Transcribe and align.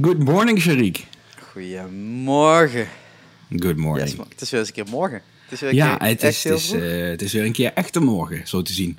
Good 0.00 0.18
morning, 0.24 0.58
Sharik. 0.60 1.06
Goedemorgen. 1.52 2.88
Good 3.56 3.76
morning. 3.76 4.08
Yes. 4.10 4.18
Het 4.28 4.40
is 4.40 4.50
weer 4.50 4.60
eens 4.60 4.68
een 4.68 4.74
keer 4.74 4.86
morgen. 4.90 5.22
Het 5.44 5.52
is 5.52 5.60
weer 5.60 5.70
een 5.70 5.76
ja, 5.76 5.96
keer 5.96 6.08
het 6.08 6.22
is, 6.22 6.44
het, 6.44 6.54
is, 6.58 6.70
eh, 6.72 7.08
het 7.08 7.22
is 7.22 7.32
weer 7.32 7.44
een 7.44 7.52
keer 7.52 7.72
echte 7.72 8.00
morgen, 8.00 8.46
zo 8.48 8.62
te 8.62 8.72
zien. 8.72 8.98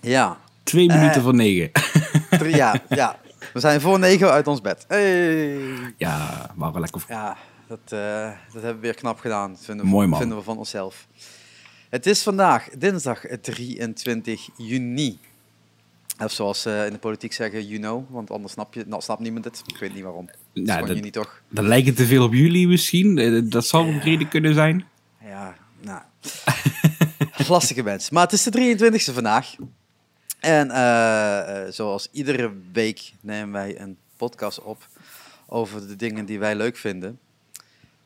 Ja. 0.00 0.38
Twee 0.62 0.86
minuten 0.86 1.14
Eh. 1.16 1.22
voor 1.22 1.34
negen. 1.34 1.70
Drie, 2.38 2.56
ja, 2.56 2.82
ja. 2.88 3.18
We 3.52 3.60
zijn 3.60 3.80
voor 3.80 3.98
negen 3.98 4.30
uit 4.30 4.46
ons 4.46 4.60
bed. 4.60 4.84
Hey. 4.88 5.56
ja, 5.96 6.50
maar 6.54 6.72
wel 6.72 6.80
lekker. 6.80 7.04
Ja, 7.08 7.36
dat, 7.68 7.78
eh, 7.84 8.30
dat 8.52 8.62
hebben 8.62 8.74
we 8.74 8.80
weer 8.80 8.94
knap 8.94 9.18
gedaan. 9.18 9.50
Dat 9.52 9.64
vinden 9.64 9.84
we, 9.84 9.90
Mooi, 9.90 10.06
man. 10.06 10.18
vinden 10.18 10.38
we 10.38 10.44
van 10.44 10.58
onszelf. 10.58 11.06
Het 11.90 12.06
is 12.06 12.22
vandaag 12.22 12.68
dinsdag 12.78 13.20
23 13.42 14.48
juni. 14.56 15.18
Of 16.18 16.32
zoals 16.32 16.62
ze 16.62 16.82
in 16.86 16.92
de 16.92 16.98
politiek 16.98 17.32
zeggen, 17.32 17.66
you 17.66 17.78
know. 17.80 18.04
Want 18.10 18.30
anders 18.30 18.52
snap 18.52 18.74
je, 18.74 18.84
nou, 18.86 19.02
snapt 19.02 19.20
niemand 19.20 19.44
het. 19.44 19.62
Ik 19.66 19.76
weet 19.76 19.94
niet 19.94 20.02
waarom. 20.02 20.28
Nou, 20.52 20.70
gewoon 20.70 20.86
dat- 20.86 20.96
juni 20.96 21.10
toch? 21.10 21.42
Dat 21.48 21.64
lijkt 21.64 21.86
het 21.86 21.96
te 21.96 22.06
veel 22.06 22.24
op 22.24 22.32
jullie 22.32 22.68
misschien. 22.68 23.18
Eh, 23.18 23.40
Dat 23.44 23.66
zou 23.66 23.88
een 23.88 24.00
reden 24.00 24.28
kunnen 24.28 24.54
zijn. 24.54 24.84
Ja, 25.24 25.56
nou. 25.80 26.02
Lastige 27.48 27.82
mensen. 27.82 28.14
Maar 28.14 28.22
het 28.22 28.32
is 28.32 28.42
de 28.42 28.50
23e 28.78 29.12
vandaag. 29.14 29.54
En 30.40 30.70
eh, 30.70 31.64
eh, 31.66 31.72
zoals 31.72 32.08
iedere 32.12 32.52
week 32.72 33.12
nemen 33.20 33.52
wij 33.52 33.80
een 33.80 33.96
podcast 34.16 34.62
op 34.62 34.88
over 35.46 35.88
de 35.88 35.96
dingen 35.96 36.24
die 36.26 36.38
wij 36.38 36.54
leuk 36.56 36.76
vinden. 36.76 37.18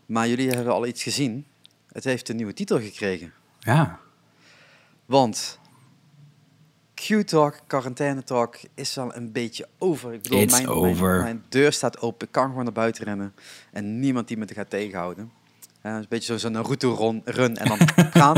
Maar 0.07 0.29
jullie 0.29 0.51
hebben 0.51 0.73
al 0.73 0.87
iets 0.87 1.03
gezien. 1.03 1.47
Het 1.93 2.05
heeft 2.05 2.29
een 2.29 2.37
nieuwe 2.37 2.53
titel 2.53 2.81
gekregen. 2.81 3.33
Ja. 3.59 3.99
Want 5.07 5.59
Q-Talk, 7.07 7.59
quarantaine 7.67 8.23
talk, 8.25 8.57
is 8.75 8.99
al 8.99 9.15
een 9.17 9.33
beetje 9.33 9.69
over. 9.79 10.13
Ik 10.13 10.23
bedoel, 10.23 10.45
mijn, 10.45 10.69
over. 10.69 11.09
Mijn, 11.11 11.23
mijn 11.23 11.45
deur 11.49 11.73
staat 11.73 12.01
open, 12.01 12.27
ik 12.27 12.33
kan 12.33 12.49
gewoon 12.49 12.65
naar 12.65 12.73
buiten 12.73 13.05
rennen. 13.05 13.35
En 13.73 14.01
niemand 14.01 14.29
die 14.29 14.37
me 14.37 14.45
te 14.45 14.55
gaat 14.55 14.71
tegenhouden. 14.71 15.31
Ja, 15.83 15.97
een 15.97 16.07
beetje 16.09 16.33
zo- 16.33 16.39
zo'n 16.39 16.53
Naruto-run 16.53 17.57
en 17.57 17.69
dan 17.69 17.79
gaan. 18.23 18.37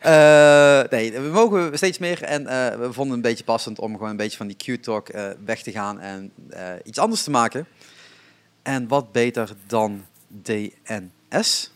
Eh, 0.00 0.90
nee, 0.90 1.12
we 1.12 1.28
mogen 1.32 1.76
steeds 1.76 1.98
meer. 1.98 2.22
En 2.22 2.46
eh, 2.46 2.78
we 2.78 2.92
vonden 2.92 3.16
het 3.16 3.24
een 3.24 3.30
beetje 3.30 3.44
passend 3.44 3.78
om 3.78 3.92
gewoon 3.92 4.10
een 4.10 4.16
beetje 4.16 4.36
van 4.36 4.46
die 4.46 4.56
Q-Talk 4.56 5.08
eh, 5.08 5.28
weg 5.44 5.62
te 5.62 5.70
gaan 5.72 6.00
en 6.00 6.32
eh, 6.50 6.72
iets 6.84 6.98
anders 6.98 7.22
te 7.22 7.30
maken. 7.30 7.66
En 8.62 8.88
wat 8.88 9.12
beter 9.12 9.50
dan 9.66 10.04
DNS? 10.42 11.72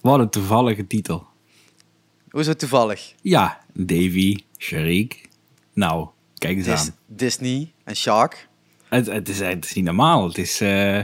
Wat 0.00 0.18
een 0.18 0.30
toevallige 0.30 0.86
titel. 0.86 1.26
Hoe 2.30 2.40
is 2.40 2.46
het 2.46 2.58
toevallig? 2.58 3.14
Ja, 3.22 3.60
Davy, 3.72 4.36
Sharik. 4.60 5.28
Nou, 5.72 6.08
kijk 6.38 6.56
eens 6.56 6.66
Dis- 6.66 6.80
aan. 6.80 6.94
Disney 7.06 7.72
en 7.84 7.96
Shark. 7.96 8.48
Het, 8.88 9.06
het, 9.06 9.28
is, 9.28 9.38
het 9.40 9.64
is 9.64 9.74
niet 9.74 9.84
normaal. 9.84 10.28
Het 10.28 10.38
is... 10.38 10.60
eh, 10.60 10.96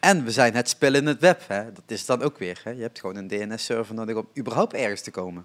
En 0.00 0.24
we 0.24 0.30
zijn 0.30 0.54
het 0.54 0.68
spel 0.68 0.94
in 0.94 1.06
het 1.06 1.20
web. 1.20 1.42
Hè? 1.48 1.72
Dat 1.72 1.84
is 1.86 2.06
dan 2.06 2.22
ook 2.22 2.38
weer. 2.38 2.60
Hè? 2.64 2.70
Je 2.70 2.82
hebt 2.82 3.00
gewoon 3.00 3.16
een 3.16 3.28
DNS-server 3.28 3.94
nodig 3.94 4.16
om 4.16 4.28
überhaupt 4.38 4.74
ergens 4.74 5.00
te 5.00 5.10
komen. 5.10 5.44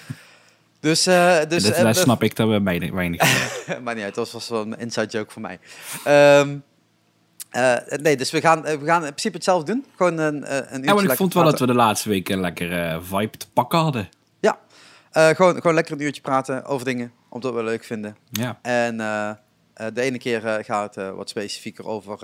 dus, 0.80 1.06
eh, 1.06 1.38
dus 1.48 1.62
dat, 1.62 1.72
eh, 1.72 1.82
daar 1.82 1.94
we- 1.94 2.00
snap 2.00 2.22
ik 2.22 2.36
dan 2.36 2.64
weinig. 2.64 2.90
weinig 2.92 3.20
maar 3.84 3.94
niet 3.94 4.04
uit, 4.04 4.14
dat 4.14 4.30
was 4.30 4.48
wel 4.48 4.60
een 4.62 4.78
inside 4.78 5.06
joke 5.06 5.32
voor 5.32 5.42
mij. 5.42 5.58
Ehm, 6.04 6.56
eh, 7.50 7.98
nee, 8.00 8.16
dus 8.16 8.30
we 8.30 8.40
gaan, 8.40 8.62
we 8.62 8.80
gaan 8.84 9.00
in 9.02 9.08
principe 9.08 9.34
hetzelfde 9.36 9.72
doen. 9.72 9.84
Gewoon 9.96 10.18
een, 10.18 10.34
een 10.34 10.62
uurtje 10.74 10.84
ja, 10.84 10.94
maar 10.94 11.04
ik 11.04 11.16
vond 11.16 11.34
wel 11.34 11.44
dat 11.44 11.58
we 11.60 11.66
de 11.66 11.74
laatste 11.74 12.08
week 12.08 12.28
een 12.28 12.40
lekker 12.40 13.02
vibe 13.04 13.36
te 13.36 13.46
pakken 13.52 13.78
hadden. 13.78 14.08
Eh, 15.10 15.28
gewoon, 15.28 15.54
gewoon 15.54 15.74
lekker 15.74 15.92
een 15.92 16.02
uurtje 16.02 16.22
praten 16.22 16.64
over 16.64 16.84
dingen, 16.86 17.12
omdat 17.28 17.54
we 17.54 17.62
leuk 17.62 17.84
vinden. 17.84 18.16
Ja. 18.30 18.58
En 18.62 19.00
eh, 19.00 19.30
eh, 19.74 19.86
de 19.94 20.00
ene 20.00 20.18
keer 20.18 20.64
gaat 20.64 20.94
het 20.94 21.14
wat 21.14 21.28
specifieker 21.28 21.86
over, 21.86 22.18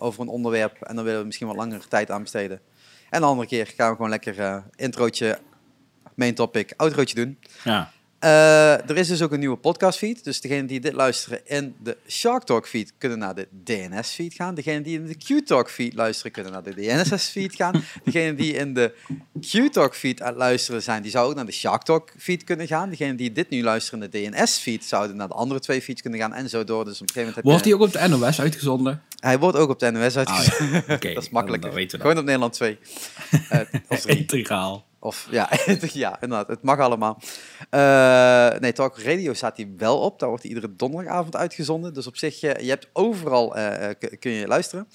over 0.00 0.20
een 0.20 0.28
onderwerp. 0.28 0.82
En 0.82 0.94
dan 0.94 1.04
willen 1.04 1.20
we 1.20 1.26
misschien 1.26 1.46
wat 1.46 1.56
langere 1.56 1.88
tijd 1.88 2.10
aan 2.10 2.22
besteden. 2.22 2.60
En 3.10 3.20
de 3.20 3.26
andere 3.26 3.48
keer 3.48 3.66
gaan 3.76 3.90
we 3.90 3.96
gewoon 3.96 4.10
lekker 4.10 4.64
introotje, 4.76 5.38
main 6.14 6.34
topic, 6.34 6.72
outrootje 6.76 7.14
doen. 7.14 7.38
ja. 7.64 7.90
Eh, 8.20 8.90
er 8.90 8.96
is 8.96 9.08
dus 9.08 9.22
ook 9.22 9.32
een 9.32 9.38
nieuwe 9.38 9.56
podcastfeed. 9.56 10.24
Dus 10.24 10.40
degenen 10.40 10.66
die 10.66 10.80
dit 10.80 10.92
luisteren 10.92 11.40
in 11.44 11.74
de 11.82 11.96
Shark 12.08 12.42
Talk 12.42 12.68
feed 12.68 12.92
kunnen 12.98 13.18
naar 13.18 13.34
de 13.34 13.48
DNS 13.64 14.10
feed 14.10 14.34
gaan. 14.34 14.54
Degenen 14.54 14.82
die 14.82 14.98
in 14.98 15.06
de 15.06 15.14
Q 15.14 15.46
Talk 15.46 15.70
feed 15.70 15.94
luisteren 15.94 16.32
kunnen 16.32 16.52
naar 16.52 16.62
de 16.62 16.74
DNS 16.74 17.24
feed 17.24 17.54
gaan. 17.54 17.84
Degenen 18.04 18.36
die 18.36 18.52
in 18.52 18.74
de 18.74 18.94
Q 19.40 19.72
Talk 19.72 19.94
feed 19.94 20.20
aan 20.20 20.28
het 20.28 20.36
luisteren 20.36 20.82
zijn, 20.82 21.02
die 21.02 21.10
zouden 21.10 21.32
ook 21.32 21.36
naar 21.38 21.46
de 21.50 21.58
Shark 21.58 21.82
Talk 21.82 22.12
feed 22.18 22.44
kunnen 22.44 22.66
gaan. 22.66 22.90
Degenen 22.90 23.16
die 23.16 23.32
dit 23.32 23.48
nu 23.48 23.62
luisteren 23.62 24.02
in 24.02 24.10
de 24.10 24.30
DNS 24.30 24.58
feed 24.58 24.84
zouden 24.84 25.16
naar 25.16 25.28
de 25.28 25.34
andere 25.34 25.60
twee 25.60 25.82
feeds 25.82 26.02
kunnen 26.02 26.20
gaan 26.20 26.34
en 26.34 26.48
zo 26.48 26.64
door. 26.64 26.84
Dus 26.84 27.00
op 27.00 27.08
een 27.08 27.14
gegeven 27.14 27.28
moment 27.28 27.46
Wordt 27.46 27.64
die 27.64 27.74
ook 27.74 27.80
op 27.80 27.92
de 27.92 28.08
NOS 28.08 28.40
uitgezonden? 28.40 29.02
Hij 29.20 29.38
wordt 29.38 29.56
ook 29.56 29.70
op 29.70 29.78
de 29.78 29.90
NOS 29.90 30.16
uitgezonden. 30.16 30.82
Ah, 30.86 30.88
ja. 30.88 31.14
Dat 31.14 31.22
is 31.22 31.28
we 31.30 31.88
Gewoon 31.88 32.18
op 32.18 32.24
Nederland 32.24 32.52
2. 32.52 32.78
Eh, 33.48 33.60
of 33.88 34.00
3. 34.00 34.16
Integraal. 34.16 34.88
Of 35.02 35.28
ja, 35.30 35.48
ja, 35.92 36.20
inderdaad, 36.20 36.48
het 36.48 36.62
mag 36.62 36.78
allemaal. 36.78 37.20
Eh, 37.70 38.60
nee, 38.60 38.72
Talk 38.72 38.98
Radio 38.98 39.32
staat 39.32 39.56
hij 39.56 39.72
wel 39.76 39.98
op. 39.98 40.18
Daar 40.18 40.28
wordt 40.28 40.44
hij 40.44 40.54
iedere 40.54 40.76
donderdagavond 40.76 41.36
uitgezonden. 41.36 41.94
Dus 41.94 42.06
op 42.06 42.16
zich, 42.16 42.42
eh, 42.42 42.62
je 42.62 42.68
hebt 42.68 42.88
overal 42.92 43.56
eh, 43.56 43.94
kun 44.18 44.30
je 44.30 44.46
luisteren. 44.46 44.88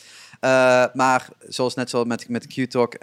Maar 0.94 1.30
zoals 1.48 1.76
net 1.76 1.90
zo 1.90 2.04
met, 2.04 2.30
met 2.30 2.48
Q-Talk 2.48 2.96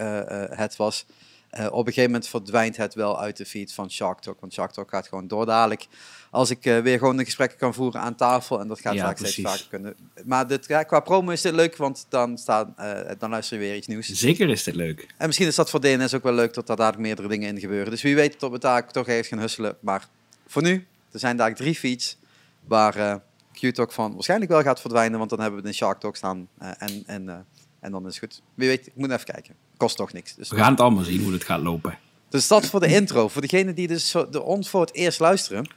het 0.51 0.77
was, 0.77 1.07
eh, 1.53 1.67
op 1.67 1.87
een 1.87 1.93
gegeven 1.93 2.11
moment 2.11 2.29
verdwijnt 2.29 2.77
het 2.77 2.95
wel 2.95 3.21
uit 3.21 3.37
de 3.37 3.47
feed 3.47 3.73
van 3.73 3.91
Shark 3.91 4.19
Talk. 4.21 4.41
Want 4.41 4.53
Shark 4.53 4.71
Talk 4.71 4.91
gaat 4.91 5.09
gewoon 5.09 5.29
door 5.29 5.47
dadelijk. 5.47 5.87
Als 6.31 6.51
ik 6.51 6.65
eh, 6.65 6.79
weer 6.79 6.99
gewoon 6.99 7.19
een 7.19 7.25
gesprek 7.25 7.55
kan 7.59 7.75
voeren 7.75 8.01
aan 8.01 8.15
tafel. 8.15 8.61
En 8.61 8.69
dat 8.69 8.81
gaat 8.81 8.95
Ja, 8.95 9.05
vaak 9.05 9.19
steeds 9.19 9.41
vaker 9.41 9.67
kunnen. 9.69 9.97
Maar 10.25 10.47
dit, 10.47 10.67
ja, 10.67 10.83
qua 10.83 11.01
promo 11.01 11.31
is 11.31 11.41
dit 11.41 11.53
leuk, 11.53 11.77
want 11.77 12.07
dan, 12.09 12.39
staan, 12.39 12.75
eh, 12.77 13.11
dan 13.19 13.31
luister 13.31 13.59
je 13.59 13.63
weer 13.63 13.77
iets 13.77 13.87
nieuws. 13.87 14.07
Zeker 14.07 14.49
is 14.49 14.63
dit 14.63 14.75
leuk. 14.75 15.07
En 15.17 15.27
misschien 15.27 15.49
is 15.49 15.55
dat 15.55 15.71
voor 15.71 15.81
DNS 15.81 16.15
ook 16.15 16.23
wel 16.23 16.33
leuk, 16.33 16.55
dat 16.55 16.67
daar 16.67 16.77
dadelijk 16.77 17.03
meerdere 17.03 17.29
dingen 17.29 17.49
in 17.49 17.61
gebeuren. 17.61 17.91
Dus 17.91 18.03
wie 18.03 18.15
weet 18.15 18.39
tot 18.39 18.53
we 18.53 18.59
daar 18.59 18.93
toch 18.93 19.09
ergens 19.09 19.29
gaan 19.29 19.39
husselen. 19.39 19.77
Maar 19.81 20.09
voor 20.47 20.63
nu, 20.63 20.87
er 21.11 21.19
zijn 21.19 21.37
daar 21.37 21.55
drie 21.55 21.75
feeds 21.75 22.19
waar 22.65 23.21
Q-Talk 23.53 23.93
van 23.93 24.13
waarschijnlijk 24.13 24.51
wel 24.51 24.63
gaat 24.63 24.81
verdwijnen, 24.81 25.19
want 25.19 25.31
dan 25.31 25.41
hebben 25.41 25.63
we 25.63 25.69
de 25.69 25.75
Shark 25.75 26.01
Talk 26.01 26.17
staan 26.17 26.49
en, 26.59 27.03
en, 27.07 27.47
en 27.83 27.91
dan 27.93 28.07
is 28.07 28.21
het 28.21 28.25
goed. 28.25 28.43
Wie 28.55 28.69
weet, 28.69 28.87
ik 28.87 28.93
moet 28.95 29.11
even 29.11 29.25
kijken. 29.25 29.55
Kost 29.77 29.97
toch 29.97 30.13
niks. 30.13 30.35
Dus, 30.35 30.49
We 30.51 30.57
gaan 30.57 30.71
het 30.71 30.81
allemaal 30.81 31.05
zien 31.05 31.23
hoe 31.23 31.33
het 31.33 31.45
gaat 31.45 31.61
lopen. 31.61 31.99
dus 32.29 32.49
dat 32.49 32.67
voor 32.67 32.81
de 32.81 32.87
intro. 32.87 33.29
Voor 33.29 33.41
degenen 33.43 33.75
die 33.75 33.87
dus 33.89 34.11
de 34.31 34.43
ons 34.43 34.69
voor 34.69 34.81
het 34.81 34.95
eerst 34.95 35.21
luisteren 35.21 35.69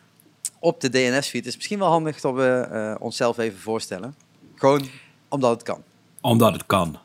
op 0.59 0.81
de 0.81 0.89
DNS-feed, 0.89 1.41
is 1.41 1.45
het 1.45 1.55
misschien 1.55 1.79
wel 1.79 1.89
handig 1.89 2.21
dat 2.21 2.33
we 2.35 2.67
eh, 2.71 2.95
onszelf 2.99 3.37
even 3.37 3.59
voorstellen. 3.59 4.15
Gewoon 4.55 4.87
omdat 5.29 5.51
het 5.51 5.63
kan. 5.63 5.83
Omdat 6.21 6.53
het 6.53 6.65
kan. 6.65 6.97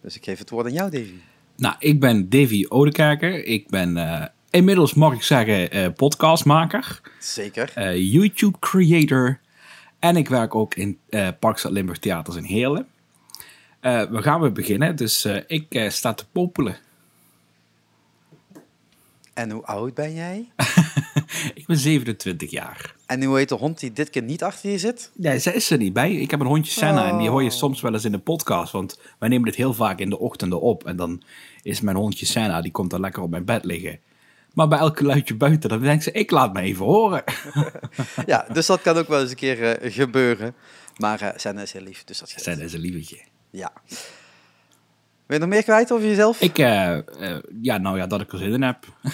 Dus 0.00 0.16
ik 0.16 0.24
geef 0.24 0.38
het 0.38 0.50
woord 0.50 0.66
aan 0.66 0.72
jou, 0.72 0.90
Davy. 0.90 1.14
Nou, 1.56 1.74
ik 1.78 2.00
ben 2.00 2.28
Davy 2.28 2.64
Odekerker. 2.68 3.44
Ik 3.44 3.68
ben 3.68 3.96
eh, 3.96 4.26
inmiddels, 4.50 4.94
mag 4.94 5.12
ik 5.12 5.22
zeggen, 5.22 5.70
eh, 5.70 5.88
podcastmaker. 5.96 7.00
Zeker. 7.20 7.72
eh, 7.74 8.12
YouTube 8.12 8.58
creator. 8.58 9.40
En 9.98 10.16
ik 10.16 10.28
werk 10.28 10.54
ook 10.54 10.74
in 10.74 10.98
Parkstad 11.40 11.72
Limburg 11.72 11.98
Theaters 11.98 12.36
in 12.36 12.44
Heerlen. 12.44 12.86
Eh, 13.84 14.02
we 14.02 14.22
gaan 14.22 14.40
weer 14.40 14.52
beginnen. 14.52 14.96
Dus 14.96 15.24
eh, 15.24 15.36
ik 15.46 15.74
eh, 15.74 15.90
sta 15.90 16.14
te 16.14 16.24
popelen. 16.32 16.76
En 19.34 19.50
hoe 19.50 19.64
oud 19.64 19.94
ben 19.94 20.14
jij? 20.14 20.52
ik 21.54 21.66
ben 21.66 21.76
27 21.76 22.50
jaar. 22.50 22.94
En 23.06 23.24
hoe 23.24 23.36
heet 23.36 23.48
de 23.48 23.54
hond 23.54 23.80
die 23.80 23.92
dit 23.92 24.10
keer 24.10 24.22
niet 24.22 24.42
achter 24.42 24.70
je 24.70 24.78
zit? 24.78 25.10
Nee, 25.14 25.38
zij 25.38 25.54
is 25.54 25.70
er 25.70 25.78
niet 25.78 25.92
bij. 25.92 26.12
Ik 26.12 26.30
heb 26.30 26.40
een 26.40 26.46
hondje 26.46 26.72
Senna 26.72 27.08
en 27.08 27.18
die 27.18 27.28
hoor 27.28 27.42
je 27.42 27.50
soms 27.50 27.80
wel 27.80 27.92
eens 27.92 28.04
in 28.04 28.12
de 28.12 28.18
podcast. 28.18 28.72
Want 28.72 29.00
wij 29.18 29.28
nemen 29.28 29.44
dit 29.44 29.54
heel 29.54 29.74
vaak 29.74 29.98
in 29.98 30.10
de 30.10 30.18
ochtenden 30.18 30.60
op. 30.60 30.86
En 30.86 30.96
dan 30.96 31.22
is 31.62 31.80
mijn 31.80 31.96
hondje 31.96 32.26
Senna, 32.26 32.60
die 32.60 32.72
komt 32.72 32.90
dan 32.90 33.00
lekker 33.00 33.22
op 33.22 33.30
mijn 33.30 33.44
bed 33.44 33.64
liggen. 33.64 33.98
Maar 34.54 34.68
bij 34.68 34.78
elk 34.78 34.98
geluidje 34.98 35.34
buiten, 35.36 35.68
dan 35.68 35.80
denkt 35.80 36.04
ze, 36.04 36.12
ik 36.12 36.30
laat 36.30 36.52
me 36.52 36.60
even 36.60 36.84
horen. 36.84 37.24
Ja, 38.26 38.46
dus 38.52 38.66
dat 38.66 38.82
kan 38.82 38.96
ook 38.96 39.08
wel 39.08 39.20
eens 39.20 39.30
een 39.30 39.36
keer 39.36 39.78
gebeuren. 39.82 40.54
Maar 40.96 41.20
eh 41.20 41.30
Senna 41.36 41.62
is 41.62 41.72
heel 41.72 41.82
lief, 41.82 42.04
dus 42.04 42.18
dat 42.18 42.28
scheelt. 42.28 42.44
Senna 42.44 42.64
is 42.64 42.72
een 42.72 42.80
lievetje. 42.80 43.32
Ja. 43.54 43.72
Wil 45.26 45.36
je 45.36 45.38
nog 45.38 45.48
meer 45.48 45.62
kwijt 45.62 45.92
over 45.92 46.06
jezelf? 46.06 46.40
Ik, 46.40 46.58
eh, 46.58 46.96
eh, 46.96 47.42
ja, 47.62 47.78
nou 47.78 47.98
ja, 47.98 48.06
dat 48.06 48.20
ik 48.20 48.32
er 48.32 48.38
zin 48.38 48.52
in 48.52 48.62
heb. 48.62 48.78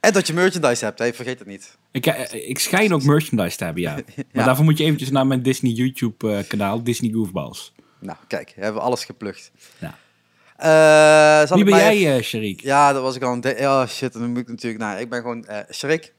En 0.00 0.12
dat 0.12 0.26
je 0.26 0.32
merchandise 0.32 0.84
hebt, 0.84 0.98
hè? 0.98 1.12
vergeet 1.12 1.38
het 1.38 1.48
niet. 1.48 1.76
Ik, 1.90 2.06
eh, 2.06 2.48
ik 2.48 2.58
schijn 2.58 2.94
ook 2.94 3.02
merchandise 3.02 3.56
te 3.56 3.64
hebben, 3.64 3.82
ja. 3.82 3.94
Maar 4.32 4.44
daarvoor 4.44 4.64
moet 4.64 4.78
je 4.78 4.84
eventjes 4.84 5.10
naar 5.10 5.26
mijn 5.26 5.42
Disney 5.42 5.72
YouTube 5.72 6.44
kanaal, 6.48 6.82
Disney 6.82 7.12
Goofballs. 7.12 7.72
Nou, 7.98 8.18
kijk, 8.28 8.52
hebben 8.56 8.74
we 8.74 8.86
alles 8.86 9.04
geplukt. 9.04 9.50
Ja. 9.78 9.94
Eh, 10.56 11.46
zal 11.48 11.56
Wie 11.56 11.66
ik 11.66 11.72
ben 11.72 11.98
jij, 11.98 12.22
Sharik? 12.22 12.60
Ja, 12.60 12.92
dat 12.92 13.02
was 13.02 13.16
ik 13.16 13.22
al 13.22 13.40
de- 13.40 13.56
Oh 13.60 13.86
shit, 13.86 14.12
dan 14.12 14.28
moet 14.30 14.38
ik 14.38 14.48
natuurlijk... 14.48 14.82
Nou, 14.82 14.98
ik 14.98 15.08
ben 15.08 15.20
gewoon 15.20 15.46
Sharik. 15.72 16.12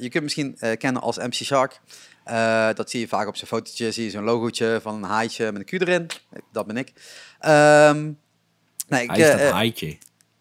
Je 0.00 0.08
kunt 0.10 0.22
misschien 0.22 0.56
kennen 0.78 1.02
als 1.02 1.16
MC 1.18 1.34
Shark. 1.34 1.80
Eh, 2.24 2.68
dat 2.74 2.90
zie 2.90 3.00
je 3.00 3.08
vaak 3.08 3.26
op 3.28 3.36
zijn 3.36 3.48
fotootje. 3.48 3.92
Zie 3.92 4.04
je 4.04 4.10
zo'n 4.10 4.24
logootje 4.24 4.78
van 4.82 4.94
een 4.94 5.02
haaitje 5.10 5.52
met 5.52 5.72
een 5.72 5.78
Q 5.78 5.82
erin. 5.82 6.06
Dat 6.52 6.66
ben 6.66 6.76
ik. 6.76 6.92
Ehm 7.40 8.12
nee, 8.88 9.02
ik 9.02 9.10
Hij 9.10 9.18
is 9.20 9.26
dat 9.30 9.38
eh, 9.38 9.46
eh, 9.48 9.52
haaitje. 9.52 9.98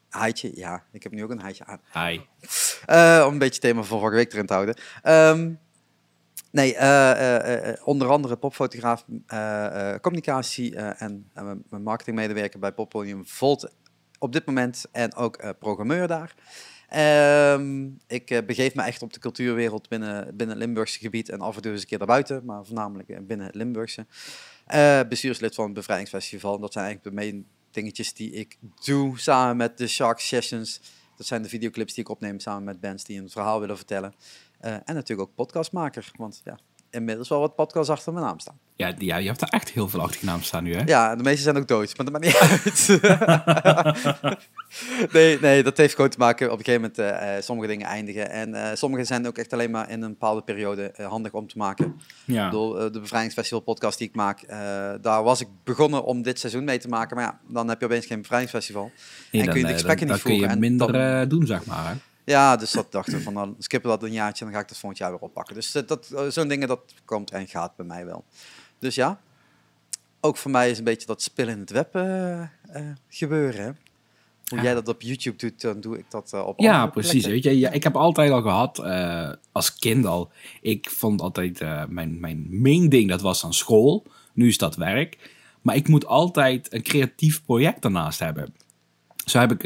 haaitje, 0.10 0.52
ja. 0.56 0.84
Ik 0.92 1.04
heb 1.04 1.12
nu 1.12 1.24
ook 1.24 1.30
een 1.32 1.40
haaitje 1.42 1.66
aan. 1.66 1.82
Hi. 1.94 2.20
Eh, 2.86 3.24
om 3.28 3.32
een 3.34 3.38
beetje 3.40 3.54
het 3.54 3.62
thema 3.62 3.84
van 3.84 4.00
vorige 4.00 4.16
week 4.16 4.34
erin 4.34 4.46
te 4.46 4.54
houden. 4.54 4.76
Ehm, 5.02 5.52
Nee, 6.52 6.74
onder 7.84 8.10
andere 8.10 8.36
popfotograaf, 8.38 9.06
communicatie 10.02 10.76
en 10.76 11.30
mijn- 11.70 11.84
marketingmedewerker 11.84 12.60
bij 12.60 12.72
Poppodium 12.72 13.28
Volt 13.28 13.74
op 14.20 14.34
dit 14.34 14.46
moment 14.46 14.86
en 14.92 15.16
ook 15.16 15.56
programmeur 15.60 16.08
daar. 16.08 16.34
Ehm, 16.92 17.90
ik 18.08 18.30
eh, 18.30 18.46
begeef 18.46 18.76
me 18.76 18.82
echt 18.82 19.02
op 19.02 19.14
de 19.14 19.20
cultuurwereld 19.20 19.90
binnen, 19.90 20.26
binnen 20.26 20.56
het 20.56 20.66
Limburgse 20.66 21.00
gebied 21.00 21.30
en 21.30 21.42
af 21.42 21.56
en 21.56 21.62
toe 21.62 21.72
eens 21.72 21.82
een 21.82 21.88
keer 21.88 21.98
daarbuiten, 21.98 22.46
maar 22.46 22.66
voornamelijk 22.66 23.10
eh, 23.10 23.20
binnen 23.22 23.46
het 23.46 23.56
Limburgse. 23.56 24.06
Eh, 24.66 25.00
bestuurslid 25.10 25.56
van 25.56 25.66
het 25.66 25.74
Bevrijdingsfestival. 25.74 26.60
Dat 26.60 26.74
zijn 26.74 26.86
eigenlijk 26.86 27.16
de 27.16 27.22
main 27.24 27.46
dingetjes 27.72 28.14
die 28.14 28.32
ik 28.32 28.58
doe 28.84 29.20
samen 29.20 29.58
met 29.58 29.78
de 29.78 29.88
Shark 29.88 30.20
Sessions. 30.20 30.82
Dat 31.18 31.26
zijn 31.26 31.42
de 31.42 31.50
videoclips 31.50 31.94
die 31.94 32.04
ik 32.04 32.10
opneem 32.10 32.40
samen 32.40 32.64
met 32.64 32.82
bands 32.82 33.04
die 33.04 33.22
een 33.22 33.30
verhaal 33.30 33.60
willen 33.60 33.78
vertellen. 33.78 34.14
En 34.60 34.96
natuurlijk 34.96 35.30
ook 35.30 35.36
podcastmaker, 35.36 36.12
want 36.16 36.42
ja, 36.44 36.60
inmiddels 36.92 37.30
wel 37.30 37.40
wat 37.40 37.56
podcasts 37.56 37.90
achter 37.90 38.14
mijn 38.14 38.26
naam 38.26 38.40
staan. 38.40 38.58
Ja, 38.76 38.94
ja, 38.98 39.18
je 39.18 39.28
hebt 39.28 39.42
er 39.42 39.48
echt 39.48 39.70
heel 39.72 39.90
veel 39.90 40.02
achter 40.02 40.20
je 40.20 40.26
naam 40.26 40.42
staan 40.42 40.64
nu, 40.64 40.76
hè? 40.76 40.82
Ja, 40.86 41.16
de 41.16 41.24
meeste 41.24 41.42
zijn 41.42 41.58
ook 41.58 41.68
dood, 41.68 41.98
maar 41.98 42.06
dat 42.12 42.22
maakt 42.22 42.26
niet 42.26 42.38
uit. 42.52 43.00
nee, 45.14 45.40
nee, 45.40 45.64
dat 45.64 45.78
heeft 45.78 45.96
gewoon 45.96 46.10
te 46.10 46.18
maken 46.18 46.52
op 46.52 46.58
een 46.60 46.66
gegeven 46.66 46.92
moment 46.98 47.20
eh, 47.22 47.36
eh, 47.38 47.44
sommige 47.44 47.68
dingen 47.68 47.88
eindigen. 47.88 48.30
En 48.30 48.54
eh, 48.56 48.76
sommige 48.76 49.04
zijn 49.04 49.28
ook 49.28 49.38
echt 49.38 49.54
alleen 49.54 49.72
maar 49.72 49.90
in 49.90 50.02
een 50.02 50.10
bepaalde 50.12 50.42
periode 50.42 50.94
handig 51.08 51.32
om 51.32 51.48
te 51.48 51.58
maken. 51.58 51.96
Ja. 52.26 52.44
Ik 52.46 52.50
bedoel, 52.52 52.80
eh, 52.80 52.92
de 52.92 53.00
Bevrijdingsfestival 53.00 53.60
podcast 53.64 53.98
die 53.98 54.08
ik 54.08 54.16
maak, 54.16 54.48
daar 55.02 55.24
was 55.24 55.42
ik 55.42 55.48
begonnen 55.64 56.04
om 56.04 56.22
dit 56.22 56.40
seizoen 56.40 56.64
mee 56.64 56.78
te 56.78 56.88
maken. 56.88 57.16
Maar 57.16 57.26
ja, 57.26 57.40
dan 57.48 57.68
heb 57.70 57.80
je 57.80 57.86
opeens 57.86 58.06
geen 58.06 58.22
Bevrijdingsfestival. 58.22 58.92
Nee, 59.32 59.42
en 59.42 59.50
kun 59.50 59.60
je 59.60 59.66
de 59.66 59.74
gesprekken 59.74 60.08
dan, 60.08 60.16
niet 60.16 60.26
dan 60.26 60.32
kun 60.34 60.42
voeren. 60.42 60.48
je 60.60 60.66
En 60.66 60.72
minder 60.78 60.92
dan- 61.20 61.28
doen, 61.30 61.46
zeg 61.48 61.66
maar. 61.66 61.88
Hè? 61.90 61.94
Ja, 62.32 62.56
dus 62.56 62.72
dat 62.72 62.92
dachten 62.92 63.14
we 63.14 63.22
van, 63.22 63.34
dan 63.34 63.56
skippen 63.60 63.92
we 63.92 63.98
dat 63.98 64.08
een 64.08 64.14
jaartje 64.14 64.40
en 64.46 64.46
dan 64.46 64.56
ga 64.56 64.64
ik 64.64 64.70
dat 64.70 64.78
volgend 64.80 65.00
jaar 65.02 65.12
weer 65.12 65.20
oppakken. 65.20 65.56
Dus 65.56 65.76
eh, 65.76 65.88
dat, 65.88 66.10
eh, 66.16 66.28
zo'n 66.28 66.48
dingen, 66.48 66.68
dat 66.68 66.94
komt 67.06 67.32
en 67.32 67.48
gaat 67.48 67.76
bij 67.76 67.86
mij 67.86 68.06
wel. 68.06 68.24
Dus 68.80 68.96
ja, 68.96 69.20
ook 70.20 70.38
voor 70.38 70.52
mij 70.52 70.70
is 70.70 70.78
een 70.78 70.84
beetje 70.84 71.08
dat 71.08 71.22
spil 71.22 71.48
in 71.48 71.60
het 71.60 71.70
web 71.70 71.96
eh, 71.96 72.48
gebeuren. 73.10 73.62
Hè? 73.64 73.72
Hoe 74.48 74.58
Ja. 74.58 74.64
jij 74.64 74.74
dat 74.74 74.88
op 74.88 75.02
YouTube 75.02 75.38
doet, 75.38 75.62
dan 75.62 75.82
doe 75.82 75.98
ik 75.98 76.06
dat 76.10 76.34
op 76.34 76.60
Ja, 76.60 76.88
precies. 76.88 77.26
Weet 77.26 77.44
je, 77.44 77.60
ja, 77.60 77.70
ik 77.70 77.84
heb 77.84 77.96
altijd 77.96 78.32
al 78.32 78.42
gehad, 78.42 78.80
eh, 78.80 79.32
als 79.52 79.76
kind 79.76 80.06
al, 80.06 80.32
ik 80.62 80.90
vond 80.90 81.22
altijd 81.22 81.60
mijn, 81.90 82.20
mijn 82.20 82.62
main 82.62 82.90
ding, 82.90 83.10
dat 83.10 83.22
was 83.22 83.42
dan 83.42 83.54
school. 83.54 84.06
Nu 84.34 84.48
is 84.48 84.58
dat 84.58 84.76
werk. 84.76 85.30
Maar 85.62 85.76
ik 85.76 85.88
moet 85.88 86.06
altijd 86.06 86.74
een 86.74 86.82
creatief 86.84 87.44
project 87.46 87.82
daarnaast 87.82 88.20
hebben. 88.20 88.56
Zo 89.26 89.40
heb 89.40 89.52
ik 89.52 89.64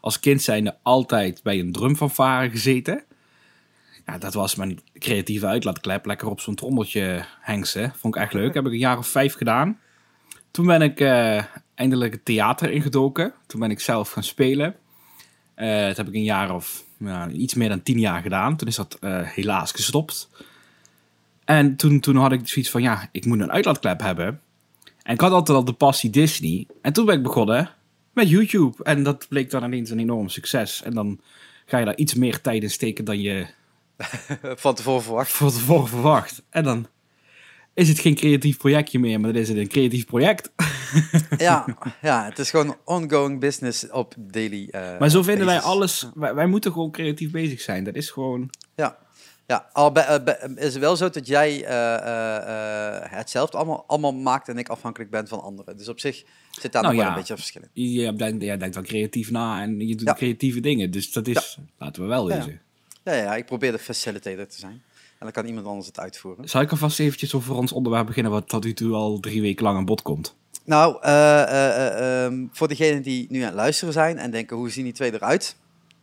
als 0.00 0.20
kind 0.20 0.42
zijnde 0.42 0.76
altijd 0.82 1.42
bij 1.42 1.58
een 1.58 1.72
drumfanfare 1.72 2.50
gezeten. 2.50 3.04
Ja, 4.06 4.18
dat 4.18 4.34
was 4.34 4.54
mijn 4.54 4.80
creatieve 4.98 5.46
uitlaatklep. 5.46 6.06
Lekker 6.06 6.28
op 6.28 6.40
zo'n 6.40 6.54
trommeltje 6.54 7.24
hengsen. 7.40 7.92
Vond 7.96 8.14
ik 8.14 8.22
echt 8.22 8.32
leuk. 8.32 8.54
Heb 8.54 8.66
ik 8.66 8.72
een 8.72 8.78
jaar 8.78 8.98
of 8.98 9.06
vijf 9.06 9.34
gedaan. 9.34 9.78
Toen 10.50 10.66
ben 10.66 10.82
ik 10.82 11.00
eh, 11.00 11.44
eindelijk 11.74 12.12
het 12.12 12.24
theater 12.24 12.70
ingedoken. 12.70 13.32
Toen 13.46 13.60
ben 13.60 13.70
ik 13.70 13.80
zelf 13.80 14.10
gaan 14.10 14.22
spelen. 14.22 14.74
Eh, 15.54 15.86
dat 15.86 15.96
heb 15.96 16.08
ik 16.08 16.14
een 16.14 16.22
jaar 16.22 16.54
of 16.54 16.84
iets 17.32 17.54
meer 17.54 17.68
dan 17.68 17.82
tien 17.82 17.98
jaar 17.98 18.22
gedaan. 18.22 18.56
Toen 18.56 18.68
is 18.68 18.76
dat 18.76 18.96
eh, 19.00 19.22
helaas 19.22 19.72
gestopt. 19.72 20.30
En 21.44 21.76
toen, 21.76 22.00
toen 22.00 22.16
had 22.16 22.32
ik 22.32 22.48
zoiets 22.48 22.70
van, 22.70 22.82
ja, 22.82 23.08
ik 23.12 23.24
moet 23.24 23.40
een 23.40 23.52
uitlaatklep 23.52 24.00
hebben. 24.00 24.40
En 25.02 25.14
ik 25.14 25.20
had 25.20 25.32
altijd 25.32 25.58
al 25.58 25.64
de 25.64 25.72
passie 25.72 26.10
Disney. 26.10 26.66
En 26.82 26.92
toen 26.92 27.04
ben 27.04 27.16
ik 27.16 27.22
begonnen 27.22 27.70
met 28.12 28.28
YouTube. 28.28 28.84
En 28.84 29.02
dat 29.02 29.26
bleek 29.28 29.50
dan 29.50 29.64
ineens 29.64 29.90
een 29.90 29.98
enorm 29.98 30.28
succes. 30.28 30.82
En 30.82 30.94
dan 30.94 31.20
ga 31.66 31.78
je 31.78 31.84
daar 31.84 31.96
iets 31.96 32.14
meer 32.14 32.40
tijd 32.40 32.62
in 32.62 32.70
steken 32.70 33.04
dan 33.04 33.20
je 33.20 33.46
Van 34.56 34.74
tevoren 34.74 35.02
verwacht. 35.02 35.32
van 35.32 35.50
tevoren 35.50 35.88
verwacht. 35.88 36.42
En 36.50 36.64
dan 36.64 36.86
is 37.74 37.88
het 37.88 37.98
geen 37.98 38.14
creatief 38.14 38.56
projectje 38.56 38.98
meer, 38.98 39.20
maar 39.20 39.32
dan 39.32 39.42
is 39.42 39.48
het 39.48 39.58
een 39.58 39.68
creatief 39.68 40.06
project. 40.06 40.52
ja, 41.36 41.76
ja, 42.02 42.24
het 42.24 42.38
is 42.38 42.50
gewoon 42.50 42.76
ongoing 42.84 43.40
business 43.40 43.90
op 43.90 44.14
daily 44.18 44.68
eh, 44.70 44.98
Maar 44.98 45.08
zo 45.08 45.22
vinden 45.22 45.46
wij 45.46 45.60
alles, 45.60 46.10
wij, 46.14 46.34
wij 46.34 46.46
moeten 46.46 46.72
gewoon 46.72 46.90
creatief 46.90 47.30
bezig 47.30 47.60
zijn. 47.60 47.84
Dat 47.84 47.94
is 47.94 48.10
gewoon... 48.10 48.50
Ja, 48.74 48.98
ja 49.50 49.68
al 49.72 49.92
eh, 49.94 50.24
bij- 50.24 50.50
is 50.56 50.64
het 50.72 50.78
wel 50.78 50.96
zo 50.96 51.08
dat 51.10 51.26
jij 51.26 51.64
eh, 51.64 51.94
eh, 51.94 53.02
eh, 53.04 53.10
hetzelfde 53.12 53.56
allemaal, 53.56 53.84
allemaal 53.86 54.12
maakt 54.12 54.48
en 54.48 54.58
ik 54.58 54.68
afhankelijk 54.68 55.10
ben 55.10 55.28
van 55.28 55.42
anderen. 55.42 55.76
Dus 55.76 55.88
op 55.88 56.00
zich 56.00 56.24
zit 56.50 56.72
daar 56.72 56.82
Nou 56.82 56.94
nog 56.94 57.02
wel 57.04 57.12
een 57.12 57.18
beetje 57.18 57.36
verschil 57.36 57.62
in. 57.72 57.92
Je 57.92 58.12
denkt, 58.12 58.42
jij 58.42 58.56
denkt 58.58 58.74
dan 58.74 58.84
creatief 58.84 59.30
na 59.30 59.62
en 59.62 59.86
je 59.88 59.94
doet 59.96 60.06
Ja. 60.06 60.14
creatieve 60.14 60.60
dingen. 60.60 60.90
Dus 60.90 61.12
dat 61.12 61.26
is, 61.26 61.58
laten 61.78 62.02
we 62.02 62.08
wel 62.08 62.28
Ja. 62.30 62.36
wezen. 62.36 62.60
Ja, 63.04 63.12
ja, 63.12 63.36
ik 63.36 63.46
probeer 63.46 63.72
de 63.72 63.78
facilitator 63.78 64.46
te 64.46 64.58
zijn. 64.58 64.82
En 65.18 65.26
dan 65.26 65.30
kan 65.32 65.46
iemand 65.46 65.66
anders 65.66 65.86
het 65.86 65.98
uitvoeren. 65.98 66.48
Zal 66.48 66.60
ik 66.60 66.70
alvast 66.70 67.00
eventjes 67.00 67.34
over 67.34 67.54
ons 67.54 67.72
onderwerp 67.72 68.06
beginnen, 68.06 68.32
wat 68.32 68.48
tot 68.48 68.64
nu 68.64 68.72
toe 68.74 68.94
al 68.94 69.20
drie 69.20 69.40
weken 69.40 69.64
lang 69.64 69.76
aan 69.76 69.84
bod 69.84 70.02
komt? 70.02 70.36
Nou, 70.64 70.98
eh, 71.02 71.42
eh, 71.42 71.86
eh, 71.86 72.24
ehm, 72.24 72.46
voor 72.52 72.68
degenen 72.68 73.02
die 73.02 73.26
nu 73.30 73.38
aan 73.40 73.46
het 73.46 73.54
luisteren 73.54 73.92
zijn 73.92 74.18
en 74.18 74.30
denken, 74.30 74.56
hoe 74.56 74.70
zien 74.70 74.84
die 74.84 74.92
twee 74.92 75.12
eruit? 75.14 75.56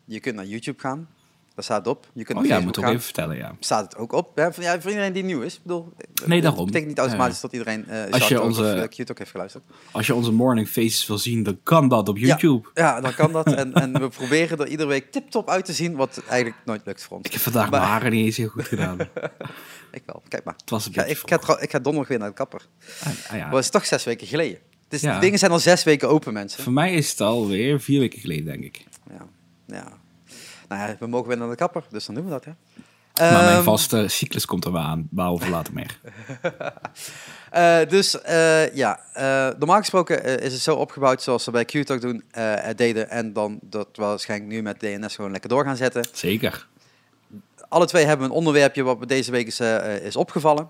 Je 0.06 0.20
kunt 0.20 0.36
naar 0.36 0.46
YouTube 0.46 0.80
gaan. 0.80 1.08
Daar 1.58 1.66
staat 1.66 1.88
op. 1.88 2.08
Je 2.14 2.24
kunt 2.24 2.40
Oh 2.40 2.46
ja, 2.46 2.60
moet 2.60 2.78
ook 2.78 2.84
gaan. 2.84 2.94
even 2.94 3.04
vertellen, 3.06 3.38
ja. 3.38 3.56
Staat 3.60 3.84
het 3.84 3.96
ook 3.98 4.12
op. 4.12 4.36
Hè? 4.36 4.54
Voor, 4.54 4.64
ja, 4.64 4.82
voor 4.82 4.90
iedereen 4.90 5.14
die 5.14 5.24
nieuw 5.24 5.42
is. 5.42 5.56
Ik 5.56 5.62
bedoel, 5.62 5.94
Nee, 6.26 6.42
daarom. 6.42 6.66
betekent 6.66 6.90
niet 6.90 6.98
automatisch 7.00 7.36
Ja. 7.36 7.42
dat 7.42 7.52
iedereen 7.52 7.88
eh 7.88 8.12
Als 8.14 8.28
je 8.28 8.42
onze- 8.42 8.62
of 8.62 8.68
eh, 8.68 9.18
heeft 9.18 9.32
geluisterd. 9.32 9.64
Als 9.92 10.08
je 10.08 10.16
onze 10.16 10.32
morning 10.32 10.68
faces 10.68 11.08
wil 11.08 11.18
zien, 11.18 11.44
dan 11.44 11.60
kan 11.64 11.88
dat 11.88 12.10
op 12.10 12.18
YouTube. 12.18 12.70
Ja, 12.74 13.02
dan 13.02 13.14
kan 13.14 13.32
dat. 13.32 13.54
En, 13.62 13.74
en 13.74 14.00
we 14.00 14.10
proberen 14.10 14.58
er 14.58 14.68
iedere 14.68 14.90
week 14.90 15.12
tip-top 15.12 15.50
uit 15.50 15.66
te 15.66 15.74
zien, 15.74 15.96
wat 15.96 16.22
eigenlijk 16.28 16.62
nooit 16.66 16.82
lukt 16.86 17.04
voor 17.04 17.18
ons. 17.18 17.26
Ik 17.26 17.32
heb 17.34 17.42
vandaag 17.42 17.70
Maar- 17.70 17.80
mijn 17.80 17.92
haren 17.92 18.12
niet 18.12 18.26
eens 18.26 18.38
heel 18.38 18.48
goed 18.50 18.68
gedaan. 18.68 18.98
Ik 19.92 20.04
wel. 20.06 20.22
Kijk 20.28 20.44
maar. 20.44 20.56
Het 20.58 20.70
was 20.70 20.86
een 20.86 20.92
Ik 20.92 20.98
ga, 21.00 21.06
ik, 21.06 21.18
ga, 21.26 21.38
trouw- 21.38 21.60
ik 21.60 21.72
ga 21.72 21.80
donderdag 21.80 22.10
weer 22.10 22.20
naar 22.20 22.30
de 22.30 22.34
kapper. 22.36 22.62
Ah, 23.04 23.12
ah 23.32 23.38
ja. 23.38 23.50
Dat 23.50 23.60
is 23.60 23.70
toch 23.70 23.86
zes 23.86 24.04
weken 24.04 24.28
geleden. 24.28 24.60
Dus 24.88 25.02
Ja. 25.02 25.14
de 25.14 25.20
dingen 25.20 25.40
zijn 25.40 25.52
al 25.52 25.60
zes 25.60 25.84
weken 25.84 26.10
open, 26.10 26.34
mensen. 26.34 26.64
Voor 26.64 26.74
mij 26.74 26.94
is 26.94 27.10
het 27.10 27.22
alweer 27.22 27.80
vier 27.82 28.00
weken 28.00 28.20
geleden, 28.20 28.46
denk 28.46 28.64
ik. 28.64 28.84
Ja. 29.10 29.28
ja. 29.66 29.98
Nou 30.68 30.90
ja, 30.90 30.96
we 31.00 31.08
mogen 31.08 31.28
weer 31.28 31.38
naar 31.38 31.50
de 31.50 31.56
kapper, 31.56 31.84
dus 31.90 32.06
dan 32.06 32.16
doen 32.16 32.24
we 32.24 32.30
dat. 32.30 32.46
Maar 33.20 33.44
mijn 33.44 33.56
Ehm, 33.56 33.64
vaste 33.64 34.08
cyclus 34.08 34.46
komt 34.46 34.66
er 34.66 34.72
wel 34.72 34.82
aan, 34.82 35.10
over 35.16 35.50
later 35.50 35.74
meer. 35.74 36.00
eh, 37.52 37.80
dus 37.90 38.22
eh, 38.22 38.76
ja, 38.76 39.00
eh, 39.14 39.50
normaal 39.58 39.78
gesproken 39.78 40.40
is 40.42 40.54
het 40.54 40.62
zo 40.62 40.76
opgebouwd 40.76 41.22
zoals 41.22 41.44
ze 41.44 41.52
bij 41.52 41.66
Q-Talk 41.66 42.02
doen, 42.02 42.24
deden. 42.76 43.10
En 43.10 43.34
dan 43.34 43.60
dat 43.62 43.88
we 43.94 44.02
waarschijnlijk 44.04 44.52
nu 44.52 44.62
met 44.62 44.80
DNS 44.80 45.16
gewoon 45.16 45.32
lekker 45.32 45.50
door 45.50 45.64
gaan 45.64 45.76
zetten. 45.76 46.06
Zeker. 46.14 46.68
Alle 47.70 47.86
twee 47.86 48.06
hebben 48.06 48.26
een 48.26 48.32
onderwerpje 48.32 48.84
wat 48.84 49.08
deze 49.08 49.32
week 49.32 49.48
is, 49.48 49.60
is 50.02 50.16
opgevallen. 50.16 50.70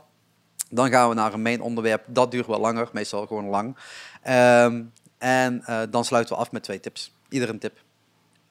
Dan 0.70 0.90
gaan 0.90 1.10
we 1.10 1.16
naar 1.16 1.34
een 1.34 1.42
main 1.42 1.62
onderwerp. 1.62 2.04
Dat 2.08 2.32
duurt 2.32 2.48
wel 2.48 2.60
langer, 2.60 2.90
meestal 2.92 3.28
gewoon 3.28 3.46
lang. 3.46 3.78
Ehm, 4.22 4.84
en 5.18 5.64
dan 5.90 6.06
sluiten 6.06 6.36
we 6.36 6.42
af 6.42 6.52
met 6.52 6.64
twee 6.64 6.80
tips. 6.80 7.12
Ieder 7.30 7.50
een 7.50 7.60
tip. 7.60 7.86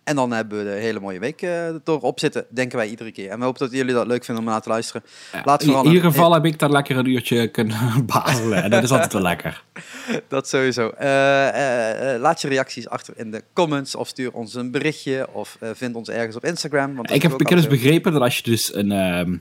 En 0.06 0.16
dan 0.16 0.30
hebben 0.32 0.58
we 0.58 0.64
de 0.64 0.70
hele 0.70 1.00
mooie 1.00 1.18
week 1.18 1.42
eh 1.42 1.68
erop 1.84 2.20
zitten, 2.20 2.46
denken 2.50 2.78
wij 2.78 2.88
iedere 2.88 3.12
keer. 3.12 3.30
En 3.30 3.38
we 3.38 3.44
hopen 3.44 3.60
dat 3.60 3.72
jullie 3.76 3.94
dat 3.94 4.06
leuk 4.06 4.24
vinden 4.24 4.44
om 4.44 4.50
naar 4.50 4.60
te 4.62 4.68
luisteren. 4.68 5.02
Ja, 5.32 5.42
Laat 5.44 5.60
in, 5.60 5.66
vooral 5.66 5.84
in 5.84 5.92
ieder 5.92 6.10
geval 6.10 6.32
heb 6.32 6.44
ik 6.44 6.58
daar 6.58 6.70
lekker 6.70 6.96
een 6.96 7.06
uurtje 7.10 7.48
kunnen 7.48 7.78
bazelen. 8.06 8.62
En 8.62 8.70
dat 8.70 8.82
is 8.82 8.90
altijd 8.90 9.12
wel 9.12 9.22
lekker. 9.22 9.64
Dat 10.28 10.48
sowieso. 10.48 10.88
Eh, 10.88 12.14
eh, 12.14 12.20
laat 12.20 12.40
je 12.40 12.48
reacties 12.48 12.88
achter 12.88 13.14
in 13.16 13.30
de 13.30 13.42
comments 13.52 13.94
of 13.94 14.08
stuur 14.08 14.32
ons 14.32 14.54
een 14.54 14.70
berichtje 14.70 15.28
of 15.32 15.58
vind 15.60 15.94
ons 15.94 16.08
ergens 16.08 16.36
op 16.36 16.44
Instagram. 16.44 16.94
Want 16.94 17.10
Ik 17.10 17.22
heb, 17.22 17.40
ik 17.40 17.48
heb 17.48 17.58
dus 17.58 17.66
begrepen 17.66 18.12
dat 18.12 18.22
als 18.22 18.36
je 18.36 18.42
dus 18.42 18.74
een... 18.74 18.92
ehm, 18.92 19.36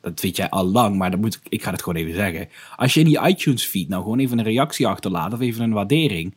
dat 0.00 0.20
weet 0.20 0.36
jij 0.36 0.48
al 0.48 0.64
lang, 0.66 0.96
maar 0.96 1.10
dat 1.10 1.20
moet, 1.20 1.34
ik- 1.34 1.40
ik 1.48 1.62
ga 1.62 1.70
het 1.70 1.82
gewoon 1.82 2.02
even 2.02 2.14
zeggen. 2.14 2.48
Als 2.76 2.94
je 2.94 3.00
in 3.00 3.06
die 3.06 3.20
iTunes 3.26 3.64
feed 3.64 3.88
nou 3.88 4.02
gewoon 4.02 4.18
even 4.18 4.38
een 4.38 4.44
reactie 4.44 4.86
achterlaat 4.86 5.32
of 5.32 5.40
even 5.40 5.62
een 5.62 5.72
waardering, 5.72 6.34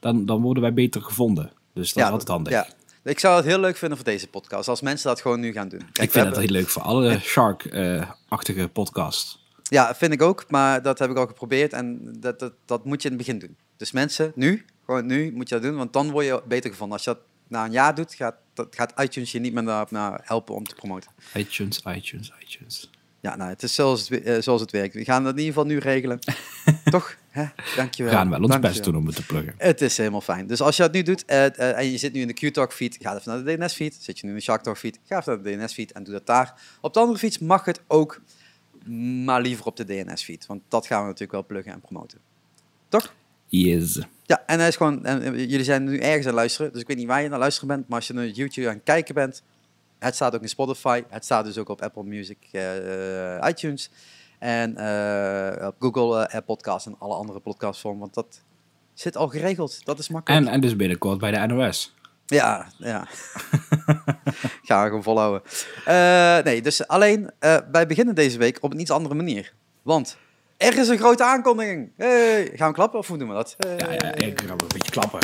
dan, 0.00 0.26
dan 0.26 0.40
worden 0.42 0.62
wij 0.62 0.74
beter 0.74 1.02
gevonden. 1.02 1.52
Dus 1.74 1.92
dat 1.92 2.04
is 2.04 2.10
altijd 2.10 2.28
handig. 2.28 2.52
Ja. 2.52 2.66
Ik 3.04 3.18
zou 3.18 3.36
het 3.36 3.44
heel 3.44 3.58
leuk 3.58 3.76
vinden 3.76 3.96
voor 3.98 4.06
deze 4.06 4.28
podcast, 4.28 4.68
als 4.68 4.80
mensen 4.80 5.08
dat 5.08 5.20
gewoon 5.20 5.40
nu 5.40 5.52
gaan 5.52 5.68
doen. 5.68 5.78
Kijk, 5.78 5.88
ik 5.90 5.96
vind 5.96 6.14
het 6.14 6.24
hebben- 6.24 6.40
heel 6.42 6.50
leuk 6.50 6.68
voor 6.68 6.82
alle 6.82 7.18
Shark-achtige 7.20 8.68
podcasts. 8.68 9.42
Ja, 9.62 9.94
vind 9.94 10.12
ik 10.12 10.22
ook, 10.22 10.44
maar 10.50 10.82
dat 10.82 10.98
heb 10.98 11.10
ik 11.10 11.16
al 11.16 11.26
geprobeerd 11.26 11.72
en 11.72 12.16
dat, 12.20 12.38
dat, 12.38 12.52
dat 12.64 12.84
moet 12.84 13.02
je 13.02 13.08
in 13.10 13.14
het 13.14 13.26
begin 13.26 13.38
doen. 13.40 13.56
Dus 13.76 13.92
mensen, 13.92 14.32
nu, 14.34 14.64
gewoon 14.84 15.06
nu 15.06 15.32
moet 15.32 15.48
je 15.48 15.54
dat 15.54 15.64
doen, 15.64 15.76
want 15.76 15.92
dan 15.92 16.10
word 16.10 16.26
je 16.26 16.42
beter 16.48 16.70
gevonden. 16.70 16.96
Als 16.96 17.04
je 17.06 17.10
dat 17.12 17.20
na 17.48 17.64
een 17.64 17.72
jaar 17.72 17.94
doet, 17.94 18.14
gaat, 18.14 18.34
dat, 18.54 18.66
gaat 18.70 18.92
iTunes 19.00 19.32
je 19.32 19.38
niet 19.40 19.52
meer 19.52 19.62
naar, 19.62 19.86
naar 19.90 20.20
helpen 20.22 20.54
om 20.54 20.64
te 20.66 20.74
promoten. 20.74 21.10
iTunes, 21.34 21.82
iTunes, 21.96 22.32
iTunes. 22.42 22.90
Ja, 23.20 23.36
nou, 23.36 23.50
het 23.50 23.62
is 23.62 23.74
zoals 23.74 24.08
het, 24.08 24.22
eh, 24.22 24.40
zoals 24.40 24.60
het 24.60 24.70
werkt. 24.70 24.94
We 24.94 25.04
gaan 25.04 25.24
dat 25.24 25.32
in 25.32 25.38
ieder 25.38 25.54
geval 25.54 25.68
nu 25.68 25.78
regelen. 25.78 26.18
Toch? 26.90 27.16
Hè? 27.30 27.42
We 27.42 27.72
Dankjewel. 27.76 28.12
gaan 28.12 28.30
wel 28.30 28.38
ons 28.38 28.48
Dankjewel. 28.48 28.72
best 28.72 28.84
doen 28.84 28.96
om 28.96 29.06
het 29.06 29.16
te 29.16 29.26
pluggen. 29.26 29.54
Het 29.58 29.80
is 29.80 29.96
helemaal 29.96 30.20
fijn. 30.20 30.46
Dus 30.46 30.60
als 30.60 30.76
je 30.76 30.82
dat 30.82 30.92
nu 30.92 31.02
doet 31.02 31.24
eh, 31.24 31.58
eh, 31.58 31.78
en 31.78 31.90
je 31.90 31.98
zit 31.98 32.12
nu 32.12 32.20
in 32.20 32.26
de 32.26 32.50
Q-Talk 32.50 32.72
feed, 32.72 32.98
ga 33.00 33.16
even 33.16 33.32
naar 33.34 33.44
de 33.44 33.56
DNS 33.56 33.74
feed. 33.74 33.96
Zit 34.00 34.18
je 34.18 34.24
nu 34.26 34.32
in 34.32 34.38
de 34.38 34.42
Shark 34.44 34.62
Talk 34.62 34.78
feed, 34.78 34.98
ga 35.06 35.18
even 35.18 35.32
naar 35.34 35.42
de 35.42 35.56
DNS 35.56 35.72
feed 35.72 35.92
en 35.92 36.04
doe 36.04 36.12
dat 36.12 36.26
daar. 36.26 36.54
Op 36.80 36.94
de 36.94 37.00
andere 37.00 37.18
fiets 37.18 37.38
mag 37.38 37.64
het 37.64 37.80
ook, 37.86 38.20
maar 39.24 39.40
liever 39.40 39.66
op 39.66 39.76
de 39.76 39.84
DNS 39.84 40.22
feed. 40.24 40.46
Want 40.46 40.62
dat 40.68 40.86
gaan 40.86 41.00
we 41.00 41.04
natuurlijk 41.04 41.32
wel 41.32 41.46
pluggen 41.46 41.72
en 41.72 41.80
promoten. 41.80 42.18
Toch? 42.88 43.14
Yes. 43.46 44.00
Ja, 44.22 44.42
en 44.46 44.58
hij 44.58 44.68
is 44.68 44.76
gewoon, 44.76 45.04
en, 45.04 45.22
jullie 45.38 45.64
zijn 45.64 45.84
nu 45.84 45.98
ergens 45.98 46.20
aan 46.20 46.26
het 46.26 46.34
luisteren, 46.34 46.72
dus 46.72 46.80
ik 46.80 46.86
weet 46.86 46.96
niet 46.96 47.06
waar 47.06 47.22
je 47.22 47.28
naar 47.28 47.38
luisteren 47.38 47.68
bent, 47.68 47.88
maar 47.88 47.98
als 47.98 48.06
je 48.06 48.14
naar 48.14 48.26
YouTube 48.26 48.68
aan 48.68 48.74
het 48.74 48.84
kijken 48.84 49.14
bent, 49.14 49.42
Het 49.98 50.14
staat 50.14 50.34
ook 50.34 50.42
in 50.42 50.48
Spotify. 50.48 51.02
Het 51.08 51.24
staat 51.24 51.44
dus 51.44 51.58
ook 51.58 51.68
op 51.68 51.82
Apple 51.82 52.04
Music, 52.04 52.38
eh, 52.52 53.48
iTunes. 53.48 53.90
En 54.44 54.76
eh, 54.76 55.66
op 55.66 55.74
Google 55.78 56.26
eh, 56.26 56.40
Podcast 56.46 56.86
en 56.86 56.96
alle 56.98 57.14
andere 57.14 57.40
podcastvormen. 57.40 58.00
Want 58.00 58.14
dat 58.14 58.40
zit 58.94 59.16
al 59.16 59.28
geregeld. 59.28 59.84
Dat 59.84 59.98
is 59.98 60.08
makkelijk. 60.08 60.46
En, 60.46 60.52
en 60.52 60.60
dus 60.60 60.76
binnenkort 60.76 61.18
bij 61.18 61.30
de 61.30 61.54
NOS. 61.54 61.94
Ja, 62.26 62.66
ja. 62.78 63.06
Gaan 64.66 64.82
we 64.82 64.86
gewoon 64.86 65.02
volhouden. 65.02 65.42
Eh, 65.84 66.38
nee, 66.44 66.62
dus 66.62 66.86
alleen, 66.86 67.30
eh, 67.38 67.56
wij 67.72 67.86
beginnen 67.86 68.14
deze 68.14 68.38
week 68.38 68.58
op 68.60 68.72
een 68.72 68.80
iets 68.80 68.90
andere 68.90 69.14
manier. 69.14 69.52
Want 69.82 70.16
er 70.56 70.78
is 70.78 70.88
een 70.88 70.98
grote 70.98 71.24
aankondiging. 71.24 71.90
Hey. 71.96 72.50
Gaan 72.54 72.68
we 72.68 72.74
klappen 72.74 72.98
of 72.98 73.08
hoe 73.08 73.18
doen 73.18 73.28
we 73.28 73.34
dat? 73.34 73.54
Hey. 73.58 73.76
Ja, 73.76 73.92
ja, 73.92 74.14
ik 74.14 74.40
ga 74.40 74.46
wel 74.46 74.56
een 74.60 74.68
beetje 74.68 74.90
klappen. 74.90 75.20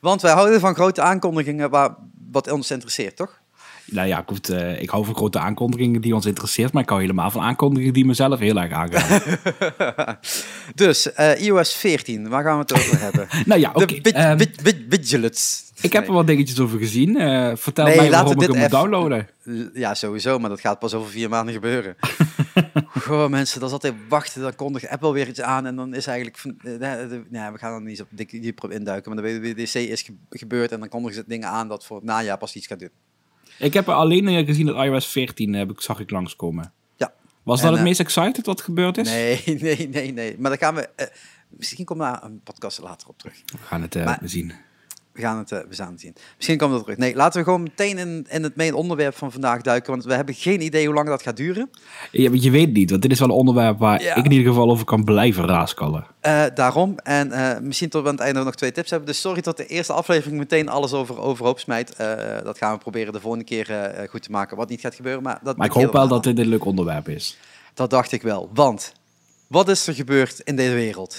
Want 0.00 0.22
wij 0.22 0.32
houden 0.32 0.60
van 0.60 0.74
grote 0.74 1.02
aankondigingen 1.02 1.70
waar, 1.70 1.94
wat 2.30 2.50
ons 2.50 2.70
interesseert, 2.70 3.16
toch? 3.16 3.37
Nou 3.90 4.08
ja, 4.08 4.24
ik, 4.78 4.90
hou 4.90 5.04
van 5.04 5.14
grote 5.14 5.38
aankondigingen 5.38 6.00
die 6.00 6.14
ons 6.14 6.26
interesseert, 6.26 6.72
maar 6.72 6.82
ik 6.82 6.88
hou 6.88 7.00
helemaal 7.00 7.30
van 7.30 7.42
aankondigingen 7.42 7.92
die 7.94 8.04
mezelf 8.04 8.38
heel 8.38 8.56
erg 8.60 8.72
aangaan. 8.72 9.22
dus, 10.74 11.12
eh, 11.12 11.40
iOS 11.42 11.74
14, 11.74 12.28
waar 12.28 12.44
gaan 12.44 12.54
we 12.54 12.60
het 12.60 12.72
over 12.72 13.00
hebben? 13.00 13.26
nou 13.46 13.60
ja, 13.60 13.70
oké. 13.74 13.86
De 13.86 14.00
wid- 14.02 14.14
ehm, 14.14 14.36
ik 15.80 15.92
heb 15.92 16.06
er 16.06 16.12
wat 16.12 16.26
dingetjes 16.26 16.60
over 16.60 16.78
gezien. 16.78 17.16
Eh, 17.16 17.52
vertel 17.54 17.84
Nee, 17.84 17.96
mij 17.96 18.10
waarom 18.10 18.36
we 18.38 18.44
ik 18.44 18.50
hem 18.52 18.60
moet 18.60 18.70
downloaden. 18.70 19.28
Ja, 19.74 19.94
sowieso, 19.94 20.38
maar 20.38 20.50
dat 20.50 20.60
gaat 20.60 20.78
pas 20.78 20.94
over 20.94 21.10
vier 21.10 21.28
maanden 21.28 21.54
gebeuren. 21.54 21.96
Goh, 23.00 23.28
mensen, 23.28 23.58
dat 23.60 23.68
is 23.68 23.74
altijd 23.74 23.94
wachten. 24.08 24.42
Dan 24.42 24.54
kondigt 24.54 24.88
Apple 24.88 25.12
weer 25.12 25.28
iets 25.28 25.40
aan 25.40 25.66
en 25.66 25.76
dan 25.76 25.94
is 25.94 26.06
eigenlijk... 26.06 26.38
Eh, 26.64 27.50
we 27.52 27.58
gaan 27.58 27.74
er 27.74 27.82
niet 27.82 27.96
zo 27.96 28.04
dik 28.10 28.30
dieper 28.30 28.64
op 28.64 28.70
induiken, 28.70 29.14
maar 29.14 29.22
de 29.24 29.40
WWDC 29.40 29.74
is 29.74 30.02
ge- 30.02 30.14
gebeurd 30.30 30.72
en 30.72 30.80
dan 30.80 30.88
kondigen 30.88 31.16
ze 31.16 31.24
dingen 31.26 31.48
aan 31.48 31.68
dat 31.68 31.84
voor 31.84 31.96
het 31.96 32.04
najaar 32.04 32.38
pas 32.38 32.54
iets 32.54 32.66
gaat 32.66 32.78
doen. 32.78 32.90
Ik 33.58 33.74
heb 33.74 33.86
er 33.88 33.94
alleen 33.94 34.44
gezien 34.46 34.66
dat 34.66 34.76
iOS 34.84 35.06
14 35.06 35.52
heb 35.52 35.70
ik, 35.70 35.80
zag 35.80 36.00
ik 36.00 36.10
langskomen. 36.10 36.72
Ja. 36.96 37.12
Was 37.42 37.58
En, 37.58 37.62
dat 37.62 37.70
het 37.72 37.80
eh, 37.80 37.86
meest 37.88 38.00
excited 38.00 38.46
wat 38.46 38.60
gebeurd 38.60 38.98
is? 38.98 39.08
Nee, 39.10 39.42
nee, 39.60 39.88
nee, 39.88 40.12
nee. 40.12 40.36
Maar 40.38 40.50
dan 40.50 40.58
gaan 40.58 40.74
we... 40.74 40.88
eh, 40.96 41.06
misschien 41.48 41.84
komen 41.84 42.06
we 42.06 42.12
daar 42.12 42.22
een 42.24 42.40
podcast 42.42 42.80
later 42.80 43.08
op 43.08 43.18
terug. 43.18 43.34
We 43.46 43.58
gaan 43.58 43.82
het 43.82 43.94
eh, 43.94 44.04
Maar- 44.04 44.18
zien. 44.24 44.52
We 45.18 45.24
gaan 45.24 45.38
het, 45.38 45.52
eh, 45.52 45.58
we 45.68 45.74
gaan 45.74 45.90
het 45.90 46.00
zien. 46.00 46.14
Misschien 46.36 46.58
komt 46.58 46.72
dat 46.72 46.82
terug. 46.82 46.98
Nee, 46.98 47.14
laten 47.14 47.38
we 47.38 47.44
gewoon 47.44 47.62
meteen 47.62 47.98
in, 47.98 48.26
in 48.28 48.42
het 48.42 48.56
main 48.56 48.74
onderwerp 48.74 49.16
van 49.16 49.32
vandaag 49.32 49.62
duiken, 49.62 49.90
want 49.90 50.04
we 50.04 50.14
hebben 50.14 50.34
geen 50.34 50.60
idee 50.60 50.86
hoe 50.86 50.94
lang 50.94 51.08
dat 51.08 51.22
gaat 51.22 51.36
duren. 51.36 51.70
Ja, 52.10 52.30
je 52.32 52.50
weet 52.50 52.72
niet, 52.72 52.90
want 52.90 53.02
dit 53.02 53.10
is 53.10 53.18
wel 53.18 53.28
een 53.28 53.34
onderwerp 53.34 53.78
waar 53.78 54.02
Ja. 54.02 54.14
ik 54.14 54.24
in 54.24 54.30
ieder 54.30 54.46
geval 54.46 54.70
over 54.70 54.84
kan 54.84 55.04
blijven 55.04 55.46
raaskallen. 55.46 56.06
Eh, 56.20 56.44
daarom. 56.54 56.98
En 56.98 57.32
eh, 57.32 57.60
misschien 57.60 57.88
tot 57.88 58.02
we 58.02 58.08
aan 58.08 58.14
het 58.14 58.24
einde 58.24 58.42
nog 58.42 58.54
twee 58.54 58.72
tips 58.72 58.90
hebben. 58.90 59.08
Dus 59.08 59.20
sorry 59.20 59.40
dat 59.40 59.56
de 59.56 59.66
eerste 59.66 59.92
aflevering 59.92 60.38
meteen 60.38 60.68
alles 60.68 60.92
over, 60.92 61.20
overhoop 61.20 61.58
smijt. 61.58 61.96
Dat 62.44 62.58
gaan 62.58 62.72
we 62.72 62.78
proberen 62.78 63.12
de 63.12 63.20
volgende 63.20 63.44
keer 63.44 63.92
goed 64.10 64.22
te 64.22 64.30
maken. 64.30 64.56
Wat 64.56 64.68
niet 64.68 64.80
gaat 64.80 64.94
gebeuren. 64.94 65.22
Maar, 65.22 65.40
dat 65.42 65.56
Maar 65.56 65.66
ik 65.66 65.72
hoop 65.72 65.92
wel 65.92 66.08
dat 66.08 66.22
dit 66.24 66.38
een 66.38 66.46
leuk 66.48 66.64
onderwerp 66.64 67.08
is. 67.08 67.38
Dat 67.74 67.90
dacht 67.90 68.12
ik 68.12 68.22
wel. 68.22 68.50
Want, 68.54 68.92
wat 69.46 69.68
is 69.68 69.86
er 69.86 69.94
gebeurd 69.94 70.40
in 70.40 70.56
deze 70.56 70.74
wereld? 70.74 71.16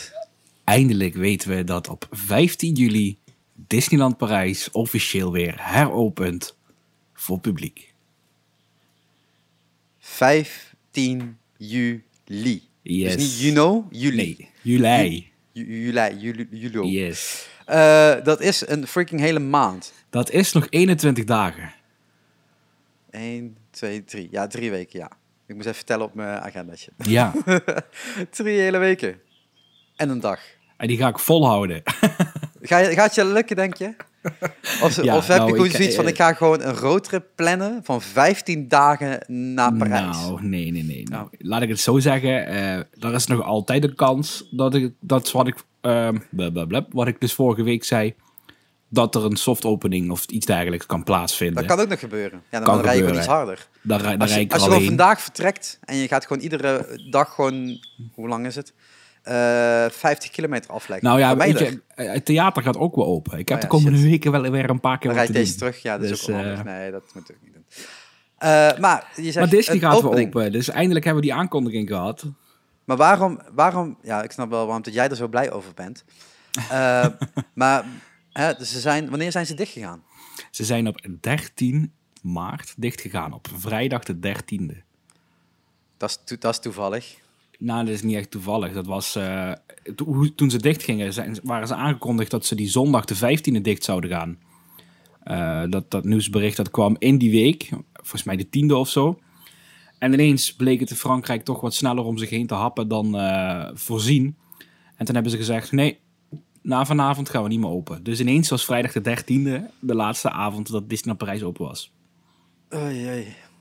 Eindelijk 0.63 1.15
weten 1.15 1.49
we 1.49 1.63
dat 1.63 1.89
op 1.89 2.07
15 2.11 2.73
juli 2.73 3.17
Disneyland 3.67 4.17
Parijs 4.17 4.71
officieel 4.71 5.31
weer 5.31 5.55
heropent 5.57 6.57
voor 7.13 7.39
publiek. 7.39 7.93
15 9.99 11.37
juli. 11.57 12.67
Yes. 12.81 13.15
Dus 13.15 13.23
niet 13.23 13.39
juni, 13.39 13.83
juli. 13.89 14.15
Nee, 14.21 14.49
juli. 14.61 15.31
Ju- 15.51 15.65
Juli, 15.91 16.17
juli, 16.19 16.47
juli. 16.51 16.89
Yes. 16.99 17.47
Eh, 17.65 18.15
dat 18.23 18.41
is 18.41 18.67
een 18.67 18.87
freaking 18.87 19.19
hele 19.21 19.39
maand. 19.39 19.93
Dat 20.09 20.31
is 20.31 20.51
nog 20.53 20.67
21 20.69 21.23
dagen. 21.23 21.73
1, 23.09 23.57
2, 23.71 24.03
3. 24.03 24.27
Ja, 24.31 24.47
drie 24.47 24.71
weken, 24.71 24.99
ja. 24.99 25.11
Ik 25.47 25.55
moest 25.55 25.67
even 25.67 25.85
tellen 25.85 26.05
op 26.05 26.13
mijn 26.13 26.39
agendaatje. 26.39 26.91
Ja, 26.97 27.33
drie 28.29 28.59
hele 28.59 28.77
weken. 28.77 29.19
En 29.95 30.09
een 30.09 30.19
dag. 30.19 30.39
en 30.77 30.87
die 30.87 30.97
ga 30.97 31.07
ik 31.07 31.19
volhouden. 31.19 31.83
Ga 32.69 32.83
gaat 32.93 33.15
je 33.15 33.25
lukken, 33.25 33.55
denk 33.55 33.75
je? 33.75 33.95
Of, 34.83 35.03
Ja, 35.03 35.17
of 35.17 35.27
heb 35.27 35.38
nou, 35.38 35.47
je 35.49 35.53
gewoon 35.55 35.65
ik- 35.69 35.75
zoiets 35.75 35.95
van, 35.95 36.07
ik 36.07 36.15
ga 36.15 36.33
gewoon 36.33 36.61
een 36.61 36.73
roadtrip 36.75 37.25
plannen 37.35 37.79
van 37.83 38.01
15 38.01 38.67
dagen 38.67 39.23
naar 39.53 39.73
Parijs? 39.73 40.17
Nou, 40.17 40.43
nee, 40.45 40.71
nee, 40.71 40.83
nee. 40.83 41.03
Nou, 41.03 41.27
laat 41.38 41.61
ik 41.61 41.69
het 41.69 41.79
zo 41.79 41.99
zeggen. 41.99 42.47
eh 42.47 42.75
er 42.77 43.13
is 43.13 43.25
nog 43.27 43.41
altijd 43.43 43.83
een 43.83 43.95
kans 43.95 44.47
dat 44.51 44.73
ik, 44.75 44.93
dat 44.99 45.25
is 45.25 45.31
wat 45.31 45.47
ik, 45.47 45.55
ehm, 45.81 46.17
blablabla, 46.29 46.85
wat 46.89 47.07
ik 47.07 47.19
dus 47.21 47.33
vorige 47.33 47.63
week 47.63 47.83
zei, 47.83 48.13
dat 48.89 49.15
er 49.15 49.25
een 49.25 49.35
soft 49.35 49.65
opening 49.65 50.11
of 50.11 50.25
iets 50.25 50.45
dergelijks 50.45 50.85
kan 50.85 51.03
plaatsvinden. 51.03 51.55
dat 51.67 51.75
kan 51.75 51.79
ook 51.83 51.89
nog 51.89 51.99
gebeuren. 51.99 52.41
Ja, 52.49 52.57
dan, 52.59 52.63
Kan 52.63 52.75
dan 52.75 52.83
rij 52.83 52.95
je 52.95 53.01
gewoon 53.01 53.17
iets 53.17 53.27
harder. 53.27 53.67
Daar 53.81 53.97
Als 54.17 54.33
je, 54.33 54.45
als 54.49 54.63
je 54.63 54.69
gewoon 54.69 54.85
vandaag 54.85 55.21
vertrekt 55.21 55.79
en 55.83 55.95
je 55.95 56.07
gaat 56.07 56.25
gewoon 56.27 56.43
iedere 56.43 56.99
dag 57.09 57.33
gewoon, 57.33 57.79
hoe 58.13 58.27
lang 58.27 58.45
is 58.45 58.55
het? 58.55 58.73
Eh 59.29 59.89
50 59.89 60.29
kilometer 60.29 60.71
afleggen. 60.71 61.07
Nou 61.07 61.19
ja, 61.19 61.38
weet 61.38 61.59
je, 61.59 61.81
eh, 61.95 62.12
het 62.12 62.25
theater 62.25 62.63
gaat 62.63 62.77
ook 62.77 62.95
wel 62.95 63.05
open. 63.05 63.39
Ik 63.39 63.48
heb 63.50 63.57
Oh 63.57 63.63
de 63.63 63.69
komende 63.69 63.98
shit. 63.98 64.07
weken 64.09 64.31
wel 64.31 64.41
weer 64.51 64.69
een 64.69 64.79
paar 64.79 64.98
keer 64.98 65.25
te 65.25 65.31
deze 65.31 65.50
doen. 65.50 65.57
terug. 65.57 65.81
Ja, 65.81 65.93
dat 65.98 66.03
is 66.03 66.09
Dus, 66.09 66.21
ook 66.21 66.27
onhandig. 66.36 66.59
eh, 66.59 66.65
Nee, 66.65 66.91
dat 66.91 67.03
moet 67.13 67.29
ik 67.29 67.36
ook 67.36 67.41
niet 67.43 67.53
doen. 67.53 67.63
Eh, 68.38 68.77
maar 68.77 69.12
je 69.15 69.24
zegt, 69.24 69.36
Maar 69.36 69.50
Disney 69.50 69.79
gaat 69.79 70.03
opening. 70.03 70.27
open. 70.36 70.51
Dus 70.51 70.69
eindelijk 70.69 71.05
hebben 71.05 71.24
we 71.24 71.29
die 71.29 71.38
aankondiging 71.38 71.88
gehad. 71.88 72.25
Maar 72.86 72.98
waarom, 72.98 73.39
waarom, 73.51 73.98
ja, 74.01 74.24
ik 74.24 74.31
snap 74.31 74.50
wel 74.50 74.65
waarom 74.65 74.83
dat 74.83 74.93
jij 74.93 75.09
er 75.09 75.15
zo 75.15 75.27
blij 75.27 75.51
over 75.51 75.74
bent. 75.74 76.03
Eh, 76.69 77.05
maar 77.53 77.86
hè, 78.31 78.53
dus 78.53 78.71
ze 78.71 78.79
zijn, 78.79 79.09
wanneer 79.09 79.31
zijn 79.31 79.45
ze 79.45 79.53
dichtgegaan? 79.53 80.03
Ze 80.51 80.65
zijn 80.65 80.88
op 80.88 81.00
13 81.21 81.91
maart 82.21 82.74
dichtgegaan. 82.77 83.33
Op 83.33 83.48
vrijdag 83.55 84.03
de 84.03 84.19
13e. 84.19 84.77
Dat 85.98 86.09
is, 86.09 86.19
to- 86.25 86.38
dat 86.39 86.53
is 86.53 86.59
toevallig. 86.59 87.15
Nou, 87.61 87.85
dat 87.85 87.93
is 87.93 88.01
niet 88.01 88.15
echt 88.15 88.31
toevallig. 88.31 88.73
Dat 88.73 88.85
was, 88.85 89.15
eh, 89.15 89.51
toen 90.35 90.49
ze 90.49 90.57
dicht 90.57 90.83
gingen, 90.83 91.39
waren 91.43 91.67
ze 91.67 91.75
aangekondigd 91.75 92.31
dat 92.31 92.45
ze 92.45 92.55
die 92.55 92.69
zondag 92.69 93.05
de 93.05 93.15
15e 93.15 93.61
dicht 93.61 93.83
zouden 93.83 94.09
gaan. 94.09 94.37
Eh, 95.23 95.63
dat, 95.69 95.91
dat 95.91 96.03
nieuwsbericht 96.03 96.57
dat 96.57 96.71
kwam 96.71 96.95
in 96.99 97.17
die 97.17 97.31
week, 97.31 97.69
volgens 97.93 98.23
mij 98.23 98.35
de 98.35 98.49
tiende 98.49 98.75
of 98.75 98.89
zo. 98.89 99.19
En 99.97 100.13
ineens 100.13 100.55
bleek 100.55 100.79
het 100.79 100.89
in 100.89 100.95
Frankrijk 100.95 101.43
toch 101.43 101.61
wat 101.61 101.73
sneller 101.73 102.03
om 102.03 102.17
zich 102.17 102.29
heen 102.29 102.47
te 102.47 102.53
happen 102.53 102.87
dan 102.87 103.17
eh, 103.17 103.69
voorzien. 103.73 104.35
En 104.95 105.05
toen 105.05 105.13
hebben 105.13 105.31
ze 105.31 105.37
gezegd, 105.37 105.71
nee, 105.71 105.99
na 106.61 106.85
vanavond 106.85 107.29
gaan 107.29 107.43
we 107.43 107.49
niet 107.49 107.59
meer 107.59 107.69
open. 107.69 108.03
Dus 108.03 108.19
ineens 108.19 108.49
was 108.49 108.65
vrijdag 108.65 108.91
de 108.91 109.01
13e 109.01 109.71
de 109.79 109.95
laatste 109.95 110.29
avond 110.29 110.71
dat 110.71 110.89
Disneyland 110.89 111.19
Parijs 111.19 111.43
open 111.43 111.65
was. 111.65 111.91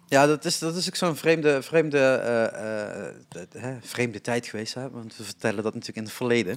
Ja, 0.09 0.27
dat 0.27 0.45
is, 0.45 0.59
dat 0.59 0.77
is 0.77 0.87
ook 0.88 0.95
zo'n 0.97 1.17
vreemde, 1.17 1.62
vreemde, 1.62 1.99
eh, 1.99 2.45
eh, 2.45 3.12
hè, 3.59 3.73
vreemde 3.81 4.21
tijd 4.21 4.47
geweest. 4.47 4.75
Hè? 4.75 4.91
Want 4.91 5.17
we 5.17 5.25
vertellen 5.25 5.57
dat 5.62 5.73
natuurlijk 5.75 5.97
in 5.99 6.05
het 6.05 6.12
verleden. 6.12 6.57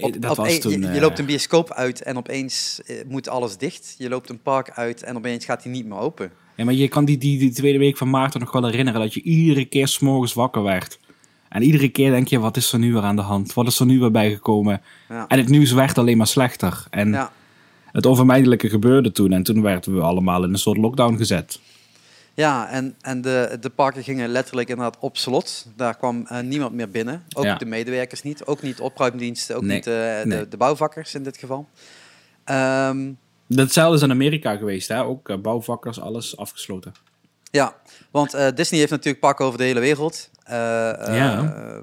Op- 0.00 0.20
dat 0.20 0.30
op 0.30 0.36
was 0.36 0.54
een- 0.54 0.60
toen... 0.60 0.72
je, 0.72 0.78
je 0.80 0.86
eh, 0.88 1.00
loopt 1.00 1.18
een 1.18 1.26
bioscoop 1.26 1.72
uit 1.72 2.02
en 2.02 2.16
opeens 2.16 2.80
moet 3.06 3.28
alles 3.28 3.56
dicht. 3.56 3.94
Je 3.98 4.08
loopt 4.08 4.30
een 4.30 4.40
park 4.42 4.70
uit 4.70 5.02
en 5.02 5.16
opeens 5.16 5.44
gaat 5.44 5.62
hij 5.62 5.72
niet 5.72 5.86
meer 5.86 5.98
open. 5.98 6.30
Ja, 6.56 6.64
maar 6.64 6.74
je 6.74 6.88
kan 6.88 7.04
die, 7.04 7.18
die, 7.18 7.38
die 7.38 7.52
tweede 7.52 7.78
week 7.78 7.96
van 7.96 8.10
maart 8.10 8.38
nog 8.38 8.52
wel 8.52 8.66
herinneren 8.66 9.00
dat 9.00 9.14
je 9.14 9.22
iedere 9.22 9.64
keer 9.64 9.88
s'morgens 9.88 10.32
wakker 10.34 10.62
werd. 10.62 10.98
En 11.48 11.62
iedere 11.62 11.88
keer 11.88 12.10
denk 12.10 12.28
je, 12.28 12.38
wat 12.38 12.56
is 12.56 12.72
er 12.72 12.78
nu 12.78 12.92
weer 12.92 13.02
aan 13.02 13.16
de 13.16 13.22
hand? 13.22 13.54
Wat 13.54 13.66
is 13.66 13.78
er 13.78 13.86
nu 13.86 13.98
weer 13.98 14.10
bijgekomen? 14.10 14.82
Ja. 15.08 15.26
En 15.26 15.38
het 15.38 15.48
nieuws 15.48 15.72
werd 15.72 15.98
alleen 15.98 16.16
maar 16.16 16.26
slechter. 16.26 16.84
En 16.90 17.10
Ja. 17.10 17.32
het 17.92 18.06
onvermijdelijke 18.06 18.68
gebeurde 18.68 19.12
toen. 19.12 19.32
En 19.32 19.42
toen 19.42 19.62
werden 19.62 19.94
we 19.94 20.00
allemaal 20.00 20.44
in 20.44 20.52
een 20.52 20.58
soort 20.58 20.76
lockdown 20.78 21.16
gezet. 21.16 21.60
Ja, 22.36 22.68
en, 22.68 22.94
en 23.00 23.20
de, 23.20 23.56
de 23.60 23.70
parken 23.70 24.02
gingen 24.02 24.28
letterlijk 24.28 24.68
inderdaad 24.68 24.96
op 25.00 25.16
slot. 25.16 25.66
Daar 25.76 25.96
kwam 25.96 26.26
eh, 26.26 26.40
niemand 26.40 26.72
meer 26.74 26.90
binnen. 26.90 27.24
Ook 27.34 27.44
Ja. 27.44 27.54
de 27.56 27.64
medewerkers 27.64 28.22
niet. 28.22 28.44
Ook 28.46 28.62
niet 28.62 28.80
opruimdiensten. 28.80 29.56
Ook 29.56 29.62
Nee, 29.62 29.76
niet 29.76 29.86
eh, 29.86 29.94
nee. 29.94 30.24
de, 30.24 30.48
de 30.48 30.56
bouwvakkers 30.56 31.14
in 31.14 31.22
dit 31.22 31.36
geval. 31.36 31.68
Ehm, 32.44 33.12
Hetzelfde 33.48 33.96
is 33.96 34.02
in 34.02 34.10
Amerika 34.10 34.56
geweest. 34.56 34.88
Hè? 34.88 35.04
Ook 35.04 35.28
eh, 35.28 35.36
bouwvakkers, 35.36 36.00
alles 36.00 36.36
afgesloten. 36.36 36.92
ja, 37.50 37.76
want 38.10 38.30
Disney 38.56 38.78
heeft 38.80 38.90
natuurlijk 38.90 39.20
parken 39.20 39.44
over 39.44 39.58
de 39.58 39.64
hele 39.64 39.80
wereld. 39.80 40.30
Ja. 40.48 41.82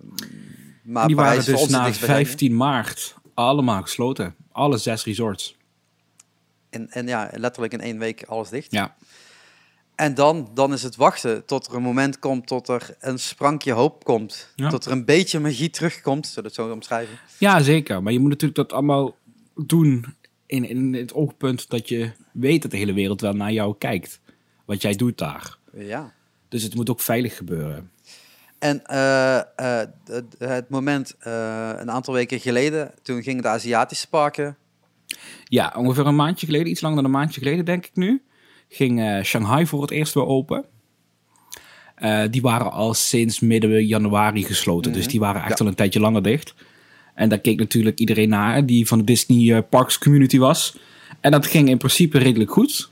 maar 0.83 1.07
die 1.07 1.15
waren 1.15 1.45
dus 1.45 1.67
na 1.69 1.83
dichtstbijzijnde. 1.83 2.25
15 2.25 2.55
maart 2.55 3.15
allemaal 3.33 3.81
gesloten. 3.81 4.35
Alle 4.51 4.77
zes 4.77 5.03
resorts. 5.03 5.57
En, 6.69 6.89
en 6.91 7.07
ja, 7.07 7.29
letterlijk 7.33 7.73
in 7.73 7.81
één 7.81 7.97
week 7.99 8.23
alles 8.23 8.49
dicht. 8.49 8.71
Ja. 8.71 8.95
En 9.95 10.13
dan, 10.13 10.49
dan 10.53 10.73
is 10.73 10.83
het 10.83 10.95
wachten 10.95 11.45
tot 11.45 11.67
er 11.67 11.75
een 11.75 11.81
moment 11.81 12.19
komt, 12.19 12.47
tot 12.47 12.67
er 12.67 12.95
een 12.99 13.19
sprankje 13.19 13.71
hoop 13.71 14.03
komt. 14.03 14.47
Ja. 14.55 14.69
Tot 14.69 14.85
er 14.85 14.91
een 14.91 15.05
beetje 15.05 15.39
magie 15.39 15.69
terugkomt, 15.69 16.27
zullen 16.27 16.41
we 16.43 16.47
het 16.47 16.67
zo 16.67 16.73
omschrijven. 16.73 17.17
ja, 17.37 17.61
zeker. 17.61 18.03
Maar 18.03 18.13
je 18.13 18.19
moet 18.19 18.29
natuurlijk 18.29 18.55
dat 18.59 18.73
allemaal 18.73 19.15
doen 19.55 20.05
in, 20.45 20.69
in 20.69 20.93
het 20.93 21.13
oogpunt 21.13 21.69
dat 21.69 21.89
je 21.89 22.11
weet 22.31 22.61
dat 22.61 22.71
de 22.71 22.77
hele 22.77 22.93
wereld 22.93 23.21
wel 23.21 23.33
naar 23.33 23.51
jou 23.51 23.75
kijkt. 23.77 24.19
Wat 24.65 24.81
jij 24.81 24.95
doet 24.95 25.17
daar. 25.17 25.57
Ja. 25.77 26.13
Dus 26.49 26.63
het 26.63 26.75
moet 26.75 26.89
ook 26.89 27.01
veilig 27.01 27.37
gebeuren. 27.37 27.91
En 28.59 28.85
eh, 28.85 29.37
eh, 29.39 29.87
het- 30.37 30.69
moment, 30.69 31.15
eh, 31.19 31.71
een 31.77 31.91
aantal 31.91 32.13
weken 32.13 32.39
geleden, 32.39 32.91
toen 33.01 33.23
gingen 33.23 33.41
de 33.41 33.47
Aziatische 33.47 34.09
parken. 34.09 34.57
Ja, 35.43 35.73
ongeveer 35.77 36.05
een 36.05 36.15
maandje 36.15 36.45
geleden, 36.45 36.67
iets 36.67 36.81
langer 36.81 36.95
dan 36.97 37.05
een 37.05 37.11
maandje 37.11 37.39
geleden 37.41 37.65
denk 37.65 37.85
ik 37.85 37.95
nu, 37.95 38.21
ging 38.75 38.99
eh, 39.01 39.23
Shanghai 39.23 39.67
voor 39.67 39.81
het 39.81 39.91
eerst 39.91 40.13
weer 40.13 40.25
open. 40.25 40.65
Eh, 41.95 42.23
die 42.29 42.41
waren 42.41 42.71
al 42.71 42.93
sinds 42.93 43.39
midden 43.39 43.85
januari 43.85 44.43
gesloten. 44.43 44.93
Dus 44.93 45.07
die 45.07 45.19
waren 45.19 45.41
echt 45.41 45.49
Ja. 45.59 45.65
al 45.65 45.67
een 45.67 45.75
tijdje 45.75 45.99
langer 45.99 46.23
dicht. 46.23 46.53
En 47.15 47.29
daar 47.29 47.39
keek 47.39 47.57
natuurlijk 47.59 47.99
iedereen 47.99 48.29
naar 48.29 48.65
die 48.65 48.87
van 48.87 48.97
de 48.97 49.03
Disney 49.03 49.55
eh, 49.55 49.61
Parks 49.69 49.97
community 49.97 50.37
was. 50.37 50.77
En 51.19 51.31
dat 51.31 51.47
ging 51.47 51.69
in 51.69 51.77
principe 51.77 52.17
redelijk 52.17 52.51
goed. 52.51 52.91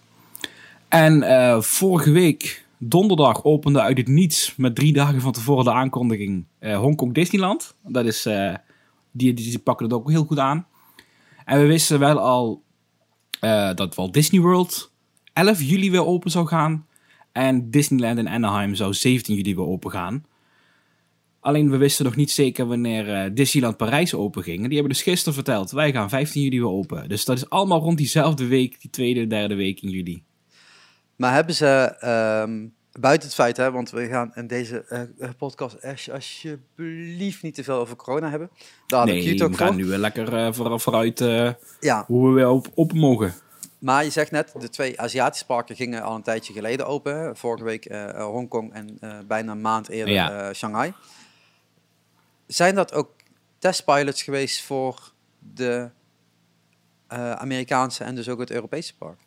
En 0.88 1.24
vorige 1.64 2.12
week, 2.12 2.66
donderdag, 2.78 3.44
opende 3.44 3.82
uit 3.82 3.98
het 3.98 4.08
niets 4.08 4.54
met 4.58 4.76
drie 4.76 4.94
dagen 4.94 5.22
van 5.22 5.32
tevoren 5.32 5.64
de 5.64 5.72
aankondiging 5.72 6.46
Hongkong 6.60 7.14
Disneyland. 7.14 7.74
Dat 7.84 8.06
is, 8.06 8.24
die, 9.12 9.34
die, 9.34 9.50
die 9.50 9.60
pakken 9.60 9.86
het 9.86 9.96
ook 9.96 10.10
heel 10.10 10.26
goed 10.26 10.40
aan. 10.40 10.68
En 11.46 11.60
we 11.60 11.66
wisten 11.66 12.00
wel 12.00 12.20
al 12.20 12.64
dat 13.76 13.96
Walt 13.96 14.14
Disney 14.14 14.42
World 14.42 14.91
11 15.34 15.62
juli 15.62 15.92
weer 15.92 16.06
open 16.06 16.32
zou 16.32 16.48
gaan. 16.48 16.86
En 17.32 17.70
Disneyland 17.72 18.18
in 18.18 18.28
Anaheim 18.28 18.76
zou 18.76 18.94
17 18.94 19.36
juli 19.36 19.56
weer 19.56 19.66
open 19.68 19.92
gaan. 19.92 20.26
Alleen 21.40 21.70
we 21.72 21.78
wisten 21.78 22.06
nog 22.06 22.16
niet 22.16 22.32
zeker 22.32 22.66
wanneer 22.68 23.14
eh, 23.14 23.30
Disneyland 23.34 23.78
Parijs 23.78 24.14
open 24.14 24.44
ging. 24.44 24.58
En 24.58 24.64
die 24.70 24.78
hebben 24.78 24.94
dus 24.94 25.04
gisteren 25.04 25.34
verteld, 25.34 25.72
wij 25.72 25.92
gaan 25.92 26.10
15 26.10 26.42
juli 26.42 26.60
weer 26.60 26.70
open. 26.70 27.10
Dus 27.10 27.26
dat 27.26 27.38
is 27.38 27.50
allemaal 27.50 27.80
rond 27.82 27.98
diezelfde 27.98 28.46
week, 28.48 28.82
die 28.82 28.90
tweede, 28.90 29.28
derde 29.28 29.56
week 29.56 29.82
in 29.82 29.90
juli. 29.90 30.24
Maar 31.16 31.34
hebben 31.34 31.56
ze, 31.56 31.96
ehm, 32.00 32.66
buiten 33.00 33.28
het 33.28 33.38
feit, 33.38 33.58
hè, 33.58 33.72
want 33.72 33.90
we 33.90 34.08
gaan 34.08 34.32
in 34.36 34.48
deze 34.48 34.86
eh, 35.20 35.30
podcast 35.38 35.84
als- 35.86 36.10
alsjeblieft 36.12 37.42
niet 37.44 37.56
te 37.56 37.64
veel 37.64 37.76
over 37.80 37.96
corona 37.96 38.30
hebben. 38.30 38.50
Daar 38.88 39.06
nee, 39.06 39.30
het 39.30 39.42
ook 39.42 39.52
we 39.52 39.58
gaan 39.58 39.68
voor. 39.68 39.76
nu 39.76 39.86
weer 39.86 39.98
lekker 39.98 40.34
eh, 40.34 40.54
voor, 40.54 40.80
vooruit 40.80 41.20
Ja, 41.80 42.04
hoe 42.08 42.28
we 42.28 42.34
weer 42.34 42.50
op, 42.50 42.68
open 42.76 42.98
mogen. 42.98 43.34
Maar 43.82 44.04
je 44.04 44.10
zegt 44.10 44.32
net, 44.32 44.54
de 44.60 44.70
twee 44.70 45.00
Aziatische 45.00 45.46
parken 45.46 45.76
gingen 45.76 46.04
al 46.04 46.16
een 46.16 46.22
tijdje 46.22 46.54
geleden 46.54 46.88
open. 46.88 47.20
hè. 47.20 47.36
Vorige 47.36 47.64
week 47.64 47.86
eh, 47.86 48.10
eh, 48.10 48.26
Hongkong 48.26 48.74
en 48.74 48.98
eh, 49.00 49.18
bijna 49.28 49.52
een 49.52 49.62
maand 49.62 49.90
eerder 49.90 50.14
Ja. 50.14 50.54
Shanghai. 50.54 50.94
Zijn 52.48 52.76
dat 52.76 52.94
ook 52.94 53.12
testpilots 53.60 54.24
geweest 54.24 54.62
voor 54.62 55.12
de 55.40 55.90
Amerikaanse 57.38 58.04
en 58.04 58.16
dus 58.16 58.30
ook 58.30 58.40
het 58.40 58.52
Europese 58.52 58.98
park? 58.98 59.20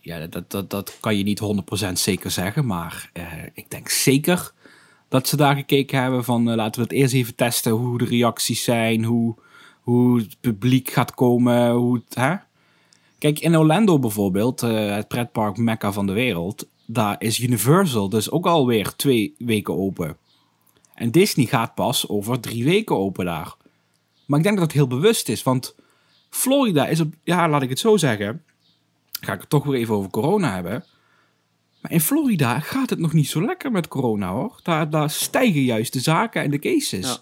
Ja, 0.00 0.26
dat, 0.26 0.50
dat, 0.50 0.70
dat 0.70 0.96
kan 1.00 1.16
je 1.16 1.24
niet 1.24 1.40
100% 1.88 1.92
zeker 1.92 2.30
zeggen. 2.30 2.66
Maar 2.66 3.10
ik 3.54 3.70
denk 3.70 3.88
zeker 3.88 4.52
dat 5.08 5.28
ze 5.28 5.36
daar 5.36 5.56
gekeken 5.56 6.02
hebben 6.02 6.24
van 6.24 6.54
laten 6.54 6.80
we 6.80 6.86
het 6.88 6.96
eerst 6.96 7.14
even 7.14 7.34
testen 7.34 7.72
hoe 7.72 7.98
de 7.98 8.04
reacties 8.04 8.64
zijn, 8.64 9.04
hoe, 9.04 9.36
hoe 9.80 10.18
het 10.18 10.40
publiek 10.40 10.90
gaat 10.90 11.14
komen, 11.14 11.70
hoe 11.70 11.94
het, 11.94 12.14
hè? 12.14 12.34
Kijk, 13.22 13.38
in 13.38 13.56
Orlando 13.56 13.98
bijvoorbeeld, 13.98 14.62
eh, 14.62 14.94
het 14.94 15.08
pretpark 15.08 15.56
mecca 15.56 15.92
van 15.92 16.06
de 16.06 16.12
wereld, 16.12 16.68
daar 16.86 17.16
is 17.18 17.38
Universal 17.38 18.08
dus 18.08 18.30
ook 18.30 18.46
alweer 18.46 18.96
twee 18.96 19.34
weken 19.38 19.74
open. 19.74 20.16
En 20.94 21.10
Disney 21.10 21.46
gaat 21.46 21.74
pas 21.74 22.08
over 22.08 22.40
drie 22.40 22.64
weken 22.64 22.96
open 22.96 23.24
daar. 23.24 23.54
Maar 24.26 24.38
ik 24.38 24.44
denk 24.44 24.56
dat 24.56 24.66
het 24.66 24.74
heel 24.74 24.86
bewust 24.86 25.28
is, 25.28 25.42
want 25.42 25.74
Florida 26.30 26.86
is 26.86 27.00
op, 27.00 27.14
ja, 27.24 27.48
laat 27.48 27.62
ik 27.62 27.68
het 27.68 27.78
zo 27.78 27.96
zeggen, 27.96 28.42
ga 29.20 29.32
ik 29.32 29.40
het 29.40 29.50
toch 29.50 29.64
weer 29.64 29.80
even 29.80 29.94
over 29.94 30.10
corona 30.10 30.54
hebben. 30.54 30.84
Maar 31.80 31.92
in 31.92 32.00
Florida 32.00 32.60
gaat 32.60 32.90
het 32.90 32.98
nog 32.98 33.12
niet 33.12 33.28
zo 33.28 33.44
lekker 33.44 33.70
met 33.70 33.88
corona 33.88 34.32
hoor. 34.32 34.60
Daar, 34.62 34.90
daar 34.90 35.10
stijgen 35.10 35.62
juist 35.62 35.92
de 35.92 36.00
zaken 36.00 36.42
en 36.42 36.50
de 36.50 36.58
cases. 36.58 37.06
Ja. 37.06 37.18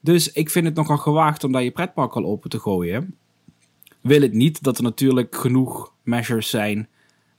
Dus 0.00 0.32
ik 0.32 0.50
vind 0.50 0.66
het 0.66 0.74
nogal 0.74 0.98
gewaagd 0.98 1.44
om 1.44 1.52
daar 1.52 1.62
je 1.62 1.70
pretpark 1.70 2.12
al 2.12 2.24
open 2.24 2.50
te 2.50 2.58
gooien. 2.58 3.16
Wil 4.06 4.20
het 4.20 4.32
niet 4.32 4.62
dat 4.62 4.76
er 4.76 4.82
natuurlijk 4.82 5.36
genoeg 5.36 5.92
measures 6.02 6.50
zijn 6.50 6.88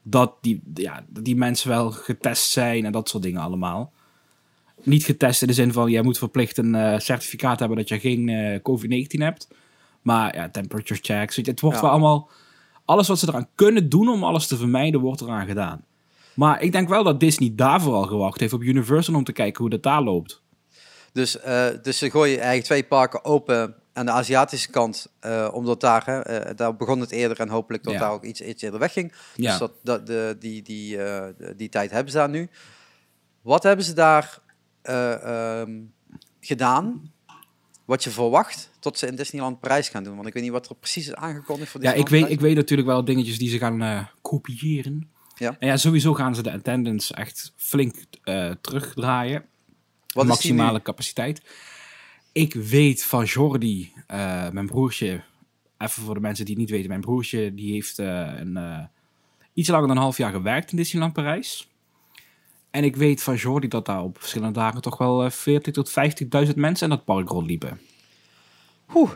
dat 0.02 0.34
die, 0.42 0.62
ja, 0.74 1.06
dat 1.10 1.26
die 1.26 1.36
mensen 1.36 1.70
wel 1.70 1.92
getest 1.92 2.52
zijn 2.52 2.86
en 2.86 2.92
dat 2.92 3.10
soort 3.10 3.24
dingen 3.24 3.42
allemaal. 3.42 3.94
Niet 4.84 5.04
getest 5.04 5.42
in 5.42 5.48
de 5.48 5.54
zin 5.54 5.74
van 5.74 5.92
jij 5.92 6.02
moet 6.02 6.18
verplicht 6.18 6.58
een 6.58 6.76
eh, 6.76 7.00
certificaat 7.00 7.60
hebben 7.60 7.78
dat 7.78 7.88
je 7.90 8.00
geen 8.00 8.30
eh, 8.30 8.60
COVID-19 8.60 9.22
hebt. 9.22 9.48
Maar 10.02 10.36
ja, 10.36 10.50
temperature 10.50 11.00
checks. 11.04 11.36
Het 11.36 11.60
wordt 11.60 11.76
Ja. 11.76 11.82
wel 11.82 11.92
allemaal. 11.92 12.30
Alles 12.86 13.08
wat 13.08 13.20
ze 13.20 13.28
eraan 13.28 13.50
kunnen 13.56 13.90
doen 13.90 14.10
om 14.10 14.24
alles 14.24 14.48
te 14.48 14.58
vermijden, 14.58 15.00
wordt 15.00 15.22
eraan 15.22 15.48
gedaan. 15.48 15.86
Maar 16.34 16.62
ik 16.62 16.72
denk 16.72 16.90
wel 16.90 17.04
dat 17.04 17.20
Disney 17.20 17.52
daar 17.56 17.82
vooral 17.82 18.04
gewacht 18.04 18.40
heeft 18.40 18.54
op 18.54 18.62
Universal 18.62 19.16
om 19.16 19.24
te 19.24 19.32
kijken 19.32 19.62
hoe 19.62 19.70
dat 19.70 19.84
daar 19.84 20.02
loopt. 20.02 20.42
Dus, 21.14 21.40
eh, 21.40 21.68
dus 21.82 21.98
ze 21.98 22.10
gooien 22.10 22.36
eigenlijk 22.36 22.66
twee 22.66 22.84
parken 22.84 23.26
open 23.26 23.76
aan 23.98 24.06
de 24.06 24.12
Aziatische 24.12 24.70
kant, 24.70 25.08
eh, 25.20 25.50
omdat 25.54 25.82
daar, 25.82 26.06
hè, 26.06 26.20
eh, 26.20 26.56
daar 26.56 26.76
begon 26.76 27.00
het 27.00 27.12
eerder 27.12 27.40
en 27.40 27.50
hopelijk 27.50 27.84
dat 27.84 27.94
Ja. 27.94 28.00
daar 28.00 28.12
ook 28.12 28.24
iets, 28.24 28.42
iets 28.42 28.64
eerder 28.64 28.80
wegging. 28.80 29.14
Ja. 29.36 29.50
Dus 29.50 29.60
dat, 29.60 29.72
dat, 29.84 30.08
de, 30.08 30.36
die, 30.40 30.62
die, 30.62 31.04
eh, 31.04 31.54
die 31.56 31.70
tijd 31.70 31.92
hebben 31.92 32.12
ze 32.12 32.18
daar 32.18 32.30
nu. 32.30 32.50
Wat 33.42 33.64
hebben 33.64 33.86
ze 33.86 33.94
daar 33.94 34.40
eh, 34.82 35.60
ehm, 35.62 35.72
gedaan? 36.40 37.12
Wat 37.86 38.04
je 38.04 38.10
verwacht 38.10 38.70
tot 38.80 38.98
ze 38.98 39.08
in 39.08 39.16
Disneyland 39.16 39.60
Parijs 39.60 39.90
gaan 39.90 40.04
doen? 40.04 40.16
Want 40.16 40.28
ik 40.28 40.34
weet 40.34 40.44
niet 40.44 40.52
wat 40.52 40.70
er 40.70 40.76
precies 40.76 41.08
is 41.08 41.14
aangekondigd 41.14 41.72
voor 41.72 41.82
Ja, 41.82 41.94
ik 41.94 42.10
weet, 42.10 42.30
ik 42.30 42.40
weet 42.40 42.56
natuurlijk 42.56 42.88
wel 42.88 43.06
dingetjes 43.06 43.38
die 43.38 43.50
ze 43.50 43.58
gaan 43.58 44.10
kopiëren. 44.22 45.10
Ja. 45.36 45.56
En 45.60 45.68
ja, 45.68 45.78
sowieso 45.78 46.14
gaan 46.14 46.36
ze 46.36 46.44
de 46.44 46.52
attendance 46.52 47.14
echt 47.14 47.54
flink 47.56 47.96
terugdraaien. 48.62 49.46
Wat 50.14 50.26
maximale 50.26 50.82
capaciteit. 50.82 51.42
Ik 52.38 52.54
weet 52.54 53.04
van 53.04 53.24
Jordi, 53.24 53.92
eh, 54.08 54.50
mijn 54.50 54.66
broertje, 54.66 55.22
even 55.78 56.04
voor 56.04 56.14
de 56.14 56.20
mensen 56.20 56.46
die 56.46 56.54
het 56.54 56.64
niet 56.64 56.72
weten, 56.74 56.90
mijn 56.90 57.02
broertje 57.02 57.54
die 57.54 57.72
heeft 57.74 58.00
eh, 58.00 58.32
een, 58.38 58.58
eh, 58.58 58.84
iets 59.54 59.70
langer 59.70 59.88
dan 59.88 59.96
een 59.96 60.02
half 60.02 60.18
jaar 60.18 60.32
gewerkt 60.32 60.72
in 60.72 60.78
Disneyland 60.78 61.14
Parijs. 61.14 61.70
En 62.72 62.84
ik 62.84 62.96
weet 62.96 63.24
van 63.24 63.36
Jordi 63.36 63.68
dat 63.68 63.86
daar 63.86 64.04
op 64.04 64.18
verschillende 64.20 64.60
dagen 64.60 64.82
toch 64.82 64.98
wel 64.98 65.24
eh, 65.24 65.32
40 65.32 65.74
tot 65.74 65.90
50.000 66.48 66.56
mensen 66.56 66.90
in 66.90 66.96
dat 66.96 67.06
park 67.06 67.30
rondliepen. 67.30 67.80
Oeh, 68.94 69.12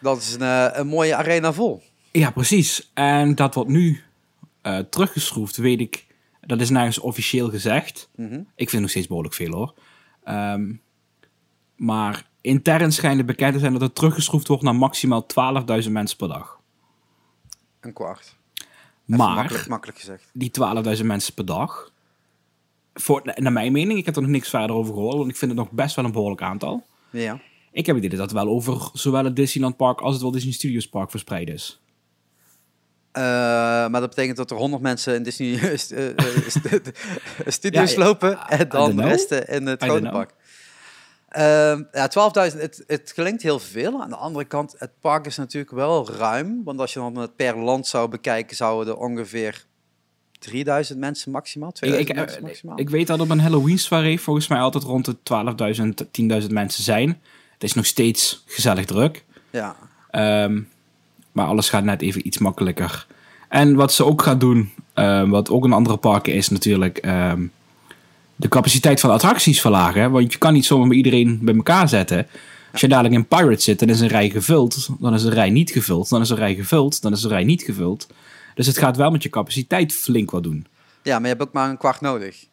dat 0.00 0.18
is 0.18 0.34
een, 0.34 0.80
een 0.80 0.86
mooie 0.86 1.16
arena 1.16 1.52
vol. 1.52 1.82
Ja, 2.12 2.30
precies. 2.30 2.90
En 2.92 3.34
dat 3.34 3.54
wordt 3.54 3.70
nu 3.70 4.02
eh, 4.60 4.78
teruggeschroefd, 4.78 5.56
weet 5.56 5.80
ik. 5.80 6.06
Dat 6.40 6.60
is 6.60 6.70
nergens 6.70 6.98
officieel 6.98 7.50
gezegd. 7.50 8.08
Mhm. 8.16 8.34
Ik 8.34 8.44
vind 8.56 8.70
het 8.70 8.80
nog 8.80 8.90
steeds 8.90 9.06
behoorlijk 9.06 9.34
veel 9.34 9.52
hoor. 9.52 9.74
Ehm, 10.24 10.72
maar 11.76 12.32
intern 12.44 12.92
schijnt 12.92 13.16
het 13.16 13.26
bekend 13.26 13.52
te 13.52 13.58
zijn 13.58 13.72
dat 13.72 13.80
het 13.80 13.94
teruggeschroefd 13.94 14.48
wordt 14.48 14.62
naar 14.62 14.74
maximaal 14.74 15.26
12.000 15.82 15.90
mensen 15.90 16.16
per 16.16 16.28
dag. 16.28 16.58
Een 17.80 17.92
kwart. 17.92 18.36
Even 18.54 18.66
maar 19.04 19.34
Makkelijk, 19.34 19.68
makkelijk 19.68 19.98
gezegd. 19.98 20.30
die 20.32 20.50
12.000 20.98 21.04
mensen 21.04 21.34
per 21.34 21.44
dag, 21.46 21.90
voor, 22.94 23.20
naar 23.34 23.52
mijn 23.52 23.72
mening, 23.72 23.98
ik 23.98 24.04
heb 24.04 24.16
er 24.16 24.22
nog 24.22 24.30
niks 24.30 24.48
verder 24.48 24.76
over 24.76 24.94
gehoord, 24.94 25.16
want 25.16 25.30
ik 25.30 25.36
vind 25.36 25.50
het 25.50 25.60
nog 25.60 25.70
best 25.70 25.96
wel 25.96 26.04
een 26.04 26.12
behoorlijk 26.12 26.42
aantal. 26.42 26.84
Ja. 27.10 27.40
Ik 27.72 27.86
heb 27.86 27.96
het 27.96 28.04
idee 28.04 28.18
dat 28.18 28.30
het 28.30 28.38
wel 28.44 28.48
over 28.52 28.90
zowel 28.92 29.24
het 29.24 29.36
Disneyland 29.36 29.76
Park 29.76 30.00
als 30.00 30.12
het 30.12 30.22
Walt 30.22 30.34
Disney 30.34 30.52
Studios 30.52 30.88
Park 30.88 31.10
verspreid 31.10 31.48
is. 31.48 31.80
Eh, 33.12 33.22
maar 33.22 34.00
dat 34.00 34.08
betekent 34.08 34.36
dat 34.36 34.50
er 34.50 34.56
100 34.56 34.82
mensen 34.82 35.14
in 35.14 35.22
Disney 35.22 35.58
eh, 35.58 35.72
eh, 36.08 36.48
st- 36.48 36.92
studios 37.54 37.92
Ja, 37.92 37.98
lopen 38.04 38.38
en 38.48 38.68
dan 38.68 38.96
de 38.96 39.02
rest 39.02 39.30
in 39.30 39.66
het 39.66 39.82
grote 39.82 40.08
park. 40.08 40.34
Ehm, 41.34 41.82
ja, 41.92 42.08
12.000, 42.52 42.60
het, 42.60 42.84
het 42.86 43.12
klinkt 43.12 43.42
heel 43.42 43.58
veel. 43.58 44.02
Aan 44.02 44.08
de 44.08 44.16
andere 44.16 44.44
kant, 44.44 44.74
het 44.78 44.90
park 45.00 45.26
is 45.26 45.36
natuurlijk 45.36 45.72
wel 45.72 46.10
ruim. 46.10 46.60
Want 46.64 46.80
als 46.80 46.92
je 46.92 46.98
dan 46.98 47.16
het 47.16 47.36
per 47.36 47.58
land 47.58 47.86
zou 47.86 48.08
bekijken, 48.08 48.56
zouden 48.56 48.94
er 48.94 49.00
ongeveer 49.00 49.64
3000 50.38 50.98
mensen 50.98 51.30
maximaal, 51.30 51.68
Ik, 51.68 51.74
2000 51.74 52.10
ik, 52.10 52.24
mensen 52.24 52.42
maximaal. 52.42 52.78
ik 52.78 52.90
weet 52.90 53.06
dat 53.06 53.20
op 53.20 53.30
een 53.30 53.40
Halloween 53.40 53.78
soirée 53.78 54.20
volgens 54.20 54.48
mij 54.48 54.58
altijd 54.58 54.84
rond 54.84 55.04
de 55.04 55.16
12.000, 56.40 56.42
10.000 56.42 56.50
mensen 56.50 56.82
zijn. 56.82 57.20
Het 57.52 57.62
is 57.62 57.74
nog 57.74 57.86
steeds 57.86 58.42
gezellig 58.46 58.84
druk. 58.84 59.24
ja. 59.50 59.76
Ehm, 60.10 60.60
maar 61.32 61.46
alles 61.46 61.68
gaat 61.68 61.84
net 61.84 62.02
even 62.02 62.26
iets 62.26 62.38
makkelijker. 62.38 63.06
En 63.48 63.74
wat 63.74 63.92
ze 63.92 64.04
ook 64.04 64.22
gaan 64.22 64.38
doen, 64.38 64.72
ehm, 64.92 65.28
wat 65.28 65.50
ook 65.50 65.64
een 65.64 65.72
andere 65.72 65.96
parken 65.96 66.34
is 66.34 66.48
natuurlijk, 66.48 66.98
de 68.36 68.48
capaciteit 68.48 69.00
van 69.00 69.08
de 69.10 69.14
attracties 69.16 69.60
verlagen. 69.60 70.10
Want 70.10 70.32
je 70.32 70.38
kan 70.38 70.52
niet 70.52 70.64
zomaar 70.64 70.96
iedereen 70.96 71.38
bij 71.42 71.54
elkaar 71.54 71.88
zetten. 71.88 72.26
Als 72.72 72.80
je 72.80 72.88
dadelijk 72.88 73.14
in 73.14 73.26
Pirates 73.26 73.64
zit, 73.64 73.78
dan 73.78 73.88
is 73.88 74.00
een 74.00 74.08
rij 74.08 74.30
gevuld. 74.30 74.88
Dan 75.00 75.14
is 75.14 75.22
een 75.24 75.32
rij 75.32 75.50
niet 75.50 75.70
gevuld. 75.70 76.08
Dan 76.08 76.20
is 76.20 76.30
een 76.30 76.36
rij 76.36 76.54
gevuld. 76.54 77.02
Dan 77.02 77.12
is 77.12 77.22
een 77.22 77.30
rij 77.30 77.44
niet 77.44 77.62
gevuld. 77.62 78.06
Dus 78.54 78.66
het 78.66 78.78
gaat 78.78 78.96
wel 78.96 79.10
met 79.10 79.22
je 79.22 79.28
capaciteit 79.28 79.92
flink 79.92 80.30
wat 80.30 80.42
doen. 80.42 80.66
ja, 81.02 81.12
maar 81.18 81.28
je 81.28 81.34
hebt 81.36 81.42
ook 81.42 81.52
maar 81.52 81.68
een 81.70 81.78
kwart 81.78 82.00
nodig. 82.00 82.44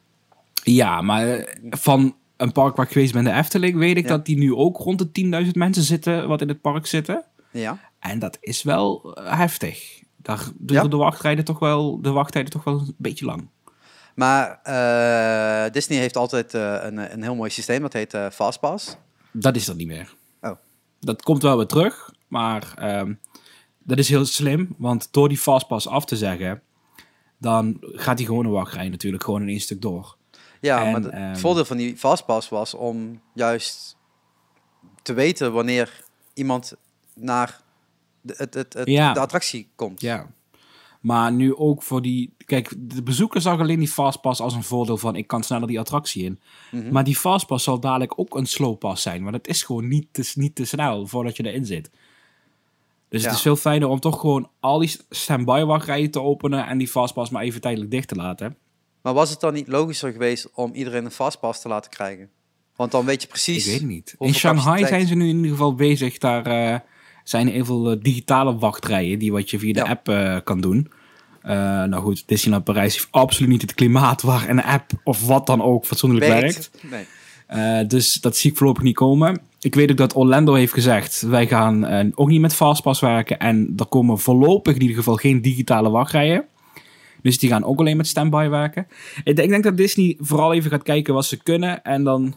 Ja, 0.63 1.02
maar 1.02 1.28
eh, 1.28 1.44
van 1.70 2.15
een 2.38 2.52
park 2.52 2.76
waar 2.76 2.86
ik 2.86 2.91
geweest 2.91 3.13
ben, 3.13 3.24
de 3.24 3.32
Efteling, 3.32 3.78
weet 3.78 3.98
ik 3.98 4.04
Ja. 4.04 4.10
dat 4.10 4.26
die 4.26 4.38
nu 4.38 4.54
ook 4.56 4.78
rond 4.78 5.00
de 5.00 5.41
10.000 5.46 5.52
mensen 5.52 5.84
zitten 5.84 6.28
wat 6.28 6.41
in 6.41 6.48
het 6.48 6.62
park 6.62 6.86
zitten. 6.86 7.24
Ja. 7.52 7.80
En 8.00 8.20
dat 8.20 8.38
is 8.41 8.63
wel 8.63 9.13
eh, 9.13 9.38
heftig. 9.38 10.00
Daar 10.17 10.48
duren 10.58 10.84
Ja? 10.84 10.89
de, 10.89 10.96
wachtrijden 10.98 11.46
toch 11.46 11.60
wel, 11.60 12.02
de 12.02 12.10
wachttijden 12.12 12.52
toch 12.52 12.63
wel 12.63 12.80
een 12.80 12.96
beetje 12.98 13.26
lang. 13.26 13.48
Maar 14.15 14.60
eh, 14.63 15.71
Disney 15.71 15.97
heeft 16.00 16.17
altijd 16.17 16.54
eh, 16.54 16.78
een, 16.82 17.13
een 17.13 17.24
heel 17.24 17.36
mooi 17.36 17.50
systeem, 17.50 17.82
dat 17.82 17.93
heet 17.93 18.13
eh, 18.13 18.30
Fastpass. 18.30 18.95
Dat 19.32 19.56
is 19.56 19.67
er 19.67 19.76
niet 19.76 19.88
meer. 19.88 20.13
Oh. 20.41 20.52
Dat 21.00 21.21
komt 21.21 21.41
wel 21.41 21.58
weer 21.58 21.65
terug, 21.65 22.13
maar 22.28 22.74
ehm, 22.78 23.13
dat 23.80 23.97
is 23.97 24.10
heel 24.10 24.26
slim. 24.26 24.76
Want 24.78 25.08
door 25.12 25.30
die 25.30 25.38
fastpass 25.38 25.88
af 25.88 26.06
te 26.06 26.17
zeggen, 26.17 26.62
dan 27.38 27.78
gaat 27.82 28.17
die 28.17 28.26
gewone 28.26 28.50
wachtrij 28.50 28.89
natuurlijk 28.89 29.24
gewoon 29.24 29.41
in 29.41 29.47
één 29.50 29.60
stuk 29.60 29.82
door. 29.82 30.15
Ja, 30.62 30.86
En, 30.86 30.91
maar 30.91 31.06
ehm, 31.12 31.30
het 31.30 31.39
voordeel 31.39 31.65
van 31.65 31.78
die 31.78 31.97
fastpass 31.97 32.50
was 32.50 32.74
om 32.74 33.21
juist 33.34 33.95
te 35.02 35.13
weten 35.13 35.54
wanneer 35.54 36.04
iemand 36.34 36.74
naar 37.15 37.62
de, 38.21 38.34
het, 38.38 38.54
het, 38.54 38.74
het- 38.74 38.88
Ja. 38.88 39.13
de 39.13 39.19
attractie 39.19 39.69
komt. 39.76 40.02
Ja. 40.02 40.28
Maar 41.02 41.32
nu 41.32 41.56
ook 41.56 41.84
voor 41.84 42.02
die... 42.02 42.34
Kijk, 42.46 42.74
de 42.78 43.04
bezoeker 43.04 43.42
zag 43.42 43.60
alleen 43.60 43.80
die 43.80 43.88
fastpass 43.88 44.40
als 44.40 44.54
een 44.54 44.64
voordeel 44.64 44.98
van... 44.98 45.16
ik 45.16 45.28
kan 45.28 45.44
sneller 45.44 45.68
die 45.68 45.80
attractie 45.80 46.24
in. 46.24 46.40
Mhm. 46.72 46.92
Maar 46.92 47.04
die 47.04 47.16
fastpass 47.16 47.64
zal 47.64 47.80
dadelijk 47.80 48.20
ook 48.20 48.36
een 48.36 48.46
slowpass 48.46 49.02
zijn. 49.04 49.24
Want 49.24 49.36
het 49.36 49.48
is 49.48 49.64
gewoon 49.64 49.88
niet 49.88 50.08
te, 50.12 50.32
niet 50.36 50.56
te 50.56 50.66
snel 50.66 51.08
voordat 51.08 51.38
je 51.38 51.46
erin 51.46 51.66
zit. 51.66 51.90
Dus 53.10 53.22
Ja. 53.22 53.28
het 53.28 53.36
is 53.36 53.42
veel 53.42 53.56
fijner 53.56 53.88
om 53.88 54.00
toch 54.00 54.20
gewoon 54.20 54.50
al 54.60 54.80
die 54.80 54.96
standby 55.10 55.64
wachtrijen 55.64 56.12
te 56.12 56.22
openen... 56.22 56.68
en 56.68 56.78
die 56.78 56.88
fastpass 56.88 57.32
maar 57.32 57.44
even 57.44 57.62
tijdelijk 57.62 57.92
dicht 57.92 58.08
te 58.08 58.16
laten. 58.16 58.58
Maar 59.02 59.14
was 59.14 59.30
het 59.30 59.40
dan 59.40 59.54
niet 59.54 59.68
logischer 59.68 60.12
geweest 60.12 60.50
om 60.54 60.74
iedereen 60.74 61.06
een 61.06 61.12
fastpass 61.12 61.62
te 61.62 61.68
laten 61.68 61.92
krijgen? 61.92 62.30
Want 62.76 62.92
dan 62.92 63.06
weet 63.06 63.22
je 63.22 63.28
precies. 63.28 63.66
Ik 63.66 63.72
weet 63.72 63.80
het 63.80 63.90
niet. 63.90 64.16
In 64.20 64.34
Shanghai 64.34 64.86
zijn 64.86 65.08
ze 65.08 65.16
nu 65.16 65.30
in 65.30 65.36
ieder 65.36 65.52
geval 65.52 65.76
bezig. 65.76 66.18
Daar 66.18 66.46
eh, 66.46 66.80
zijn 67.23 67.47
heel 67.47 67.65
veel 67.65 67.91
eh, 67.91 67.97
digitale 68.01 68.57
wachtrijen 68.57 69.19
die 69.19 69.31
wat 69.31 69.49
je 69.49 69.60
via 69.60 69.73
de 69.73 69.79
Ja. 69.79 69.86
app 69.89 70.10
eh, 70.10 70.38
kan 70.43 70.62
doen. 70.62 70.91
Eh, 71.41 71.53
nou 71.84 71.95
goed, 72.03 72.23
Disneyland 72.25 72.63
Parijs 72.63 72.93
heeft 72.93 73.07
absoluut 73.12 73.49
niet 73.51 73.62
het 73.62 73.73
klimaat 73.73 74.21
waar 74.21 74.49
een 74.49 74.63
app 74.63 74.91
of 75.03 75.25
wat 75.27 75.45
dan 75.45 75.62
ook 75.62 75.86
fatsoenlijk 75.86 76.25
werkt. 76.25 76.71
Nee. 76.89 77.05
Dus 77.88 78.13
dat 78.13 78.38
zie 78.38 78.51
ik 78.51 78.57
voorlopig 78.57 78.84
niet 78.84 78.95
komen. 78.95 79.41
Ik 79.60 79.75
weet 79.75 79.91
ook 79.91 79.97
dat 79.97 80.15
Orlando 80.15 80.53
heeft 80.53 80.73
gezegd, 80.73 81.21
wij 81.21 81.47
gaan 81.47 82.12
ook 82.15 82.27
niet 82.27 82.41
met 82.41 82.53
Fastpass 82.53 82.99
werken. 82.99 83.39
En 83.39 83.73
er 83.77 83.86
komen 83.86 84.19
voorlopig 84.19 84.75
in 84.75 84.81
ieder 84.81 84.95
geval 84.95 85.15
geen 85.15 85.41
digitale 85.41 85.89
wachtrijen. 85.89 86.45
Dus 87.21 87.39
die 87.39 87.49
gaan 87.49 87.63
ook 87.63 87.79
alleen 87.79 87.97
met 87.97 88.07
standby 88.07 88.47
werken. 88.49 88.88
Ik 89.23 89.36
denk, 89.36 89.39
ik 89.39 89.49
denk 89.49 89.63
dat 89.63 89.77
Disney 89.77 90.17
vooral 90.19 90.53
even 90.53 90.71
gaat 90.71 90.84
kijken 90.84 91.13
wat 91.13 91.25
ze 91.25 91.43
kunnen 91.43 91.84
en 91.84 92.03
dan 92.03 92.36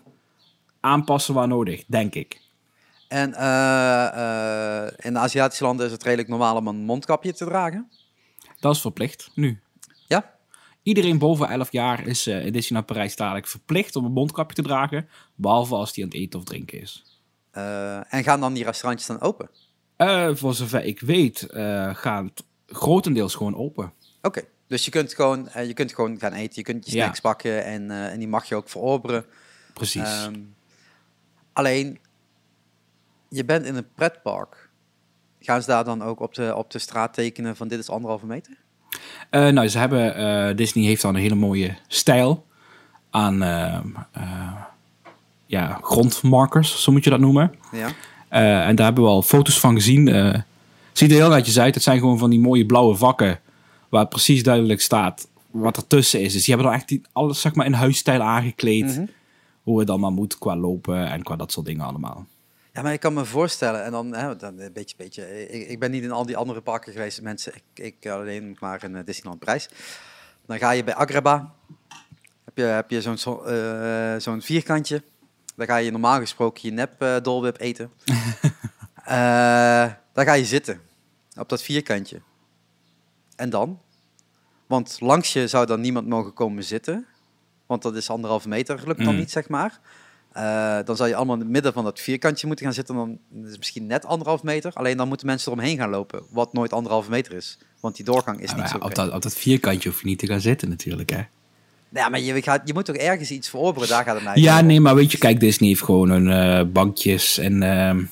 aanpassen 0.80 1.34
waar 1.34 1.48
nodig, 1.48 1.84
denk 1.86 2.14
ik. 2.14 2.40
En 3.14 3.35
eh, 3.35 4.87
eh, 4.87 4.92
in 4.96 5.12
de 5.12 5.18
Aziatische 5.18 5.64
landen 5.64 5.87
is 5.87 5.92
het 5.92 6.03
redelijk 6.03 6.29
normaal 6.29 6.57
om 6.57 6.66
een 6.66 6.85
mondkapje 6.85 7.33
te 7.35 7.44
dragen. 7.44 7.90
Dat 8.61 8.74
is 8.74 8.81
verplicht, 8.81 9.31
nu. 9.35 9.61
Ja? 10.07 10.35
Iedereen 10.83 11.18
boven 11.18 11.48
11 11.48 11.72
jaar 11.72 12.07
is 12.07 12.27
eh 12.27 12.46
in 12.46 12.53
Disneyland 12.53 12.87
Parijs 12.87 13.16
dadelijk 13.16 13.46
verplicht 13.46 13.96
om 13.96 14.05
een 14.05 14.12
mondkapje 14.12 14.55
te 14.55 14.62
dragen. 14.62 15.09
Behalve 15.35 15.74
als 15.74 15.92
die 15.92 16.05
aan 16.05 16.11
het 16.11 16.18
eten 16.18 16.38
of 16.38 16.44
drinken 16.44 16.81
is. 16.81 17.05
En 18.09 18.22
gaan 18.24 18.40
dan 18.40 18.55
die 18.55 18.64
restaurantjes 18.64 19.09
dan 19.09 19.20
open? 19.20 19.50
Voor 20.37 20.55
zover 20.55 20.85
ik 20.85 21.00
weet, 21.00 21.42
eh 21.42 21.94
gaan 21.94 22.24
het 22.24 22.44
grotendeels 22.66 23.35
gewoon 23.35 23.57
open. 23.57 23.92
Oké, 24.22 24.42
dus 24.66 24.85
je 24.85 24.90
kunt, 24.90 25.14
gewoon, 25.14 25.48
je 25.66 25.74
kunt 25.74 25.94
gewoon 25.94 26.18
gaan 26.18 26.33
eten, 26.33 26.55
je 26.55 26.62
kunt 26.62 26.87
je 26.87 26.96
Ja. 26.96 27.03
snacks 27.03 27.20
pakken 27.20 27.64
en, 27.64 27.90
en 27.90 28.18
die 28.18 28.29
mag 28.29 28.44
je 28.44 28.55
ook 28.55 28.68
verorberen. 28.68 29.24
Precies. 29.74 30.03
Ehm, 30.03 30.40
alleen, 31.53 31.98
je 33.34 33.44
bent 33.44 33.66
in 33.66 33.76
een 33.76 33.86
pretpark. 33.94 34.68
Gaan 35.40 35.60
ze 35.60 35.66
daar 35.66 35.84
dan 35.84 36.02
ook 36.02 36.20
op 36.20 36.34
de, 36.34 36.54
op 36.56 36.70
de 36.70 36.78
straat 36.78 37.14
tekenen 37.14 37.56
van 37.56 37.68
dit 37.68 37.78
is 37.78 37.90
anderhalve 37.90 38.26
meter? 38.26 38.56
Eh, 39.30 39.48
nou, 39.48 39.68
ze 39.68 39.78
hebben, 39.78 40.14
eh, 40.14 40.56
Disney 40.56 40.84
heeft 40.84 41.02
dan 41.02 41.14
een 41.14 41.20
hele 41.20 41.34
mooie 41.34 41.76
stijl 41.88 42.46
aan 43.10 43.42
eh, 43.42 43.78
ja, 45.46 45.78
grondmarkers, 45.82 46.82
zo 46.82 46.92
moet 46.92 47.04
je 47.04 47.10
dat 47.10 47.20
noemen. 47.20 47.54
Ja. 47.72 47.88
En 48.66 48.76
daar 48.76 48.86
hebben 48.86 49.04
we 49.04 49.10
al 49.10 49.22
foto's 49.22 49.60
van 49.60 49.74
gezien. 49.74 50.06
Ziet 50.92 51.10
er 51.10 51.16
heel 51.16 51.28
netjes 51.28 51.58
uit. 51.58 51.74
Het 51.74 51.82
zijn 51.82 51.98
gewoon 51.98 52.18
van 52.18 52.30
die 52.30 52.40
mooie 52.40 52.66
blauwe 52.66 52.94
vakken 52.94 53.40
waar 53.88 54.06
precies 54.06 54.42
duidelijk 54.42 54.80
staat 54.80 55.28
wat 55.50 55.76
er 55.76 55.86
tussen 55.86 56.20
is. 56.20 56.32
Dus 56.32 56.44
die 56.44 56.54
hebben 56.54 56.72
dan 56.72 56.80
echt 56.80 56.88
die, 56.88 57.02
alles 57.12 57.40
zeg 57.40 57.54
maar 57.54 57.66
in 57.66 57.72
huisstijl 57.72 58.22
aangekleed. 58.22 58.84
Mhm. 58.84 59.06
Hoe 59.62 59.80
het 59.80 59.90
allemaal 59.90 60.12
moet 60.12 60.38
qua 60.38 60.56
lopen 60.56 61.10
en 61.10 61.22
qua 61.22 61.36
dat 61.36 61.52
soort 61.52 61.66
dingen 61.66 61.86
allemaal. 61.86 62.26
Ja, 62.74 62.82
maar 62.82 62.92
ik 62.92 63.00
kan 63.00 63.14
me 63.14 63.24
voorstellen, 63.24 63.84
en 63.84 63.90
dan, 63.92 64.14
hè, 64.14 64.37
dan 64.37 64.58
een 64.58 64.72
beetje, 64.72 64.96
beetje 64.96 65.48
ik, 65.48 65.68
ik 65.68 65.78
ben 65.78 65.90
niet 65.90 66.02
in 66.02 66.10
al 66.10 66.26
die 66.26 66.37
andere 66.37 66.60
parken 66.60 66.92
geweest, 66.92 67.22
mensen, 67.22 67.52
ik, 67.54 67.84
ik 67.84 68.10
alleen 68.10 68.56
maar 68.60 68.84
in 68.84 68.96
eh, 68.96 69.04
Disneyland 69.04 69.40
Prijs. 69.40 69.68
Dan 70.46 70.58
ga 70.58 70.70
je 70.70 70.84
bij 70.84 70.94
Agrabah, 70.94 71.44
heb 72.44 72.56
je, 72.56 72.62
heb 72.62 72.90
je 72.90 73.00
zo'n 73.02 73.18
zo, 73.18 73.42
eh, 73.42 74.20
zo'n 74.20 74.42
vierkantje, 74.42 75.02
dan 75.56 75.66
ga 75.66 75.76
je 75.76 75.90
normaal 75.90 76.18
gesproken 76.18 76.68
je 76.68 76.74
nep 76.74 77.02
eh, 77.02 77.16
dolwip 77.22 77.60
eten. 77.60 77.90
Eh, 79.04 79.10
daar 80.12 80.24
ga 80.24 80.32
je 80.32 80.44
zitten, 80.44 80.80
op 81.38 81.48
dat 81.48 81.62
vierkantje. 81.62 82.20
En 83.37 83.50
dan? 83.50 83.80
Want 84.66 84.96
langs 85.00 85.32
je 85.32 85.48
zou 85.48 85.66
dan 85.66 85.80
niemand 85.80 86.06
mogen 86.08 86.32
komen 86.32 86.64
zitten, 86.64 87.06
want 87.66 87.82
dat 87.82 87.96
is 87.96 88.10
anderhalve 88.10 88.48
meter, 88.48 88.82
lukt 88.87 89.04
dan 89.04 89.12
Mm. 89.14 89.18
niet, 89.20 89.30
zeg 89.30 89.48
maar. 89.48 89.80
Eh, 90.34 90.78
dan 90.84 90.96
zou 90.96 91.08
je 91.08 91.14
allemaal 91.14 91.34
in 91.34 91.40
het 91.40 91.50
midden 91.50 91.72
van 91.72 91.84
dat 91.84 92.00
vierkantje 92.00 92.46
moeten 92.46 92.64
gaan 92.64 92.74
zitten. 92.74 92.94
Dan 92.94 93.18
is 93.44 93.50
het 93.50 93.58
misschien 93.58 93.86
net 93.86 94.06
anderhalf 94.06 94.42
meter. 94.42 94.72
Alleen 94.74 94.96
dan 94.96 95.08
moeten 95.08 95.26
mensen 95.26 95.52
eromheen 95.52 95.76
gaan 95.76 95.90
lopen. 95.90 96.22
Wat 96.30 96.52
nooit 96.52 96.72
anderhalve 96.72 97.10
meter 97.10 97.32
is. 97.32 97.58
Want 97.80 97.96
die 97.96 98.04
doorgang 98.04 98.40
is 98.40 98.48
niet 98.48 98.58
maar 98.58 98.68
zo 98.68 98.76
op, 98.76 98.94
dat, 98.94 99.12
op 99.12 99.22
dat 99.22 99.34
vierkantje 99.34 99.88
hoef 99.88 100.00
je 100.00 100.06
niet 100.06 100.18
te 100.18 100.26
gaan 100.26 100.40
zitten 100.40 100.68
natuurlijk. 100.68 101.10
Hè? 101.10 101.20
Ja, 101.88 102.08
maar 102.08 102.20
je, 102.20 102.42
gaat, 102.42 102.62
je 102.64 102.72
moet 102.72 102.84
toch 102.84 102.96
ergens 102.96 103.30
iets 103.30 103.48
verorberen. 103.48 103.88
Daar 103.88 104.04
gaat 104.04 104.14
het 104.14 104.24
naar. 104.24 104.38
Ja, 104.38 104.60
nee, 104.60 104.80
maar 104.80 104.94
weet 104.94 105.12
je, 105.12 105.18
kijk, 105.18 105.40
Disney 105.40 105.68
heeft 105.68 105.82
gewoon 105.82 106.10
hun 106.10 106.30
eh, 106.30 106.66
bankjes 106.72 107.38
en 107.38 107.62
ehm, 107.62 108.04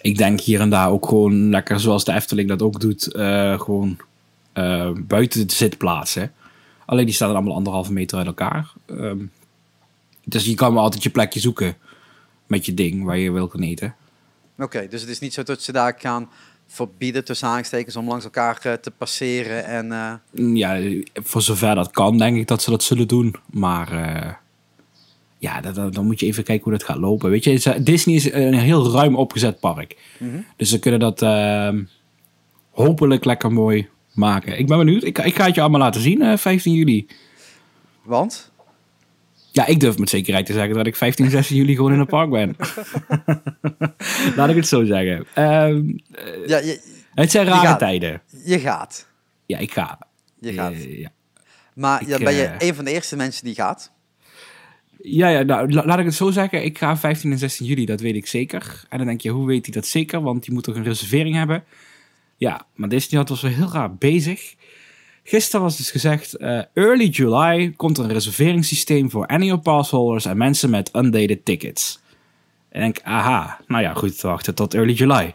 ik 0.00 0.16
denk 0.18 0.40
hier 0.40 0.60
en 0.60 0.70
daar 0.70 0.90
ook 0.90 1.06
gewoon 1.08 1.50
lekker 1.50 1.80
zoals 1.80 2.04
de 2.04 2.12
Efteling 2.12 2.48
dat 2.48 2.62
ook 2.62 2.80
doet, 2.80 3.12
eh, 3.12 3.60
gewoon 3.60 3.96
buiten 5.06 5.46
de 5.46 5.54
zitplaatsen. 5.54 6.32
Alleen 6.84 7.04
die 7.04 7.14
staan 7.14 7.28
dan 7.28 7.36
allemaal 7.36 7.56
anderhalve 7.56 7.92
meter 7.92 8.18
uit 8.18 8.26
elkaar. 8.26 8.72
Ehm, 8.86 9.18
dus 10.24 10.44
je 10.44 10.54
kan 10.54 10.74
wel 10.74 10.82
altijd 10.82 11.02
je 11.02 11.10
plekje 11.10 11.40
zoeken 11.40 11.76
met 12.46 12.66
je 12.66 12.74
ding 12.74 13.04
waar 13.04 13.18
je 13.18 13.32
wil 13.32 13.48
gaan 13.48 13.62
eten. 13.62 13.94
Oké, 14.58 14.86
dus 14.88 15.00
het 15.00 15.10
is 15.10 15.18
niet 15.18 15.34
zo 15.34 15.42
dat 15.42 15.62
ze 15.62 15.72
daar 15.72 15.94
gaan 15.98 16.28
verbieden 16.66 17.24
tussen 17.24 17.48
aanstekens 17.48 17.96
om 17.96 18.08
langs 18.08 18.24
elkaar 18.24 18.58
eh, 18.62 18.72
te 18.72 18.90
passeren. 18.90 19.64
En, 19.64 19.92
eh, 19.92 20.12
Ja, 20.56 20.80
voor 21.14 21.42
zover 21.42 21.74
dat 21.74 21.90
kan, 21.90 22.18
denk 22.18 22.36
ik 22.36 22.46
dat 22.46 22.62
ze 22.62 22.70
dat 22.70 22.82
zullen 22.82 23.08
doen. 23.08 23.34
Maar 23.50 23.92
eh, 23.92 24.32
ja, 25.38 25.60
dat, 25.60 25.74
dat- 25.74 25.94
dan 25.94 26.06
moet 26.06 26.20
je 26.20 26.26
even 26.26 26.44
kijken 26.44 26.64
hoe 26.64 26.72
dat 26.78 26.84
gaat 26.88 26.96
lopen. 26.96 27.30
Weet 27.30 27.44
je, 27.44 27.82
Disney 27.82 28.14
is 28.14 28.32
een 28.32 28.54
heel 28.54 28.90
ruim 28.92 29.16
opgezet 29.16 29.60
park. 29.60 29.96
mhm. 30.18 30.36
Dus 30.56 30.68
ze 30.68 30.78
kunnen 30.78 31.00
dat 31.00 31.22
ehm, 31.22 31.82
hopelijk 32.70 33.24
lekker 33.24 33.52
mooi 33.52 33.88
maken. 34.12 34.58
Ik 34.58 34.66
ben 34.66 34.78
benieuwd. 34.78 35.02
Ik, 35.04 35.18
ik 35.18 35.34
ga 35.36 35.44
het 35.46 35.54
je 35.54 35.60
allemaal 35.60 35.80
laten 35.80 36.00
zien, 36.00 36.22
eh, 36.22 36.36
15 36.36 36.72
juli. 36.74 37.06
Want? 38.02 38.50
Ja, 39.54 39.66
ik 39.66 39.80
durf 39.80 39.98
met 39.98 40.08
zekerheid 40.10 40.46
te 40.46 40.52
zeggen 40.52 40.74
dat 40.74 40.86
ik 40.86 40.96
15, 40.96 41.30
16 41.30 41.56
juli 41.56 41.74
gewoon 41.74 41.92
in 41.92 41.98
het 41.98 42.08
park 42.08 42.30
ben. 42.30 42.56
Laat 44.36 44.48
ik 44.50 44.56
het 44.56 44.66
zo 44.68 44.84
zeggen. 44.84 45.26
Ehm, 45.34 45.86
Ja, 46.46 46.58
je, 46.58 46.80
het 47.14 47.30
zijn 47.30 47.44
Je 47.44 47.50
rare 47.50 47.66
gaat. 47.66 47.78
tijden. 47.78 48.22
je 48.44 48.58
gaat. 48.58 49.06
Ja, 49.46 49.58
ik 49.58 49.72
ga. 49.72 49.98
Je 50.40 50.52
gaat. 50.52 50.72
Eh, 50.72 50.98
ja. 50.98 51.10
Maar 51.74 52.00
ik, 52.02 52.08
ja, 52.08 52.18
ben 52.18 52.34
je 52.34 52.44
eh, 52.44 52.68
een 52.68 52.74
van 52.74 52.84
de 52.84 52.90
eerste 52.92 53.16
mensen 53.16 53.44
die 53.44 53.54
gaat? 53.54 53.92
Ja, 55.02 55.28
ja 55.28 55.42
nou, 55.42 55.72
la- 55.72 55.84
laat 55.86 55.98
ik 55.98 56.04
het 56.04 56.14
zo 56.14 56.30
zeggen. 56.30 56.64
Ik 56.64 56.78
ga 56.78 56.96
15 56.96 57.32
en 57.32 57.38
16 57.38 57.66
juli, 57.66 57.84
dat 57.84 58.00
weet 58.00 58.14
ik 58.14 58.26
zeker. 58.26 58.84
En 58.88 58.98
dan 58.98 59.06
denk 59.06 59.20
je, 59.20 59.30
hoe 59.30 59.46
weet 59.46 59.64
hij 59.64 59.74
dat 59.74 59.86
zeker? 59.86 60.22
Want 60.22 60.46
je 60.46 60.52
moet 60.52 60.64
toch 60.64 60.74
een 60.76 60.82
reservering 60.84 61.34
hebben? 61.34 61.64
Ja, 62.36 62.66
maar 62.74 62.88
Disneyland 62.88 63.28
was 63.28 63.42
wel 63.42 63.50
heel 63.50 63.70
raar 63.72 63.94
bezig. 63.94 64.54
Gisteren 65.24 65.60
was 65.60 65.76
dus 65.76 65.90
gezegd, 65.90 66.34
eh, 66.34 66.60
early 66.74 67.08
July 67.08 67.72
komt 67.76 67.98
er 67.98 68.04
een 68.04 68.12
reserveringssysteem 68.12 69.10
voor 69.10 69.26
annual 69.26 69.60
passholders 69.60 70.24
en 70.24 70.36
mensen 70.36 70.70
met 70.70 70.90
undated 70.94 71.44
tickets. 71.44 72.00
En 72.68 72.82
ik 72.82 72.94
denk, 72.94 73.06
aha, 73.06 73.60
nou 73.66 73.82
ja, 73.82 73.94
goed, 73.94 74.20
wachten 74.20 74.54
tot 74.54 74.74
early 74.74 74.92
July. 74.92 75.34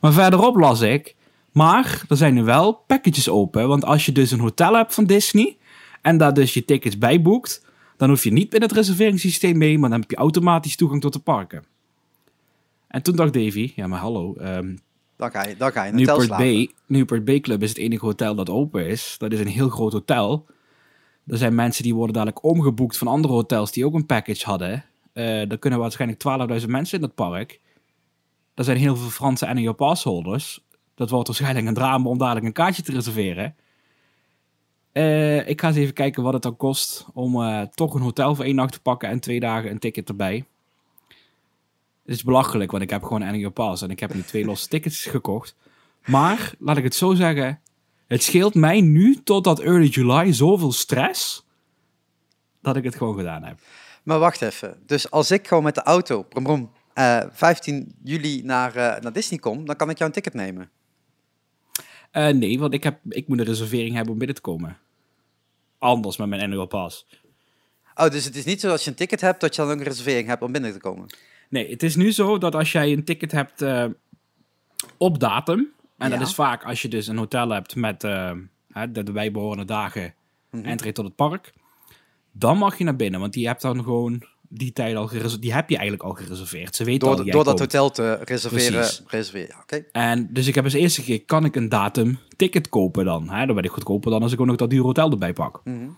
Maar 0.00 0.12
verderop 0.12 0.56
las 0.56 0.80
ik, 0.80 1.14
maar 1.52 2.02
er 2.08 2.16
zijn 2.16 2.34
nu 2.34 2.42
wel 2.42 2.72
packages 2.72 3.28
open. 3.28 3.68
Want 3.68 3.84
als 3.84 4.06
je 4.06 4.12
dus 4.12 4.30
een 4.30 4.40
hotel 4.40 4.74
hebt 4.74 4.94
van 4.94 5.04
Disney 5.04 5.56
en 6.02 6.16
daar 6.16 6.34
dus 6.34 6.54
je 6.54 6.64
tickets 6.64 6.98
bij 6.98 7.22
boekt, 7.22 7.64
dan 7.96 8.08
hoef 8.08 8.24
je 8.24 8.32
niet 8.32 8.52
met 8.52 8.62
het 8.62 8.72
reserveringssysteem 8.72 9.58
mee, 9.58 9.78
maar 9.78 9.90
dan 9.90 10.00
heb 10.00 10.10
je 10.10 10.16
automatisch 10.16 10.76
toegang 10.76 11.00
tot 11.00 11.12
de 11.12 11.18
parken. 11.18 11.64
En 12.88 13.02
toen 13.02 13.16
dacht 13.16 13.32
Davy, 13.32 13.72
ja 13.76 13.86
maar 13.86 14.00
hallo, 14.00 14.34
ehm, 14.34 14.74
Dan 15.20 15.30
ga 15.30 15.46
je, 15.46 15.56
dan 15.56 15.72
ga 15.72 15.84
je 15.84 15.92
in 15.92 15.98
een 15.98 15.98
hotel 15.98 16.16
Newport 16.16 16.38
slapen. 16.38 16.54
Bay, 16.54 16.70
Newport 16.86 17.24
Bay 17.24 17.40
Club 17.40 17.62
is 17.62 17.68
het 17.68 17.78
enige 17.78 18.04
hotel 18.04 18.34
dat 18.34 18.50
open 18.50 18.86
is. 18.86 19.14
Dat 19.18 19.32
is 19.32 19.40
een 19.40 19.46
heel 19.46 19.68
groot 19.68 19.92
hotel. 19.92 20.46
Er 21.26 21.36
zijn 21.36 21.54
mensen 21.54 21.82
die 21.82 21.94
worden 21.94 22.14
dadelijk 22.14 22.44
omgeboekt 22.44 22.98
van 22.98 23.06
andere 23.06 23.34
hotels 23.34 23.72
die 23.72 23.86
ook 23.86 23.94
een 23.94 24.06
package 24.06 24.44
hadden. 24.44 24.84
Eh 25.12 25.50
er 25.50 25.58
kunnen 25.58 25.78
waarschijnlijk 25.78 26.22
12.000 26.60 26.68
mensen 26.68 26.94
in 26.94 27.00
dat 27.00 27.14
park. 27.14 27.60
Er 28.54 28.64
zijn 28.64 28.76
heel 28.76 28.96
veel 28.96 29.10
Franse 29.10 29.46
annual 29.46 29.74
passholders. 29.74 30.64
Dat 30.94 31.10
wordt 31.10 31.26
waarschijnlijk 31.26 31.66
een 31.66 31.74
drama 31.74 32.08
om 32.08 32.18
dadelijk 32.18 32.46
een 32.46 32.52
kaartje 32.52 32.82
te 32.82 32.92
reserveren. 32.92 33.54
Eh, 34.92 35.48
ik 35.48 35.60
ga 35.60 35.68
eens 35.68 35.76
even 35.76 35.94
kijken 35.94 36.22
wat 36.22 36.32
het 36.32 36.42
dan 36.42 36.56
kost 36.56 37.06
om 37.14 37.42
eh, 37.42 37.62
toch 37.62 37.94
een 37.94 38.02
hotel 38.02 38.34
voor 38.34 38.44
één 38.44 38.54
nacht 38.54 38.72
te 38.72 38.80
pakken 38.80 39.08
en 39.08 39.20
twee 39.20 39.40
dagen 39.40 39.70
een 39.70 39.78
ticket 39.78 40.08
erbij. 40.08 40.44
Het 42.10 42.18
is 42.18 42.24
belachelijk, 42.24 42.70
want 42.70 42.82
ik 42.82 42.90
heb 42.90 43.02
gewoon 43.02 43.20
een 43.20 43.28
annual 43.28 43.50
pass 43.50 43.82
en 43.82 43.90
ik 43.90 44.00
heb 44.00 44.14
nu 44.14 44.22
twee 44.22 44.44
losse 44.44 44.68
tickets 44.68 45.04
gekocht. 45.04 45.56
Maar, 46.06 46.54
laat 46.58 46.76
ik 46.76 46.84
het 46.84 46.94
zo 46.94 47.14
zeggen, 47.14 47.60
Het 48.06 48.22
scheelt 48.22 48.54
mij 48.54 48.80
nu 48.80 49.22
tot 49.24 49.44
dat 49.44 49.60
early 49.60 49.86
July 49.86 50.32
zoveel 50.32 50.72
stress 50.72 51.46
dat 52.62 52.76
ik 52.76 52.84
het 52.84 52.94
gewoon 52.94 53.16
gedaan 53.16 53.42
heb. 53.42 53.58
Maar 54.02 54.18
wacht 54.18 54.42
even. 54.42 54.82
Dus 54.86 55.10
als 55.10 55.30
ik 55.30 55.48
gewoon 55.48 55.62
met 55.62 55.74
de 55.74 55.82
auto, 55.82 56.22
brom, 56.22 56.44
brom, 56.44 56.70
eh, 56.94 57.22
15 57.30 57.94
juli 58.02 58.42
naar, 58.42 58.76
eh, 58.76 59.00
naar 59.00 59.12
Disney 59.12 59.38
kom, 59.38 59.66
dan 59.66 59.76
kan 59.76 59.90
ik 59.90 59.98
jou 59.98 60.10
een 60.10 60.16
ticket 60.16 60.34
nemen. 60.34 60.70
Eh, 62.10 62.28
nee, 62.28 62.58
want 62.58 62.74
ik, 62.74 62.82
heb, 62.82 62.98
ik 63.08 63.28
moet 63.28 63.38
een 63.38 63.44
reservering 63.44 63.94
hebben 63.94 64.12
om 64.12 64.18
binnen 64.18 64.36
te 64.36 64.42
komen. 64.42 64.78
Anders 65.78 66.16
met 66.16 66.28
mijn 66.28 66.42
annual 66.42 66.66
pass. 66.66 67.06
Oh, 67.94 68.10
dus 68.10 68.24
het 68.24 68.36
is 68.36 68.44
niet 68.44 68.60
zo 68.60 68.70
als 68.70 68.84
je 68.84 68.90
een 68.90 68.96
ticket 68.96 69.20
hebt 69.20 69.40
dat 69.40 69.54
je 69.54 69.62
dan 69.62 69.70
ook 69.70 69.78
een 69.78 69.84
reservering 69.84 70.28
hebt 70.28 70.42
om 70.42 70.52
binnen 70.52 70.72
te 70.72 70.78
komen. 70.78 71.08
Nee, 71.50 71.70
het 71.70 71.82
is 71.82 71.96
nu 71.96 72.12
zo 72.12 72.38
dat 72.38 72.54
als 72.54 72.72
jij 72.72 72.92
een 72.92 73.04
ticket 73.04 73.32
hebt 73.32 73.62
eh, 73.62 73.84
op 74.96 75.18
datum, 75.20 75.68
en 75.98 76.10
Ja. 76.10 76.16
dat 76.18 76.26
is 76.28 76.34
vaak 76.34 76.64
als 76.64 76.82
je 76.82 76.88
dus 76.88 77.06
een 77.06 77.16
hotel 77.18 77.48
hebt 77.48 77.74
met 77.76 78.04
eh, 78.04 78.30
de, 78.90 79.02
de 79.02 79.12
bijbehorende 79.12 79.64
dagen, 79.64 80.14
Mhm. 80.50 80.64
entree 80.64 80.92
tot 80.92 81.04
het 81.04 81.14
park, 81.14 81.52
dan 82.32 82.58
mag 82.58 82.78
je 82.78 82.84
naar 82.84 82.96
binnen, 82.96 83.20
want 83.20 83.32
die 83.32 83.46
hebt 83.46 83.62
dan 83.62 83.82
gewoon 83.82 84.22
die 84.48 84.72
tijd 84.72 84.96
al 84.96 85.06
gereserveerd. 85.06 85.42
Die 85.42 85.52
heb 85.52 85.68
je 85.70 85.76
eigenlijk 85.76 86.08
al 86.08 86.14
gereserveerd. 86.14 86.76
Ze 86.76 86.84
weten 86.84 87.08
al 87.08 87.16
Door, 87.16 87.16
dat 87.16 87.24
jij 87.24 87.34
door 87.34 87.44
dat 87.44 87.58
komt. 87.60 87.72
hotel 87.72 87.90
te 87.90 88.24
reserveren. 88.24 88.88
Reserveren. 89.06 89.56
Ja. 89.68 89.78
En 89.92 90.28
dus 90.32 90.46
ik 90.46 90.54
heb 90.54 90.64
als 90.64 90.72
eerste 90.72 91.02
keer, 91.02 91.24
kan 91.24 91.44
ik 91.44 91.56
een 91.56 91.68
datum 91.68 92.18
ticket 92.36 92.68
kopen 92.68 93.04
dan? 93.04 93.28
Hè? 93.30 93.46
Dan 93.46 93.54
ben 93.54 93.64
ik 93.64 93.70
goedkoper 93.70 94.10
dan 94.10 94.22
als 94.22 94.32
ik 94.32 94.40
ook 94.40 94.46
nog 94.46 94.56
dat 94.56 94.70
dure 94.70 94.82
hotel 94.82 95.10
erbij 95.10 95.32
pak. 95.32 95.60
Mhm. 95.64 95.88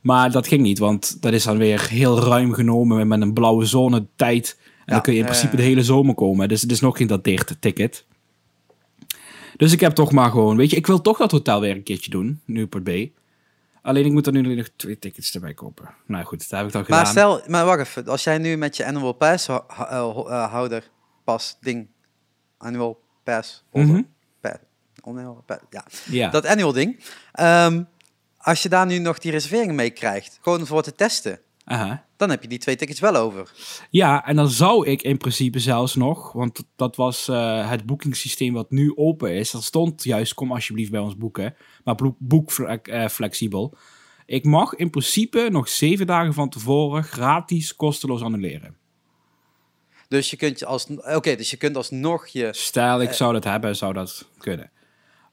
Maar 0.00 0.30
dat 0.30 0.46
ging 0.48 0.62
niet, 0.62 0.78
want 0.78 1.22
dat 1.22 1.32
is 1.32 1.44
dan 1.44 1.58
weer 1.58 1.88
heel 1.88 2.18
ruim 2.20 2.52
genomen 2.52 3.08
met 3.08 3.20
een 3.20 3.32
blauwe 3.32 3.64
zone 3.64 4.06
tijd. 4.16 4.58
En 4.86 4.92
dan 4.92 5.02
kun 5.02 5.12
je 5.12 5.18
in 5.18 5.24
principe 5.24 5.50
ja. 5.50 5.56
de 5.56 5.62
hele 5.62 5.82
zomer 5.82 6.14
komen. 6.14 6.48
Dus 6.48 6.62
het 6.62 6.70
is 6.70 6.80
nog 6.80 6.96
geen 6.96 7.06
dateerd 7.06 7.56
ticket. 7.60 8.04
Dus 9.56 9.72
ik 9.72 9.80
heb 9.80 9.92
toch 9.92 10.12
maar 10.12 10.30
gewoon, 10.30 10.56
weet 10.56 10.70
je, 10.70 10.76
ik 10.76 10.86
wil 10.86 11.00
toch 11.00 11.18
dat 11.18 11.30
hotel 11.30 11.60
weer 11.60 11.76
een 11.76 11.82
keertje 11.82 12.10
doen, 12.10 12.40
Newport 12.44 12.84
Bay. 12.84 13.12
Alleen 13.82 14.04
ik 14.04 14.12
moet 14.12 14.26
er 14.26 14.32
nu 14.32 14.54
nog 14.54 14.68
twee 14.76 14.98
tickets 14.98 15.34
erbij 15.34 15.54
kopen. 15.54 15.88
Nou 16.06 16.24
goed, 16.24 16.38
dat 16.48 16.58
heb 16.58 16.66
ik 16.66 16.72
dan 16.72 16.84
Maar 16.88 17.06
gedaan. 17.06 17.12
stel, 17.12 17.50
maar 17.50 17.64
wacht 17.64 17.80
even. 17.80 18.06
Als 18.06 18.24
jij 18.24 18.38
nu 18.38 18.56
met 18.56 18.76
je 18.76 18.86
annual 18.86 19.12
pass 19.12 19.48
eh, 19.48 19.58
eh, 19.68 20.50
houder, 20.52 20.90
pas, 21.24 21.56
ding, 21.60 21.86
annual 22.56 23.00
pass, 23.24 23.64
holder, 23.70 23.94
Mhm. 23.94 24.02
annual 25.00 25.42
pass, 25.46 25.60
ja. 25.70 25.84
ja. 26.10 26.30
dat 26.30 26.46
annual 26.46 26.72
ding. 26.72 27.00
Ehm, 27.32 27.82
als 28.38 28.62
je 28.62 28.68
daar 28.68 28.86
nu 28.86 28.98
nog 28.98 29.18
die 29.18 29.30
reservering 29.30 29.72
mee 29.72 29.90
krijgt, 29.90 30.38
gewoon 30.42 30.66
voor 30.66 30.82
te 30.82 30.94
testen, 30.94 31.38
Aha. 31.68 32.06
dan 32.16 32.30
heb 32.30 32.42
je 32.42 32.48
die 32.48 32.58
twee 32.58 32.76
tickets 32.76 33.00
wel 33.00 33.16
over. 33.16 33.50
Ja, 33.90 34.26
en 34.26 34.36
dan 34.36 34.48
zou 34.48 34.86
ik 34.86 35.02
in 35.02 35.16
principe 35.16 35.58
zelfs 35.58 35.94
nog, 35.94 36.32
want 36.32 36.64
dat 36.76 36.96
was 36.96 37.28
eh, 37.28 37.70
het 37.70 37.86
boekingssysteem 37.86 38.52
wat 38.52 38.70
nu 38.70 38.92
open 38.96 39.32
is. 39.32 39.50
Dat 39.50 39.62
stond 39.64 40.04
juist, 40.04 40.34
kom 40.34 40.52
alsjeblieft 40.52 40.90
bij 40.90 41.00
ons 41.00 41.16
boeken, 41.16 41.54
maar 41.84 41.96
boek, 42.18 42.52
eh, 42.52 43.08
flexibel. 43.08 43.76
Ik 44.26 44.44
mag 44.44 44.74
in 44.74 44.90
principe 44.90 45.48
nog 45.50 45.68
zeven 45.68 46.06
dagen 46.06 46.34
van 46.34 46.48
tevoren 46.48 47.04
gratis 47.04 47.76
kosteloos 47.76 48.22
annuleren. 48.22 48.76
Dus 50.08 50.30
je 50.30 50.36
kunt 50.36 50.58
je 50.58 50.66
als, 50.66 50.86
oké, 51.14 51.36
dus 51.36 51.50
je 51.50 51.56
kunt 51.56 51.76
alsnog 51.76 52.26
je, 52.26 52.48
Stel, 52.52 53.02
ik 53.02 53.12
zou 53.12 53.32
dat 53.32 53.44
hebben, 53.44 53.76
zou 53.76 53.92
dat 53.92 54.28
kunnen. 54.38 54.70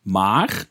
Maar, 0.01 0.65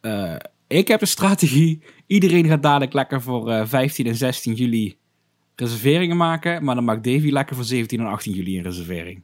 eh, 0.00 0.36
ik 0.68 0.88
heb 0.88 1.00
een 1.00 1.06
strategie. 1.06 1.82
Iedereen 2.06 2.46
gaat 2.46 2.62
dadelijk 2.62 2.92
lekker 2.92 3.22
voor 3.22 3.50
eh, 3.50 3.66
15 3.66 4.06
en 4.06 4.16
16 4.16 4.54
juli 4.54 4.98
reserveringen 5.54 6.16
maken. 6.16 6.64
Maar 6.64 6.74
dan 6.74 6.84
maakt 6.84 7.04
Davy 7.04 7.30
lekker 7.30 7.56
voor 7.56 7.64
17 7.64 8.00
en 8.00 8.06
18 8.06 8.32
juli 8.32 8.56
een 8.56 8.62
reservering. 8.62 9.22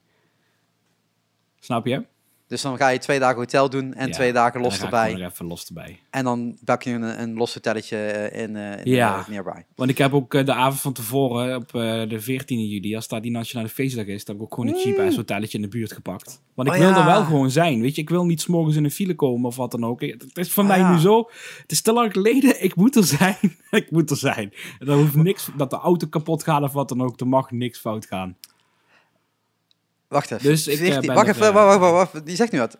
Snap 1.61 1.87
je? 1.87 2.04
Dus 2.46 2.62
dan 2.62 2.76
ga 2.76 2.88
je 2.88 2.98
twee 2.98 3.18
dagen 3.18 3.37
hotel 3.37 3.70
doen 3.70 3.94
en 3.94 4.07
Ja, 4.07 4.12
twee 4.12 4.33
dagen 4.33 4.54
en 4.54 4.61
los 4.66 4.76
ik 4.76 4.83
erbij. 4.83 5.12
nog 5.14 5.30
even 5.30 5.46
los 5.46 5.66
erbij. 5.66 6.00
En 6.11 6.24
dan 6.24 6.59
pak 6.64 6.83
je 6.83 6.90
een, 6.90 7.20
een 7.22 7.35
los 7.35 7.54
hotelletje 7.54 7.96
eh, 7.96 8.42
in, 8.42 8.57
eh, 8.57 8.85
in 8.85 8.92
Ja. 8.92 9.24
nearby. 9.28 9.61
Want 9.74 9.90
ik 9.90 9.98
heb 9.98 10.14
ook 10.14 10.35
eh, 10.35 10.44
de 10.44 10.52
avond 10.54 10.80
van 10.80 10.92
tevoren, 10.92 11.57
op 11.57 11.70
de 12.09 12.18
14e 12.20 12.46
juli, 12.68 12.96
als 12.96 13.09
dat 13.09 13.22
die 13.22 13.30
nationale 13.30 13.68
feestdag 13.68 14.07
is, 14.07 14.24
dan 14.24 14.35
heb 14.37 14.44
ik 14.44 14.50
ook 14.52 14.54
gewoon 14.61 14.74
een 14.74 14.80
cheap 14.94 15.07
ass 15.07 15.16
hotelletje 15.16 15.57
in 15.59 15.62
de 15.62 15.68
buurt 15.70 15.92
gepakt. 15.92 16.42
Want 16.54 16.68
ik 16.68 16.74
Oh, 16.74 16.80
wil 16.80 16.90
ja. 16.90 16.98
er 16.98 17.04
wel 17.04 17.24
gewoon 17.24 17.50
zijn. 17.50 17.80
Weet 17.80 17.94
je, 17.94 18.02
ik 18.02 18.11
wil 18.11 18.24
niet 18.24 18.40
s'morgens 18.40 18.76
in 18.76 18.85
een 18.85 18.90
file 18.90 19.14
komen 19.14 19.46
of 19.46 19.57
wat 19.57 19.70
dan 19.70 19.85
ook. 19.85 20.00
Het 20.00 20.38
is 20.38 20.52
voor 20.52 20.62
Ah, 20.62 20.68
mij 20.68 20.90
nu 20.92 20.98
zo. 20.98 21.30
Het 21.62 21.72
is 21.72 21.80
te 21.83 21.92
lang 21.92 22.12
geleden. 22.12 22.62
Ik 22.64 22.76
moet 22.76 22.96
er 22.96 23.04
zijn. 23.04 23.37
ik 23.70 23.90
moet 23.90 24.11
er 24.11 24.16
zijn. 24.16 24.52
En 24.78 24.87
dan 24.87 24.98
hoeft 24.98 25.14
niks, 25.16 25.48
dat 25.57 25.70
de 25.70 25.76
auto 25.76 26.07
kapot 26.07 26.42
gaat 26.42 26.62
of 26.62 26.72
wat 26.72 26.88
dan 26.88 27.02
ook. 27.02 27.20
Er 27.20 27.28
mag 27.28 27.50
niks 27.50 27.78
fout 27.78 28.07
gaan. 28.07 28.37
Wacht 30.14 30.31
even. 30.31 30.44
Dus 30.44 30.66
ik, 30.66 30.72
eh, 30.79 30.79
14 30.85 31.07
ben 31.07 31.14
wacht 31.14 31.29
even, 31.29 31.46
eh, 31.46 31.53
wacht, 31.53 31.79
wacht, 31.79 31.92
wacht, 31.92 32.12
wacht. 32.12 32.27
Die 32.27 32.37
zegt 32.37 32.53
nu 32.53 32.59
wat. 32.59 32.79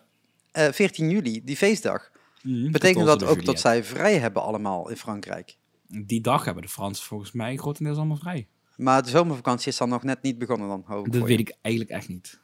Eh 0.51 0.71
14 0.71 1.09
juli, 1.09 1.41
die 1.43 1.57
feestdag. 1.57 2.09
Mhm, 2.43 2.71
Betekent 2.71 3.05
14e 3.05 3.19
dat 3.19 3.23
ook 3.29 3.45
dat 3.45 3.59
zij 3.59 3.83
vrij 3.83 4.17
hebben 4.17 4.41
allemaal 4.41 4.89
in 4.89 4.95
Frankrijk? 4.97 5.57
Die 5.87 6.21
dag 6.21 6.45
hebben 6.45 6.63
de 6.63 6.69
Fransen 6.69 7.05
volgens 7.05 7.31
mij 7.31 7.55
grotendeels 7.57 7.97
allemaal 7.97 8.17
vrij. 8.17 8.47
Maar 8.75 9.03
de 9.03 9.09
zomervakantie 9.09 9.67
is 9.71 9.77
dan 9.77 9.89
nog 9.89 10.03
net 10.03 10.21
niet 10.21 10.37
begonnen 10.37 10.67
dan, 10.67 10.83
hoop 10.85 11.05
ik 11.05 11.11
Dat 11.11 11.21
weet 11.21 11.39
ik 11.39 11.55
eigenlijk 11.61 11.95
echt 11.95 12.07
niet. 12.07 12.39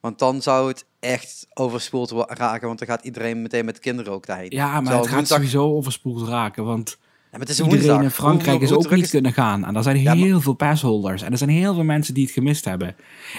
Want 0.00 0.18
dan 0.18 0.42
zou 0.42 0.68
het 0.68 0.86
echt 1.00 1.46
overspoeld 1.54 2.10
raken, 2.28 2.66
want 2.66 2.78
dan 2.78 2.88
gaat 2.88 3.04
iedereen 3.04 3.42
meteen 3.42 3.64
met 3.64 3.74
de 3.74 3.80
kinderen 3.80 4.12
ook 4.12 4.26
daarheen. 4.26 4.50
Ja, 4.50 4.80
maar 4.80 4.92
het 4.94 5.06
gaat 5.06 5.14
woensdag- 5.14 5.36
sowieso 5.38 5.74
overspoeld 5.74 6.28
raken. 6.28 6.64
Want 6.64 6.98
Ja, 7.32 7.38
het 7.38 7.48
is 7.48 7.58
een 7.58 7.64
Iedereen 7.64 7.86
woensdag. 7.86 8.04
in 8.04 8.14
Frankrijk 8.16 8.56
Hoe- 8.56 8.64
is 8.64 8.70
hoe 8.70 8.84
ook 8.84 8.90
niet 8.96 9.10
kunnen 9.10 9.32
gaan. 9.32 9.64
En 9.64 9.76
er 9.76 9.82
zijn 9.82 10.00
Ja, 10.00 10.14
heel 10.14 10.40
veel 10.40 10.52
passholders. 10.52 11.22
En 11.22 11.32
er 11.32 11.38
zijn 11.38 11.50
heel 11.50 11.74
veel 11.74 11.84
mensen 11.84 12.14
die 12.14 12.24
het 12.24 12.32
gemist 12.32 12.64
hebben. 12.64 12.96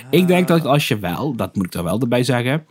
Ik 0.10 0.28
denk 0.28 0.48
dat 0.48 0.66
als 0.66 0.88
je 0.88 1.00
wel, 1.00 1.36
dat 1.36 1.56
moet 1.56 1.66
ik 1.66 1.74
er 1.74 1.84
wel 1.84 2.00
erbij 2.00 2.24
zeggen. 2.24 2.66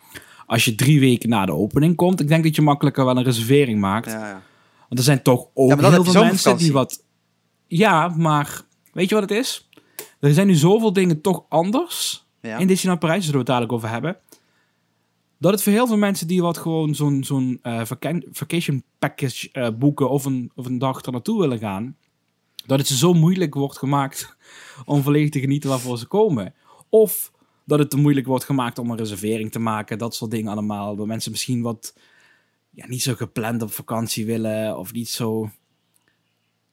Als 0.47 0.65
je 0.65 0.75
drie 0.75 1.01
weken 1.01 1.29
na 1.29 1.47
de 1.47 1.53
opening 1.53 1.97
komt, 1.97 2.21
ik 2.21 2.29
denk 2.29 2.45
dat 2.45 2.55
je 2.57 2.63
makkelijker 2.63 3.05
wel 3.05 3.17
een 3.17 3.25
reservering 3.25 3.81
maakt. 3.81 4.11
Ja, 4.11 4.27
ja. 4.29 4.43
Want 4.89 4.99
er 4.99 5.03
zijn 5.05 5.23
toch 5.23 5.47
ook 5.55 5.81
heel 5.81 6.05
veel 6.05 6.25
mensen 6.25 6.57
die 6.57 6.73
wat. 6.73 7.05
Ja, 7.67 8.09
maar 8.09 8.61
weet 8.93 9.09
je 9.09 9.15
wat 9.15 9.29
het 9.31 9.39
is? 9.39 9.69
Er 10.21 10.33
zijn 10.35 10.47
nu 10.47 10.55
zoveel 10.55 10.93
dingen 10.93 11.21
toch 11.21 11.45
anders 11.49 12.27
in 12.59 12.67
Disneyland 12.67 13.01
Parijs, 13.01 13.19
zullen 13.25 13.33
we 13.33 13.39
het 13.39 13.47
dadelijk 13.47 13.73
over 13.73 13.89
hebben. 13.89 14.17
Dat 15.42 15.52
het 15.52 15.62
voor 15.62 15.72
heel 15.72 15.87
veel 15.87 15.96
mensen 15.96 16.26
die 16.26 16.42
wat 16.42 16.59
gewoon 16.59 16.94
zo'n 16.94 17.24
zo'n 17.24 17.59
eh, 17.62 17.83
vacation 18.33 18.83
package 18.98 19.48
eh, 19.52 19.68
boeken 19.78 20.11
of 20.11 20.24
een, 20.24 20.50
of 20.55 20.66
een 20.66 20.78
dag 20.78 21.05
er 21.05 21.12
naartoe 21.12 21.40
willen 21.40 21.59
gaan, 21.59 21.96
dat 22.66 22.78
het 22.78 22.88
ze 22.88 22.96
zo 22.96 23.12
moeilijk 23.12 23.55
wordt 23.55 23.78
gemaakt 23.78 24.37
om 24.85 25.02
volledig 25.02 25.31
te 25.31 25.40
genieten 25.40 25.70
waarvoor 25.70 25.98
ze 25.98 26.07
komen. 26.07 26.55
Of 26.88 27.33
dat 27.64 27.78
het 27.78 27.90
te 27.90 27.96
moeilijk 27.96 28.26
wordt 28.26 28.44
gemaakt 28.44 28.78
om 28.78 28.90
een 28.90 28.96
reservering 28.96 29.52
te 29.52 29.59
maken, 29.59 29.98
dat 29.98 30.14
soort 30.14 30.31
dingen 30.31 30.52
allemaal. 30.52 30.96
Dat 30.96 31.07
mensen 31.07 31.31
misschien 31.31 31.62
wat 31.62 31.94
ja, 32.70 32.87
niet 32.87 33.02
zo 33.02 33.14
gepland 33.14 33.62
op 33.62 33.72
vakantie 33.72 34.26
willen 34.26 34.78
of 34.78 34.92
niet 34.92 35.09
zo. 35.09 35.50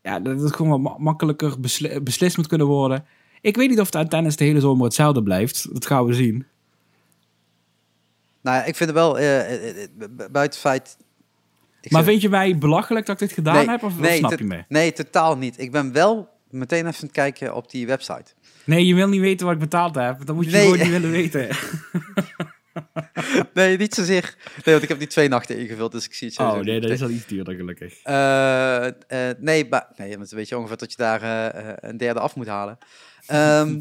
Ja, 0.02 0.20
dat 0.20 0.42
het 0.42 0.56
gewoon 0.56 0.82
wat 0.82 0.92
ma- 0.92 1.04
makkelijker 1.04 1.60
besli- 1.60 2.00
beslist 2.00 2.38
moet 2.38 2.48
kunnen 2.48 2.68
worden. 2.68 3.06
Ik 3.42 3.56
weet 3.56 3.70
niet 3.70 3.80
of 3.80 3.94
het 3.94 4.10
tijdens 4.10 4.36
de 4.36 4.44
hele 4.44 4.60
zomer 4.60 4.84
hetzelfde 4.84 5.24
blijft. 5.24 5.74
Dat 5.74 5.86
gaan 5.86 6.06
we 6.06 6.14
zien. 6.14 6.46
Nou 8.50 8.62
ja, 8.62 8.68
ik 8.68 8.76
vind 8.76 8.90
het 8.90 9.00
wel, 9.00 9.18
eh, 9.20 9.40
eh, 9.40 9.84
eh, 9.84 9.90
bu- 9.98 10.08
buiten 10.16 10.42
het 10.42 10.58
feit... 10.58 10.98
ik 11.82 11.92
maar 11.92 12.02
zeg- 12.02 12.10
vind 12.12 12.22
je 12.22 12.30
mij 12.30 12.58
belachelijk 12.58 13.06
dat 13.06 13.22
ik 13.22 13.28
dit 13.28 13.38
gedaan 13.38 13.56
Nee, 13.56 13.70
heb? 13.70 13.84
Of, 13.84 14.00
nee, 14.00 14.18
snap 14.18 14.38
je 14.40 14.44
me? 14.46 14.64
Nee, 14.68 14.92
totaal 14.94 15.38
niet. 15.38 15.60
Ik 15.60 15.72
ben 15.72 15.92
wel 15.94 16.30
meteen 16.50 16.80
even 16.88 16.94
aan 16.96 17.02
het 17.02 17.12
kijken 17.12 17.56
op 17.56 17.72
die 17.72 17.88
website. 17.88 18.34
Nee, 18.64 18.86
je 18.86 18.94
wil 18.96 19.08
niet 19.08 19.22
weten 19.22 19.46
wat 19.46 19.56
ik 19.56 19.62
betaald 19.62 19.96
heb. 19.96 20.26
Dan 20.26 20.36
moet 20.36 20.46
je 20.46 20.52
Nee. 20.52 20.62
gewoon 20.64 20.78
niet 20.80 20.90
willen 20.90 21.12
weten. 21.12 21.48
Nee, 23.54 23.78
niet 23.78 23.94
zozeer. 23.94 24.36
Nee, 24.56 24.62
want 24.64 24.84
ik 24.84 24.90
heb 24.90 25.00
die 25.00 25.08
twee 25.08 25.28
nachten 25.28 25.58
ingevuld, 25.60 25.92
dus 25.92 26.06
ik 26.06 26.14
zie 26.14 26.28
het 26.28 26.36
zo. 26.36 26.44
Oh 26.50 26.60
nee, 26.60 26.80
dat 26.80 26.92
is 26.92 27.02
al 27.02 27.10
iets 27.10 27.26
duurder 27.26 27.56
gelukkig. 27.56 27.94
Nee, 29.40 29.68
maar, 29.70 29.88
nee, 29.96 30.18
want 30.18 30.30
weet 30.30 30.50
je 30.50 30.58
ongeveer 30.58 30.78
dat 30.78 30.92
je 30.92 30.98
daar 30.98 31.22
een 31.84 31.98
derde 31.98 32.20
af 32.20 32.36
moet 32.36 32.48
halen. 32.48 32.78
Ehm, 33.26 33.80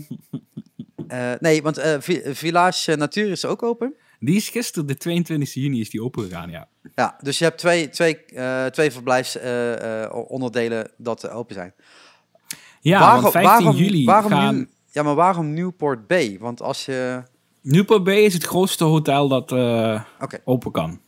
eh, 1.08 1.32
nee, 1.40 1.62
want 1.62 1.80
Vi- 2.00 2.22
Village 2.24 2.96
Natuur 2.96 3.30
is 3.30 3.44
ook 3.44 3.62
open. 3.62 3.94
Die 4.20 4.36
is 4.36 4.48
gisteren, 4.48 4.86
de 4.86 4.96
22 4.96 5.54
juni, 5.54 5.80
is 5.80 5.90
die 5.90 6.02
open 6.02 6.22
gegaan, 6.22 6.50
ja. 6.50 6.68
Ja, 6.94 7.16
dus 7.22 7.38
je 7.38 7.44
hebt 7.44 7.58
twee, 7.58 7.88
twee, 7.88 8.24
eh, 8.24 8.66
twee 8.66 8.90
verblijfsonderdelen 8.90 10.90
dat 10.96 11.24
eh, 11.24 11.36
open 11.36 11.54
zijn. 11.54 11.72
Ja, 12.80 13.20
want 13.20 13.32
15 13.32 13.70
juli 13.70 14.04
waarom 14.04 14.30
gaan... 14.30 14.56
nu, 14.56 14.68
ja, 14.90 15.02
maar 15.02 15.14
waarom 15.14 15.54
Newport 15.54 16.06
Bay? 16.06 16.36
Want 16.40 16.62
als 16.62 16.84
je... 16.84 17.22
Newport 17.62 18.04
Bay 18.04 18.18
is 18.18 18.34
het 18.34 18.44
grootste 18.44 18.84
hotel 18.84 19.28
dat 19.28 19.52
eh, 19.52 20.02
open 20.44 20.72
kan. 20.72 21.00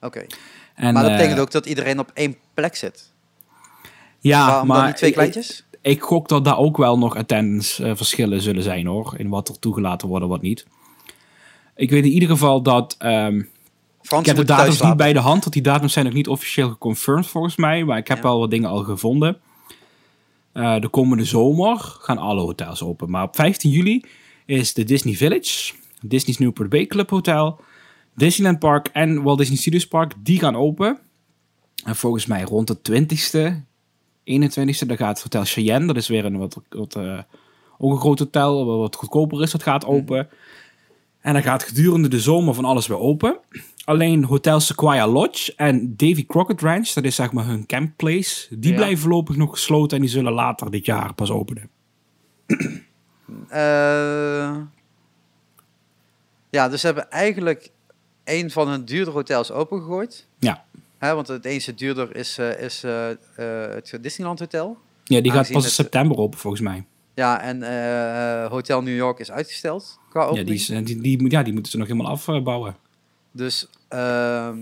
oké. 0.00 0.26
En, 0.76 0.92
Maar 0.92 1.02
dat 1.02 1.12
eh, 1.12 1.16
betekent 1.16 1.40
ook 1.40 1.50
dat 1.50 1.66
iedereen 1.66 1.98
op 1.98 2.10
één 2.14 2.36
plek 2.54 2.76
zit. 2.76 3.12
Ja, 4.18 4.46
waarom 4.46 4.66
maar 4.66 4.94
twee 4.94 5.12
kleintjes? 5.12 5.64
Ik, 5.70 5.78
ik 5.80 6.02
gok 6.02 6.28
dat 6.28 6.44
daar 6.44 6.58
ook 6.58 6.76
wel 6.76 6.98
nog 6.98 7.16
attendance 7.16 7.84
eh, 7.84 7.96
verschillen 7.96 8.40
zullen 8.40 8.62
zijn 8.62 8.86
hoor. 8.86 9.14
In 9.16 9.28
wat 9.28 9.48
er 9.48 9.58
toegelaten 9.58 10.08
wordt 10.08 10.24
en 10.24 10.30
wat 10.30 10.42
niet. 10.42 10.66
Ik 11.76 11.90
weet 11.90 12.04
in 12.04 12.10
ieder 12.10 12.28
geval 12.28 12.62
dat... 12.62 12.94
ehm, 12.98 13.36
ik 14.20 14.26
heb 14.26 14.36
de 14.36 14.44
datums 14.44 14.80
niet 14.82 14.96
bij 14.96 15.12
de 15.12 15.18
hand, 15.18 15.40
want 15.40 15.52
die 15.52 15.62
datums 15.62 15.92
zijn 15.92 16.04
nog 16.04 16.14
niet 16.14 16.28
officieel 16.28 16.68
geconfirmed 16.68 17.26
volgens 17.26 17.56
mij. 17.56 17.84
Maar 17.84 17.98
ik 17.98 18.08
heb 18.08 18.16
Ja. 18.16 18.22
wel 18.22 18.38
wat 18.38 18.50
dingen 18.50 18.68
al 18.70 18.82
gevonden. 18.84 19.38
Eh, 20.52 20.80
de 20.80 20.88
komende 20.88 21.24
zomer 21.24 21.78
gaan 21.78 22.18
alle 22.18 22.40
hotels 22.40 22.82
open. 22.82 23.10
Maar 23.10 23.22
op 23.22 23.34
15 23.36 23.70
juli 23.70 24.04
is 24.46 24.74
de 24.74 24.84
Disney 24.84 25.14
Village, 25.14 25.74
Disney's 26.00 26.38
Newport 26.38 26.68
Bay 26.68 26.86
Club 26.86 27.10
Hotel, 27.10 27.60
Disneyland 28.14 28.58
Park 28.58 28.88
en 28.92 29.22
Walt 29.22 29.38
Disney 29.38 29.56
Studios 29.58 29.86
Park, 29.88 30.12
die 30.18 30.38
gaan 30.38 30.56
open. 30.56 30.98
En 31.84 31.96
volgens 31.96 32.26
mij 32.26 32.42
rond 32.42 32.66
de 32.66 32.76
20ste, 32.82 33.64
21ste, 34.24 34.86
dan 34.86 34.96
gaat 34.96 35.22
Hotel 35.22 35.44
Cheyenne. 35.44 35.86
Dat 35.86 35.96
is 35.96 36.08
weer 36.08 36.24
een 36.24 36.38
wat, 36.38 36.56
wat 36.68 36.94
eh, 36.94 37.18
ook 37.78 37.92
een 37.92 37.98
groot 38.00 38.18
hotel, 38.18 38.66
wat 38.66 38.78
wat 38.78 38.96
goedkoper 38.96 39.42
is. 39.42 39.50
Dat 39.50 39.62
gaat 39.62 39.84
open. 39.84 40.28
En 41.26 41.32
dan 41.32 41.42
gaat 41.42 41.62
gedurende 41.62 42.08
de 42.08 42.20
zomer 42.20 42.54
van 42.54 42.64
alles 42.64 42.86
weer 42.86 42.98
open. 42.98 43.38
Alleen 43.84 44.24
Hotel 44.24 44.60
Sequoia 44.60 45.06
Lodge 45.08 45.52
en 45.56 45.96
Davy 45.96 46.26
Crockett 46.26 46.60
Ranch, 46.60 46.88
dat 46.88 47.04
is 47.04 47.14
zeg 47.14 47.32
maar 47.32 47.46
hun 47.46 47.66
campplace, 47.66 48.46
die 48.58 48.70
Ja. 48.70 48.76
blijven 48.76 48.98
voorlopig 48.98 49.36
nog 49.36 49.50
gesloten 49.50 49.96
en 49.96 50.02
die 50.02 50.12
zullen 50.12 50.32
later 50.32 50.70
dit 50.70 50.84
jaar 50.86 51.14
pas 51.14 51.30
openen. 51.30 51.70
Eh, 53.48 54.56
ja, 56.50 56.68
dus 56.68 56.80
ze 56.80 56.86
hebben 56.86 57.10
eigenlijk 57.10 57.70
een 58.24 58.50
van 58.50 58.68
hun 58.68 58.84
duurdere 58.84 59.16
hotels 59.16 59.50
opengegooid. 59.50 60.26
Ja. 60.38 60.64
Hè, 60.98 61.14
want 61.14 61.28
het 61.28 61.44
enige 61.44 61.74
duurder 61.74 62.16
is, 62.16 62.38
eh, 62.38 62.60
is 62.60 62.84
eh, 62.84 63.08
het 63.74 63.98
Disneyland 64.00 64.38
Hotel. 64.38 64.78
Ja, 65.04 65.20
die 65.20 65.32
gaat 65.32 65.52
pas 65.52 65.64
in 65.64 65.70
september 65.70 66.16
open 66.16 66.38
volgens 66.38 66.62
mij. 66.62 66.84
Ja, 67.16 67.40
en 67.40 67.62
eh, 67.62 68.50
Hotel 68.50 68.82
New 68.82 68.96
York 68.96 69.18
is 69.18 69.30
uitgesteld 69.30 69.98
qua 70.10 70.30
Ja 70.34 70.44
die, 70.44 70.54
is, 70.54 70.70
eh, 70.70 70.84
die, 70.84 71.30
ja, 71.30 71.42
die 71.42 71.52
moeten 71.52 71.72
ze 71.72 71.78
nog 71.78 71.86
helemaal 71.86 72.12
afbouwen. 72.12 72.76
Dus, 73.32 73.68
ehm, 73.88 74.58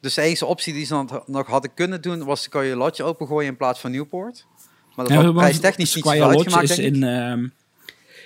dus 0.00 0.14
de 0.14 0.22
enige 0.22 0.46
optie 0.46 0.72
die 0.72 0.84
ze 0.84 0.92
dan 0.92 1.22
nog 1.26 1.46
hadden 1.46 1.74
kunnen 1.74 2.02
doen, 2.02 2.24
was 2.24 2.38
de 2.38 2.42
Sequoia 2.42 2.76
Lodge 2.76 3.02
opengooien 3.02 3.48
in 3.48 3.56
plaats 3.56 3.80
van 3.80 3.90
Newport. 3.90 4.46
Maar 4.96 5.06
dat 5.06 5.14
Ja, 5.14 5.22
maar 5.22 5.32
prijstechnisch 5.32 5.94
niet 5.94 6.04
zoveel 6.04 6.20
Lodge 6.20 6.36
uitgemaakt, 6.36 6.70
is 6.70 6.78
in, 6.78 7.02
ehm, 7.02 7.46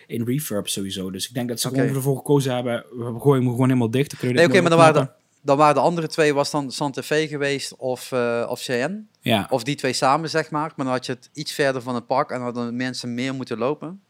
in 0.07 0.25
refurb 0.25 0.69
sowieso. 0.69 1.11
Dus 1.11 1.29
ik 1.29 1.35
denk 1.35 1.49
dat 1.49 1.61
ze 1.61 1.69
Oké. 1.69 1.79
gewoon 1.79 1.95
ervoor 1.95 2.17
gekozen 2.17 2.55
hebben. 2.55 2.85
We 2.91 3.21
gooien 3.21 3.43
hem 3.43 3.51
gewoon 3.51 3.69
helemaal 3.69 3.91
dicht. 3.91 4.15
je 4.21 4.33
Nee, 4.33 4.47
oké, 4.47 4.61
maar 4.61 4.71
dan 4.71 4.79
waren. 4.79 5.15
Dan 5.43 5.57
waren 5.57 5.75
de 5.75 5.81
andere 5.81 6.07
twee, 6.07 6.35
was 6.35 6.51
dan 6.51 6.71
Santa 6.71 7.03
Fe 7.03 7.29
geweest 7.29 7.77
of, 7.77 8.13
eh 8.13 8.47
of 8.49 8.61
Cheyenne. 8.61 9.03
Ja, 9.21 9.47
Of 9.51 9.63
die 9.63 9.75
twee 9.75 9.93
samen, 9.93 10.31
zeg 10.31 10.51
maar. 10.51 10.73
Maar 10.77 10.87
dan 10.87 10.95
had 10.95 11.07
je 11.07 11.13
het 11.13 11.31
iets 11.33 11.53
verder 11.53 11.83
van 11.83 11.95
het 11.95 12.07
park 12.07 12.31
en 12.31 12.41
hadden 12.41 12.77
mensen 12.77 13.15
meer 13.15 13.35
moeten 13.35 13.59
lopen. 13.59 14.01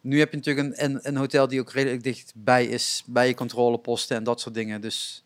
Nu 0.00 0.18
heb 0.18 0.30
je 0.30 0.36
natuurlijk 0.36 0.66
een, 0.68 0.84
een, 0.84 0.98
een 1.02 1.16
hotel 1.16 1.48
die 1.48 1.60
ook 1.60 1.72
redelijk 1.72 2.02
dichtbij 2.02 2.66
is 2.66 3.02
bij 3.06 3.26
je 3.26 3.34
controleposten 3.34 4.16
en 4.16 4.24
dat 4.24 4.40
soort 4.40 4.54
dingen. 4.54 4.80
Dus 4.80 5.24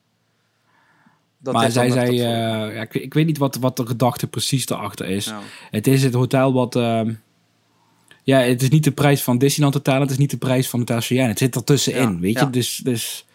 dat 1.38 1.54
maar 1.54 1.70
zij 1.70 1.90
zei, 1.90 2.06
voor- 2.06 2.14
eh, 2.26 2.74
ja, 2.74 2.82
ik, 2.82 2.92
weet- 2.92 3.02
ik 3.02 3.14
weet 3.14 3.26
niet 3.26 3.38
wat, 3.38 3.56
wat 3.56 3.76
de 3.76 3.86
gedachte 3.86 4.26
precies 4.26 4.68
erachter 4.68 5.06
is. 5.06 5.32
Het 5.70 5.86
is 5.86 6.02
het 6.02 6.14
hotel 6.14 6.52
wat... 6.52 6.76
ehm, 6.76 7.14
ja, 8.22 8.38
het 8.38 8.62
is 8.62 8.68
niet 8.68 8.84
de 8.84 8.92
prijs 8.92 9.22
van 9.22 9.38
Disneyland 9.38 9.74
Hotel. 9.74 10.00
Het 10.00 10.10
is 10.10 10.18
niet 10.18 10.30
de 10.30 10.36
prijs 10.36 10.68
van 10.68 10.78
Hotel 10.78 11.00
Cheyenne. 11.00 11.28
Het 11.28 11.38
zit 11.38 11.56
ertussenin, 11.56 12.12
Ja, 12.12 12.18
weet 12.18 12.34
ja. 12.34 12.40
je. 12.44 12.50
Dus, 12.50 12.76
dus... 12.76 13.26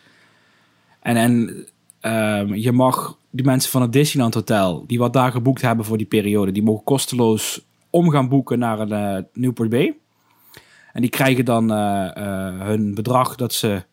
En, 1.01 1.15
en 1.15 1.65
ehm, 1.99 2.53
je 2.53 2.71
mag 2.71 3.17
die 3.29 3.45
mensen 3.45 3.71
van 3.71 3.81
het 3.81 3.93
Disneyland 3.93 4.33
Hotel... 4.33 4.83
die 4.87 4.99
wat 4.99 5.13
daar 5.13 5.31
geboekt 5.31 5.61
hebben 5.61 5.85
voor 5.85 5.97
die 5.97 6.05
periode... 6.05 6.51
die 6.51 6.63
mogen 6.63 6.83
kosteloos 6.83 7.65
om 7.89 8.09
gaan 8.09 8.29
boeken 8.29 8.59
naar 8.59 8.79
een 8.79 8.91
eh, 8.91 9.23
Newport 9.33 9.69
Bay. 9.69 9.97
En 10.93 11.01
die 11.01 11.09
krijgen 11.09 11.45
dan 11.45 11.71
eh, 11.71 12.17
eh, 12.17 12.59
hun 12.59 12.93
bedrag 12.93 13.35
dat 13.35 13.53
ze 13.53 13.83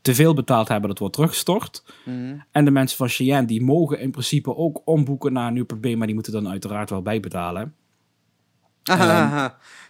te 0.00 0.14
veel 0.14 0.34
betaald 0.34 0.68
hebben... 0.68 0.88
dat 0.88 0.98
wordt 0.98 1.14
teruggestort. 1.14 1.84
Mhm. 2.04 2.38
En 2.50 2.64
de 2.64 2.70
mensen 2.70 2.96
van 2.96 3.08
Cheyenne, 3.08 3.46
die 3.46 3.62
mogen 3.62 4.00
in 4.00 4.10
principe 4.10 4.56
ook 4.56 4.82
omboeken 4.84 5.32
naar 5.32 5.52
Newport 5.52 5.80
Bay... 5.80 5.94
maar 5.94 6.06
die 6.06 6.14
moeten 6.14 6.32
dan 6.32 6.48
uiteraard 6.48 6.90
wel 6.90 7.02
bijbetalen. 7.02 7.74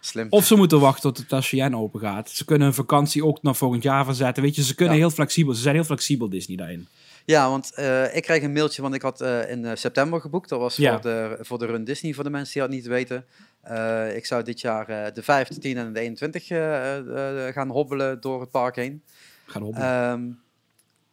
Slim. 0.00 0.26
Of 0.30 0.44
ze 0.46 0.56
moeten 0.56 0.80
wachten 0.80 1.12
tot 1.12 1.30
het 1.30 1.44
Cheyenne 1.44 1.76
open 1.76 2.00
gaat. 2.00 2.30
Ze 2.30 2.44
kunnen 2.44 2.66
hun 2.66 2.76
vakantie 2.76 3.24
ook 3.24 3.42
naar 3.42 3.54
volgend 3.54 3.82
jaar 3.82 4.04
verzetten. 4.04 4.42
Weet 4.42 4.54
je, 4.54 4.62
ze 4.62 4.74
kunnen 4.74 4.94
Ja. 4.94 5.00
heel 5.00 5.10
flexibel. 5.10 5.54
Ze 5.54 5.60
zijn 5.62 5.74
heel 5.74 5.84
flexibel, 5.84 6.28
Disney, 6.28 6.56
daarin. 6.56 6.86
Ja, 7.24 7.48
want 7.48 7.74
eh, 7.74 8.16
ik 8.16 8.22
kreeg 8.22 8.42
een 8.42 8.52
mailtje, 8.52 8.82
want 8.82 8.94
ik 8.94 9.02
had 9.02 9.20
eh, 9.20 9.50
in 9.50 9.64
eh, 9.64 9.70
september 9.76 10.20
geboekt. 10.20 10.48
Dat 10.48 10.60
was 10.60 10.76
Ja. 10.76 10.92
voor, 10.92 11.00
de, 11.02 11.38
voor 11.40 11.58
de 11.58 11.66
Run 11.66 11.84
Disney, 11.84 12.12
voor 12.14 12.24
de 12.24 12.30
mensen 12.30 12.52
die 12.52 12.62
dat 12.62 12.70
niet 12.70 12.86
weten. 12.86 13.24
Eh, 13.62 14.16
ik 14.16 14.26
zou 14.26 14.42
dit 14.42 14.60
jaar 14.60 14.88
eh, 14.88 15.14
de 15.14 15.22
5, 15.22 15.48
de 15.48 15.58
10 15.58 15.76
en 15.78 15.92
de 15.92 16.00
21 16.00 16.48
eh, 16.50 16.96
eh, 16.98 17.46
eh, 17.48 17.54
gaan 17.54 17.68
hobbelen 17.70 18.20
door 18.20 18.40
het 18.40 18.50
park 18.50 18.76
heen. 18.76 19.02
Gaan 19.46 19.62
op. 19.62 19.74
Ehm, 19.76 20.22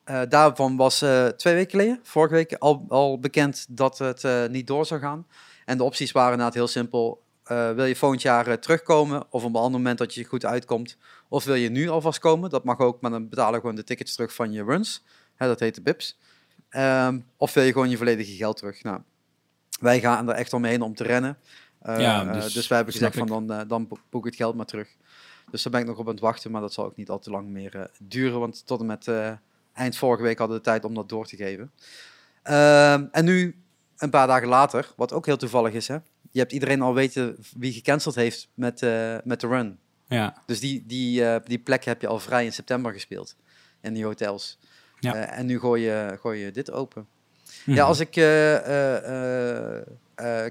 eh, 0.03 0.21
daarvan 0.29 0.75
was 0.75 1.01
eh, 1.01 1.25
twee 1.27 1.53
weken 1.53 1.71
geleden, 1.71 1.99
vorige 2.03 2.33
week, 2.33 2.53
al, 2.53 2.85
al 2.89 3.19
bekend 3.19 3.65
dat 3.69 3.97
het 3.97 4.23
eh, 4.23 4.45
niet 4.49 4.67
door 4.67 4.85
zou 4.85 4.99
gaan. 4.99 5.25
En 5.65 5.77
de 5.77 5.83
opties 5.83 6.11
waren 6.11 6.31
inderdaad 6.31 6.53
heel 6.55 6.67
simpel. 6.67 7.21
Eh, 7.47 7.71
wil 7.71 7.85
je 7.85 7.95
volgend 7.95 8.21
jaar 8.21 8.47
eh, 8.47 8.53
terugkomen 8.53 9.25
of 9.29 9.43
op 9.43 9.49
een 9.49 9.61
ander 9.61 9.79
moment 9.79 9.97
dat 9.97 10.13
je 10.13 10.23
goed 10.25 10.45
uitkomt? 10.45 10.97
Of 11.27 11.43
wil 11.43 11.55
je 11.55 11.69
nu 11.69 11.89
alvast 11.89 12.19
komen? 12.19 12.49
Dat 12.49 12.63
mag 12.63 12.79
ook, 12.79 13.01
maar 13.01 13.11
dan 13.11 13.29
betalen 13.29 13.53
we 13.53 13.59
gewoon 13.59 13.75
de 13.75 13.83
tickets 13.83 14.15
terug 14.15 14.33
van 14.33 14.51
je 14.51 14.63
runs. 14.63 15.03
Hè, 15.35 15.47
dat 15.47 15.59
heet 15.59 15.75
de 15.75 15.81
BIPs. 15.81 16.17
Ehm, 16.69 17.19
of 17.37 17.53
wil 17.53 17.63
je 17.63 17.71
gewoon 17.71 17.89
je 17.89 17.97
volledige 17.97 18.31
geld 18.35 18.57
terug? 18.57 18.83
Nou, 18.83 19.01
wij 19.79 19.99
gaan 19.99 20.29
er 20.29 20.35
echt 20.35 20.53
omheen 20.53 20.81
om 20.81 20.95
te 20.95 21.03
rennen. 21.03 21.37
Eh, 21.81 21.99
Ja, 21.99 22.33
dus 22.33 22.53
dus, 22.53 22.67
wij 22.67 22.77
hebben 22.77 22.95
gezegd 22.95 23.17
van 23.27 23.47
dan, 23.47 23.67
dan 23.67 23.87
bo- 23.87 23.97
boek 24.09 24.25
het 24.25 24.35
geld 24.35 24.55
maar 24.55 24.65
terug. 24.65 24.89
Dus 25.51 25.63
daar 25.63 25.71
ben 25.71 25.81
ik 25.81 25.87
nog 25.87 25.97
op 25.97 26.05
aan 26.07 26.11
het 26.13 26.21
wachten, 26.21 26.51
maar 26.51 26.61
dat 26.61 26.73
zal 26.73 26.85
ook 26.85 26.95
niet 26.95 27.09
al 27.09 27.19
te 27.19 27.29
lang 27.29 27.47
meer 27.47 27.89
duren. 27.99 28.39
Want 28.39 28.65
tot 28.65 28.79
en 28.79 28.85
met 28.85 29.11
eind 29.73 29.97
vorige 29.97 30.23
week 30.23 30.37
hadden 30.37 30.57
we 30.57 30.63
de 30.63 30.69
tijd 30.69 30.83
om 30.85 30.93
dat 30.93 31.09
door 31.09 31.25
te 31.25 31.35
geven. 31.35 31.71
Ehm, 32.43 33.05
en 33.11 33.25
nu, 33.25 33.61
een 33.97 34.09
paar 34.09 34.27
dagen 34.27 34.47
later, 34.47 34.93
wat 34.95 35.13
ook 35.13 35.25
heel 35.25 35.37
toevallig 35.37 35.73
is, 35.73 35.87
hè? 35.87 35.97
Je 36.37 36.43
hebt 36.43 36.55
iedereen 36.55 36.81
al 36.81 36.93
weten 36.93 37.37
wie 37.57 37.73
gecanceld 37.73 38.15
heeft 38.15 38.49
met, 38.53 38.81
eh, 38.81 39.15
met 39.23 39.39
de 39.41 39.47
run. 39.47 39.79
ja. 40.07 40.43
Dus 40.45 40.59
die, 40.59 40.83
die, 40.87 41.25
eh, 41.25 41.41
die 41.45 41.59
plek 41.59 41.83
heb 41.83 42.01
je 42.01 42.07
al 42.07 42.19
vrij 42.19 42.45
in 42.45 42.53
september 42.53 42.91
gespeeld 42.93 43.35
in 43.81 43.93
die 43.93 44.05
hotels. 44.05 44.57
Ja. 44.99 45.15
Eh, 45.15 45.37
en 45.39 45.45
nu 45.45 45.59
gooi 45.59 45.83
je, 45.83 46.17
gooi 46.19 46.39
je 46.45 46.51
dit 46.51 46.71
open. 46.71 47.07
Mhm. 47.65 47.75
Ja, 47.77 47.83
als 47.83 47.99
ik 47.99 48.11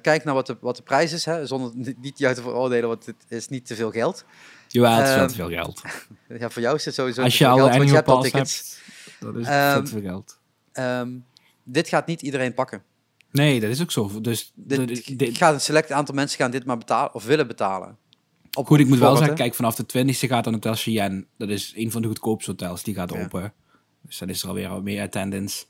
kijk 0.00 0.24
naar 0.24 0.34
wat 0.34 0.46
de, 0.46 0.56
wat 0.60 0.76
de 0.76 0.82
prijs 0.82 1.12
is, 1.12 1.24
hè, 1.24 1.46
zonder 1.46 1.72
niet- 2.00 2.18
jou 2.18 2.34
te 2.34 2.42
veroordelen, 2.42 2.88
want 2.88 3.06
het 3.06 3.16
is 3.28 3.48
niet 3.48 3.66
te 3.66 3.74
veel 3.74 3.90
geld. 3.90 4.24
Jawel, 4.68 4.92
het 4.92 5.08
is 5.08 5.14
wel 5.14 5.28
te 5.28 5.34
veel 5.34 5.48
geld. 5.48 5.82
Ja, 6.38 6.50
voor 6.50 6.62
jou 6.62 6.76
is 6.76 6.84
het 6.84 6.94
sowieso 6.94 7.22
Als 7.22 7.36
te 7.36 7.38
je 7.38 7.44
veel 7.44 7.52
al 7.52 7.58
geld, 7.68 7.76
want 7.76 7.88
je 7.88 7.94
hebt 7.94 8.08
al 8.08 8.22
tickets. 8.22 8.80
hebt, 9.18 9.34
dat 9.34 9.36
is 9.36 9.46
veel 9.46 9.82
te 9.84 9.90
veel 9.90 10.00
geld. 10.10 10.38
Ehm, 10.72 11.10
dit 11.64 11.88
gaat 11.88 12.06
niet 12.06 12.22
iedereen 12.22 12.54
pakken. 12.54 12.82
Nee, 13.30 13.60
dat 13.60 13.70
is 13.70 13.82
ook 13.82 13.90
zo. 13.90 14.20
Dus 14.20 14.52
Dit, 14.54 14.88
dit- 14.88 15.18
dit- 15.18 15.36
gaat 15.36 15.54
een 15.54 15.60
select 15.60 15.92
aantal 15.92 16.14
mensen 16.14 16.38
gaan 16.38 16.50
dit 16.50 16.64
maar 16.64 16.78
betalen 16.78 17.14
of 17.14 17.24
willen 17.24 17.46
betalen. 17.46 17.96
Op 18.52 18.66
Goed, 18.66 18.78
ik 18.80 18.88
moet 18.88 18.98
wel 18.98 19.16
zeggen, 19.16 19.34
kijk, 19.36 19.54
vanaf 19.54 19.74
de 19.74 19.86
20e 19.86 20.26
gaat 20.28 20.44
dan 20.44 20.52
Hotel 20.52 20.74
Cheyenne. 20.74 21.24
Dat 21.38 21.48
is 21.48 21.72
een 21.76 21.90
van 21.90 22.02
de 22.02 22.08
goedkoopste 22.08 22.50
hotels, 22.50 22.82
die 22.82 22.94
gaat 22.94 23.12
Ja. 23.12 23.22
open. 23.24 23.52
Dus 24.02 24.18
dan 24.18 24.28
is 24.28 24.42
er 24.42 24.48
alweer 24.48 24.68
wat 24.68 24.82
meer 24.82 25.02
attendance. 25.02 25.64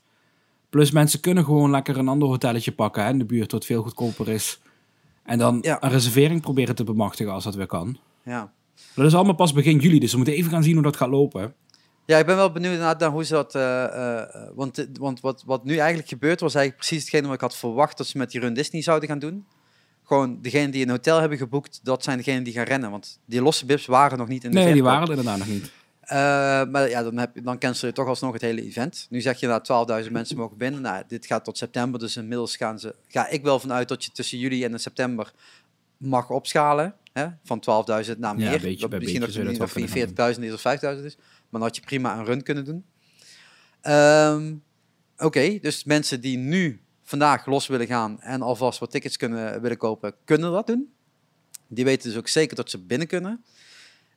Plus 0.69 0.91
mensen 0.91 1.19
kunnen 1.19 1.43
gewoon 1.45 1.71
lekker 1.71 1.97
een 1.97 2.07
ander 2.07 2.27
hotelletje 2.27 2.71
pakken 2.71 3.03
hè, 3.03 3.09
in 3.09 3.17
de 3.19 3.25
buurt, 3.25 3.51
wat 3.51 3.65
veel 3.65 3.81
goedkoper 3.81 4.29
is. 4.29 4.59
En 5.23 5.37
dan 5.37 5.57
Ja. 5.61 5.83
een 5.83 5.89
reservering 5.89 6.41
proberen 6.41 6.75
te 6.75 6.83
bemachtigen 6.83 7.33
als 7.33 7.43
dat 7.43 7.55
weer 7.55 7.65
kan. 7.65 7.97
Ja. 8.23 8.51
Dat 8.95 9.05
is 9.05 9.13
allemaal 9.15 9.35
pas 9.35 9.53
begin 9.53 9.77
juli, 9.79 9.99
dus 9.99 10.11
we 10.11 10.17
moeten 10.17 10.35
even 10.35 10.51
gaan 10.51 10.63
zien 10.63 10.73
hoe 10.73 10.83
dat 10.83 10.97
gaat 10.97 11.09
lopen. 11.09 11.53
Ja, 12.07 12.17
ik 12.17 12.25
ben 12.25 12.35
wel 12.35 12.51
benieuwd 12.51 12.79
naar, 12.79 12.95
naar 12.97 13.09
hoe 13.09 13.23
ze 13.23 13.33
dat... 13.33 13.55
eh, 13.55 13.83
eh, 13.83 14.49
want 14.55 14.75
dit- 14.75 14.97
want 14.97 15.19
wat, 15.19 15.43
wat 15.45 15.63
nu 15.63 15.77
eigenlijk 15.77 16.09
gebeurt, 16.09 16.39
was 16.39 16.55
eigenlijk 16.55 16.87
precies 16.87 17.05
hetgene 17.05 17.25
wat 17.27 17.35
ik 17.35 17.41
had 17.41 17.55
verwacht 17.55 17.97
dat 17.97 18.07
ze 18.07 18.17
met 18.17 18.31
die 18.31 18.39
Run 18.41 18.53
Disney 18.53 18.81
zouden 18.81 19.09
gaan 19.09 19.19
doen. 19.19 19.45
Gewoon 20.03 20.41
degenen 20.41 20.71
die 20.71 20.83
een 20.83 20.89
hotel 20.89 21.19
hebben 21.19 21.37
geboekt, 21.37 21.79
dat 21.83 22.03
zijn 22.03 22.17
degenen 22.17 22.43
die 22.43 22.53
gaan 22.53 22.63
rennen. 22.65 22.91
Want 22.91 23.19
die 23.25 23.41
losse 23.41 23.65
bips 23.65 23.85
waren 23.85 24.17
nog 24.17 24.27
niet 24.27 24.43
in 24.43 24.51
de 24.51 24.57
Nee, 24.57 24.73
die 24.73 24.83
waren 24.83 25.03
er 25.03 25.09
inderdaad 25.09 25.37
nog 25.37 25.47
niet. 25.47 25.71
Eh, 26.01 26.17
maar 26.71 26.89
ja, 26.89 27.03
dan, 27.03 27.17
heb 27.17 27.35
je, 27.35 27.41
dan 27.41 27.57
cancel 27.57 27.87
je 27.87 27.93
toch 27.93 28.07
alsnog 28.07 28.33
het 28.33 28.41
hele 28.41 28.61
event. 28.63 29.07
Nu 29.09 29.21
zeg 29.21 29.39
je 29.39 29.47
dat 29.47 29.89
12.000 30.05 30.11
mensen 30.11 30.37
mogen 30.37 30.57
binnen. 30.57 30.81
Nou, 30.81 31.03
dit 31.07 31.25
gaat 31.25 31.43
tot 31.43 31.57
september, 31.57 31.99
dus 31.99 32.17
inmiddels 32.17 32.55
gaan 32.55 32.79
ze, 32.79 32.95
ga 33.07 33.27
ik 33.27 33.43
wel 33.43 33.59
vanuit 33.59 33.87
dat 33.87 34.03
je 34.05 34.11
tussen 34.11 34.37
juli 34.37 34.63
en 34.63 34.79
september 34.79 35.31
mag 35.97 36.29
opschalen. 36.29 36.93
Hè? 37.13 37.27
Van 37.43 37.59
12.000 38.05 38.17
naar 38.17 38.35
meer. 38.35 38.45
beetje 38.61 38.87
dat 38.89 38.99
misschien 38.99 39.19
beetje 39.21 39.57
dat 39.57 39.73
die 39.75 40.35
40.000 40.35 40.41
is 40.43 40.53
of 40.53 40.95
5.000 40.99 41.03
is. 41.05 41.17
Maar 41.49 41.59
dan 41.59 41.69
had 41.69 41.75
je 41.75 41.81
prima 41.81 42.17
een 42.17 42.25
run 42.25 42.43
kunnen 42.43 42.65
doen. 42.65 42.85
Ehm, 43.81 44.53
Oké, 45.19 45.59
dus 45.61 45.83
mensen 45.83 46.21
die 46.21 46.37
nu 46.37 46.81
vandaag 47.03 47.45
los 47.45 47.67
willen 47.67 47.87
gaan 47.87 48.21
en 48.21 48.41
alvast 48.41 48.79
wat 48.79 48.91
tickets 48.91 49.17
kunnen, 49.17 49.61
willen 49.61 49.77
kopen, 49.77 50.13
kunnen 50.25 50.51
dat 50.51 50.67
doen. 50.67 50.87
Die 51.67 51.85
weten 51.85 52.09
dus 52.09 52.17
ook 52.17 52.27
zeker 52.27 52.55
dat 52.55 52.69
ze 52.69 52.77
binnen 52.85 53.07
kunnen. 53.07 53.43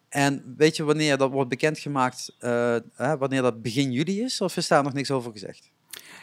En 0.08 0.54
weet 0.56 0.76
je 0.76 0.84
wanneer 0.84 1.16
dat 1.16 1.30
wordt 1.30 1.48
bekendgemaakt, 1.50 2.34
eh, 2.38 2.76
hè, 2.94 3.16
wanneer 3.16 3.42
dat 3.42 3.62
begin 3.62 3.92
juli 3.92 4.20
is? 4.22 4.40
Of 4.40 4.56
is 4.56 4.68
daar 4.68 4.82
nog 4.82 4.92
niks 4.92 5.10
over 5.10 5.32
gezegd? 5.32 5.70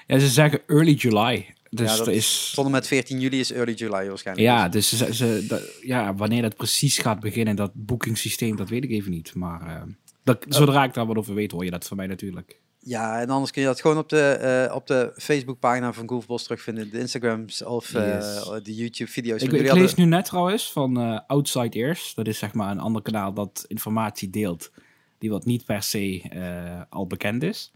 Ja, 0.07 0.19
ze 0.19 0.27
zeggen 0.27 0.61
early 0.67 0.93
July. 0.93 1.53
Dus 1.69 1.91
Ja, 1.91 1.97
dat 1.97 2.07
is... 2.07 2.51
Tot 2.55 2.65
en 2.65 2.71
met 2.71 2.87
14 2.87 3.19
juli 3.19 3.39
is 3.39 3.51
early 3.51 3.73
July 3.73 4.07
waarschijnlijk. 4.07 4.47
Ja, 4.47 4.69
dus 4.69 4.97
ze, 4.97 5.13
ze, 5.13 5.45
dat- 5.47 5.79
ja, 5.81 6.15
wanneer 6.15 6.41
dat 6.41 6.55
precies 6.55 6.97
gaat 6.97 7.19
beginnen, 7.19 7.55
dat 7.55 7.71
boekingssysteem, 7.73 8.55
dat 8.55 8.69
weet 8.69 8.83
ik 8.83 8.89
even 8.91 9.11
niet. 9.11 9.35
Maar 9.35 9.61
eh, 9.75 9.81
dat, 10.27 10.45
zodra 10.49 10.83
ik 10.83 10.93
daar 10.93 11.05
wat 11.05 11.17
over 11.17 11.33
weet, 11.33 11.51
hoor 11.51 11.63
je 11.63 11.71
dat 11.71 11.87
van 11.87 11.97
mij 11.97 12.07
natuurlijk. 12.07 12.59
Ja, 12.79 13.19
en 13.21 13.29
anders 13.29 13.51
kun 13.51 13.61
je 13.61 13.67
dat 13.67 13.81
gewoon 13.81 13.97
op 13.97 14.09
de, 14.09 14.21
eh, 14.21 14.75
op 14.75 14.87
de 14.87 15.11
Facebookpagina 15.15 15.93
van 15.93 16.09
Goofballs 16.09 16.43
terugvinden, 16.43 16.89
de 16.89 16.99
Instagrams 16.99 17.63
of 17.63 17.93
eh, 17.93 18.13
Yes. 18.15 18.49
de 18.63 18.75
YouTube-video's. 18.75 19.41
Ik, 19.41 19.51
ik 19.51 19.73
lees 19.73 19.93
nu 19.95 20.05
net 20.05 20.25
trouwens 20.25 20.71
van 20.71 20.99
eh, 20.99 21.19
Outside 21.27 21.77
Ears. 21.77 22.13
Dat 22.13 22.27
is 22.27 22.37
zeg 22.37 22.53
maar 22.53 22.71
een 22.71 22.79
ander 22.79 23.01
kanaal 23.01 23.33
dat 23.33 23.65
informatie 23.67 24.29
deelt 24.29 24.71
die 25.17 25.29
wat 25.29 25.45
niet 25.45 25.65
per 25.65 25.83
se 25.83 26.21
eh, 26.29 26.81
al 26.89 27.07
bekend 27.07 27.43
is. 27.43 27.71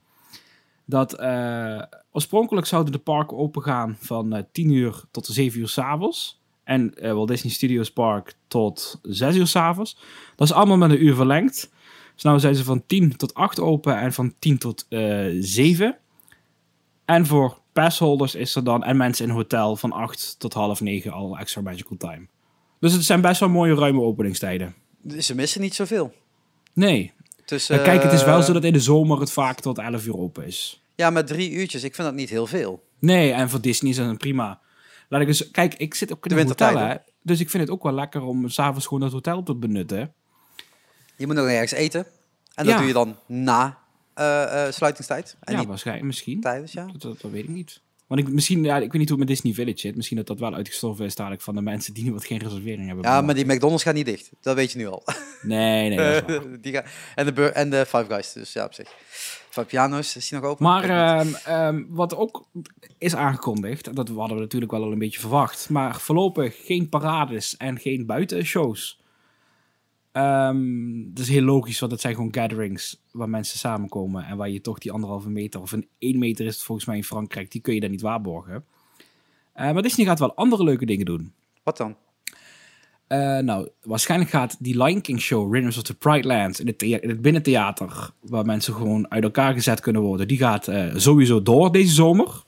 Dat 0.85 1.13
eh, 1.13 1.81
oorspronkelijk 2.11 2.67
zouden 2.67 2.91
de 2.91 2.99
parken 2.99 3.37
open 3.37 3.61
gaan 3.61 3.97
van 3.99 4.33
eh 4.33 4.43
10 4.51 4.71
uur 4.71 5.03
tot 5.11 5.25
7 5.25 5.59
uur 5.59 5.67
s'avonds. 5.69 6.41
En 6.63 6.93
eh 6.95 7.13
Walt 7.13 7.27
Disney 7.27 7.51
Studios 7.53 7.91
Park 7.91 8.33
tot 8.47 8.99
6 9.03 9.35
uur 9.35 9.47
s'avonds. 9.47 9.97
Dat 10.35 10.47
is 10.47 10.53
allemaal 10.53 10.77
met 10.77 10.89
een 10.89 11.03
uur 11.03 11.15
verlengd. 11.15 11.69
Dus 12.13 12.23
nou 12.23 12.39
zijn 12.39 12.55
ze 12.55 12.63
van 12.63 12.85
10 12.85 13.15
tot 13.17 13.33
8 13.33 13.59
open 13.59 13.97
en 13.97 14.13
van 14.13 14.33
10 14.39 14.57
tot 14.57 14.85
eh 14.89 15.25
7. 15.39 15.97
En 17.05 17.25
voor 17.25 17.57
passholders 17.73 18.35
is 18.35 18.55
er 18.55 18.63
dan, 18.63 18.83
en 18.83 18.97
mensen 18.97 19.25
in 19.25 19.31
hotel, 19.31 19.75
van 19.75 19.91
8 19.91 20.35
tot 20.39 20.53
half 20.53 20.81
9 20.81 21.11
al 21.11 21.37
extra 21.37 21.61
magical 21.61 21.97
time. 21.97 22.27
Dus 22.79 22.93
het 22.93 23.03
zijn 23.03 23.21
best 23.21 23.39
wel 23.39 23.49
mooie 23.49 23.75
ruime 23.75 24.01
openingstijden. 24.01 24.75
Ze 25.19 25.35
missen 25.35 25.61
niet 25.61 25.75
zoveel. 25.75 26.13
Nee. 26.73 27.11
Dus, 27.45 27.69
Maar 27.69 27.79
kijk, 27.79 28.03
het 28.03 28.13
is 28.13 28.23
wel 28.23 28.39
eh, 28.39 28.45
zo 28.45 28.53
dat 28.53 28.63
in 28.63 28.73
de 28.73 28.79
zomer 28.79 29.19
het 29.19 29.31
vaak 29.31 29.59
tot 29.59 29.77
11 29.77 30.05
uur 30.05 30.17
open 30.17 30.45
is. 30.45 30.83
Ja, 30.95 31.09
met 31.09 31.27
drie 31.27 31.51
uurtjes. 31.51 31.83
Ik 31.83 31.95
vind 31.95 32.07
dat 32.07 32.15
niet 32.17 32.29
heel 32.29 32.47
veel. 32.47 32.83
Nee, 32.99 33.31
en 33.31 33.49
voor 33.49 33.61
Disney 33.61 33.91
is 33.91 33.97
dat 33.97 34.17
prima. 34.17 34.59
Laat 35.09 35.21
ik 35.21 35.27
eens, 35.27 35.51
kijk, 35.51 35.73
ik 35.73 35.93
zit 35.93 36.13
ook 36.13 36.25
in 36.25 36.35
De 36.35 36.41
een 36.41 36.47
hotel, 36.47 36.77
hè. 36.77 36.95
Dus 37.21 37.39
ik 37.39 37.49
vind 37.49 37.63
het 37.63 37.71
ook 37.71 37.83
wel 37.83 37.93
lekker 37.93 38.21
om 38.21 38.49
s'avonds 38.49 38.85
gewoon 38.87 39.03
het 39.03 39.11
hotel 39.11 39.43
te 39.43 39.55
benutten. 39.55 40.13
Je 41.21 41.27
moet 41.27 41.35
nog 41.35 41.47
ergens 41.47 41.71
eten. 41.71 42.05
En 42.55 42.65
dat 42.65 42.73
Ja. 42.73 42.77
doe 42.77 42.87
je 42.87 42.93
dan 42.93 43.15
na 43.27 43.77
eh, 44.13 44.65
eh, 44.65 44.73
sluitingstijd. 44.73 45.35
En 45.41 45.55
ja, 45.55 45.65
waarschijnlijk, 45.65 46.07
misschien. 46.07 46.41
tijdens, 46.41 46.71
ja. 46.71 46.85
Dat, 46.85 47.01
dat, 47.01 47.21
dat 47.21 47.31
weet 47.31 47.43
ik 47.43 47.49
niet. 47.49 47.81
Want 48.07 48.21
ik, 48.23 48.29
misschien, 48.29 48.63
ja, 48.63 48.75
ik 48.75 48.81
weet 48.91 48.93
niet 49.01 49.09
hoe 49.09 49.19
het 49.19 49.27
met 49.27 49.35
Disney 49.37 49.53
Village 49.53 49.79
zit. 49.79 49.95
Misschien 49.95 50.17
dat 50.17 50.27
dat 50.27 50.39
wel 50.39 50.53
uitgestorven 50.53 51.05
is 51.05 51.15
dadelijk 51.15 51.41
van 51.41 51.55
de 51.55 51.61
mensen 51.61 51.93
die 51.93 52.03
nu 52.03 52.11
wat 52.13 52.25
geen 52.25 52.37
reservering 52.37 52.87
hebben. 52.87 53.05
Ja, 53.05 53.21
maar 53.21 53.35
die 53.35 53.45
McDonald's 53.45 53.83
gaat 53.83 53.93
niet 53.93 54.05
dicht. 54.05 54.29
Dat 54.41 54.55
weet 54.55 54.71
je 54.71 54.77
nu 54.77 54.87
al. 54.87 55.03
Nee, 55.41 55.89
nee, 55.89 55.97
dat 55.97 56.29
is 56.29 56.35
waar. 56.37 56.61
die 56.61 56.73
gaan, 56.73 56.83
en, 57.15 57.25
de 57.25 57.33
bur- 57.33 57.51
en 57.51 57.69
de 57.69 57.85
Five 57.85 58.05
Guys, 58.07 58.33
dus 58.33 58.53
ja, 58.53 58.65
op 58.65 58.73
zich. 58.73 58.89
Fabiano's, 59.49 60.15
is 60.15 60.29
die 60.29 60.39
nog 60.39 60.47
open? 60.49 60.63
Maar 60.63 60.83
ehm, 60.83 61.33
ehm, 61.45 61.83
wat 61.89 62.15
ook 62.15 62.47
is 62.97 63.15
aangekondigd, 63.15 63.95
dat 63.95 64.07
hadden 64.09 64.35
we 64.35 64.41
natuurlijk 64.41 64.71
wel 64.71 64.83
al 64.83 64.91
een 64.91 64.99
beetje 64.99 65.19
verwacht, 65.19 65.69
maar 65.69 65.99
voorlopig 65.99 66.65
geen 66.65 66.89
parades 66.89 67.57
en 67.57 67.79
geen 67.79 68.05
buitenshows. 68.05 69.00
Ehm 70.11 70.81
dat 71.13 71.23
is 71.23 71.29
heel 71.29 71.41
logisch, 71.41 71.79
want 71.79 71.91
het 71.91 72.01
zijn 72.01 72.15
gewoon 72.15 72.33
gatherings 72.33 73.01
waar 73.11 73.29
mensen 73.29 73.59
samenkomen 73.59 74.25
en 74.25 74.37
waar 74.37 74.49
je 74.49 74.61
toch 74.61 74.79
die 74.79 74.91
anderhalve 74.91 75.29
meter, 75.29 75.61
of 75.61 75.71
een 75.71 75.87
één 75.99 76.19
meter 76.19 76.45
is 76.45 76.53
het 76.53 76.63
volgens 76.63 76.87
mij 76.87 76.97
in 76.97 77.03
Frankrijk, 77.03 77.51
die 77.51 77.61
kun 77.61 77.73
je 77.73 77.79
daar 77.79 77.89
niet 77.89 78.01
waarborgen. 78.01 78.65
Eh, 79.53 79.71
maar 79.71 79.81
Disney 79.81 80.05
gaat 80.05 80.19
wel 80.19 80.35
andere 80.35 80.63
leuke 80.63 80.85
dingen 80.85 81.05
doen. 81.05 81.33
Wat 81.63 81.77
dan? 81.77 81.95
Eh, 83.07 83.37
nou, 83.37 83.69
waarschijnlijk 83.83 84.29
gaat 84.29 84.55
die 84.59 84.83
Lion 84.83 85.01
King 85.01 85.21
show, 85.21 85.53
Rivers 85.55 85.77
of 85.77 85.83
the 85.83 85.93
Pride 85.93 86.27
Land, 86.27 86.59
in 86.59 86.67
het, 86.67 86.81
in 86.81 87.09
het 87.09 87.21
binnentheater, 87.21 88.11
waar 88.19 88.45
mensen 88.45 88.73
gewoon 88.73 89.11
uit 89.11 89.23
elkaar 89.23 89.53
gezet 89.53 89.79
kunnen 89.79 90.01
worden, 90.01 90.27
die 90.27 90.37
gaat 90.37 90.67
eh, 90.67 90.95
sowieso 90.95 91.41
door 91.41 91.71
deze 91.71 91.93
zomer. 91.93 92.43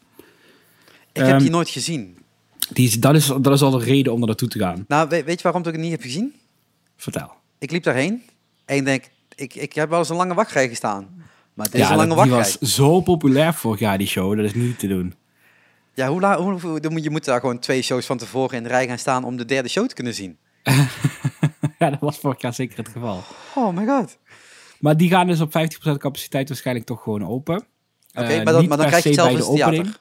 Ik 1.12 1.22
heb 1.22 1.28
Ehm, 1.28 1.40
die 1.40 1.50
nooit 1.50 1.70
gezien. 1.70 2.18
Die 2.72 2.88
is, 2.88 3.00
dat, 3.00 3.16
is, 3.16 3.26
dat 3.26 3.54
is 3.54 3.62
al 3.62 3.72
de 3.72 3.84
reden 3.84 4.14
om 4.14 4.22
er 4.22 4.28
naartoe 4.28 4.48
te 4.48 4.60
gaan. 4.60 4.86
Nou, 4.88 5.10
weet, 5.10 5.26
weet 5.26 5.38
je 5.38 5.44
waarom 5.44 5.62
ik 5.62 5.72
het 5.72 5.82
niet 5.82 5.92
heb 5.92 6.02
gezien? 6.02 6.34
Vertel. 6.96 7.42
Ik 7.64 7.72
liep 7.72 7.84
daarheen 7.84 8.24
en 8.66 8.76
ik 8.78 8.86
denk, 8.86 9.10
ik, 9.36 9.56
ik 9.56 9.74
heb 9.74 9.90
wel 9.90 10.00
eens 10.00 10.10
een 10.10 10.16
lange 10.16 10.34
wachtrij 10.34 10.68
gestaan. 10.70 11.24
Maar 11.54 11.66
dit 11.66 11.76
is 11.76 11.80
ja, 11.82 11.90
een 11.92 11.96
lange 11.98 12.16
dat- 12.16 12.24
die 12.24 12.34
wachtrij. 12.34 12.58
was 12.60 12.74
zo 12.76 13.02
populair 13.02 13.54
vorig 13.54 13.80
jaar, 13.80 13.98
die 13.98 14.08
show. 14.08 14.36
Dat 14.36 14.46
is 14.46 14.54
niet 14.54 14.80
te 14.80 14.88
doen. 14.88 15.14
Ja, 15.94 16.08
hoe, 16.08 16.20
la- 16.22 16.38
hoe, 16.42 17.02
je 17.02 17.10
moet 17.10 17.26
daar 17.26 17.40
gewoon 17.40 17.60
twee 17.60 17.82
shows 17.82 18.06
van 18.06 18.18
tevoren 18.18 18.58
in 18.58 18.64
de 18.64 18.70
rij 18.70 18.88
gaan 18.88 18.98
staan 18.98 19.24
om 19.24 19.38
de 19.38 19.46
derde 19.46 19.70
show 19.70 19.88
te 19.88 19.94
kunnen 19.96 20.14
zien. 20.14 20.38
ja, 21.80 21.90
dat 21.90 22.00
was 22.00 22.18
vorig 22.18 22.42
jaar 22.42 22.54
zeker 22.54 22.78
het 22.78 22.90
geval. 22.90 23.24
Oh 23.56 23.76
my 23.76 23.86
god. 23.86 24.18
Maar 24.80 24.98
die 24.98 25.10
gaan 25.10 25.28
dus 25.28 25.42
op 25.42 25.52
50% 25.52 25.98
capaciteit 25.98 26.48
waarschijnlijk 26.48 26.86
toch 26.86 27.04
gewoon 27.04 27.28
open. 27.28 27.56
Oké, 28.14 28.26
Eh, 28.28 28.44
maar, 28.44 28.54
dan, 28.54 28.68
maar 28.68 28.78
dan 28.78 28.88
krijg 28.88 29.04
je 29.04 29.10
het 29.10 29.20
zelf 29.20 29.36
als 29.36 29.48
een 29.48 29.56
theater. 29.56 30.00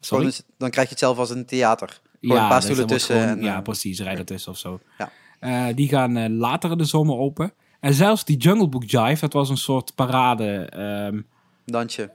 Sorry? 0.00 0.32
dan 0.58 0.70
krijg 0.70 0.86
je 0.86 0.92
het 0.92 1.02
zelf 1.02 1.18
als 1.18 1.30
een 1.30 1.46
theater. 1.46 2.00
Gewoon 2.20 2.42
een 2.42 2.48
paar 2.48 2.54
dus 2.60 2.64
stoelen 2.64 2.86
tussen. 2.86 3.20
gewoon- 3.20 3.36
en, 3.38 3.42
ja, 3.44 3.56
eh, 3.56 3.62
precies. 3.62 3.96
Tussen 4.24 4.52
of 4.52 4.58
zo. 4.58 4.80
Ja. 4.98 5.10
Eh, 5.38 5.66
die 5.74 5.88
gaan 5.88 6.16
eh, 6.16 6.30
later 6.30 6.70
in 6.70 6.78
de 6.78 6.84
zomer 6.84 7.16
open. 7.16 7.52
En 7.80 7.94
zelfs 7.94 8.24
die 8.24 8.36
Jungle 8.36 8.68
Book 8.68 8.84
Jive, 8.84 9.20
dat 9.20 9.32
was 9.32 9.48
een 9.48 9.56
soort 9.56 9.94
parade. 9.94 10.44
ehm, 10.58 11.20
dansje. 11.64 12.12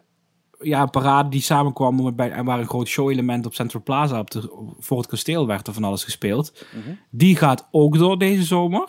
ja, 0.61 0.81
een 0.81 0.89
parade 0.89 1.29
die 1.29 1.41
samenkwam 1.41 2.15
bij, 2.15 2.31
en 2.31 2.45
waar 2.45 2.59
een 2.59 2.67
groot 2.67 2.87
show-element 2.87 3.45
op 3.45 3.53
Central 3.53 3.83
Plaza 3.83 4.19
op 4.19 4.31
de, 4.31 4.73
voor 4.79 4.97
het 4.97 5.07
kasteel 5.07 5.47
werd 5.47 5.67
er 5.67 5.73
van 5.73 5.83
alles 5.83 6.03
gespeeld. 6.03 6.65
Mhm. 6.75 6.95
Die 7.09 7.35
gaat 7.35 7.67
ook 7.71 7.97
door 7.97 8.17
deze 8.17 8.43
zomer. 8.43 8.85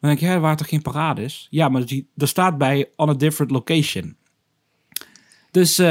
Dan 0.00 0.10
denk 0.10 0.18
je, 0.18 0.26
hè, 0.26 0.38
waar 0.40 0.56
toch 0.56 0.68
geen 0.68 0.82
parade 0.82 1.22
is? 1.22 1.46
Ja, 1.50 1.68
maar 1.68 1.84
die, 1.86 2.10
er 2.16 2.28
staat 2.28 2.58
bij 2.58 2.90
on 2.96 3.08
a 3.08 3.14
different 3.14 3.50
location. 3.52 4.16
Dus 5.50 5.78
eh, 5.78 5.86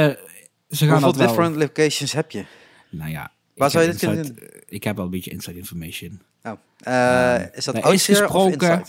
ze 0.68 0.86
gaan 0.86 1.02
Hoeveel 1.02 1.12
wel... 1.18 1.26
different 1.26 1.56
locations 1.56 2.12
heb 2.12 2.30
je? 2.30 2.44
Nou 2.90 3.10
ja, 3.10 3.32
Waar 3.54 3.70
zou 3.70 3.84
je 3.84 3.90
heb 3.90 3.98
dit 4.00 4.08
kunnen 4.08 4.26
inside- 4.26 4.62
Ik 4.68 4.84
heb 4.84 4.96
wel 4.96 5.04
een 5.04 5.10
beetje 5.10 5.30
inside 5.30 5.56
information. 5.58 6.20
Oh. 6.42 6.52
Eh, 6.80 7.42
is 7.52 7.64
dat 7.64 7.74
er 7.74 7.92
is 7.92 8.04
gesproken-? 8.04 8.84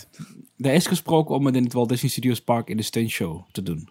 Er 0.58 0.72
is 0.74 0.86
gesproken 0.86 1.34
om 1.34 1.46
het 1.46 1.56
in 1.56 1.64
het 1.64 1.72
Walt 1.72 1.88
Disney 1.88 2.10
Studios 2.10 2.40
Park 2.40 2.68
in 2.68 2.76
de 2.76 2.82
stunt 2.82 3.10
show 3.10 3.42
te 3.52 3.62
doen. 3.62 3.88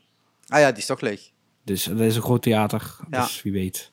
Ah 0.47 0.59
ja, 0.59 0.69
die 0.69 0.77
is 0.77 0.85
toch 0.85 1.01
leeg. 1.01 1.31
Dus 1.63 1.83
dat 1.83 1.99
is 1.99 2.15
een 2.15 2.21
groot 2.21 2.41
theater, 2.41 2.95
Ja. 3.09 3.21
dus 3.21 3.41
wie 3.41 3.51
weet. 3.51 3.91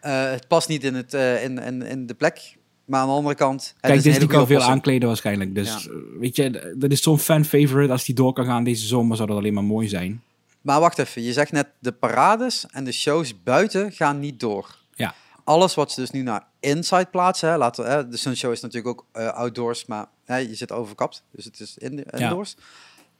Eh, 0.00 0.30
het 0.30 0.48
past 0.48 0.68
niet 0.68 0.84
in, 0.84 0.94
het, 0.94 1.14
eh, 1.14 1.44
in, 1.44 1.58
in, 1.58 1.82
in 1.82 2.06
de 2.06 2.14
plek. 2.14 2.58
Maar 2.84 3.00
aan 3.00 3.06
de 3.06 3.12
andere 3.12 3.34
kant... 3.34 3.74
Kijk, 3.80 3.94
is 3.94 4.02
Disney 4.02 4.26
kan 4.26 4.46
veel 4.46 4.62
aankleden 4.62 5.08
waarschijnlijk. 5.08 5.54
Dus 5.54 5.88
weet 6.18 6.36
je, 6.36 6.74
dat 6.78 6.90
is 6.90 7.02
zo'n 7.02 7.18
fan-favorite. 7.18 7.92
Als 7.92 8.04
die 8.04 8.14
door 8.14 8.32
kan 8.32 8.44
gaan 8.44 8.64
deze 8.64 8.86
zomer, 8.86 9.16
zou 9.16 9.28
dat 9.28 9.36
alleen 9.38 9.54
maar 9.54 9.64
mooi 9.64 9.88
zijn. 9.88 10.22
Maar 10.60 10.80
wacht 10.80 10.98
even, 10.98 11.22
je 11.22 11.32
zegt 11.32 11.52
net 11.52 11.66
de 11.78 11.92
parades 11.92 12.66
en 12.70 12.84
de 12.84 12.92
shows 12.92 13.42
buiten 13.42 13.92
gaan 13.92 14.18
niet 14.18 14.40
door. 14.40 14.76
Ja. 14.94 15.14
Alles 15.50 15.74
wat 15.74 15.92
ze 15.92 16.00
dus 16.00 16.10
nu 16.10 16.22
naar 16.22 16.46
inside 16.60 17.06
plaatsen, 17.10 17.48
hè, 17.48 17.56
laten, 17.56 17.90
hè, 17.90 18.08
de 18.08 18.16
Show 18.16 18.52
is 18.52 18.60
natuurlijk 18.60 18.98
ook 18.98 19.06
eh, 19.12 19.28
outdoors, 19.28 19.86
maar 19.86 20.06
hè, 20.24 20.36
je 20.36 20.54
zit 20.54 20.72
overkapt, 20.72 21.24
dus 21.30 21.44
het 21.44 21.60
is 21.60 21.78
in, 21.78 22.04
indoors. 22.04 22.56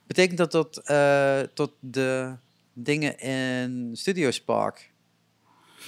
Betekent 0.07 0.39
dat 0.39 0.51
tot, 0.51 0.79
eh, 0.79 1.41
tot 1.41 1.73
de 1.81 2.37
dingen 2.73 3.19
in 3.19 3.91
Studios 3.97 4.41
Park, 4.41 4.93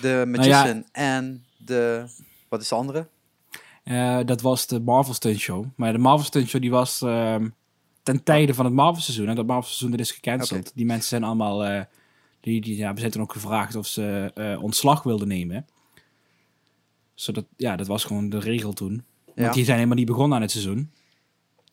de 0.00 0.08
Nou 0.08 0.18
ja. 0.18 0.24
Magician 0.24 0.84
en 0.92 1.44
de, 1.56 2.04
wat 2.48 2.60
is 2.60 2.68
de 2.68 2.74
andere? 2.74 3.06
Eh, 3.84 4.20
dat 4.24 4.40
was 4.40 4.66
de 4.66 4.80
Marvel 4.80 5.14
Stunt 5.14 5.38
Show. 5.38 5.66
Maar 5.76 5.92
de 5.92 5.98
Marvel 5.98 6.26
Stunt 6.26 6.48
Show 6.48 6.60
die 6.60 6.70
was 6.70 7.02
ehm, 7.02 7.48
ten 8.02 8.22
tijde 8.22 8.54
van 8.54 8.64
het 8.64 8.74
Marvel 8.74 9.02
seizoen. 9.02 9.28
En 9.28 9.34
dat 9.34 9.46
Marvel 9.46 9.68
seizoen 9.68 9.90
dat 9.90 10.00
is 10.00 10.12
gecanceld. 10.12 10.72
Die 10.74 10.86
mensen 10.86 11.08
zijn 11.08 11.24
allemaal... 11.24 11.86
die, 12.40 12.60
die, 12.60 12.76
ja, 12.76 12.92
we 12.94 13.00
zijn 13.00 13.10
toen 13.12 13.22
ook 13.22 13.32
gevraagd 13.32 13.74
of 13.74 13.86
ze 13.86 14.32
ontslag 14.60 15.02
wilden 15.02 15.28
nemen. 15.28 15.66
Zodat, 17.22 17.44
ja, 17.56 17.76
dat 17.76 17.86
was 17.86 18.04
gewoon 18.04 18.28
de 18.28 18.38
regel 18.38 18.72
toen. 18.72 19.04
Want 19.26 19.38
Ja. 19.38 19.52
die 19.52 19.64
zijn 19.64 19.76
helemaal 19.76 19.96
niet 19.98 20.06
begonnen 20.06 20.36
aan 20.36 20.42
het 20.42 20.50
seizoen. 20.50 20.90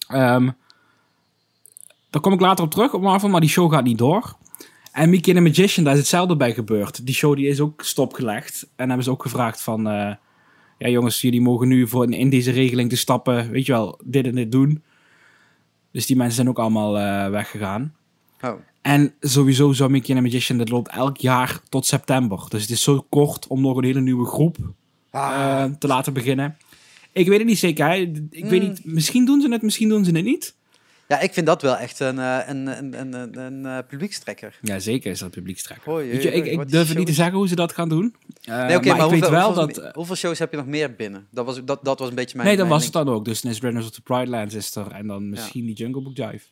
Ehm 0.07 0.49
daar 2.09 2.21
kom 2.21 2.33
ik 2.33 2.39
later 2.39 2.63
op 2.65 2.71
terug 2.71 2.93
op 2.93 3.01
Marvel, 3.01 3.29
maar 3.29 3.41
die 3.41 3.49
show 3.49 3.71
gaat 3.73 3.83
niet 3.83 3.97
door. 3.97 4.37
En 4.91 5.09
Mickey 5.09 5.35
and 5.35 5.43
the 5.43 5.49
Magician, 5.49 5.83
daar 5.83 5.93
is 5.93 5.99
hetzelfde 5.99 6.35
bij 6.35 6.53
gebeurd. 6.53 7.05
Die 7.05 7.15
show 7.15 7.35
die 7.35 7.47
is 7.47 7.59
ook 7.59 7.83
stopgelegd. 7.83 8.67
En 8.75 8.87
hebben 8.87 9.03
ze 9.03 9.11
ook 9.11 9.21
gevraagd 9.21 9.61
van... 9.61 9.87
eh, 9.87 10.15
ja 10.77 10.87
jongens, 10.89 11.21
jullie 11.21 11.41
mogen 11.41 11.67
nu 11.67 11.87
voor 11.87 12.13
in, 12.13 12.29
deze 12.29 12.51
regeling 12.51 12.89
te 12.89 12.95
stappen, 12.97 13.49
weet 13.51 13.65
je 13.65 13.71
wel, 13.71 13.99
dit 14.03 14.25
en 14.25 14.35
dit 14.35 14.51
doen. 14.51 14.83
Dus 15.91 16.05
die 16.05 16.15
mensen 16.15 16.35
zijn 16.35 16.49
ook 16.49 16.59
allemaal 16.59 16.97
eh, 16.99 17.29
weggegaan. 17.29 17.95
Oh. 18.41 18.53
En 18.81 19.13
sowieso 19.19 19.73
zou 19.73 19.89
Mickey 19.89 20.15
and 20.15 20.23
the 20.25 20.31
Magician, 20.31 20.57
dat 20.57 20.69
loopt 20.69 20.89
elk 20.91 21.17
jaar 21.17 21.59
tot 21.69 21.85
september. 21.85 22.45
Dus 22.49 22.61
het 22.61 22.71
is 22.71 22.83
zo 22.83 23.05
kort 23.09 23.47
om 23.47 23.61
nog 23.61 23.77
een 23.77 23.83
hele 23.83 24.01
nieuwe 24.01 24.25
groep 24.25 24.57
Ah, 25.11 25.63
eh, 25.63 25.71
te 25.79 25.87
laten 25.87 26.13
beginnen. 26.13 26.57
Ik 27.11 27.27
weet 27.27 27.37
het 27.37 27.47
niet 27.47 27.59
zeker. 27.59 27.85
hè. 27.87 27.93
Ik 28.29 28.45
weet 28.45 28.61
Mm. 28.61 28.67
niet, 28.67 28.85
misschien 28.85 29.25
doen 29.25 29.41
ze 29.41 29.51
het, 29.51 29.61
misschien 29.61 29.89
doen 29.89 30.05
ze 30.05 30.11
het 30.11 30.23
niet. 30.25 30.55
ja, 31.07 31.19
ik 31.19 31.33
vind 31.33 31.45
dat 31.45 31.61
wel 31.61 31.77
echt 31.77 31.99
een, 31.99 32.19
eh, 32.19 32.37
een, 32.47 32.67
een, 32.67 32.99
een, 32.99 33.39
een, 33.39 33.65
eh, 33.65 33.77
publiekstrekker. 33.87 34.57
Ja, 34.61 34.79
zeker 34.79 35.11
is 35.11 35.19
dat 35.19 35.31
publiekstrekker. 35.31 35.95
Weet 35.95 36.23
je, 36.23 36.31
ik, 36.31 36.45
ik 36.45 36.69
durf 36.71 36.95
niet 36.95 37.05
te 37.05 37.13
zeggen 37.13 37.35
hoe 37.37 37.47
ze 37.47 37.55
dat 37.55 37.73
gaan 37.73 37.89
doen. 37.89 38.15
Eh, 38.43 38.65
Nee, 38.65 38.75
oké, 38.77 38.87
maar, 38.87 38.97
maar, 38.97 39.05
ik 39.05 39.11
hoeveel, 39.11 39.19
weet 39.19 39.29
wel 39.29 39.53
hoeveel, 39.55 39.83
dat... 39.83 39.95
hoeveel 39.95 40.15
shows 40.15 40.39
heb 40.39 40.51
je 40.51 40.57
nog 40.57 40.65
meer 40.65 40.95
binnen? 40.95 41.27
Dat 41.31 41.45
was, 41.45 41.61
dat, 41.65 41.79
dat 41.85 41.99
was 41.99 42.09
een 42.09 42.15
beetje 42.15 42.35
mijn 42.35 42.47
nee, 42.47 42.57
dat 42.57 42.67
mijn 42.67 42.77
was 42.77 42.83
het 42.87 42.93
dan 43.05 43.09
ook. 43.15 43.25
Dus 43.25 43.41
is 43.43 43.59
Runners 43.59 43.85
of 43.85 43.91
the 43.91 44.01
Pride 44.01 44.29
Lands 44.29 44.53
is 44.55 44.75
er. 44.75 44.91
En 44.91 45.07
dan 45.07 45.29
misschien 45.29 45.65
die 45.65 45.75
Jungle 45.75 46.01
Book 46.01 46.17
Jive. 46.17 46.45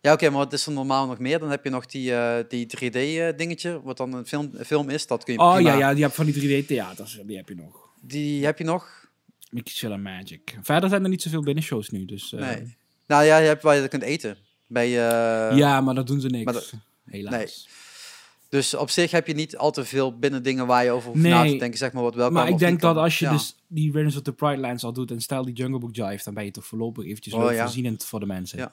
Ja, 0.00 0.12
oké, 0.12 0.28
maar 0.28 0.38
wat 0.38 0.52
is 0.52 0.66
er 0.66 0.72
normaal 0.72 1.06
nog 1.06 1.18
meer? 1.18 1.38
Dan 1.38 1.50
heb 1.50 1.64
je 1.64 1.70
nog 1.70 1.86
die, 1.86 2.12
die 2.48 2.66
3D-dingetje, 2.66 3.80
wat 3.82 3.96
dan 3.96 4.12
een 4.12 4.26
film, 4.26 4.50
film 4.64 4.88
is. 4.88 5.06
Dat 5.06 5.24
kun 5.24 5.32
je 5.34 5.40
Oh 5.40 5.54
prima- 5.54 5.70
ja, 5.72 5.78
ja, 5.78 5.94
die 5.94 6.02
heb 6.02 6.12
van 6.12 6.26
die 6.26 6.62
3D-theaters. 6.64 7.18
Die 7.26 7.36
heb 7.36 7.48
je 7.48 7.54
nog. 7.54 7.81
Die 8.04 8.44
heb 8.44 8.58
je 8.58 8.64
nog? 8.64 9.06
Mickey 9.50 9.72
Chill 9.72 9.96
Magic. 9.96 10.58
Verder 10.62 10.88
zijn 10.88 11.02
er 11.02 11.08
niet 11.08 11.22
zoveel 11.22 11.42
binnenshows 11.42 11.88
nu. 11.88 12.04
Dus, 12.04 12.32
eh, 12.32 12.40
Nee. 12.40 12.76
Nou 13.06 13.24
ja, 13.24 13.36
je 13.38 13.46
hebt 13.46 13.62
waar 13.62 13.74
je 13.74 13.80
dat 13.80 13.90
kunt 13.90 14.02
eten. 14.02 14.36
Bij, 14.66 14.86
eh, 14.86 15.56
ja, 15.56 15.80
maar 15.80 15.94
dat 15.94 16.06
doen 16.06 16.20
ze 16.20 16.28
niks. 16.28 16.52
dat- 16.52 16.72
Helaas. 17.04 17.34
nee. 17.34 17.48
Dus 18.48 18.74
op 18.74 18.90
zich 18.90 19.10
heb 19.10 19.26
je 19.26 19.34
niet 19.34 19.56
al 19.56 19.70
te 19.70 19.84
veel 19.84 20.18
binnen 20.18 20.42
dingen 20.42 20.66
waar 20.66 20.84
je 20.84 20.90
over 20.90 21.10
hoeft 21.10 21.22
na 21.22 21.42
te 21.44 21.56
denken, 21.56 21.78
zeg 21.78 21.92
maar, 21.92 22.02
wat 22.02 22.14
wel 22.14 22.30
maar 22.30 22.48
ik 22.48 22.58
denk 22.58 22.80
dat 22.80 22.94
kan. 22.94 23.02
als 23.02 23.18
je 23.18 23.24
Ja. 23.24 23.30
dus 23.32 23.56
die 23.66 23.92
Runners 23.92 24.16
of 24.16 24.22
the 24.22 24.32
Pride 24.32 24.56
Lands 24.60 24.84
al 24.84 24.92
doet 24.92 25.10
en 25.10 25.20
stel 25.20 25.44
die 25.44 25.54
Jungle 25.54 25.78
Book 25.78 25.94
Jive, 25.96 26.24
dan 26.24 26.34
ben 26.34 26.44
je 26.44 26.50
toch 26.50 26.66
voorlopig 26.66 27.04
eventjes 27.04 27.34
Oh, 27.34 27.52
ja. 27.52 27.62
voorzienend 27.62 28.04
voor 28.04 28.20
de 28.20 28.26
mensen. 28.26 28.58
Ja. 28.58 28.72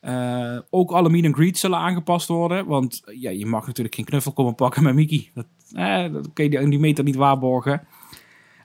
Eh, 0.00 0.60
ook 0.70 0.90
alle 0.90 1.08
meet 1.10 1.24
and 1.24 1.34
greets 1.34 1.60
zullen 1.60 1.78
aangepast 1.78 2.28
worden. 2.28 2.66
Want 2.66 3.02
ja, 3.06 3.30
je 3.30 3.46
mag 3.46 3.66
natuurlijk 3.66 3.94
geen 3.94 4.04
knuffel 4.04 4.32
komen 4.32 4.54
pakken 4.54 4.82
met 4.82 4.94
Mickey. 4.94 5.30
Dat, 5.34 5.46
eh, 5.72 6.12
dat 6.12 6.28
kun 6.32 6.44
je 6.44 6.50
die, 6.50 6.68
die 6.68 6.78
meter 6.78 7.04
niet 7.04 7.14
waarborgen. 7.16 7.86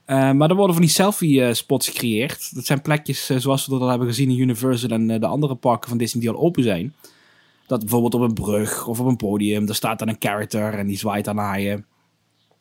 Eh, 0.10 0.32
maar 0.32 0.50
er 0.50 0.56
worden 0.56 0.76
van 0.76 0.86
die 0.86 0.94
selfie-spots 0.94 1.88
gecreëerd. 1.88 2.56
Dat 2.56 2.66
zijn 2.66 2.82
plekjes 2.82 3.30
eh, 3.30 3.38
zoals 3.38 3.66
we 3.66 3.72
dat 3.72 3.82
al 3.82 3.88
hebben 3.88 4.08
gezien 4.08 4.30
in 4.30 4.40
Universal 4.40 4.90
en 4.90 5.10
eh, 5.10 5.20
de 5.20 5.26
andere 5.26 5.56
parken 5.56 5.90
van 5.90 5.98
Disney 5.98 6.22
die 6.22 6.32
al 6.32 6.40
open 6.40 6.64
zijn. 6.64 6.94
Dat 7.68 7.80
bijvoorbeeld 7.80 8.14
op 8.14 8.22
een 8.22 8.34
brug 8.34 8.88
of 8.88 9.00
op 9.00 9.06
een 9.06 9.16
podium, 9.16 9.66
daar 9.66 9.76
staat 9.76 10.00
dan 10.00 10.08
een 10.08 10.16
character 10.20 10.74
en 10.74 10.88
die 10.88 10.98
zwaait 10.98 11.26
dan 11.26 11.36
naar. 11.36 11.84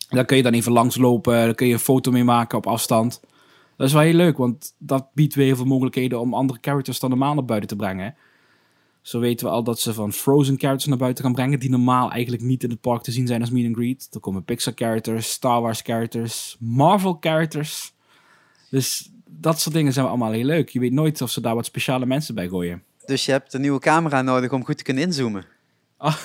Daar 0.09 0.24
kun 0.24 0.36
je 0.36 0.42
dan 0.42 0.53
even 0.53 0.72
langslopen, 0.72 1.32
daar 1.32 1.55
kun 1.55 1.66
je 1.66 1.72
een 1.72 1.78
foto 1.78 2.11
mee 2.11 2.24
maken 2.24 2.59
op 2.59 2.66
afstand. 2.66 3.20
Dat 3.76 3.86
is 3.86 3.92
wel 3.92 4.03
heel 4.03 4.14
leuk, 4.14 4.36
want 4.36 4.74
dat 4.78 5.07
biedt 5.14 5.34
weer 5.34 5.46
heel 5.46 5.57
veel 5.57 5.64
mogelijkheden 5.64 6.20
om 6.20 6.34
andere 6.34 6.59
characters 6.62 7.01
dan 7.01 7.11
normaal 7.11 7.34
naar 7.34 7.44
buiten 7.44 7.68
te 7.68 7.76
brengen. 7.76 8.14
Zo 9.03 9.18
weten 9.20 9.46
we 9.46 9.53
al 9.53 9.62
dat 9.62 9.80
ze 9.80 9.94
van 9.94 10.12
Frozen 10.12 10.59
characters 10.59 10.86
naar 10.88 10.99
buiten 10.99 11.24
gaan 11.24 11.32
brengen, 11.32 11.59
die 11.61 11.70
normaal 11.70 12.11
eigenlijk 12.11 12.42
niet 12.42 12.62
in 12.62 12.70
het 12.70 12.80
park 12.80 13.03
te 13.03 13.12
zien 13.12 13.26
zijn 13.26 13.40
als 13.40 13.51
meet 13.51 13.66
and 13.66 13.76
greet. 13.76 14.09
Er 14.12 14.20
komen 14.20 14.44
Pixar 14.44 14.72
characters, 14.76 15.30
Star 15.30 15.61
Wars 15.61 15.80
characters, 15.80 16.57
Marvel 16.61 17.16
characters. 17.20 17.92
Dus 18.70 19.11
dat 19.26 19.61
soort 19.61 19.74
dingen 19.74 19.92
zijn 19.92 20.07
allemaal 20.07 20.32
heel 20.32 20.44
leuk. 20.44 20.68
Je 20.68 20.80
weet 20.80 20.92
nooit 20.92 21.22
of 21.22 21.30
ze 21.30 21.40
daar 21.40 21.55
wat 21.55 21.66
speciale 21.66 22.07
mensen 22.07 22.34
bij 22.34 22.49
gooien. 22.49 22.82
Dus 23.07 23.24
je 23.24 23.32
hebt 23.32 23.53
een 23.55 23.61
nieuwe 23.61 23.78
camera 23.80 24.22
nodig 24.22 24.53
om 24.53 24.64
goed 24.64 24.76
te 24.78 24.84
kunnen 24.84 25.03
inzoomen. 25.03 25.44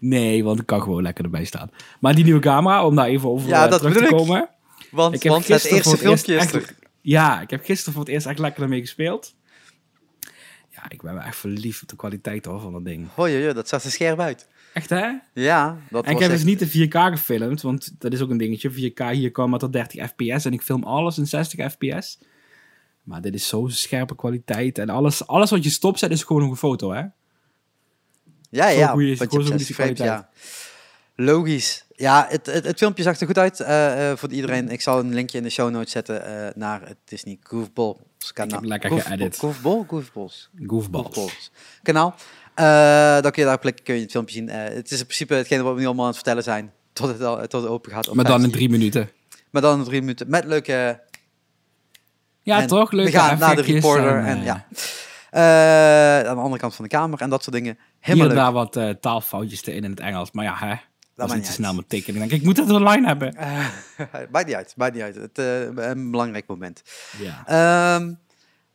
Nee, 0.00 0.44
want 0.44 0.60
ik 0.60 0.66
kan 0.66 0.82
gewoon 0.82 1.02
lekker 1.02 1.24
erbij 1.24 1.44
staan. 1.44 1.70
Maar 2.00 2.14
die 2.14 2.24
nieuwe 2.24 2.40
camera, 2.40 2.86
om 2.86 2.94
daar 2.94 3.06
even 3.06 3.28
over 3.28 3.48
Ja, 3.48 3.64
eh, 3.64 3.70
dat 3.70 3.80
terug 3.80 3.96
te 4.08 4.14
komen. 4.14 4.48
Want, 4.90 5.14
Ik 5.14 5.22
heb 5.22 5.32
want 5.32 5.48
het 5.48 5.64
eerste 5.64 5.96
filmpje 5.96 6.34
is 6.34 6.40
echt- 6.40 6.54
er. 6.54 6.74
Ja, 7.00 7.40
ik 7.40 7.50
heb 7.50 7.64
gisteren 7.64 7.92
voor 7.92 8.02
het 8.02 8.12
eerst 8.12 8.26
echt 8.26 8.38
lekker 8.38 8.62
ermee 8.62 8.80
gespeeld. 8.80 9.34
Ja, 10.74 10.82
ik 10.88 11.02
ben 11.02 11.14
wel 11.14 11.22
echt 11.22 11.36
verliefd 11.36 11.82
op 11.82 11.88
de 11.88 11.96
kwaliteit 11.96 12.44
hoor, 12.44 12.60
van 12.60 12.72
dat 12.72 12.84
ding. 12.84 13.06
Hoi, 13.14 13.40
hoi, 13.42 13.52
dat 13.54 13.68
zag 13.68 13.84
er 13.84 13.90
scherp 13.90 14.20
uit. 14.20 14.48
Echt 14.72 14.90
hè? 14.90 15.10
Ja, 15.32 15.78
dat 15.90 16.04
En 16.04 16.12
ik 16.12 16.18
heb 16.18 16.30
echt... 16.30 16.42
dus 16.44 16.44
niet 16.44 16.58
de 16.72 16.86
4K 16.88 16.90
gefilmd, 17.18 17.62
want 17.62 17.94
dat 18.00 18.12
is 18.12 18.20
ook 18.20 18.30
een 18.30 18.36
dingetje. 18.36 18.70
4K 18.92 19.10
hier 19.12 19.30
kwam 19.30 19.50
maar 19.50 19.58
tot 19.58 19.72
30 19.72 20.06
fps 20.08 20.44
en 20.44 20.52
ik 20.52 20.62
film 20.62 20.82
alles 20.84 21.18
in 21.18 21.26
60 21.26 21.72
fps. 21.72 22.18
Maar 23.02 23.20
dit 23.20 23.34
is 23.34 23.48
zo'n 23.48 23.70
scherpe 23.70 24.14
kwaliteit 24.14 24.78
en 24.78 24.88
alles, 24.88 25.26
alles 25.26 25.50
wat 25.50 25.64
je 25.64 25.70
stopzet 25.70 26.10
is 26.10 26.22
gewoon 26.22 26.42
een 26.42 26.56
foto 26.56 26.90
hè. 26.92 27.02
Ja, 28.50 28.70
Zo 28.70 28.78
ja, 28.78 28.86
goeie 28.88 29.10
is- 29.12 29.18
want 29.18 29.32
je 29.32 29.38
gewoon 29.38 29.52
hebt 29.52 29.66
zo 29.66 29.74
60 29.74 29.76
goede 29.76 29.96
frames, 29.96 30.14
ja. 31.16 31.24
Logisch. 31.24 31.83
Ja, 31.96 32.26
het, 32.28 32.46
het, 32.46 32.64
het 32.66 32.78
filmpje 32.78 33.02
zag 33.02 33.20
er 33.20 33.26
goed 33.26 33.38
uit 33.38 33.60
eh, 33.60 34.10
eh, 34.10 34.16
voor 34.18 34.28
iedereen. 34.30 34.68
Ik 34.70 34.80
zal 34.80 34.98
een 34.98 35.14
linkje 35.14 35.38
in 35.38 35.44
de 35.44 35.50
show 35.50 35.70
notes 35.70 35.90
zetten 35.92 36.24
eh, 36.46 36.54
naar 36.54 36.80
het 36.88 36.96
Disney 37.04 37.38
Goofballs 37.42 37.98
kanaal. 38.32 38.60
lekker 38.62 38.90
Goof- 38.90 39.02
geëdit. 39.04 39.38
Goofball? 39.38 39.84
Goofballs. 39.86 40.50
Goofballs. 40.66 41.04
Goofballs. 41.06 41.50
Kanaal. 41.82 42.14
Dan 43.22 43.30
kun 43.32 43.42
je 43.42 43.48
daar 43.48 43.58
klikken, 43.58 43.84
kun 43.84 43.94
je 43.94 44.00
het 44.00 44.10
filmpje 44.10 44.34
zien. 44.34 44.48
Het 44.48 44.90
is 44.90 44.98
in 44.98 45.04
principe 45.04 45.34
hetgene 45.34 45.62
wat 45.62 45.74
we 45.74 45.80
nu 45.80 45.84
allemaal 45.86 46.02
aan 46.04 46.10
het 46.10 46.20
vertellen 46.20 46.42
zijn. 46.42 46.72
Tot 46.92 47.08
het, 47.08 47.22
al, 47.22 47.36
tot 47.46 47.62
het 47.62 47.70
open 47.70 47.92
gaat. 47.92 48.08
op 48.08 48.14
Maar 48.14 48.24
dan 48.24 48.34
in 48.34 48.40
15. 48.40 48.58
drie 48.68 48.78
minuten. 48.78 49.10
Maar 49.50 49.62
dan 49.62 49.78
in 49.78 49.84
drie 49.84 50.00
minuten. 50.00 50.30
Met 50.30 50.44
leuke 50.44 51.00
Ja, 52.42 52.60
En 52.60 52.66
toch? 52.66 52.92
Leuk. 52.92 53.06
We 53.06 53.12
gaan 53.12 53.38
naar 53.38 53.56
de 53.56 53.62
reporter 53.62 54.24
en, 54.24 54.42
ja. 54.42 54.66
Aan 56.28 56.34
de 56.36 56.40
andere 56.42 56.58
kant 56.60 56.74
van 56.74 56.84
de 56.84 56.90
kamer 56.90 57.20
en 57.20 57.30
dat 57.30 57.42
soort 57.42 57.56
dingen. 57.56 57.74
Hier 57.74 57.86
Helemaal 58.00 58.26
en 58.28 58.34
leuk. 58.34 58.42
daar 58.44 58.52
wat 58.52 59.02
taalfoutjes 59.02 59.66
erin 59.66 59.84
in 59.84 59.90
het 59.90 60.00
Engels. 60.00 60.30
Maar 60.32 60.44
ja, 60.44 60.54
hè. 60.56 60.74
Dat 61.16 61.28
maakt 61.28 61.30
is 61.30 61.34
niet 61.48 61.58
niet 61.58 61.66
te 61.66 61.72
snel 61.74 61.86
tekenen. 61.86 62.22
Ik 62.22 62.28
denk, 62.28 62.40
ik 62.40 62.46
moet 62.46 62.56
het 62.56 62.70
online 62.70 63.06
hebben. 63.06 63.34
Eh, 63.96 64.20
maakt 64.30 64.46
niet 64.46 64.54
uit, 64.54 64.74
maakt 64.76 64.94
niet 64.94 65.02
uit. 65.02 65.14
Het, 65.14 65.38
eh, 65.38 65.60
een 65.90 66.10
belangrijk 66.10 66.46
moment. 66.46 66.82
Ja. 67.18 67.46
Ehm, 67.96 68.12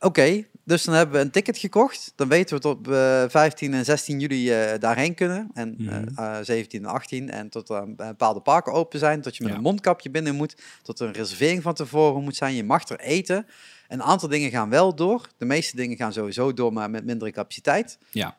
Oké, 0.02 0.46
dus 0.64 0.84
dan 0.84 0.96
hebben 0.96 1.16
we 1.16 1.22
een 1.22 1.32
ticket 1.32 1.58
gekocht. 1.58 2.14
Dan 2.16 2.28
weten 2.28 2.56
we 2.56 2.62
tot 2.62 2.88
eh 2.88 3.24
15 3.28 3.74
en 3.74 3.86
16 3.86 4.20
juli 4.20 4.52
eh, 4.52 4.80
daarheen 4.80 5.14
kunnen. 5.16 5.50
En 5.54 5.76
eh, 5.80 5.86
Mhm. 6.26 6.44
17 6.44 6.84
en 6.84 6.90
18. 6.92 7.30
En 7.30 7.50
tot 7.50 7.68
bepaalde 7.96 8.40
parken 8.40 8.74
open 8.74 9.00
zijn. 9.00 9.22
Tot 9.22 9.36
je 9.36 9.44
met 9.44 9.52
Ja. 9.52 9.58
een 9.58 9.64
mondkapje 9.64 10.10
binnen 10.10 10.36
moet. 10.36 10.56
Tot 10.82 11.00
er 11.00 11.08
een 11.08 11.14
reservering 11.14 11.62
van 11.62 11.74
tevoren 11.74 12.24
moet 12.24 12.36
zijn. 12.36 12.56
Je 12.56 12.64
mag 12.64 12.88
er 12.90 13.00
eten. 13.00 13.46
Een 13.88 14.04
aantal 14.04 14.30
dingen 14.30 14.50
gaan 14.50 14.70
wel 14.70 14.96
door. 14.96 15.28
De 15.38 15.46
meeste 15.46 15.76
dingen 15.76 15.98
gaan 15.98 16.14
sowieso 16.14 16.54
door, 16.54 16.74
maar 16.74 16.90
met 16.90 17.06
mindere 17.06 17.32
capaciteit. 17.32 17.98
ja. 18.12 18.36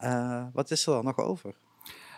Eh, 0.00 0.42
wat 0.52 0.70
is 0.70 0.86
er 0.86 0.92
dan 0.92 1.04
nog 1.04 1.18
over? 1.18 1.54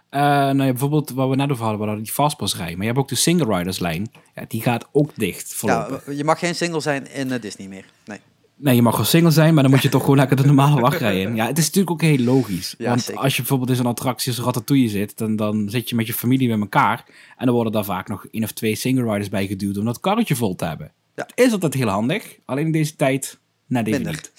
Eh, 0.08 0.20
nou 0.20 0.56
ja, 0.56 0.70
bijvoorbeeld 0.70 1.10
wat 1.10 1.28
we 1.28 1.36
net 1.36 1.50
over 1.50 1.64
hadden, 1.64 1.86
hadden 1.86 2.04
die 2.04 2.12
fastpassrij. 2.12 2.70
Maar 2.70 2.80
je 2.80 2.86
hebt 2.86 2.98
ook 2.98 3.08
de 3.08 3.14
single 3.14 3.56
riders 3.56 3.78
lijn. 3.78 4.12
Ja, 4.34 4.44
die 4.48 4.62
gaat 4.62 4.88
ook 4.92 5.10
dicht 5.16 5.54
voorlopig. 5.54 6.06
Ja, 6.06 6.12
je 6.12 6.24
mag 6.24 6.38
geen 6.38 6.54
single 6.54 6.80
zijn 6.80 7.10
in 7.12 7.38
Disney 7.40 7.68
meer. 7.68 7.84
Nee. 8.04 8.18
Nee, 8.56 8.74
je 8.74 8.82
mag 8.82 8.96
wel 8.96 9.04
single 9.04 9.30
zijn, 9.30 9.54
maar 9.54 9.62
dan 9.62 9.72
moet 9.72 9.82
je 9.82 9.88
toch 9.88 10.00
gewoon 10.00 10.16
lekker 10.16 10.36
de 10.36 10.46
normale 10.46 10.80
wachtrij 10.80 11.20
in. 11.20 11.34
Ja, 11.34 11.46
het 11.46 11.58
is 11.58 11.64
natuurlijk 11.64 11.90
ook 11.90 12.00
heel 12.00 12.18
logisch. 12.18 12.74
Ja, 12.78 12.88
want 12.88 13.02
zeker. 13.02 13.22
als 13.22 13.32
je 13.32 13.38
bijvoorbeeld 13.38 13.70
in 13.70 13.76
zo'n 13.76 13.86
attractie 13.86 14.32
als 14.32 14.44
Ratatouille 14.44 14.88
zit, 14.88 15.18
dan, 15.18 15.36
dan 15.36 15.70
zit 15.70 15.88
je 15.88 15.94
met 15.94 16.06
je 16.06 16.12
familie 16.12 16.48
bij 16.48 16.58
elkaar. 16.58 17.04
En 17.36 17.46
dan 17.46 17.54
worden 17.54 17.72
daar 17.72 17.84
vaak 17.84 18.08
nog 18.08 18.26
één 18.30 18.42
of 18.42 18.52
twee 18.52 18.74
single 18.74 19.12
riders 19.12 19.28
bij 19.28 19.46
geduwd 19.46 19.78
om 19.78 19.84
dat 19.84 20.00
karretje 20.00 20.36
vol 20.36 20.54
te 20.54 20.64
hebben. 20.64 20.92
Ja. 21.14 21.24
Dat 21.24 21.46
is 21.46 21.52
altijd 21.52 21.74
heel 21.74 21.88
handig, 21.88 22.36
alleen 22.44 22.66
in 22.66 22.72
deze 22.72 22.96
tijd 22.96 23.38
net 23.66 23.86
even 23.86 24.02
Minder. 24.02 24.20
niet. 24.22 24.32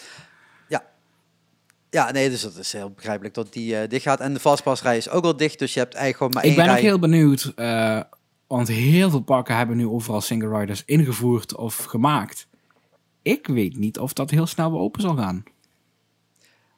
Ja. 1.93 2.11
Nee, 2.11 2.29
dus 2.29 2.41
dat 2.41 2.55
is 2.55 2.73
heel 2.73 2.89
begrijpelijk 2.89 3.33
dat 3.33 3.53
die 3.53 3.77
eh, 3.77 3.89
dicht 3.89 4.03
gaat. 4.03 4.19
En 4.19 4.33
de 4.33 4.39
fastpassrij 4.39 4.97
is 4.97 5.09
ook 5.09 5.23
al 5.23 5.37
dicht, 5.37 5.59
dus 5.59 5.73
je 5.73 5.79
hebt 5.79 5.93
eigenlijk 5.93 6.17
gewoon 6.17 6.33
maar 6.33 6.43
Ik 6.43 6.49
één 6.49 6.57
ben 6.57 6.65
rij. 6.65 6.75
ook 6.75 6.81
heel 6.89 6.99
benieuwd, 6.99 7.51
eh, 7.55 7.99
want 8.47 8.67
heel 8.67 9.09
veel 9.09 9.21
parken 9.21 9.55
hebben 9.57 9.77
nu 9.77 9.87
overal 9.87 10.21
single 10.21 10.59
riders 10.59 10.83
ingevoerd 10.85 11.55
of 11.55 11.75
gemaakt. 11.83 12.47
Ik 13.21 13.47
weet 13.47 13.77
niet 13.77 13.99
of 13.99 14.13
dat 14.13 14.29
heel 14.29 14.45
snel 14.47 14.71
weer 14.71 14.79
open 14.79 15.01
zal 15.01 15.15
gaan. 15.15 15.43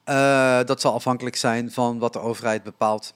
Eh, 0.03 0.63
dat 0.65 0.81
zal 0.81 0.93
afhankelijk 0.93 1.35
zijn 1.35 1.71
van 1.71 1.99
wat 1.99 2.13
de 2.13 2.19
overheid 2.19 2.63
bepaalt. 2.63 3.13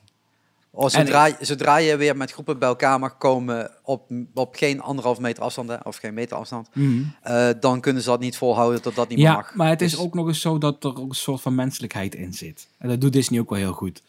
Oh, 0.71 0.87
zodra, 0.89 1.29
zodra 1.39 1.77
je 1.77 1.97
weer 1.97 2.17
met 2.17 2.31
groepen 2.31 2.59
bij 2.59 2.67
elkaar 2.69 2.99
mag 2.99 3.17
komen 3.17 3.71
op, 3.83 4.11
op 4.33 4.55
geen 4.55 4.81
anderhalf 4.81 5.19
meter 5.19 5.43
afstand, 5.43 5.69
hè, 5.69 5.75
of 5.83 5.95
geen 5.97 6.13
meter 6.13 6.37
afstand, 6.37 6.69
eh, 7.21 7.49
dan 7.59 7.81
kunnen 7.81 8.01
ze 8.03 8.09
dat 8.09 8.19
niet 8.19 8.37
volhouden 8.37 8.81
dat 8.81 8.95
dat 8.95 9.09
niet 9.09 9.19
Ja, 9.19 9.33
mag. 9.33 9.55
maar 9.55 9.69
het 9.69 9.81
is 9.81 9.91
Dus- 9.91 9.99
ook 9.99 10.13
nog 10.13 10.27
eens 10.27 10.41
zo 10.41 10.57
dat 10.57 10.83
er 10.83 10.89
ook 10.89 11.09
een 11.09 11.15
soort 11.15 11.41
van 11.41 11.55
menselijkheid 11.55 12.15
in 12.15 12.33
zit. 12.33 12.67
En 12.77 12.89
dat 12.89 13.01
doet 13.01 13.13
Disney 13.13 13.39
ook 13.39 13.49
wel 13.49 13.59
heel 13.59 13.73
goed. 13.73 14.03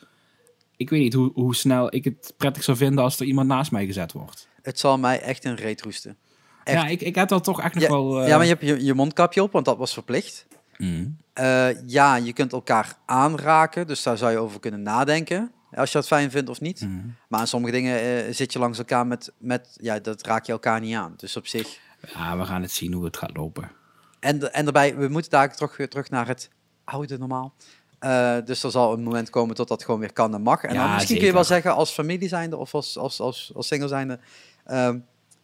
Ik 0.77 0.91
weet 0.91 1.01
niet 1.01 1.15
hoe, 1.15 1.31
hoe 1.35 1.55
snel 1.55 1.95
ik 1.95 2.05
het 2.05 2.35
prettig 2.37 2.63
zou 2.65 2.77
vinden 2.77 3.05
als 3.05 3.21
er 3.21 3.27
iemand 3.27 3.49
naast 3.49 3.71
mij 3.71 3.87
gezet 3.87 4.13
wordt. 4.13 4.49
Het 4.63 4.79
zal 4.79 4.99
mij 4.99 5.21
echt 5.21 5.45
een 5.45 5.55
reet 5.57 5.83
roesten. 5.83 6.17
Echt. 6.65 6.83
Ja, 6.83 6.87
ik, 6.89 7.01
ik 7.01 7.15
heb 7.15 7.29
dat 7.29 7.45
toch 7.45 7.63
echt 7.63 7.75
nog 7.75 7.83
Ja, 7.83 7.89
wel... 7.91 8.21
eh, 8.23 8.29
ja, 8.29 8.37
maar 8.37 8.47
je 8.47 8.51
hebt 8.53 8.65
je, 8.65 8.85
je 8.85 8.95
mondkapje 8.95 9.43
op, 9.43 9.53
want 9.53 9.65
dat 9.65 9.77
was 9.79 9.93
verplicht. 9.93 10.47
mm. 10.77 11.17
Eh, 11.33 11.69
ja, 11.87 12.17
je 12.17 12.33
kunt 12.33 12.53
elkaar 12.53 12.97
aanraken, 13.07 13.87
dus 13.87 14.03
daar 14.03 14.17
zou 14.19 14.31
je 14.33 14.39
over 14.39 14.61
kunnen 14.61 14.83
nadenken. 14.83 15.53
Als 15.75 15.93
je 15.93 15.99
dat 15.99 16.07
fijn 16.07 16.31
vindt 16.31 16.49
of 16.51 16.61
niet. 16.61 16.81
Mm. 16.81 17.14
Maar 17.29 17.41
aan 17.41 17.47
sommige 17.47 17.73
dingen 17.73 18.01
eh, 18.01 18.35
zit 18.35 18.53
je 18.53 18.59
langs 18.59 18.79
elkaar 18.79 19.07
met, 19.07 19.33
met, 19.39 19.77
ja, 19.81 19.99
dat 19.99 20.23
raak 20.27 20.45
je 20.47 20.53
elkaar 20.53 20.81
niet 20.81 20.95
aan. 20.95 21.14
Dus 21.16 21.37
op 21.37 21.47
zich. 21.47 21.79
Ja, 22.14 22.39
we 22.39 22.45
gaan 22.45 22.62
het 22.62 22.71
zien 22.71 22.93
hoe 22.93 23.05
het 23.05 23.16
gaat 23.16 23.37
lopen. 23.37 23.71
En, 24.21 24.53
en 24.53 24.64
daarbij, 24.64 24.97
we 24.97 25.09
moeten 25.09 25.31
daar 25.31 25.57
terug, 25.57 25.89
terug 25.89 26.11
naar 26.11 26.27
het 26.27 26.51
oude 26.85 27.18
normaal. 27.18 27.55
Eh, 27.99 28.37
dus 28.45 28.62
er 28.62 28.71
zal 28.71 28.93
een 28.93 29.03
moment 29.03 29.31
komen 29.31 29.55
tot 29.55 29.68
dat 29.68 29.85
gewoon 29.85 30.01
weer 30.01 30.12
kan 30.12 30.35
en 30.35 30.43
mag. 30.43 30.62
En 30.62 30.75
Ja, 30.75 30.85
dan 30.87 30.95
misschien 30.95 31.16
kun 31.16 31.27
je 31.27 31.33
wel 31.33 31.45
zeggen 31.45 31.75
als 31.75 31.91
familie 31.91 32.29
zijnde 32.29 32.57
of 32.57 32.75
als, 32.75 32.99
als, 32.99 33.21
als, 33.21 33.53
als 33.55 33.66
single 33.66 33.89
zijnde. 33.89 34.18
ehm, 34.64 34.99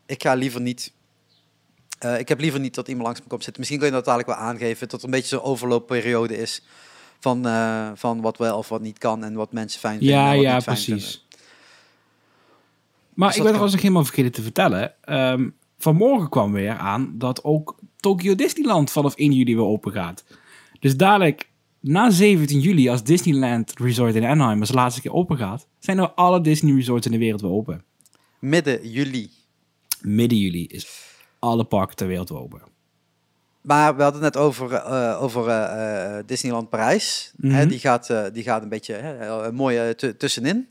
ik 0.06 0.22
ga 0.22 0.34
liever 0.34 0.60
niet. 0.60 0.92
eh, 1.98 2.18
ik 2.18 2.28
heb 2.28 2.40
liever 2.40 2.60
niet 2.60 2.74
dat 2.74 2.88
iemand 2.88 3.04
langs 3.06 3.20
me 3.20 3.26
komt 3.28 3.42
zitten. 3.44 3.60
Misschien 3.60 3.78
kun 3.80 3.88
je 3.88 3.94
dat 3.94 4.04
dadelijk 4.04 4.28
wel 4.38 4.38
aangeven. 4.38 4.88
Dat 4.88 4.98
er 4.98 5.04
een 5.04 5.10
beetje 5.10 5.36
zo'n 5.36 5.44
overloopperiode 5.44 6.36
is. 6.36 6.62
Van, 7.20 7.46
eh, 7.46 7.90
van 7.94 8.20
wat 8.20 8.38
wel 8.38 8.58
of 8.58 8.68
wat 8.68 8.80
niet 8.80 8.98
kan. 8.98 9.24
En 9.24 9.34
wat 9.34 9.52
mensen 9.52 9.80
fijn 9.80 9.98
vinden. 9.98 10.16
Ja, 10.16 10.28
en 10.30 10.34
wat 10.36 10.44
ja, 10.44 10.54
niet 10.54 10.62
fijn 10.62 10.76
precies. 10.76 11.10
vinden. 11.10 11.24
Maar 13.14 13.28
Dus 13.28 13.36
ik 13.36 13.42
ben 13.42 13.52
kan. 13.52 13.60
trouwens 13.60 13.72
nog 13.72 13.82
helemaal 13.82 14.04
vergeten 14.04 14.32
te 14.32 14.42
vertellen. 14.42 14.94
Ehm, 15.04 15.48
vanmorgen 15.78 16.28
kwam 16.28 16.52
weer 16.52 16.76
aan 16.76 17.14
dat 17.18 17.44
ook 17.44 17.76
Tokyo 17.96 18.34
Disneyland 18.34 18.90
vanaf 18.90 19.12
1 19.16 19.32
juli 19.32 19.54
weer 19.56 19.64
open 19.64 19.92
gaat. 19.92 20.24
Dus 20.80 20.96
dadelijk, 20.96 21.50
na 21.80 22.10
17 22.10 22.60
juli, 22.60 22.88
als 22.88 23.02
Disneyland 23.02 23.72
Resort 23.78 24.14
in 24.14 24.24
Anaheim 24.24 24.60
als 24.60 24.72
laatste 24.72 25.00
keer 25.00 25.12
open 25.12 25.36
gaat, 25.36 25.66
zijn 25.78 25.98
er 25.98 26.10
alle 26.10 26.40
Disney 26.40 26.74
resorts 26.74 27.06
in 27.06 27.12
de 27.12 27.18
wereld 27.18 27.40
weer 27.40 27.50
open. 27.50 27.84
Midden 28.38 28.90
juli. 28.90 29.30
Midden 30.00 30.38
juli 30.38 30.66
is 30.66 30.86
alle 31.38 31.64
parken 31.64 31.96
ter 31.96 32.06
wereld 32.06 32.30
open. 32.32 32.62
Maar 33.66 33.96
we 33.96 34.02
hadden 34.02 34.22
het 34.22 34.34
net 34.34 34.42
over, 34.42 34.72
eh, 34.72 35.22
over 35.22 35.48
eh, 35.48 36.18
eh, 36.18 36.24
Disneyland 36.26 36.68
Parijs. 36.68 37.32
Mhm. 37.36 37.54
hè, 37.54 37.66
die, 37.66 37.78
gaat, 37.78 38.12
die 38.32 38.42
gaat 38.42 38.62
een 38.62 38.68
beetje 38.68 38.94
hè, 38.94 39.44
een 39.46 39.54
mooie 39.54 39.94
tu- 39.94 40.16
tussenin 40.16 40.68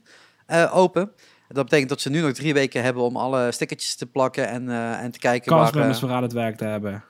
open. 0.71 1.11
Dat 1.47 1.63
betekent 1.63 1.89
dat 1.89 2.01
ze 2.01 2.09
nu 2.09 2.21
nog 2.21 2.31
drie 2.31 2.53
weken 2.53 2.83
hebben 2.83 3.03
om 3.03 3.17
alle 3.17 3.51
stickertjes 3.51 3.95
te 3.95 4.05
plakken 4.05 4.47
en, 4.47 4.69
en 4.99 5.11
te 5.11 5.19
kijken 5.19 5.55
waar... 5.55 5.73
Weer 5.73 6.11
aan 6.11 6.23
het 6.23 6.33
werk 6.33 6.57
te 6.57 6.65
hebben. 6.65 7.03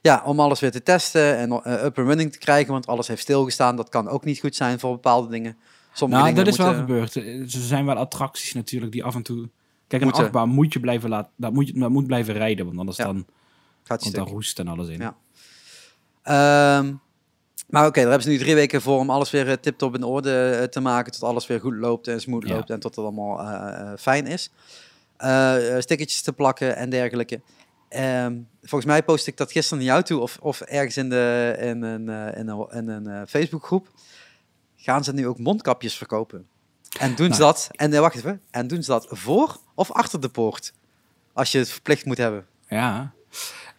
ja, 0.00 0.22
om 0.24 0.40
alles 0.40 0.60
weer 0.60 0.70
te 0.70 0.82
testen 0.82 1.36
en 1.36 1.52
up 1.52 1.98
and 1.98 2.08
running 2.08 2.32
te 2.32 2.38
krijgen. 2.38 2.72
Want 2.72 2.86
alles 2.86 3.08
heeft 3.08 3.22
stilgestaan. 3.22 3.76
Dat 3.76 3.88
kan 3.88 4.08
ook 4.08 4.24
niet 4.24 4.40
goed 4.40 4.56
zijn 4.56 4.78
voor 4.78 4.92
bepaalde 4.92 5.28
dingen. 5.28 5.56
Sommige 5.92 6.22
Nou, 6.22 6.34
dat 6.34 6.46
is 6.46 6.56
wel 6.56 6.74
gebeurd. 6.74 7.14
Er 7.14 7.44
zijn 7.46 7.86
wel 7.86 7.96
attracties 7.96 8.52
natuurlijk 8.52 8.92
die 8.92 9.04
af 9.04 9.14
en 9.14 9.22
toe... 9.22 9.48
Kijk, 9.86 10.02
een 10.02 10.08
Moeten. 10.08 10.24
achtbaan 10.24 10.48
moet 10.48 10.72
je 10.72 10.80
blijven 10.80 11.08
laten... 11.08 11.30
Dat 11.36 11.52
moet, 11.52 11.66
je, 11.66 11.78
dat 11.78 11.90
moet 11.90 12.06
blijven 12.06 12.34
rijden, 12.34 12.66
want 12.66 12.78
anders 12.78 12.96
Ja, 12.96 13.04
dan 13.04 13.26
Gaat 13.84 14.00
stuk. 14.02 14.14
daar 14.14 14.26
roest 14.26 14.58
en 14.58 14.68
alles 14.68 14.88
in. 14.88 14.98
Ja. 15.00 15.16
Ehm, 16.22 16.94
Maar 17.68 17.86
oké, 17.86 18.00
daar 18.00 18.08
hebben 18.10 18.22
ze 18.22 18.28
nu 18.28 18.38
drie 18.38 18.54
weken 18.54 18.82
voor 18.82 18.98
om 18.98 19.10
alles 19.10 19.30
weer 19.30 19.48
eh, 19.48 19.54
tip-top 19.60 19.94
in 19.94 20.02
orde 20.02 20.50
eh, 20.50 20.64
te 20.64 20.80
maken. 20.80 21.12
Tot 21.12 21.22
alles 21.22 21.46
weer 21.46 21.60
goed 21.60 21.74
loopt 21.74 22.08
en 22.08 22.20
smooth 22.20 22.46
Ja. 22.48 22.54
loopt 22.54 22.70
en 22.70 22.80
tot 22.80 22.96
het 22.96 23.04
allemaal 23.04 23.40
eh, 23.40 23.92
fijn 23.98 24.26
is. 24.26 24.50
Eh, 25.16 25.56
stickertjes 25.78 26.22
te 26.22 26.32
plakken 26.32 26.76
en 26.76 26.90
dergelijke. 26.90 27.40
Ehm, 27.88 28.38
volgens 28.62 28.84
mij 28.90 29.02
post 29.02 29.26
ik 29.26 29.36
dat 29.36 29.52
gisteren 29.52 29.78
naar 29.84 29.92
jou 29.92 30.02
toe 30.04 30.20
of, 30.20 30.38
of 30.40 30.60
ergens 30.60 30.96
in, 30.96 31.08
de, 31.08 31.56
in 31.60 31.82
een, 31.82 32.08
in 32.36 32.48
een, 32.48 32.68
in 32.70 32.88
een 32.88 33.26
Facebookgroep. 33.28 33.88
Gaan 34.76 35.04
ze 35.04 35.12
nu 35.12 35.26
ook 35.26 35.38
mondkapjes 35.38 35.94
verkopen? 35.96 36.46
En 36.98 37.14
doen 37.14 37.34
ze 37.34 37.40
Nou. 37.40 37.52
dat, 37.52 37.68
en 37.72 38.00
wacht 38.00 38.16
even, 38.16 38.40
en 38.50 38.66
doen 38.66 38.82
ze 38.82 38.90
dat 38.90 39.06
voor 39.10 39.56
of 39.74 39.90
achter 39.92 40.20
de 40.20 40.28
poort? 40.28 40.72
Als 41.32 41.52
je 41.52 41.58
het 41.58 41.70
verplicht 41.70 42.04
moet 42.04 42.18
hebben. 42.18 42.46
Ja. 42.68 43.12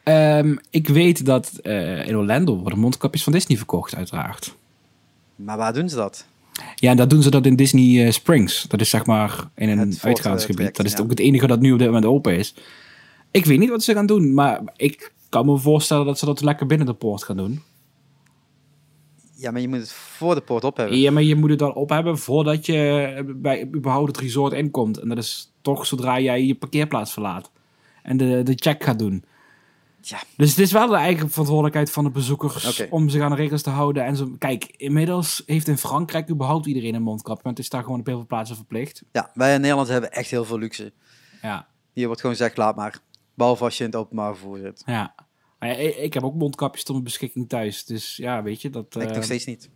Ehm, 0.03 0.55
ik 0.69 0.87
weet 0.87 1.25
dat 1.25 1.51
eh, 1.53 2.07
in 2.07 2.17
Orlando 2.17 2.57
worden 2.57 2.79
mondkapjes 2.79 3.23
van 3.23 3.33
Disney 3.33 3.57
verkocht, 3.57 3.95
uiteraard. 3.95 4.55
Maar 5.35 5.57
waar 5.57 5.73
doen 5.73 5.89
ze 5.89 5.95
dat? 5.95 6.25
Ja, 6.75 6.89
en 6.89 6.97
dat 6.97 7.09
doen 7.09 7.21
ze 7.21 7.29
dat 7.29 7.45
in 7.45 7.55
Disney 7.55 8.05
eh, 8.05 8.11
Springs. 8.11 8.65
Dat 8.67 8.81
is 8.81 8.89
zeg 8.89 9.05
maar 9.05 9.49
in 9.55 9.69
een 9.69 9.79
Het 9.79 9.99
uitgaansgebied. 10.03 10.75
Dat 10.75 10.85
is 10.85 10.91
ja. 10.91 10.99
ook 10.99 11.09
het 11.09 11.19
enige 11.19 11.47
dat 11.47 11.59
nu 11.59 11.71
op 11.71 11.77
dit 11.77 11.87
moment 11.87 12.05
open 12.05 12.37
is. 12.37 12.53
Ik 13.31 13.45
weet 13.45 13.59
niet 13.59 13.69
wat 13.69 13.83
ze 13.83 13.93
gaan 13.93 14.05
doen, 14.05 14.33
maar 14.33 14.61
ik 14.75 15.11
kan 15.29 15.45
me 15.45 15.57
voorstellen 15.57 16.05
dat 16.05 16.19
ze 16.19 16.25
dat 16.25 16.41
lekker 16.41 16.65
binnen 16.65 16.87
de 16.87 16.93
poort 16.93 17.23
gaan 17.23 17.37
doen. 17.37 17.61
Ja, 19.35 19.51
maar 19.51 19.61
je 19.61 19.67
moet 19.67 19.79
het 19.79 19.91
voor 19.91 20.35
de 20.35 20.41
poort 20.41 20.63
op 20.63 20.77
hebben. 20.77 20.97
Ja, 20.97 21.11
maar 21.11 21.23
je 21.23 21.35
moet 21.35 21.49
het 21.49 21.59
dan 21.59 21.73
op 21.73 21.89
hebben 21.89 22.17
voordat 22.17 22.65
je 22.65 23.33
bij 23.35 23.67
überhaupt 23.75 24.07
het 24.07 24.17
resort 24.17 24.53
inkomt. 24.53 24.97
En 24.99 25.09
dat 25.09 25.17
is 25.17 25.51
toch 25.61 25.85
zodra 25.85 26.19
jij 26.19 26.45
je 26.45 26.55
parkeerplaats 26.55 27.13
verlaat. 27.13 27.51
En 28.03 28.17
de, 28.17 28.41
de 28.43 28.53
check 28.55 28.83
gaat 28.83 28.99
doen. 28.99 29.23
Ja. 30.05 30.21
Dus 30.37 30.49
het 30.49 30.59
is 30.59 30.71
wel 30.71 30.87
de 30.87 30.95
eigen 30.95 31.29
verantwoordelijkheid 31.29 31.91
van 31.91 32.03
de 32.03 32.09
bezoekers 32.09 32.87
om 32.89 33.09
zich 33.09 33.21
aan 33.21 33.29
de 33.29 33.35
regels 33.35 33.61
te 33.61 33.69
houden. 33.69 34.05
En 34.05 34.15
zo, 34.15 34.35
kijk, 34.37 34.63
inmiddels 34.65 35.43
heeft 35.45 35.67
in 35.67 35.77
Frankrijk 35.77 36.29
überhaupt 36.29 36.65
iedereen 36.65 36.95
een 36.95 37.01
mondkap. 37.01 37.43
Maar 37.43 37.51
het 37.51 37.61
is 37.61 37.69
daar 37.69 37.83
gewoon 37.83 37.99
op 37.99 38.05
heel 38.05 38.17
veel 38.17 38.25
plaatsen 38.25 38.55
verplicht. 38.55 39.03
Ja, 39.11 39.31
wij 39.33 39.53
in 39.53 39.61
Nederland 39.61 39.87
hebben 39.87 40.11
echt 40.11 40.29
heel 40.29 40.45
veel 40.45 40.57
luxe. 40.59 40.93
Ja, 41.41 41.67
Hier 41.93 42.05
wordt 42.05 42.21
gewoon 42.21 42.35
gezegd, 42.35 42.57
laat 42.57 42.75
maar. 42.75 42.99
Behalve 43.33 43.63
als 43.63 43.77
je 43.77 43.83
in 43.83 43.89
het 43.89 43.99
openbaar 43.99 44.35
vervoer 44.35 44.57
zit. 44.57 44.83
ja. 44.85 45.15
Maar 45.59 45.71
ja, 45.71 45.91
ik, 45.97 46.13
heb 46.13 46.23
ook 46.23 46.35
mondkapjes 46.35 46.83
tot 46.83 46.91
mijn 46.91 47.03
beschikking 47.03 47.49
thuis. 47.49 47.85
Dus 47.85 48.15
ja, 48.15 48.43
weet 48.43 48.61
je, 48.61 48.69
dat... 48.69 48.95
ik 48.95 49.09
eh, 49.09 49.15
nog 49.15 49.23
steeds 49.23 49.45
niet. 49.45 49.69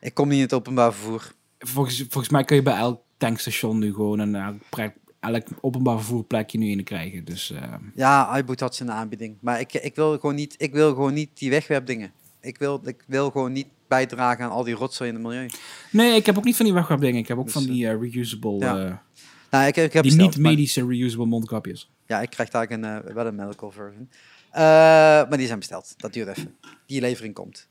Ik 0.00 0.14
kom 0.14 0.28
niet 0.28 0.36
in 0.36 0.42
het 0.42 0.52
openbaar 0.52 0.92
vervoer. 0.92 1.32
volgens, 1.58 1.96
volgens 1.98 2.28
mij 2.28 2.44
kun 2.44 2.56
je 2.56 2.62
bij 2.62 2.76
elk 2.76 3.02
tankstation 3.16 3.78
nu 3.78 3.92
gewoon 3.94 4.18
een 4.18 4.34
eh, 4.34 4.48
pre- 4.68 4.94
elk 5.20 5.46
openbaar 5.60 5.96
vervoerplekje 5.96 6.58
nu 6.58 6.70
in 6.70 6.84
krijgen. 6.84 7.24
Dus 7.24 7.50
eh, 7.50 7.74
Ja, 7.94 8.38
iBoot 8.38 8.60
had 8.60 8.74
zijn 8.74 8.90
aanbieding. 8.92 9.36
Maar 9.40 9.60
ik, 9.60 9.72
ik, 9.74 9.94
wil 9.94 10.18
gewoon 10.18 10.34
niet, 10.34 10.54
ik 10.58 10.72
wil 10.72 10.88
gewoon 10.88 11.14
niet 11.14 11.30
die 11.38 11.50
wegwerpdingen. 11.50 12.12
Ik 12.40 12.58
wil, 12.58 12.80
ik 12.84 13.04
wil 13.06 13.30
gewoon 13.30 13.52
niet 13.52 13.66
bijdragen 13.88 14.44
aan 14.44 14.50
al 14.50 14.64
die 14.64 14.74
rotzooi 14.74 15.08
in 15.10 15.14
het 15.16 15.24
milieu. 15.24 15.48
Nee, 15.92 16.14
ik 16.16 16.26
heb 16.26 16.38
ook 16.38 16.44
niet 16.44 16.56
van 16.56 16.64
die 16.64 16.74
wegwerpdingen. 16.74 17.20
Ik 17.20 17.28
heb 17.28 17.38
ook 17.38 17.44
Dus, 17.44 17.52
van 17.52 17.64
die 17.64 17.88
eh, 17.88 17.98
reusable, 18.12 18.58
ja. 18.58 18.84
eh, 18.86 18.94
Nou, 19.50 19.66
ik, 19.66 19.76
ik 19.76 19.92
heb 19.92 20.02
die 20.02 20.02
besteld, 20.02 20.34
niet 20.34 20.42
maar- 20.42 20.52
medische 20.52 20.86
reusable 20.86 21.26
mondkapjes. 21.26 21.90
Ja, 22.06 22.20
ik 22.20 22.30
krijg 22.30 22.48
daar 22.48 22.70
een, 22.70 23.02
wel 23.14 23.26
een 23.26 23.34
medical 23.34 23.70
version. 23.70 24.08
Maar 24.52 25.36
die 25.36 25.46
zijn 25.46 25.58
besteld. 25.58 25.94
Dat 25.96 26.12
duurt 26.12 26.28
even. 26.28 26.54
Die 26.86 27.00
levering 27.00 27.34
komt. 27.34 27.68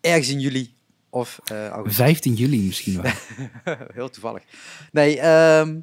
Ergens 0.00 0.28
in 0.28 0.40
juli 0.40 0.74
of 1.10 1.40
eh 1.44 1.68
augustus. 1.68 2.04
15 2.04 2.34
juli 2.34 2.62
misschien 2.66 3.02
wel. 3.02 3.12
Heel 3.94 4.08
toevallig. 4.10 4.42
Nee, 4.92 5.20
ehm, 5.20 5.80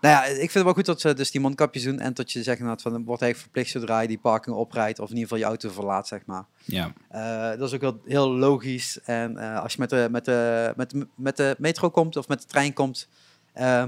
nou 0.00 0.14
ja, 0.14 0.24
ik 0.24 0.38
vind 0.38 0.52
het 0.52 0.62
wel 0.62 0.72
goed 0.72 0.86
dat 0.86 1.00
ze 1.00 1.14
dus 1.14 1.30
die 1.30 1.40
mondkapjes 1.40 1.82
doen 1.82 1.98
en 1.98 2.14
dat 2.14 2.32
je 2.32 2.42
zegt 2.42 2.58
inderdaad 2.58 2.82
van, 2.82 3.04
wordt 3.04 3.22
eigenlijk 3.22 3.36
verplicht 3.36 3.70
zodra 3.70 4.00
je 4.00 4.08
die 4.08 4.18
parking 4.18 4.56
oprijdt 4.56 4.98
of 4.98 5.10
in 5.10 5.16
ieder 5.16 5.28
geval 5.28 5.38
je 5.38 5.44
auto 5.44 5.70
verlaat, 5.70 6.08
zeg 6.08 6.26
maar. 6.26 6.44
ja. 6.64 6.92
Eh, 7.08 7.58
dat 7.58 7.68
is 7.68 7.74
ook 7.74 7.80
wel 7.80 8.00
heel 8.04 8.30
logisch. 8.30 9.00
En 9.00 9.36
eh, 9.36 9.62
als 9.62 9.72
je 9.72 9.78
met 9.78 9.90
de, 9.90 10.08
met, 10.10 10.24
de, 10.24 10.72
met, 10.76 10.90
de, 10.90 11.06
met 11.14 11.36
de 11.36 11.56
metro 11.58 11.90
komt 11.90 12.16
of 12.16 12.28
met 12.28 12.40
de 12.40 12.46
trein 12.46 12.72
komt, 12.72 13.08
eh, 13.52 13.84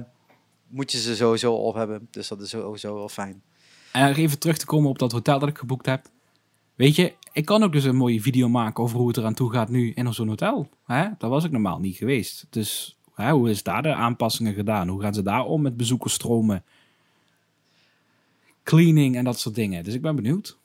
moet 0.69 0.93
je 0.93 0.99
ze 0.99 1.17
sowieso 1.17 1.55
op 1.55 1.75
hebben. 1.75 2.09
Dus 2.11 2.29
dat 2.29 2.41
is 2.41 2.49
sowieso 2.51 2.95
wel 2.95 3.09
fijn. 3.09 3.43
En 3.93 4.15
even 4.15 4.39
terug 4.39 4.59
te 4.59 4.67
komen 4.67 4.91
op 4.91 4.99
dat 4.99 5.13
hotel 5.13 5.39
dat 5.39 5.49
ik 5.49 5.59
geboekt 5.59 5.87
heb. 5.87 6.07
Weet 6.75 6.97
je, 6.97 7.15
ik 7.33 7.45
kan 7.45 7.63
ook 7.63 7.73
dus 7.73 7.85
een 7.85 7.97
mooie 7.97 8.21
video 8.21 8.49
maken 8.49 8.85
over 8.85 8.99
hoe 8.99 9.09
het 9.09 9.17
eraan 9.17 9.35
toe 9.35 9.53
gaat 9.53 9.69
nu 9.69 9.93
in 9.93 10.15
zo'n 10.15 10.29
hotel. 10.29 10.69
Hè? 10.85 11.09
Dat 11.19 11.31
was 11.31 11.45
ik 11.45 11.51
normaal 11.51 11.79
niet 11.79 11.97
geweest. 11.97 12.47
Dus 12.51 12.99
hè, 13.15 13.31
hoe 13.31 13.51
is 13.51 13.63
daar 13.63 13.83
de 13.83 13.95
aanpassingen 13.95 14.55
gedaan? 14.55 14.89
Hoe 14.89 15.03
gaan 15.03 15.15
ze 15.15 15.23
daar 15.23 15.45
om 15.45 15.63
met 15.63 15.77
bezoekersstromen? 15.77 16.65
Cleaning 18.63 19.17
en 19.17 19.25
dat 19.25 19.39
soort 19.39 19.55
dingen. 19.55 19.85
Dus 19.85 19.95
ik 19.95 20.03
ben 20.03 20.17
benieuwd. 20.17 20.59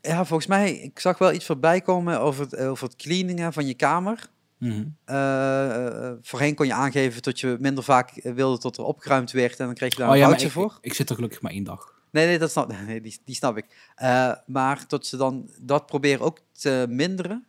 Ja, 0.00 0.24
volgens 0.24 0.48
mij, 0.48 0.72
ik 0.72 1.00
zag 1.00 1.18
wel 1.18 1.32
iets 1.32 1.46
voorbij 1.46 1.80
komen 1.80 2.20
over 2.20 2.44
het, 2.44 2.56
over 2.56 2.86
het 2.86 2.96
cleaningen 2.96 3.52
van 3.52 3.66
je 3.66 3.74
kamer. 3.74 4.28
Mhm. 4.58 4.84
Eh, 5.04 6.06
eh, 6.06 6.16
voorheen 6.22 6.54
kon 6.54 6.66
je 6.66 6.72
aangeven 6.72 7.22
dat 7.22 7.40
je 7.40 7.56
minder 7.60 7.84
vaak 7.84 8.20
wilde 8.22 8.58
tot 8.58 8.76
er 8.76 8.84
opgeruimd 8.84 9.30
werd 9.30 9.58
en 9.58 9.66
dan 9.66 9.74
kreeg 9.74 9.90
je 9.90 9.98
daar 9.98 10.08
Oh 10.08 10.14
een 10.14 10.20
ja, 10.20 10.36
ik, 10.36 10.50
voor. 10.50 10.78
ik 10.80 10.94
zit 10.94 11.08
er 11.08 11.14
gelukkig 11.14 11.40
maar 11.40 11.52
één 11.52 11.64
dag. 11.64 11.94
Nee, 12.10 12.26
nee, 12.26 12.38
dat 12.38 12.50
snap, 12.50 12.68
nee 12.86 13.00
die, 13.00 13.18
die 13.24 13.34
snap 13.34 13.56
ik. 13.56 13.92
Eh, 13.94 14.32
maar 14.46 14.84
dat 14.86 15.06
ze 15.06 15.16
dan 15.16 15.50
dat 15.60 15.86
proberen 15.86 16.20
ook 16.20 16.38
te 16.52 16.86
minderen, 16.88 17.46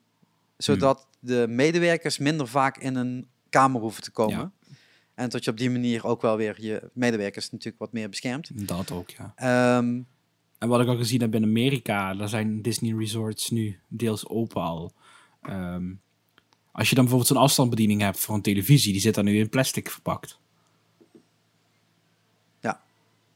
zodat 0.57 1.07
de 1.19 1.45
medewerkers 1.49 2.17
minder 2.17 2.47
vaak 2.47 2.77
in 2.77 2.95
een 2.95 3.27
kamer 3.49 3.81
hoeven 3.81 4.03
te 4.03 4.11
komen. 4.11 4.53
En 5.15 5.29
dat 5.29 5.43
je 5.43 5.51
op 5.51 5.57
die 5.57 5.69
manier 5.69 6.05
ook 6.05 6.21
wel 6.21 6.37
weer 6.37 6.55
je 6.57 6.89
medewerkers 6.93 7.49
natuurlijk 7.51 7.79
wat 7.79 7.93
meer 7.93 8.09
beschermt. 8.09 8.67
Dat 8.67 8.91
ook, 8.91 9.09
ja. 9.09 9.33
Ehm, 9.35 10.01
En 10.57 10.67
wat 10.67 10.81
ik 10.81 10.87
al 10.87 10.97
gezien 10.97 11.21
heb 11.21 11.35
in 11.35 11.43
Amerika, 11.43 12.13
daar 12.13 12.29
zijn 12.29 12.61
Disney 12.61 12.97
resorts 12.97 13.49
nu 13.49 13.79
deels 13.87 14.27
open 14.27 14.61
al. 14.61 14.93
Ehm, 15.41 15.93
als 16.71 16.89
je 16.89 16.95
dan 16.95 17.03
bijvoorbeeld 17.03 17.27
zo'n 17.27 17.43
afstandsbediening 17.43 18.01
hebt 18.01 18.19
voor 18.19 18.35
een 18.35 18.41
televisie, 18.41 18.91
die 18.91 19.01
zit 19.01 19.15
dan 19.15 19.25
nu 19.25 19.39
in 19.39 19.49
plastic 19.49 19.89
verpakt. 19.89 20.39
Ja. 22.61 22.81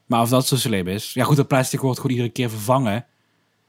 Maar 0.06 0.20
of 0.20 0.28
dat 0.28 0.46
zo 0.46 0.56
slim 0.56 0.88
is. 0.88 1.12
Ja, 1.12 1.24
goed, 1.24 1.36
dat 1.36 1.48
plastic 1.48 1.80
wordt 1.80 2.00
gewoon 2.00 2.16
iedere 2.16 2.32
keer 2.32 2.50
vervangen. 2.50 3.06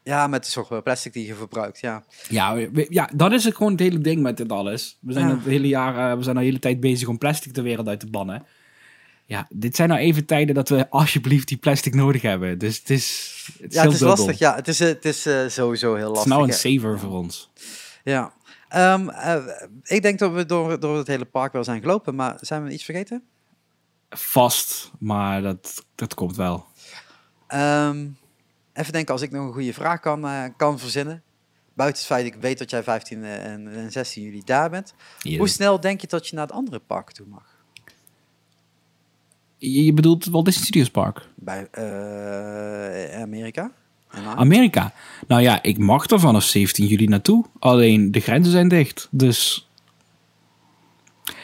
Ja, 0.05 0.27
met 0.27 0.43
de 0.43 0.49
soort 0.49 0.83
plastic 0.83 1.13
die 1.13 1.25
je 1.27 1.35
verbruikt, 1.35 1.79
ja. 1.79 2.03
Ja, 2.29 2.55
we- 2.55 2.85
ja 2.89 3.09
dat 3.15 3.31
is 3.31 3.43
het 3.43 3.55
gewoon 3.55 3.71
het 3.71 3.81
hele 3.81 3.99
ding 3.99 4.21
met 4.21 4.37
dit 4.37 4.51
alles. 4.51 4.97
We 5.01 5.13
zijn 5.13 5.27
Ja. 5.27 5.35
het 5.35 5.45
hele 5.45 5.67
jaar, 5.67 6.11
eh, 6.11 6.17
we 6.17 6.23
zijn 6.23 6.35
al 6.35 6.41
de 6.41 6.47
hele 6.47 6.59
tijd 6.59 6.79
bezig 6.79 7.07
om 7.07 7.17
plastic 7.17 7.53
de 7.53 7.61
wereld 7.61 7.87
uit 7.87 7.99
te 7.99 8.09
bannen. 8.09 8.45
Ja, 9.25 9.47
dit 9.49 9.75
zijn 9.75 9.89
nou 9.89 10.01
even 10.01 10.25
tijden 10.25 10.55
dat 10.55 10.69
we 10.69 10.89
alsjeblieft 10.89 11.47
die 11.47 11.57
plastic 11.57 11.93
nodig 11.93 12.21
hebben. 12.21 12.57
Dus 12.57 12.77
het 12.77 12.89
is, 12.89 13.33
het 13.61 13.69
is 13.71 13.75
Ja, 13.75 13.83
het 13.83 13.91
is 13.93 13.99
dubbel. 13.99 14.17
lastig. 14.17 14.39
Ja, 14.39 14.55
het 14.55 14.67
is, 14.67 14.79
eh, 14.79 14.87
het 14.87 15.05
is 15.05 15.25
eh, 15.25 15.47
sowieso 15.47 15.95
heel 15.95 16.13
Het 16.13 16.15
lastig. 16.15 16.23
is 16.25 16.29
nou 16.31 16.43
een 16.43 16.49
hè. 16.49 16.55
saver 16.55 16.99
voor 16.99 17.11
ons. 17.11 17.49
Ja. 18.03 18.33
Ehm, 18.69 19.09
eh, 19.09 19.45
ik 19.83 20.01
denk 20.01 20.19
dat 20.19 20.31
we 20.33 20.45
door, 20.45 20.79
door 20.79 20.97
het 20.97 21.07
hele 21.07 21.25
park 21.25 21.53
wel 21.53 21.63
zijn 21.63 21.81
gelopen, 21.81 22.15
maar 22.15 22.37
zijn 22.41 22.63
we 22.63 22.71
iets 22.71 22.83
vergeten? 22.83 23.23
Vast, 24.09 24.91
maar 24.99 25.41
dat, 25.41 25.85
dat 25.95 26.13
komt 26.13 26.35
wel. 26.35 26.65
Ehm, 27.47 28.05
even 28.75 28.93
denken, 28.93 29.13
als 29.13 29.21
ik 29.21 29.31
nog 29.31 29.45
een 29.45 29.53
goede 29.53 29.73
vraag 29.73 29.99
kan, 29.99 30.25
eh, 30.25 30.43
kan 30.57 30.79
verzinnen. 30.79 31.23
Buiten 31.73 31.97
het 31.97 32.07
feit 32.07 32.25
dat 32.25 32.35
ik 32.35 32.41
weet 32.41 32.57
dat 32.57 32.69
jij 32.69 32.83
15 32.83 33.23
en, 33.23 33.67
en 33.73 33.91
16 33.91 34.23
juli 34.23 34.41
daar 34.45 34.69
bent. 34.69 34.93
Hoe 35.37 35.47
snel 35.47 35.79
denk 35.79 36.01
je 36.01 36.07
dat 36.07 36.27
je 36.27 36.35
naar 36.35 36.45
het 36.45 36.55
andere 36.55 36.79
park 36.79 37.11
toe 37.11 37.25
mag? 37.29 37.55
Je, 39.57 39.85
je 39.85 39.93
bedoelt 39.93 40.25
Walt 40.25 40.45
Disney 40.45 40.65
Studios 40.65 40.89
Park? 40.89 41.29
Bij 41.35 41.67
eh, 41.71 43.21
Amerika? 43.21 43.71
Amerika. 44.35 44.93
Nou 45.27 45.41
ja, 45.41 45.63
ik 45.63 45.77
mag 45.77 46.09
er 46.09 46.19
vanaf 46.19 46.43
17 46.43 46.85
juli 46.85 47.07
naartoe. 47.07 47.45
Alleen 47.59 48.11
de 48.11 48.19
grenzen 48.19 48.51
zijn 48.51 48.67
dicht. 48.67 49.07
Dus 49.11 49.69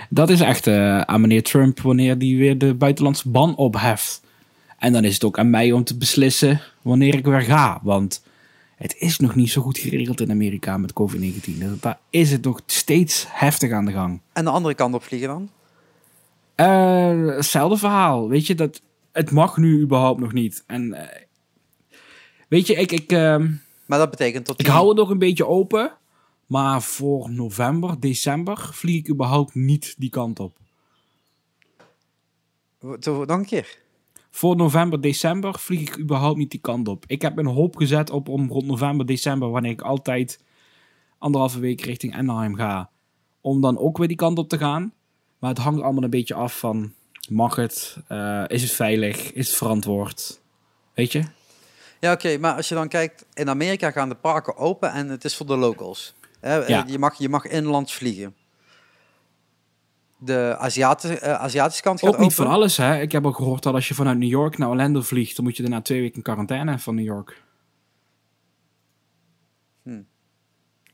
dat 0.10 0.30
is 0.30 0.42
echt 0.42 0.68
eh, 0.68 1.02
aan 1.02 1.22
meneer 1.22 1.44
Trump 1.44 1.82
wanneer 1.82 2.18
die 2.18 2.38
weer 2.38 2.58
de 2.58 2.74
buitenlandse 2.74 3.30
ban 3.30 3.56
opheft. 3.56 4.22
En 4.82 4.94
dan 4.94 5.04
is 5.04 5.14
het 5.14 5.24
ook 5.24 5.40
aan 5.40 5.50
mij 5.50 5.72
om 5.72 5.84
te 5.84 5.98
beslissen 5.98 6.62
wanneer 6.82 7.16
ik 7.16 7.26
weer 7.26 7.42
ga. 7.42 7.80
Want 7.84 8.24
het 8.76 8.96
is 8.98 9.20
nog 9.20 9.36
niet 9.36 9.50
zo 9.52 9.62
goed 9.62 9.78
geregeld 9.78 10.22
in 10.22 10.32
Amerika 10.32 10.78
met 10.78 10.94
COVID-19. 11.02 11.58
Dus 11.58 11.80
Daar 11.80 12.00
is 12.10 12.32
het 12.32 12.44
nog 12.44 12.62
steeds 12.66 13.26
heftig 13.30 13.72
aan 13.72 13.86
de 13.86 13.92
gang. 13.92 14.22
En 14.34 14.44
de 14.44 14.50
andere 14.50 14.74
kant 14.76 14.94
op 14.94 15.04
vliegen 15.04 15.28
dan? 15.30 15.50
Eh, 16.56 17.26
hetzelfde 17.36 17.78
verhaal. 17.78 18.30
Weet 18.30 18.48
je, 18.48 18.56
dat, 18.56 18.82
het 19.12 19.32
mag 19.32 19.58
nu 19.58 19.82
überhaupt 19.82 20.20
nog 20.20 20.34
niet. 20.34 20.64
En 20.68 20.94
eh, 20.94 21.22
weet 22.48 22.68
je, 22.68 22.76
ik, 22.76 22.92
ik, 22.92 23.12
ehm, 23.12 23.52
Maar 23.86 24.00
dat 24.00 24.10
betekent 24.10 24.46
dat... 24.46 24.60
ik 24.60 24.66
die- 24.66 24.74
hou 24.74 24.88
het 24.88 24.98
nog 24.98 25.10
een 25.10 25.18
beetje 25.20 25.48
open. 25.48 25.92
Maar 26.46 26.82
voor 26.82 27.30
november, 27.32 28.00
december 28.00 28.70
vlieg 28.72 29.00
ik 29.00 29.10
überhaupt 29.10 29.56
niet 29.56 29.96
die 29.98 30.10
kant 30.10 30.40
op. 30.40 30.58
Zo, 33.00 33.26
Nog 33.26 33.38
een 33.38 33.46
keer. 33.46 33.80
Voor 34.32 34.56
november, 34.56 35.02
december 35.02 35.60
vlieg 35.60 35.82
ik 35.82 36.00
überhaupt 36.00 36.38
niet 36.38 36.52
die 36.52 36.60
kant 36.60 36.88
op. 36.88 37.04
Ik 37.08 37.22
heb 37.22 37.38
een 37.38 37.46
hoop 37.46 37.76
gezet 37.76 38.10
op 38.10 38.30
om 38.30 38.50
rond 38.50 38.66
november, 38.66 39.06
december, 39.06 39.50
wanneer 39.50 39.72
ik 39.72 39.82
altijd 39.82 40.40
anderhalve 41.18 41.60
week 41.60 41.82
richting 41.82 42.16
Anaheim 42.16 42.56
ga, 42.56 42.90
om 43.42 43.62
dan 43.62 43.78
ook 43.78 43.98
weer 43.98 44.08
die 44.08 44.18
kant 44.18 44.38
op 44.38 44.50
te 44.50 44.58
gaan. 44.58 44.94
Maar 45.40 45.50
het 45.50 45.60
hangt 45.60 45.82
allemaal 45.82 46.04
een 46.04 46.10
beetje 46.10 46.34
af 46.34 46.60
van, 46.60 46.94
mag 47.30 47.56
het? 47.56 47.98
Eh, 48.08 48.44
is 48.48 48.62
het 48.62 48.72
veilig? 48.72 49.34
Is 49.34 49.48
het 49.48 49.58
verantwoord? 49.58 50.42
Weet 50.94 51.12
je? 51.12 51.24
Ja, 52.00 52.12
oké. 52.12 52.38
maar 52.38 52.56
als 52.56 52.70
je 52.70 52.76
dan 52.76 52.88
kijkt, 52.88 53.26
in 53.34 53.50
Amerika 53.50 53.92
gaan 53.92 54.10
de 54.10 54.16
parken 54.16 54.58
open 54.58 54.92
en 54.92 55.10
het 55.10 55.24
is 55.24 55.36
voor 55.36 55.46
de 55.46 55.56
locals. 55.58 56.14
Hè, 56.40 56.60
eh, 56.60 56.70
Ja. 56.70 56.84
je, 56.88 57.00
mag, 57.00 57.18
je 57.18 57.30
mag 57.30 57.46
inlands 57.46 57.94
vliegen. 57.94 58.36
De 60.24 60.56
Aziatische, 60.58 61.20
eh, 61.20 61.34
Aziatische 61.34 61.82
kant 61.84 62.00
gaat 62.00 62.10
Ook 62.10 62.18
niet 62.20 62.32
open. 62.32 62.44
van 62.44 62.54
alles, 62.54 62.78
hè. 62.78 63.00
Ik 63.02 63.12
heb 63.12 63.26
ook 63.26 63.36
gehoord 63.36 63.64
dat 63.64 63.74
als 63.74 63.88
je 63.88 63.94
vanuit 63.94 64.18
New 64.18 64.30
York 64.30 64.58
naar 64.58 64.70
Orlando 64.70 65.02
vliegt, 65.02 65.36
dan 65.36 65.46
moet 65.46 65.56
je 65.58 65.62
daarna 65.62 65.82
twee 65.82 66.02
weken 66.02 66.16
in 66.16 66.22
quarantaine 66.22 66.80
van 66.80 66.96
New 66.96 67.06
York. 67.06 67.42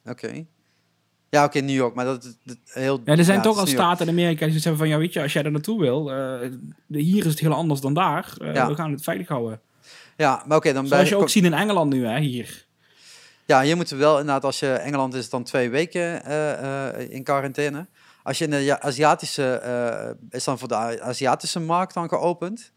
Oké. 0.05 0.45
Ja, 1.30 1.43
oké, 1.43 1.59
New 1.59 1.75
York, 1.75 1.95
maar 1.95 2.05
dat 2.05 2.23
is 2.23 2.38
dat 2.43 2.57
heel... 2.65 3.01
Ja, 3.05 3.15
er 3.17 3.23
zijn 3.23 3.38
ja, 3.38 3.43
toch 3.43 3.57
al 3.57 3.65
staten 3.67 4.05
in 4.05 4.11
Amerika 4.11 4.45
die 4.45 4.53
hebben 4.53 4.78
van, 4.78 4.88
ja 4.88 4.97
weet 4.97 5.13
je, 5.13 5.21
als 5.21 5.34
jij 5.34 5.43
er 5.43 5.51
naartoe 5.51 5.80
wil, 5.80 6.11
eh, 6.11 6.49
hier 6.88 7.25
is 7.25 7.32
het 7.32 7.39
heel 7.39 7.53
anders 7.53 7.82
dan 7.82 7.93
daar. 7.93 8.34
Eh, 8.41 8.53
Ja. 8.53 8.67
We 8.67 8.75
gaan 8.75 8.91
het 8.91 9.03
veilig 9.03 9.28
houden. 9.28 9.61
Ja, 10.17 10.43
maar 10.47 10.57
oké, 10.57 10.73
dan 10.73 10.88
Zoals 10.88 11.09
je 11.09 11.15
ook 11.15 11.30
ziet 11.30 11.43
in 11.43 11.53
Engeland 11.53 11.93
nu, 11.93 12.05
hè, 12.05 12.19
hier. 12.19 12.65
Ja, 13.45 13.61
hier 13.61 13.75
moeten 13.75 13.97
we 13.97 14.03
wel 14.03 14.19
inderdaad, 14.19 14.43
als 14.43 14.59
je 14.59 14.71
Engeland 14.71 15.13
is, 15.13 15.30
dan 15.30 15.43
twee 15.43 15.69
weken 15.69 16.23
in 17.09 17.23
quarantaine. 17.23 17.88
Als 18.28 18.38
je 18.38 18.43
in 18.43 18.49
de 18.49 18.82
Aziatische, 18.82 19.53
eh, 19.53 20.09
is 20.38 20.43
dan 20.43 20.57
voor 20.59 20.67
de 20.67 21.01
Aziatische 21.01 21.59
markt 21.59 21.93
dan 21.93 22.09
geopend. 22.09 22.71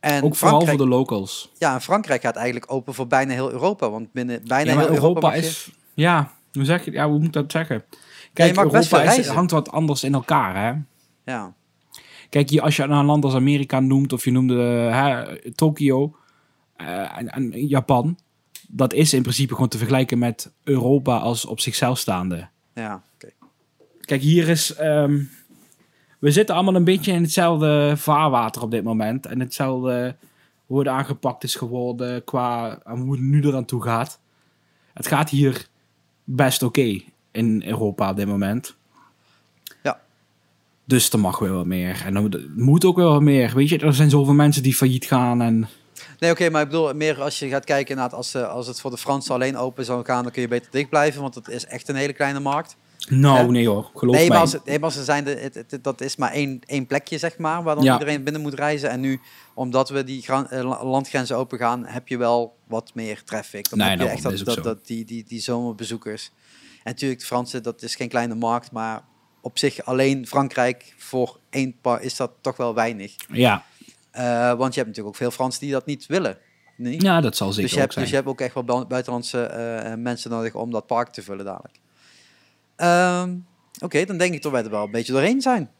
En 0.00 0.22
ook 0.22 0.36
vooral 0.36 0.56
Frankrijk, 0.60 0.78
voor 0.78 0.86
de 0.88 0.94
locals. 0.94 1.52
ja, 1.58 1.74
en 1.74 1.80
Frankrijk 1.80 2.22
gaat 2.22 2.36
eigenlijk 2.36 2.72
open 2.72 2.94
voor 2.94 3.06
bijna 3.06 3.32
heel 3.32 3.50
Europa. 3.50 3.90
Want 3.90 4.12
binnen 4.12 4.40
bijna 4.46 4.70
Ja, 4.70 4.78
heel 4.78 4.86
Europa, 4.88 5.04
Europa 5.06 5.26
mag 5.26 5.36
je- 5.36 5.40
is... 5.46 5.70
Ja, 5.94 6.32
hoe 6.52 6.64
zeg 6.64 6.84
je, 6.84 6.90
ja, 6.92 7.08
hoe 7.08 7.16
moet 7.18 7.26
ik 7.26 7.32
dat 7.32 7.52
zeggen? 7.52 7.84
Kijk, 8.32 8.56
Europa 8.56 9.02
is, 9.02 9.26
hangt 9.28 9.50
wat 9.50 9.70
anders 9.70 10.04
in 10.04 10.14
elkaar, 10.14 10.56
hè. 10.56 10.80
Ja, 11.32 11.54
Kijk, 12.28 12.58
als 12.58 12.76
je 12.76 12.82
een 12.82 13.04
land 13.04 13.24
als 13.24 13.34
Amerika 13.34 13.80
noemt, 13.80 14.12
of 14.12 14.24
je 14.24 14.30
noemde 14.30 15.52
Tokio 15.54 16.16
eh, 16.76 17.18
en, 17.18 17.28
en 17.28 17.66
Japan, 17.66 18.18
dat 18.68 18.92
is 18.92 19.12
in 19.12 19.22
principe 19.22 19.54
gewoon 19.54 19.68
te 19.68 19.78
vergelijken 19.78 20.18
met 20.18 20.52
Europa 20.64 21.16
als 21.16 21.44
op 21.44 21.60
zichzelf 21.60 21.98
staande. 21.98 22.48
ja. 22.74 23.06
Kijk, 24.08 24.20
hier 24.20 24.48
is. 24.48 24.74
ehm, 24.74 25.22
we 26.18 26.30
zitten 26.30 26.54
allemaal 26.54 26.74
een 26.74 26.84
beetje 26.84 27.12
in 27.12 27.22
hetzelfde 27.22 27.92
vaarwater 27.96 28.62
op 28.62 28.70
dit 28.70 28.84
moment. 28.84 29.26
En 29.26 29.40
hetzelfde 29.40 30.16
hoe 30.66 30.78
het 30.78 30.88
aangepakt 30.88 31.44
is 31.44 31.54
geworden 31.54 32.24
qua 32.24 32.78
hoe 32.84 33.12
het 33.12 33.20
nu 33.20 33.42
eraan 33.42 33.64
toe 33.64 33.82
gaat. 33.82 34.20
Het 34.94 35.06
gaat 35.06 35.30
hier 35.30 35.68
best 36.24 36.62
oké 36.62 37.00
in 37.30 37.62
Europa 37.66 38.10
op 38.10 38.16
dit 38.16 38.26
moment. 38.26 38.76
Ja. 39.82 40.00
Dus 40.84 41.10
er 41.10 41.18
mag 41.18 41.38
wel 41.38 41.54
wat 41.54 41.66
meer. 41.66 42.02
En 42.04 42.16
er 42.16 42.48
moet 42.56 42.84
ook 42.84 42.96
wel 42.96 43.12
wat 43.12 43.22
meer. 43.22 43.54
Weet 43.54 43.68
je, 43.68 43.78
er 43.78 43.94
zijn 43.94 44.10
zoveel 44.10 44.34
mensen 44.34 44.62
die 44.62 44.74
failliet 44.74 45.04
gaan. 45.04 45.42
En 45.42 45.68
Nee, 46.18 46.30
oké, 46.30 46.50
maar 46.50 46.62
ik 46.62 46.68
bedoel 46.68 46.94
meer 46.94 47.22
als 47.22 47.38
je 47.38 47.48
gaat 47.48 47.64
kijken 47.64 47.96
naar 47.96 48.14
als, 48.14 48.34
eh, 48.34 48.48
als 48.48 48.66
het 48.66 48.80
voor 48.80 48.90
de 48.90 48.98
Fransen 48.98 49.34
alleen 49.34 49.56
open 49.56 49.84
zou 49.84 50.04
gaan, 50.04 50.22
dan 50.22 50.32
kun 50.32 50.42
je 50.42 50.48
beter 50.48 50.70
dicht 50.70 50.88
blijven, 50.88 51.20
want 51.20 51.34
het 51.34 51.48
is 51.48 51.66
echt 51.66 51.88
een 51.88 51.94
hele 51.94 52.12
kleine 52.12 52.40
markt. 52.40 52.76
Nou, 53.08 53.50
nee 53.50 53.68
hoor, 53.68 53.90
geloof 53.94 54.14
Nee, 54.16 54.28
mij. 54.28 54.38
als, 54.38 54.52
het- 54.52 54.64
nee, 54.64 54.78
maar 54.78 54.92
ze 54.92 55.04
zijn 55.04 55.24
de, 55.24 55.30
het, 55.30 55.54
het- 55.54 55.84
dat 55.84 56.00
is 56.00 56.16
maar 56.16 56.32
één, 56.32 56.60
één 56.66 56.86
plekje, 56.86 57.18
zeg 57.18 57.38
maar, 57.38 57.62
waar 57.62 57.74
dan 57.74 57.84
Ja. 57.84 57.92
iedereen 57.92 58.24
binnen 58.24 58.42
moet 58.42 58.54
reizen. 58.54 58.90
En 58.90 59.00
nu, 59.00 59.20
omdat 59.54 59.88
we 59.88 60.04
die 60.04 60.26
eh, 60.26 60.44
la- 60.50 60.84
landgrenzen 60.84 61.36
open 61.36 61.58
gaan, 61.58 61.86
heb 61.86 62.08
je 62.08 62.16
wel 62.16 62.56
wat 62.66 62.90
meer 62.94 63.24
traffic. 63.24 63.68
Dan 63.70 63.78
Nee, 63.78 63.88
heb 63.88 63.98
je 64.00 64.06
echt 64.08 64.44
dat, 64.44 64.64
dat, 64.64 64.86
die, 64.86 65.04
die, 65.04 65.24
die 65.28 65.40
zomerbezoekers. 65.40 66.30
En 66.82 66.94
natuurlijk, 66.94 67.20
de 67.20 67.26
Fransen, 67.26 67.62
dat 67.62 67.82
is 67.82 67.94
geen 67.94 68.08
kleine 68.08 68.34
markt, 68.34 68.72
maar 68.72 69.02
op 69.40 69.58
zich 69.58 69.84
alleen 69.84 70.26
Frankrijk 70.26 70.94
voor 70.96 71.38
één 71.50 71.80
paar 71.80 72.02
is 72.02 72.16
dat 72.16 72.30
toch 72.40 72.56
wel 72.56 72.74
weinig. 72.74 73.14
Ja. 73.32 73.64
Eh, 74.10 74.22
want 74.54 74.74
je 74.74 74.80
hebt 74.80 74.86
natuurlijk 74.86 75.06
ook 75.06 75.16
veel 75.16 75.30
Fransen 75.30 75.60
die 75.60 75.70
dat 75.72 75.86
niet 75.86 76.06
willen. 76.06 76.38
Nee? 76.76 77.00
ja, 77.02 77.20
dat 77.20 77.36
zal 77.36 77.52
zeker 77.52 77.62
dus, 77.62 77.70
je 77.70 77.76
ook 77.76 77.82
hebt, 77.82 77.92
zijn. 77.92 78.04
dus 78.04 78.14
je 78.14 78.20
hebt 78.20 78.28
ook 78.30 78.40
echt 78.40 78.54
wel 78.54 78.64
bui- 78.64 78.84
buitenlandse 78.84 79.42
eh, 79.42 79.94
mensen 79.94 80.30
nodig 80.30 80.54
om 80.54 80.70
dat 80.70 80.86
park 80.86 81.08
te 81.08 81.22
vullen 81.22 81.44
dadelijk. 81.44 81.76
Ehm, 82.78 83.34
Oké, 83.82 84.04
dan 84.04 84.18
denk 84.18 84.34
ik 84.34 84.42
dat 84.42 84.52
wij 84.52 84.64
er 84.64 84.70
wel 84.70 84.84
een 84.84 84.90
beetje 84.90 85.12
doorheen 85.12 85.40
zijn. 85.40 85.70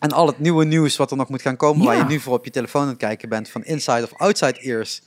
En 0.00 0.12
al 0.12 0.26
het 0.26 0.38
nieuwe 0.38 0.64
nieuws 0.64 0.96
wat 0.96 1.10
er 1.10 1.16
nog 1.16 1.28
moet 1.28 1.42
gaan 1.42 1.56
komen, 1.56 1.86
waar 1.86 1.96
je 1.96 2.04
nu 2.04 2.20
voor 2.20 2.34
op 2.34 2.44
je 2.44 2.50
telefoon 2.50 2.82
aan 2.82 2.88
het 2.88 2.96
kijken 2.96 3.28
bent, 3.28 3.48
van 3.48 3.64
inside 3.64 4.02
of 4.02 4.12
outside 4.18 4.60
ears. 4.60 5.02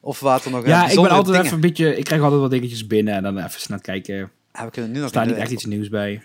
Of 0.00 0.20
wat 0.20 0.44
er 0.44 0.50
nog 0.50 0.66
ja, 0.66 0.88
ik 0.88 0.94
ben 0.94 1.08
altijd 1.10 1.26
dingen. 1.26 1.40
even 1.40 1.54
een 1.54 1.60
beetje... 1.60 1.96
Ik 1.96 2.04
krijg 2.04 2.22
altijd 2.22 2.40
wat 2.40 2.50
dingetjes 2.50 2.86
binnen 2.86 3.14
en 3.14 3.22
dan 3.22 3.38
even 3.38 3.60
snel 3.60 3.78
kijken. 3.80 4.14
Ja, 4.52 4.64
we 4.64 4.70
kunnen 4.70 4.90
nu 4.90 4.96
nog 4.96 5.04
Er 5.04 5.10
staat 5.10 5.26
niet 5.26 5.36
echt 5.36 5.50
iets 5.50 5.64
nieuws 5.64 5.88
bij. 5.88 6.22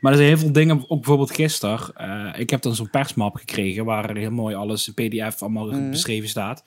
Maar 0.00 0.12
er 0.12 0.18
zijn 0.18 0.30
heel 0.30 0.38
veel 0.38 0.52
dingen, 0.52 0.76
ook 0.78 0.88
bijvoorbeeld 0.88 1.30
gisteren. 1.34 1.94
eh, 1.94 2.40
ik 2.40 2.50
heb 2.50 2.62
dan 2.62 2.74
zo'n 2.74 2.90
persmap 2.90 3.36
gekregen 3.36 3.84
waar 3.84 4.10
er 4.10 4.16
heel 4.16 4.30
mooi 4.30 4.54
alles 4.54 4.92
in 4.92 4.94
PDF 4.94 5.42
allemaal 5.42 5.66
Mhm. 5.66 5.90
beschreven 5.90 6.28
staat. 6.28 6.64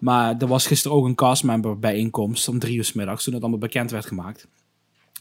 Maar 0.00 0.34
er 0.38 0.46
was 0.46 0.66
gisteren 0.66 0.96
ook 0.96 1.04
een 1.04 1.14
castmember 1.14 1.78
bijeenkomst 1.78 2.48
om 2.48 2.58
drie 2.58 2.76
uur 2.76 2.84
's 2.84 2.92
middags 2.92 3.24
toen 3.24 3.32
het 3.34 3.42
allemaal 3.42 3.60
bekend 3.60 3.90
werd 3.90 4.06
gemaakt. 4.06 4.46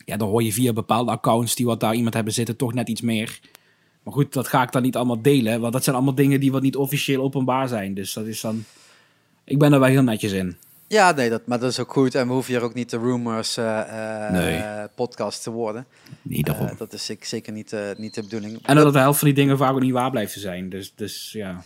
Ja, 0.06 0.18
dan 0.18 0.28
hoor 0.30 0.44
je 0.44 0.54
via 0.54 0.74
bepaalde 0.74 1.12
accounts 1.12 1.56
die 1.56 1.66
wat 1.66 1.80
daar 1.80 1.96
iemand 1.96 2.14
hebben 2.14 2.34
zitten 2.34 2.56
toch 2.56 2.74
net 2.74 2.90
iets 2.90 3.02
meer. 3.02 3.40
Maar 4.04 4.14
goed, 4.14 4.34
dat 4.34 4.48
ga 4.48 4.62
ik 4.64 4.72
dan 4.72 4.82
niet 4.82 4.96
allemaal 4.96 5.22
delen, 5.22 5.62
want 5.62 5.74
dat 5.74 5.84
zijn 5.84 5.96
allemaal 5.96 6.16
dingen 6.16 6.40
die 6.40 6.52
wat 6.52 6.62
niet 6.62 6.76
officieel 6.76 7.22
openbaar 7.22 7.68
zijn. 7.68 7.94
Dus 7.94 8.14
dat 8.14 8.26
is 8.26 8.42
dan... 8.42 8.64
Ik 9.46 9.60
ben 9.60 9.74
er 9.74 9.80
wel 9.80 9.90
heel 9.90 10.04
netjes 10.04 10.32
in. 10.32 10.58
Ja, 10.88 11.12
nee, 11.12 11.30
dat, 11.30 11.48
maar 11.48 11.60
dat 11.60 11.72
is 11.72 11.80
ook 11.80 11.92
goed. 11.92 12.16
En 12.16 12.28
we 12.28 12.34
hoeven 12.34 12.54
hier 12.54 12.64
ook 12.64 12.74
niet 12.74 12.90
de 12.90 12.98
rumors 12.98 13.58
eh, 13.58 13.80
eh, 14.28 14.32
Nee. 14.32 14.88
podcast 14.96 15.44
te 15.44 15.52
worden. 15.52 15.86
Niet 16.22 16.46
daarom. 16.46 16.68
Eh, 16.68 16.78
dat 16.78 16.94
is 16.94 17.10
ik- 17.10 17.26
zeker 17.26 17.54
niet, 17.54 17.76
niet 17.98 18.14
de 18.14 18.22
bedoeling. 18.22 18.60
en 18.64 18.76
dat 18.76 18.94
de 18.94 19.00
helft 19.00 19.20
van 19.20 19.28
die 19.28 19.38
dingen 19.38 19.58
vaak 19.58 19.74
ook 19.74 19.82
niet 19.82 19.92
waar 19.92 20.12
blijft 20.12 20.34
te 20.34 20.40
zijn. 20.40 20.70
Dus, 20.70 20.94
dus 20.96 21.30
ja... 21.32 21.64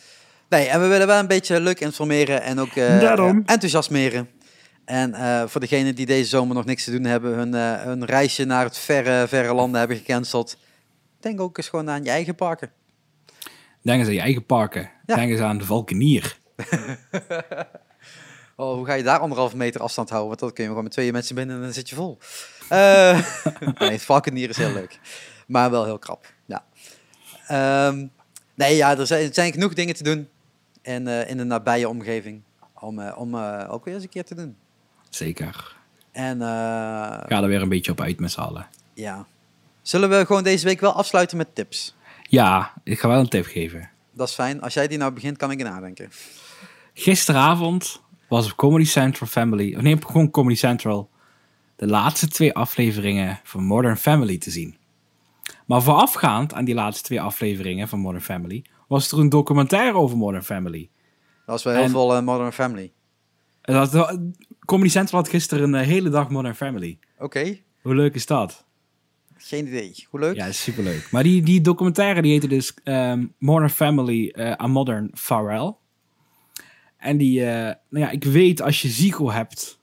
Nee, 0.50 0.68
en 0.68 0.82
we 0.82 0.88
willen 0.88 1.08
wel 1.08 1.20
een 1.20 1.28
beetje 1.28 1.62
leuk 1.62 1.80
informeren 1.80 2.42
en 2.42 2.60
ook 2.60 2.76
Daarom. 2.76 3.44
enthousiasmeren. 3.46 4.30
En 4.88 5.14
eh, 5.14 5.48
voor 5.48 5.62
degenen 5.62 5.96
die 5.96 6.06
deze 6.06 6.30
zomer 6.30 6.56
nog 6.56 6.66
niks 6.66 6.84
te 6.84 6.92
doen 6.92 7.04
hebben, 7.04 7.34
hun, 7.34 7.54
eh, 7.54 7.82
hun 7.82 8.06
reisje 8.06 8.46
naar 8.46 8.64
het 8.64 8.78
verre, 8.78 9.28
verre 9.28 9.54
landen 9.54 9.80
hebben 9.80 9.98
gecanceld. 9.98 10.58
Denk 11.20 11.42
ook 11.42 11.58
eens 11.58 11.70
gewoon 11.70 11.90
aan 11.90 12.04
je 12.04 12.10
eigen 12.10 12.36
parken. 12.36 12.72
Denk 13.82 14.00
eens 14.00 14.08
aan 14.08 14.14
je 14.14 14.20
eigen 14.20 14.46
parken. 14.46 14.92
Ja. 15.06 15.16
Denk 15.16 15.32
eens 15.32 15.40
aan 15.40 15.58
de 15.58 15.66
Valkenier. 15.66 16.38
Oh, 18.60 18.76
hoe 18.76 18.86
ga 18.86 18.94
je 18.94 19.04
daar 19.04 19.20
anderhalve 19.20 19.58
meter 19.58 19.82
afstand 19.82 20.10
houden? 20.10 20.30
Want 20.30 20.40
dan 20.40 20.54
kun 20.54 20.64
je 20.64 20.70
gewoon 20.70 20.84
met 20.84 20.94
twee 20.94 21.12
mensen 21.12 21.36
binnen 21.36 21.56
en 21.56 21.62
dan 21.62 21.74
zit 21.74 21.90
je 21.90 21.96
vol. 21.96 22.18
Eh 22.70 23.20
nee, 23.80 23.92
het 23.92 24.02
valkenier 24.02 24.50
is 24.50 24.58
heel 24.58 24.74
leuk. 24.74 25.00
Maar 25.48 25.72
wel 25.72 25.86
heel 25.86 26.00
krap, 26.00 26.34
ja. 26.46 26.66
Ehm, 27.48 28.08
nee, 28.54 28.76
ja, 28.76 28.98
er 28.98 29.08
zijn, 29.08 29.28
er 29.28 29.34
zijn 29.34 29.52
genoeg 29.52 29.74
dingen 29.74 29.96
te 29.96 30.04
doen 30.04 30.30
in, 30.82 31.08
in 31.08 31.38
de 31.38 31.44
nabije 31.44 31.90
omgeving. 31.90 32.42
Om, 32.80 33.10
om 33.10 33.36
ook 33.70 33.86
weer 33.86 33.94
eens 33.94 34.04
een 34.04 34.10
keer 34.10 34.26
te 34.26 34.36
doen. 34.36 34.58
Zeker. 35.18 35.76
En 36.12 36.42
eh, 36.42 36.48
Ga 36.48 37.28
er 37.42 37.48
weer 37.48 37.62
een 37.62 37.70
beetje 37.70 37.92
op 37.92 38.02
uit 38.02 38.20
met 38.20 38.32
z'n 38.32 38.40
allen. 38.40 38.68
Ja. 38.94 39.26
Zullen 39.82 40.10
we 40.10 40.26
gewoon 40.26 40.44
deze 40.44 40.66
week 40.66 40.80
wel 40.80 40.94
afsluiten 40.94 41.38
met 41.38 41.56
tips? 41.56 41.96
Ja, 42.24 42.74
ik 42.84 43.00
ga 43.00 43.08
wel 43.08 43.20
een 43.20 43.30
tip 43.30 43.46
geven. 43.46 43.90
Dat 44.14 44.28
is 44.28 44.34
fijn. 44.34 44.62
Als 44.62 44.74
jij 44.74 44.88
die 44.88 44.98
nou 44.98 45.12
begint, 45.12 45.38
kan 45.38 45.52
ik 45.52 45.60
er 45.60 45.70
nadenken. 45.70 46.10
Gisteravond 46.94 48.02
was 48.30 48.52
op 48.52 48.58
Comedy 48.58 48.86
Central 48.86 49.28
Family... 49.30 49.76
Of 49.76 49.82
nee, 49.82 49.98
gewoon 50.06 50.32
Comedy 50.32 50.56
Central... 50.56 51.10
de 51.76 51.88
laatste 51.88 52.28
twee 52.28 52.54
afleveringen 52.54 53.40
van 53.44 53.64
Modern 53.64 53.98
Family 53.98 54.38
te 54.38 54.52
zien. 54.52 54.78
Maar 55.66 55.82
voorafgaand 55.82 56.54
aan 56.54 56.66
die 56.66 56.76
laatste 56.76 57.04
twee 57.04 57.22
afleveringen 57.22 57.88
van 57.88 58.00
Modern 58.00 58.24
Family... 58.24 58.64
was 58.88 59.12
er 59.12 59.20
een 59.20 59.30
documentaire 59.30 59.98
over 59.98 60.18
Modern 60.18 60.44
Family. 60.44 60.90
Dat 61.46 61.56
was 61.56 61.64
wel 61.64 61.74
heel 61.74 61.84
En- 61.84 61.90
veel 61.90 62.16
eh, 62.16 62.22
Modern 62.22 62.52
Family. 62.52 62.92
Dat, 63.74 64.20
Comedy 64.66 64.90
Central 64.90 65.22
had 65.22 65.30
gisteren 65.30 65.74
een 65.74 65.82
eh, 65.82 65.88
hele 65.88 66.10
dag 66.10 66.30
Modern 66.30 66.56
Family. 66.56 67.00
Oké, 67.18 67.58
Hoe 67.82 67.96
leuk 67.96 68.16
is 68.16 68.26
dat? 68.26 68.66
geen 69.38 69.68
idee. 69.68 70.08
Hoe 70.10 70.20
leuk? 70.20 70.36
Ja, 70.36 70.52
superleuk. 70.52 71.08
Maar 71.12 71.24
die, 71.24 71.42
die 71.42 71.62
documentaire 71.62 72.22
die 72.22 72.32
heette 72.32 72.48
dus 72.48 72.74
ehm, 72.84 73.26
Modern 73.38 73.70
Family, 73.70 74.30
eh 74.30 74.52
A 74.62 74.68
Modern 74.68 75.10
Farewell. 75.14 75.76
En 76.98 77.18
die, 77.18 77.46
eh, 77.46 77.76
nou 77.90 78.06
ja, 78.06 78.10
ik 78.10 78.24
weet 78.24 78.62
als 78.62 78.82
je 78.82 78.88
Zico 78.88 79.32
hebt, 79.32 79.80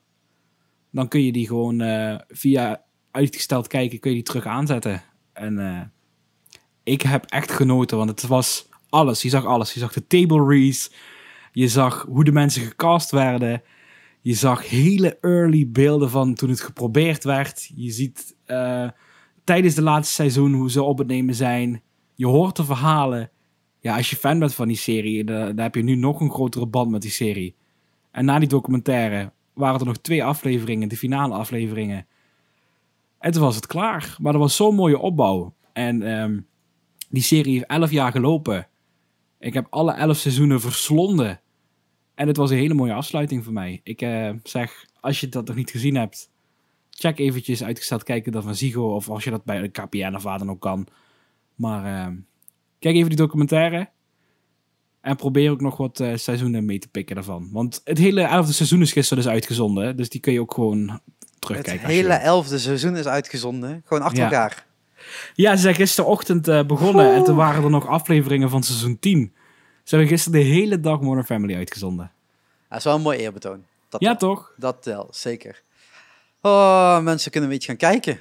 dan 0.91 1.07
kun 1.07 1.23
je 1.23 1.31
die 1.31 1.47
gewoon 1.47 1.79
via 2.27 2.83
uitgesteld 3.11 3.67
kijken, 3.67 3.99
kun 3.99 4.09
je 4.09 4.15
die 4.15 4.25
terug 4.25 4.45
aanzetten. 4.45 5.03
En 5.33 5.93
ik 6.83 7.01
heb 7.01 7.25
echt 7.25 7.51
genoten, 7.51 7.97
want 7.97 8.09
het 8.09 8.27
was 8.27 8.69
alles. 8.89 9.21
Je 9.21 9.29
zag 9.29 9.45
alles. 9.45 9.73
Je 9.73 9.79
zag 9.79 9.93
de 9.93 10.07
table 10.07 10.45
reads. 10.47 10.91
Je 11.51 11.67
zag 11.67 12.05
hoe 12.09 12.23
de 12.23 12.31
mensen 12.31 12.61
gecast 12.61 13.11
werden. 13.11 13.61
Je 14.25 14.33
zag 14.33 14.69
hele 14.69 15.17
early 15.19 15.69
beelden 15.69 16.09
van 16.09 16.33
toen 16.33 16.49
het 16.49 16.61
geprobeerd 16.61 17.23
werd. 17.23 17.71
Je 17.75 17.91
ziet 17.91 18.35
eh, 18.45 18.89
tijdens 19.43 19.75
de 19.75 19.81
laatste 19.81 20.13
seizoen 20.13 20.53
hoe 20.53 20.71
ze 20.71 20.83
op 20.83 20.97
het 20.97 21.07
nemen 21.07 21.35
zijn. 21.35 21.81
Je 22.15 22.27
hoort 22.27 22.55
de 22.55 22.63
verhalen. 22.63 23.31
Ja, 23.79 23.95
als 23.95 24.09
je 24.09 24.15
fan 24.15 24.39
bent 24.39 24.53
van 24.53 24.67
die 24.67 24.77
serie, 24.77 25.23
dan, 25.23 25.59
heb 25.59 25.75
je 25.75 25.83
nu 25.83 25.95
nog 25.95 26.19
een 26.19 26.31
grotere 26.31 26.65
band 26.65 26.91
met 26.91 27.01
die 27.01 27.11
serie. 27.11 27.55
En 28.11 28.25
na 28.25 28.39
die 28.39 28.47
documentaire 28.47 29.31
waren 29.53 29.79
er 29.79 29.85
nog 29.85 29.97
twee 29.97 30.23
afleveringen, 30.23 30.89
de 30.89 30.97
finale 30.97 31.33
afleveringen. 31.33 32.07
En 33.19 33.31
toen 33.31 33.41
was 33.41 33.55
het 33.55 33.67
klaar. 33.67 34.15
Maar 34.21 34.31
dat 34.31 34.41
was 34.41 34.55
zo'n 34.55 34.75
mooie 34.75 34.99
opbouw. 34.99 35.53
En 35.73 36.01
ehm, 36.01 36.39
die 37.09 37.23
serie 37.23 37.53
heeft 37.53 37.65
elf 37.65 37.91
jaar 37.91 38.11
gelopen. 38.11 38.67
Ik 39.39 39.53
heb 39.53 39.67
alle 39.69 39.93
elf 39.93 40.17
seizoenen 40.17 40.61
verslonden. 40.61 41.39
En 42.15 42.27
het 42.27 42.37
was 42.37 42.49
een 42.51 42.57
hele 42.57 42.73
mooie 42.73 42.93
afsluiting 42.93 43.43
voor 43.43 43.53
mij. 43.53 43.81
Ik 43.83 44.01
eh, 44.01 44.29
zeg, 44.43 44.85
als 44.99 45.19
je 45.19 45.29
dat 45.29 45.47
nog 45.47 45.55
niet 45.55 45.71
gezien 45.71 45.95
hebt, 45.95 46.29
check 46.89 47.19
eventjes 47.19 47.63
uitgesteld 47.63 48.03
kijken 48.03 48.31
dat 48.31 48.43
van 48.43 48.55
Zigo. 48.55 48.95
Of 48.95 49.09
als 49.09 49.23
je 49.23 49.29
dat 49.29 49.43
bij 49.43 49.59
een 49.63 49.71
KPN 49.71 50.13
of 50.15 50.23
waar 50.23 50.37
dan 50.39 50.49
ook 50.49 50.61
kan. 50.61 50.87
Maar 51.55 51.85
ehm, 52.05 52.15
kijk 52.79 52.95
even 52.95 53.09
die 53.09 53.17
documentaire. 53.17 53.89
En 55.01 55.15
probeer 55.15 55.51
ook 55.51 55.61
nog 55.61 55.77
wat 55.77 55.99
eh, 55.99 56.15
seizoenen 56.15 56.65
mee 56.65 56.79
te 56.79 56.87
pikken 56.87 57.15
daarvan. 57.15 57.49
Want 57.51 57.81
het 57.83 57.97
hele 57.97 58.21
elfde 58.21 58.53
seizoen 58.53 58.81
is 58.81 58.91
gisteren 58.91 59.23
dus 59.23 59.31
uitgezonden. 59.31 59.85
hè. 59.85 59.95
Dus 59.95 60.09
die 60.09 60.21
kun 60.21 60.33
je 60.33 60.41
ook 60.41 60.53
gewoon 60.53 60.87
Het 60.89 61.01
terugkijken. 61.39 61.87
je 61.87 61.93
hele 61.93 62.07
wil. 62.07 62.17
elfde 62.17 62.57
seizoen 62.59 62.95
is 62.97 63.05
uitgezonden. 63.05 63.81
Gewoon 63.85 64.03
achter 64.03 64.17
Ja. 64.19 64.25
elkaar. 64.25 64.65
Ja, 65.33 65.55
ze 65.55 65.61
zijn 65.61 65.75
gisterochtend 65.75 66.47
eh, 66.47 66.65
begonnen. 66.65 67.13
En 67.13 67.23
toen 67.23 67.35
waren 67.35 67.63
er 67.63 67.69
nog 67.69 67.87
afleveringen 67.87 68.49
van 68.49 68.63
seizoen 68.63 68.99
10. 68.99 69.33
Ze 69.85 69.95
hebben 69.95 70.07
gisteren 70.13 70.39
de 70.39 70.45
hele 70.45 70.79
dag 70.79 71.01
Modern 71.01 71.25
Family 71.25 71.55
uitgezonden. 71.55 72.11
Dat 72.69 72.77
is 72.77 72.83
wel 72.83 72.95
een 72.95 73.01
mooi 73.01 73.17
eerbetoon. 73.19 73.65
Dat 73.89 74.01
Ja, 74.01 74.07
wel. 74.07 74.17
toch? 74.17 74.53
Dat 74.57 74.85
wel, 74.85 75.07
zeker. 75.11 75.61
Oh, 76.41 76.99
mensen 76.99 77.31
kunnen 77.31 77.49
een 77.49 77.55
beetje 77.55 77.67
gaan 77.71 77.91
kijken. 77.91 78.19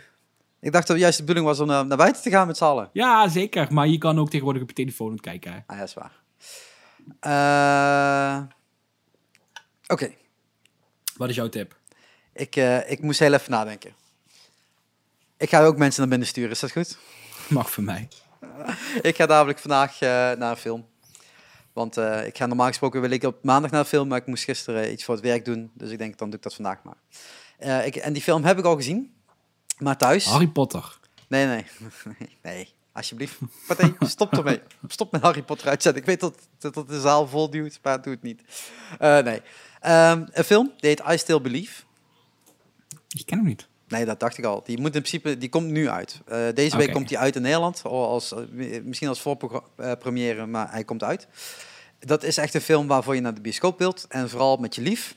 Ik 0.61 0.73
dacht 0.73 0.87
dat 0.87 0.99
juist 0.99 1.17
de 1.19 1.25
bedoeling 1.25 1.47
was 1.51 1.61
om 1.61 1.67
naar, 1.67 1.87
naar 1.87 1.97
buiten 1.97 2.23
te 2.23 2.31
gaan 2.31 2.47
met 2.47 2.57
z'n 2.57 2.65
allen. 2.65 2.91
Ja, 2.93 3.29
zeker. 3.29 3.73
Maar 3.73 3.87
je 3.89 3.99
kan 3.99 4.19
ook 4.19 4.31
tegenwoordig 4.31 4.63
op 4.63 4.69
je 4.69 4.75
telefoon 4.75 5.19
kijken. 5.21 5.53
Hè? 5.53 5.59
Ah, 5.67 5.77
ja, 5.77 5.79
dat 5.79 5.89
is 5.89 5.95
waar. 5.95 6.13
Eh, 7.21 8.43
Oké, 9.87 10.13
Wat 11.17 11.29
is 11.29 11.35
jouw 11.35 11.49
tip? 11.49 11.77
ik, 12.33 12.57
eh, 12.57 12.91
ik 12.91 13.03
moest 13.03 13.19
heel 13.19 13.33
even 13.33 13.51
nadenken. 13.51 13.93
Ik 15.37 15.49
ga 15.49 15.65
ook 15.65 15.77
mensen 15.77 16.01
naar 16.01 16.11
binnen 16.11 16.29
sturen, 16.29 16.51
is 16.51 16.61
dat 16.61 16.73
goed? 16.73 16.99
Mag 17.49 17.71
voor 17.71 17.83
mij. 17.85 18.09
ik 19.03 19.17
ga 19.17 19.27
dadelijk 19.27 19.59
vandaag 19.59 20.01
eh, 20.01 20.09
naar 20.09 20.51
een 20.51 20.57
film. 20.57 20.87
Want 21.75 21.97
eh, 21.97 22.27
ik 22.27 22.37
ga 22.37 22.47
normaal 22.47 22.67
gesproken 22.67 23.01
wil 23.01 23.11
ik 23.11 23.23
op 23.23 23.45
maandag 23.45 23.71
naar 23.71 23.81
een 23.81 23.87
film, 23.87 24.09
maar 24.09 24.19
ik 24.19 24.27
moest 24.27 24.45
gisteren 24.45 24.93
iets 24.93 25.05
voor 25.05 25.15
het 25.15 25.25
werk 25.25 25.45
doen. 25.45 25.71
Dus 25.75 25.91
ik 25.91 25.99
denk, 25.99 26.19
dan 26.19 26.29
doe 26.29 26.37
ik 26.37 26.43
dat 26.43 26.55
vandaag 26.55 26.83
maar. 26.83 26.97
Eh, 27.59 27.87
ik, 27.87 27.97
en 27.97 28.13
die 28.13 28.23
film 28.23 28.45
heb 28.45 28.59
ik 28.59 28.65
al 28.65 28.77
gezien, 28.77 29.15
maar 29.79 29.97
thuis. 29.97 30.25
Harry 30.25 30.49
Potter. 30.49 30.99
Nee, 31.29 31.47
nee. 31.47 31.67
nee, 32.43 32.69
alsjeblieft. 32.93 33.39
Pathé, 33.67 33.95
stop 34.01 34.33
ermee. 34.33 34.61
Stop 34.87 35.13
met 35.13 35.23
Harry 35.23 35.43
Potter 35.43 35.69
uitzetten. 35.69 36.03
Ik 36.03 36.09
weet 36.09 36.21
dat, 36.21 36.49
dat, 36.59 36.75
dat 36.75 36.89
de 36.89 37.01
zaal 37.01 37.29
vol 37.29 37.51
duwt, 37.51 37.79
maar 37.83 38.03
doe 38.03 38.13
het 38.13 38.23
niet. 38.23 38.43
Eh, 38.99 39.19
nee. 39.19 39.43
Ehm, 39.81 40.27
een 40.33 40.45
film, 40.45 40.73
die 40.77 40.89
heet 40.89 41.03
I 41.11 41.19
Still 41.19 41.41
Believe. 41.41 41.83
Ik 43.09 43.27
ken 43.27 43.39
hem 43.39 43.47
niet. 43.47 43.69
Nee, 43.95 44.05
dat 44.05 44.21
dacht 44.21 44.39
ik 44.39 44.45
al. 44.45 44.63
Die 44.65 44.79
moet 44.79 44.95
in 44.95 45.01
principe, 45.01 45.39
die 45.39 45.49
komt 45.49 45.71
nu 45.71 45.89
uit. 45.89 46.21
Eh, 46.27 46.39
deze 46.55 46.77
week 46.77 46.93
komt 46.93 47.09
die 47.09 47.19
uit 47.19 47.37
in 47.37 47.43
Nederland, 47.43 47.83
al 47.85 48.09
als, 48.09 48.33
eh, 48.33 48.39
misschien 48.83 49.09
als 49.09 49.21
voorpremière, 49.21 50.47
maar 50.47 50.71
hij 50.71 50.85
komt 50.85 51.03
uit. 51.03 51.29
Dat 51.99 52.23
is 52.23 52.37
echt 52.37 52.55
een 52.55 52.61
film 52.61 52.87
waarvoor 52.87 53.15
je 53.15 53.21
naar 53.21 53.35
de 53.35 53.41
bioscoop 53.41 53.79
wilt 53.79 54.07
en 54.09 54.31
vooral 54.31 54.57
met 54.57 54.75
je 54.75 54.83
lief. 54.83 55.15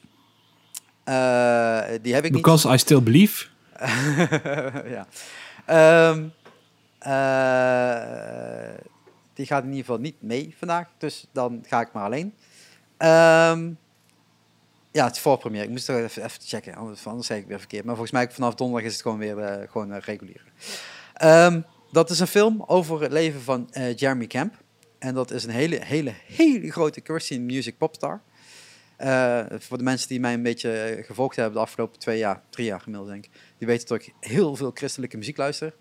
Eh, 1.04 1.80
die 2.02 2.14
heb 2.14 2.26
ik 2.26 2.32
niet. 2.32 2.42
Because 2.42 2.74
I 2.74 2.78
still 2.78 3.04
believe. 3.04 3.46
ja. 4.96 5.08
Ehm, 5.66 6.24
eh, 7.00 8.74
die 9.34 9.46
gaat 9.46 9.64
in 9.64 9.70
ieder 9.70 9.86
geval 9.86 10.00
niet 10.00 10.22
mee 10.22 10.56
vandaag, 10.58 10.88
dus 10.98 11.28
dan 11.32 11.64
ga 11.68 11.82
ik 11.82 11.90
maar 11.94 12.04
alleen. 12.04 12.34
Ehm, 12.98 13.70
ja, 14.98 15.06
het 15.06 15.16
is 15.16 15.22
voorpremière. 15.22 15.64
Ik 15.64 15.70
moest 15.70 15.86
toch 15.86 15.96
even, 15.96 16.24
even 16.24 16.42
checken, 16.42 16.76
anders, 16.76 17.08
anders 17.08 17.28
zeg 17.28 17.38
ik 17.38 17.48
weer 17.48 17.60
verkeerd. 17.60 17.86
Maar 17.86 17.96
volgens 17.96 18.16
mij 18.16 18.32
vanaf 18.32 18.56
donderdag 18.56 18.88
is 18.88 18.94
het 18.94 19.02
gewoon 19.02 19.18
weer 19.18 19.38
eh, 19.38 19.70
gewoon 19.70 19.94
eh, 19.94 20.02
regulier. 20.02 20.44
Ehm, 21.14 21.62
dat 21.92 22.10
is 22.10 22.20
een 22.20 22.28
film 22.28 22.64
over 22.68 23.02
het 23.02 23.12
leven 23.12 23.42
van 23.42 23.72
eh, 23.72 23.96
Jeremy 23.96 24.28
Camp. 24.28 24.64
En 25.00 25.14
dat 25.14 25.32
is 25.32 25.44
een 25.44 25.50
hele, 25.50 25.80
hele, 25.84 26.14
hele 26.26 26.72
grote 26.72 27.02
Christian 27.04 27.46
music 27.46 27.78
popstar. 27.78 28.22
Voor 29.60 29.78
de 29.78 29.84
mensen 29.84 30.08
die 30.08 30.20
mij 30.20 30.34
een 30.34 30.44
beetje 30.44 31.04
gevolgd 31.06 31.36
hebben 31.36 31.54
de 31.54 31.60
afgelopen 31.60 32.00
twee 32.00 32.18
jaar, 32.18 32.42
drie 32.50 32.66
jaar 32.66 32.80
gemiddeld 32.80 33.10
denk 33.10 33.26
ik, 33.26 33.32
die 33.58 33.68
weten 33.68 33.88
dat 33.88 34.02
ik 34.02 34.14
heel 34.20 34.56
veel 34.56 34.72
christelijke 34.74 35.18
muziek 35.18 35.38
luister. 35.38 35.74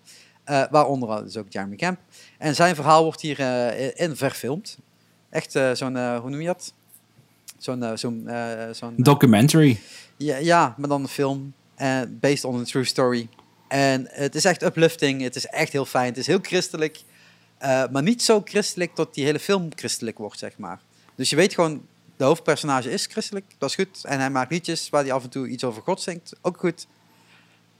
Waaronder 0.45 1.23
dus 1.23 1.37
ook 1.37 1.45
Jeremy 1.49 1.75
Camp. 1.75 1.99
En 2.37 2.55
zijn 2.55 2.75
verhaal 2.75 3.03
wordt 3.03 3.21
hier 3.21 3.39
in 3.99 4.15
verfilmd. 4.15 4.77
Echt 5.29 5.51
zo'n, 5.51 6.17
hoe 6.17 6.29
noem 6.29 6.41
je 6.41 6.47
dat? 6.47 6.73
Zo'n, 7.57 7.83
eh, 7.83 7.91
zo'n, 7.95 8.27
eh, 8.27 8.73
zo'n 8.73 8.93
Documentary. 8.97 9.79
ja, 10.17 10.37
ja, 10.37 10.75
maar 10.77 10.89
dan 10.89 11.01
een 11.01 11.07
film. 11.07 11.53
eh 11.75 12.01
based 12.09 12.43
on 12.43 12.59
a 12.59 12.63
true 12.63 12.83
story. 12.83 13.27
En 13.67 14.07
het 14.09 14.35
is 14.35 14.45
echt 14.45 14.63
uplifting. 14.63 15.21
Het 15.21 15.35
is 15.35 15.45
echt 15.45 15.71
heel 15.71 15.85
fijn. 15.85 16.05
Het 16.07 16.17
is 16.17 16.27
heel 16.27 16.39
christelijk. 16.41 17.01
eh, 17.57 17.83
maar 17.91 18.03
niet 18.03 18.23
zo 18.23 18.41
christelijk 18.45 18.95
dat 18.95 19.13
die 19.13 19.25
hele 19.25 19.39
film 19.39 19.69
christelijk 19.75 20.17
wordt, 20.17 20.39
zeg 20.39 20.57
maar. 20.57 20.79
Dus 21.15 21.29
je 21.29 21.35
weet 21.35 21.53
gewoon, 21.53 21.85
de 22.17 22.23
hoofdpersonage 22.23 22.91
is 22.91 23.05
christelijk. 23.05 23.45
Dat 23.57 23.69
is 23.69 23.75
goed. 23.75 24.03
En 24.03 24.19
hij 24.19 24.29
maakt 24.29 24.51
liedjes 24.51 24.89
waar 24.89 25.03
hij 25.03 25.11
af 25.11 25.23
en 25.23 25.29
toe 25.29 25.47
iets 25.47 25.63
over 25.63 25.81
God 25.81 26.01
zingt. 26.01 26.33
Ook 26.41 26.57
goed. 26.57 26.87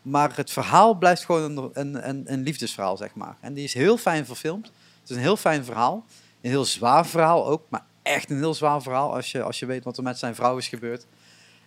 Maar 0.02 0.32
het 0.36 0.52
verhaal 0.52 0.94
blijft 0.94 1.26
gewoon 1.26 1.58
een, 1.58 1.70
een, 1.74 2.10
een, 2.10 2.24
een 2.26 2.44
liefdesverhaal, 2.44 2.98
zeg 2.98 3.16
maar. 3.16 3.36
En 3.40 3.54
die 3.54 3.64
is 3.64 3.74
heel 3.74 3.98
fijn 3.98 4.26
verfilmd. 4.26 4.66
Het 5.02 5.10
is 5.10 5.16
een 5.16 5.22
heel 5.22 5.38
fijn 5.38 5.66
verhaal. 5.66 6.06
Een 6.42 6.50
heel 6.50 6.66
zwaar 6.66 7.06
verhaal 7.08 7.48
ook. 7.48 7.62
Maar 7.70 7.86
echt 8.08 8.30
een 8.30 8.38
heel 8.38 8.54
zwaar 8.54 8.82
verhaal 8.82 9.14
als 9.16 9.32
je, 9.32 9.42
als 9.44 9.60
je 9.60 9.66
weet 9.66 9.84
wat 9.84 9.98
er 9.98 10.04
met 10.04 10.18
zijn 10.18 10.36
vrouw 10.36 10.58
is 10.58 10.68
gebeurd. 10.68 11.06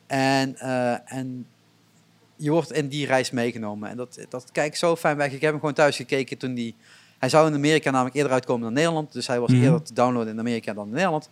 En, 0.07 0.57
eh, 0.59 1.13
en 1.13 1.47
je 2.37 2.51
wordt 2.51 2.73
in 2.73 2.89
die 2.89 3.07
reis 3.07 3.31
meegenomen. 3.31 3.89
En 3.89 3.97
dat, 3.97 4.19
dat 4.29 4.53
kijkt 4.53 4.79
zo 4.79 4.97
fijn 4.97 5.17
weg. 5.17 5.33
Ik 5.33 5.41
heb 5.41 5.51
hem 5.51 5.61
gewoon 5.61 5.75
thuis 5.75 5.97
gekeken 5.97 6.39
toen 6.39 6.55
die... 6.55 6.75
Hij 7.19 7.29
zou 7.29 7.47
in 7.49 7.55
Amerika 7.55 7.91
namelijk 7.91 8.17
eerder 8.17 8.33
uitkomen 8.33 8.63
dan 8.63 8.73
Nederland. 8.73 9.13
Dus 9.13 9.27
hij 9.27 9.41
was 9.41 9.51
Mhm. 9.51 9.63
eerder 9.63 9.83
te 9.83 9.95
downloaden 9.95 10.33
in 10.33 10.39
Amerika 10.39 10.73
dan 10.73 10.87
in 10.87 10.93
Nederland. 10.95 11.29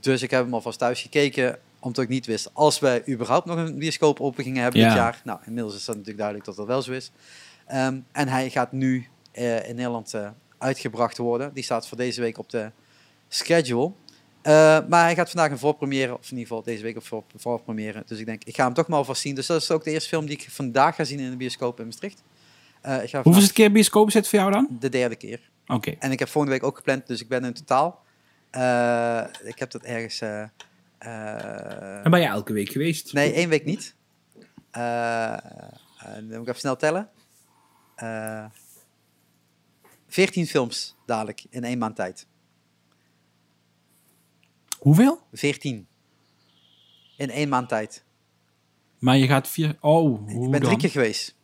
Dus 0.00 0.22
ik 0.22 0.30
heb 0.30 0.44
hem 0.44 0.54
alvast 0.54 0.78
thuis 0.78 1.02
gekeken. 1.02 1.58
Omdat 1.78 2.04
ik 2.04 2.10
niet 2.10 2.26
wist 2.26 2.50
als 2.52 2.78
wij 2.78 3.02
überhaupt 3.08 3.46
nog 3.46 3.56
een 3.56 3.78
bioscoop 3.78 4.20
open 4.20 4.44
gingen 4.44 4.62
hebben 4.62 4.80
Ja. 4.80 4.86
dit 4.86 4.96
jaar. 4.96 5.20
Nou, 5.24 5.38
inmiddels 5.46 5.74
is 5.74 5.80
dat 5.84 5.94
natuurlijk 5.94 6.18
duidelijk 6.18 6.46
dat 6.48 6.56
dat 6.56 6.66
wel 6.66 6.82
zo 6.82 6.92
is. 6.92 7.10
Ehm, 7.66 7.98
en 8.12 8.28
hij 8.28 8.50
gaat 8.50 8.72
nu 8.72 9.06
eh, 9.32 9.68
in 9.68 9.74
Nederland 9.76 10.14
eh, 10.14 10.28
uitgebracht 10.58 11.16
worden. 11.18 11.54
Die 11.54 11.62
staat 11.64 11.88
voor 11.88 11.96
deze 11.96 12.20
week 12.20 12.38
op 12.38 12.50
de 12.50 12.70
schedule. 13.28 13.92
Eh, 14.42 14.52
maar 14.88 15.04
hij 15.04 15.14
gaat 15.14 15.30
vandaag 15.30 15.50
een 15.50 15.58
voorpremière, 15.58 16.12
of 16.12 16.22
in 16.22 16.30
ieder 16.30 16.46
geval 16.46 16.62
deze 16.62 16.82
week 16.82 16.96
op 16.96 17.06
voor, 17.06 17.24
voorpremière. 17.36 18.02
Dus 18.06 18.18
ik 18.18 18.26
denk, 18.26 18.44
ik 18.44 18.54
ga 18.54 18.64
hem 18.64 18.74
toch 18.74 18.86
maar 18.86 18.98
alvast 18.98 19.20
zien. 19.20 19.34
Dus 19.34 19.46
dat 19.46 19.62
is 19.62 19.70
ook 19.70 19.84
de 19.84 19.90
eerste 19.90 20.08
film 20.08 20.26
die 20.26 20.36
ik 20.36 20.50
vandaag 20.50 20.94
ga 20.94 21.04
zien 21.04 21.18
in 21.18 21.30
de 21.30 21.36
bioscoop 21.36 21.80
in 21.80 21.84
Maastricht. 21.86 22.22
Eh, 22.80 23.02
ik 23.02 23.10
ga 23.10 23.22
vandaag 23.22 23.52
keer 23.52 23.72
bioscoop 23.72 24.10
zit 24.10 24.28
voor 24.28 24.38
jou 24.38 24.50
dan? 24.50 24.68
de 24.80 24.88
derde 24.88 25.16
keer. 25.16 25.40
Oké. 25.66 25.90
En 25.98 26.12
ik 26.12 26.18
heb 26.18 26.28
volgende 26.28 26.56
week 26.56 26.66
ook 26.66 26.76
gepland, 26.76 27.06
dus 27.06 27.20
ik 27.20 27.28
ben 27.28 27.44
in 27.44 27.52
totaal. 27.52 28.02
eh, 28.50 29.24
ik 29.44 29.58
heb 29.58 29.70
dat 29.70 29.82
ergens. 29.82 30.20
En 30.20 32.10
ben 32.10 32.20
je 32.20 32.26
elke 32.26 32.52
week 32.52 32.70
geweest? 32.70 33.12
nee, 33.12 33.32
één 33.32 33.48
week 33.48 33.64
niet. 33.64 33.94
Dan 34.70 36.24
moet 36.26 36.32
ik 36.32 36.48
even 36.48 36.54
snel 36.60 36.76
tellen. 36.76 37.08
14 40.08 40.46
films 40.46 40.96
dadelijk 41.06 41.44
in 41.50 41.64
één 41.64 41.78
maand 41.78 41.96
tijd. 41.96 42.26
Hoeveel? 44.80 45.20
14. 45.32 45.86
In 47.16 47.30
één 47.30 47.48
maand 47.48 47.68
tijd. 47.68 48.04
Maar 48.98 49.16
je 49.16 49.26
gaat 49.26 49.48
vier... 49.48 49.76
Oh, 49.80 50.18
hoe 50.18 50.44
ik 50.44 50.50
ben 50.50 50.50
dan? 50.50 50.60
drie 50.60 50.76
keer 50.76 50.90
geweest. 50.90 51.34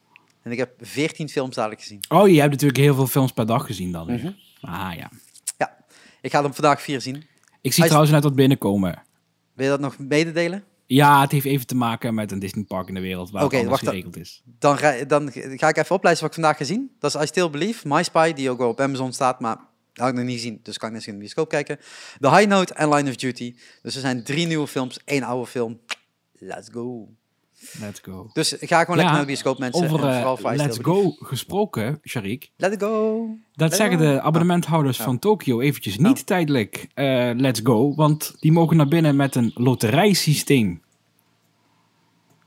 En 0.42 0.52
ik 0.52 0.58
heb 0.58 0.70
14 0.80 1.28
films 1.28 1.54
dadelijk 1.54 1.80
gezien. 1.80 2.00
Oh, 2.08 2.28
je 2.28 2.38
hebt 2.40 2.50
natuurlijk 2.52 2.78
heel 2.80 2.94
veel 2.94 3.06
films 3.06 3.32
per 3.32 3.46
dag 3.46 3.66
gezien 3.66 3.92
dan. 3.92 4.12
Mhm. 4.12 4.30
Ah 4.60 4.92
ja. 4.96 5.10
Ja, 5.58 5.76
ik 6.20 6.30
ga 6.30 6.44
er 6.44 6.52
vandaag 6.54 6.82
vier 6.82 7.00
zien. 7.00 7.14
Ik 7.16 7.22
zie 7.22 7.30
Hij 7.60 7.70
is- 7.82 7.84
trouwens 7.86 8.10
net 8.12 8.22
wat 8.22 8.34
binnenkomen. 8.34 9.02
Wil 9.52 9.64
je 9.64 9.70
dat 9.70 9.80
nog 9.80 9.98
mededelen? 9.98 10.64
Ja, 10.86 11.20
het 11.20 11.32
heeft 11.32 11.44
even 11.46 11.66
te 11.66 11.74
maken 11.76 12.14
met 12.14 12.32
een 12.32 12.38
Disneypark 12.38 12.88
in 12.88 12.94
de 12.94 13.00
wereld 13.00 13.30
waar 13.30 13.44
Oké, 13.44 13.56
het 13.56 13.64
anders 13.64 13.82
wacht 13.82 13.94
dan. 13.94 14.02
geregeld 14.02 14.26
is. 14.26 14.42
Dan 14.58 14.78
ga, 14.78 15.04
dan 15.04 15.30
ga 15.32 15.68
ik 15.68 15.76
even 15.76 15.94
oplijsten 15.96 16.26
wat 16.26 16.36
ik 16.36 16.42
vandaag 16.42 16.56
ga 16.56 16.64
zien. 16.64 16.90
Dat 16.98 17.14
is 17.14 17.22
I 17.22 17.26
Still 17.26 17.50
Believe, 17.50 17.88
My 17.88 18.02
Spy, 18.02 18.32
die 18.32 18.50
ook 18.50 18.58
wel 18.58 18.68
op 18.68 18.80
Amazon 18.80 19.12
staat, 19.12 19.40
maar 19.40 19.58
had 19.96 20.08
ik 20.08 20.14
nog 20.14 20.24
niet 20.24 20.34
gezien, 20.34 20.60
dus 20.62 20.78
kan 20.78 20.88
ik 20.88 20.94
net 20.94 21.06
in 21.06 21.12
de 21.12 21.18
bioscoop 21.18 21.48
kijken. 21.48 21.78
The 22.20 22.30
High 22.30 22.46
Note 22.48 22.74
en 22.74 22.88
Line 22.88 23.08
of 23.10 23.16
Duty. 23.16 23.54
Dus 23.82 23.94
er 23.94 24.00
zijn 24.00 24.22
drie 24.24 24.46
nieuwe 24.46 24.66
films, 24.66 24.98
één 25.04 25.22
oude 25.22 25.46
film. 25.46 25.80
Let's 26.38 26.68
go. 26.72 27.08
Let's 27.80 28.00
go. 28.02 28.30
Dus 28.32 28.54
ga 28.60 28.80
gewoon 28.80 28.96
lekker 28.96 29.14
naar 29.14 29.20
de 29.20 29.26
bioscoop, 29.26 29.58
mensen. 29.58 29.84
Over 29.84 30.08
eh, 30.08 30.56
Let's. 30.56 30.78
Go 30.82 31.10
gesproken, 31.10 32.00
Sharik. 32.08 32.50
Let's 32.56 32.76
go. 32.78 33.26
Dat 33.52 33.68
Let's 33.68 33.76
zeggen 33.76 33.98
go. 33.98 34.04
de 34.04 34.20
abonnementhouders 34.20 34.98
Oh. 34.98 35.04
van 35.04 35.18
Tokio 35.18 35.60
eventjes 35.60 35.96
niet 35.98 36.18
Oh. 36.18 36.24
tijdelijk. 36.24 36.86
eh, 36.94 37.30
let's 37.34 37.60
go, 37.62 37.94
want 37.94 38.34
die 38.40 38.52
mogen 38.52 38.76
naar 38.76 38.88
binnen 38.88 39.16
met 39.16 39.34
een 39.34 39.50
loterijsysteem. 39.54 40.82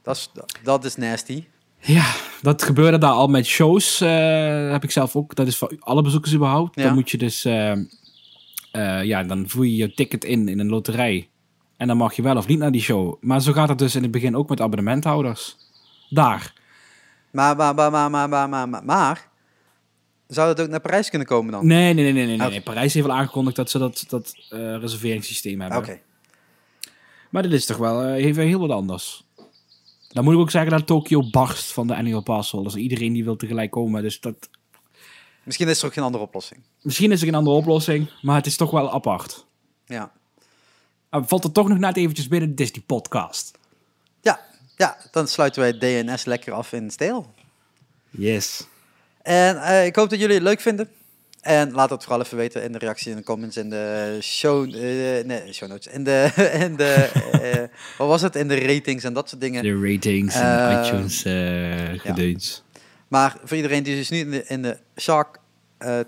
Dat 0.02 0.16
is, 0.16 0.30
dat 0.62 0.84
is 0.84 0.96
nasty. 0.96 1.44
Ja, 1.78 2.14
dat 2.42 2.62
gebeurde 2.62 2.98
daar 2.98 3.12
al 3.12 3.28
met 3.28 3.46
shows. 3.46 4.00
Eh, 4.00 4.70
heb 4.70 4.84
ik 4.84 4.90
zelf 4.90 5.16
ook. 5.16 5.34
Dat 5.34 5.46
is 5.46 5.56
voor 5.56 5.76
alle 5.78 6.02
bezoekers 6.02 6.34
überhaupt. 6.34 6.76
Dan 6.76 6.94
moet 6.94 7.10
je 7.10 7.18
dus. 7.18 7.44
Eh, 7.44 7.72
eh, 7.72 9.04
ja, 9.04 9.22
dan 9.22 9.48
voer 9.48 9.66
je 9.66 9.76
je 9.76 9.94
ticket 9.94 10.24
in 10.24 10.48
in 10.48 10.58
een 10.58 10.68
loterij. 10.68 11.28
En 11.76 11.86
dan 11.86 11.96
mag 11.96 12.14
je 12.14 12.22
wel 12.22 12.36
of 12.36 12.46
niet 12.46 12.58
naar 12.58 12.72
die 12.72 12.80
show. 12.80 13.16
Maar 13.20 13.40
zo 13.40 13.52
gaat 13.52 13.68
het 13.68 13.78
dus 13.78 13.94
in 13.94 14.02
het 14.02 14.10
begin 14.10 14.36
ook 14.36 14.48
met 14.48 14.60
abonnementhouders. 14.60 15.56
Daar. 16.08 16.52
Maar, 17.30 17.56
maar, 17.56 17.74
maar, 17.74 17.90
maar, 17.90 18.10
maar, 18.10 18.28
maar, 18.28 18.68
maar, 18.68 18.84
maar. 18.84 19.28
Zou 20.26 20.54
dat 20.54 20.64
ook 20.64 20.70
naar 20.70 20.80
Parijs 20.80 21.08
kunnen 21.08 21.28
komen 21.28 21.52
dan? 21.52 21.66
Nee, 21.66 21.94
nee, 21.94 22.12
nee, 22.12 22.26
nee. 22.26 22.36
nee, 22.36 22.60
Parijs 22.60 22.94
heeft 22.94 23.06
wel 23.06 23.16
aangekondigd 23.16 23.56
dat 23.56 23.70
ze 23.70 23.78
dat, 23.78 24.04
dat 24.08 24.34
reserveringssysteem 24.80 25.60
hebben. 25.60 25.78
Oké. 25.78 26.00
Maar 27.30 27.42
dit 27.42 27.52
is 27.52 27.66
toch 27.66 27.76
wel 27.76 28.14
even 28.14 28.46
heel 28.46 28.60
wat 28.60 28.70
anders. 28.70 29.24
Dan 30.12 30.24
moet 30.24 30.34
ik 30.34 30.40
ook 30.40 30.50
zeggen 30.50 30.70
dat 30.70 30.86
Tokio 30.86 31.30
barst 31.30 31.72
van 31.72 31.86
de 31.86 31.94
annual 31.96 32.22
pass 32.22 32.50
holders. 32.50 32.74
Iedereen 32.74 33.12
die 33.12 33.24
wil 33.24 33.36
tegelijk 33.36 33.70
komen. 33.70 34.02
Dus 34.02 34.20
dat, 34.20 34.48
Misschien 35.42 35.68
is 35.68 35.80
er 35.80 35.86
ook 35.86 35.92
geen 35.92 36.04
andere 36.04 36.24
oplossing. 36.24 36.60
misschien 36.82 37.12
is 37.12 37.22
er 37.22 37.28
een 37.28 37.34
andere 37.34 37.56
oplossing, 37.56 38.10
maar 38.22 38.36
het 38.36 38.46
is 38.46 38.56
toch 38.56 38.70
wel 38.70 38.92
apart. 38.92 39.46
Ja. 39.86 40.12
Maar 41.10 41.24
valt 41.26 41.44
er 41.44 41.52
toch 41.52 41.68
nog 41.68 41.78
net 41.78 41.96
eventjes 41.96 42.28
binnen 42.28 42.48
de 42.48 42.54
Disney 42.54 42.82
podcast. 42.86 43.58
Ja, 44.20 44.40
ja 44.76 44.96
dan 45.10 45.28
sluiten 45.28 45.60
wij 45.60 46.02
DNS 46.02 46.24
lekker 46.24 46.52
af 46.52 46.72
in 46.72 46.90
stijl. 46.90 47.32
Yes. 48.10 48.66
En 49.22 49.62
eh, 49.62 49.86
ik 49.86 49.96
hoop 49.96 50.10
dat 50.10 50.18
jullie 50.18 50.34
het 50.34 50.44
leuk 50.44 50.60
vinden. 50.60 50.90
En 51.40 51.72
laat 51.72 51.90
het 51.90 52.02
vooral 52.02 52.20
even 52.20 52.36
weten 52.36 52.62
in 52.62 52.72
de 52.72 52.78
reactie, 52.78 53.10
in 53.10 53.16
de 53.16 53.22
comments, 53.22 53.56
in 53.56 53.70
de 53.70 54.18
show, 54.22 54.74
eh, 54.74 55.24
nee, 55.24 55.52
show 55.52 55.68
notes, 55.68 55.92
in 55.92 56.04
de, 56.04 56.32
in 56.66 56.76
de 56.76 56.92
eh, 57.32 57.78
wat 57.98 58.08
was 58.08 58.22
het, 58.22 58.36
in 58.36 58.48
de 58.48 58.58
ratings 58.58 59.04
en 59.04 59.12
dat 59.12 59.28
soort 59.28 59.40
dingen. 59.40 59.62
De 59.62 59.92
ratings 59.92 60.34
en 60.34 60.68
Eh, 60.68 60.86
iTunes 60.86 61.24
eh 61.24 62.00
gedeuns. 62.00 62.62
Maar 63.08 63.36
voor 63.44 63.56
iedereen 63.56 63.82
die 63.82 63.96
dus 63.96 64.08
nu 64.08 64.18
in 64.18 64.30
de, 64.30 64.44
in 64.46 64.62
de 64.62 64.78
Shark 65.00 65.38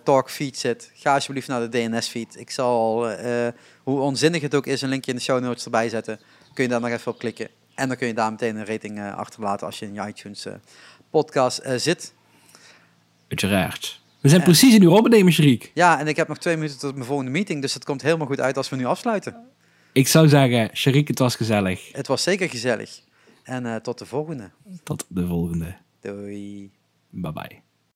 Talk 0.03 0.31
feed 0.31 0.59
zit, 0.59 0.91
ga 0.95 1.15
alsjeblieft 1.15 1.49
naar 1.49 1.71
de 1.71 1.79
DNS 1.79 2.09
feed. 2.09 2.37
Ik 2.39 2.51
zal, 2.51 3.09
hoe 3.83 4.01
onzinnig 4.01 4.43
het 4.43 4.55
ook 4.55 4.67
is, 4.67 4.83
een 4.83 4.89
linkje 4.89 5.11
in 5.11 5.17
de 5.17 5.23
show 5.23 5.43
notes 5.43 5.65
erbij 5.65 5.89
zetten. 5.89 6.21
Kun 6.55 6.65
je 6.65 6.71
daar 6.71 6.81
nog 6.81 6.91
even 6.91 7.13
op 7.13 7.19
klikken. 7.19 7.49
En 7.75 7.89
dan 7.89 7.97
kun 7.97 8.07
je 8.07 8.15
daar 8.15 8.31
meteen 8.31 8.57
een 8.57 8.67
rating 8.67 9.01
achterlaten 9.01 9.67
als 9.67 9.79
je 9.79 9.87
in 9.87 9.95
je 9.95 10.07
iTunes 10.09 10.47
podcast 11.11 11.63
zit. 11.77 12.13
Uiteraard. 13.29 14.02
We 14.23 14.29
zijn 14.29 14.43
precies 14.43 14.75
een 14.75 14.83
uur 14.83 14.91
opnemen, 14.91 15.33
Shariek. 15.33 15.71
Ja, 15.75 16.01
en 16.01 16.07
ik 16.07 16.17
heb 16.17 16.29
nog 16.29 16.39
twee 16.39 16.57
minuten 16.57 16.79
tot 16.79 16.95
mijn 16.95 17.07
volgende 17.07 17.31
meeting, 17.31 17.61
dus 17.61 17.75
het 17.75 17.85
komt 17.85 18.03
helemaal 18.03 18.27
goed 18.27 18.41
uit 18.41 18.57
als 18.57 18.69
we 18.69 18.77
nu 18.77 18.85
afsluiten. 18.85 19.37
Ik 19.93 20.09
zou 20.09 20.29
zeggen, 20.29 20.77
Shariek, 20.77 21.09
het 21.09 21.19
was 21.19 21.37
gezellig. 21.37 21.93
Het 21.93 22.07
was 22.07 22.23
zeker 22.23 22.49
gezellig. 22.49 23.01
En 23.43 23.67
eh, 23.67 23.77
tot 23.77 23.99
de 23.99 24.07
volgende. 24.07 24.51
Tot 24.83 25.05
de 25.09 25.27
volgende. 25.27 25.77
Doei. 26.01 26.71
Bye 27.11 27.33
bye. 27.33 27.63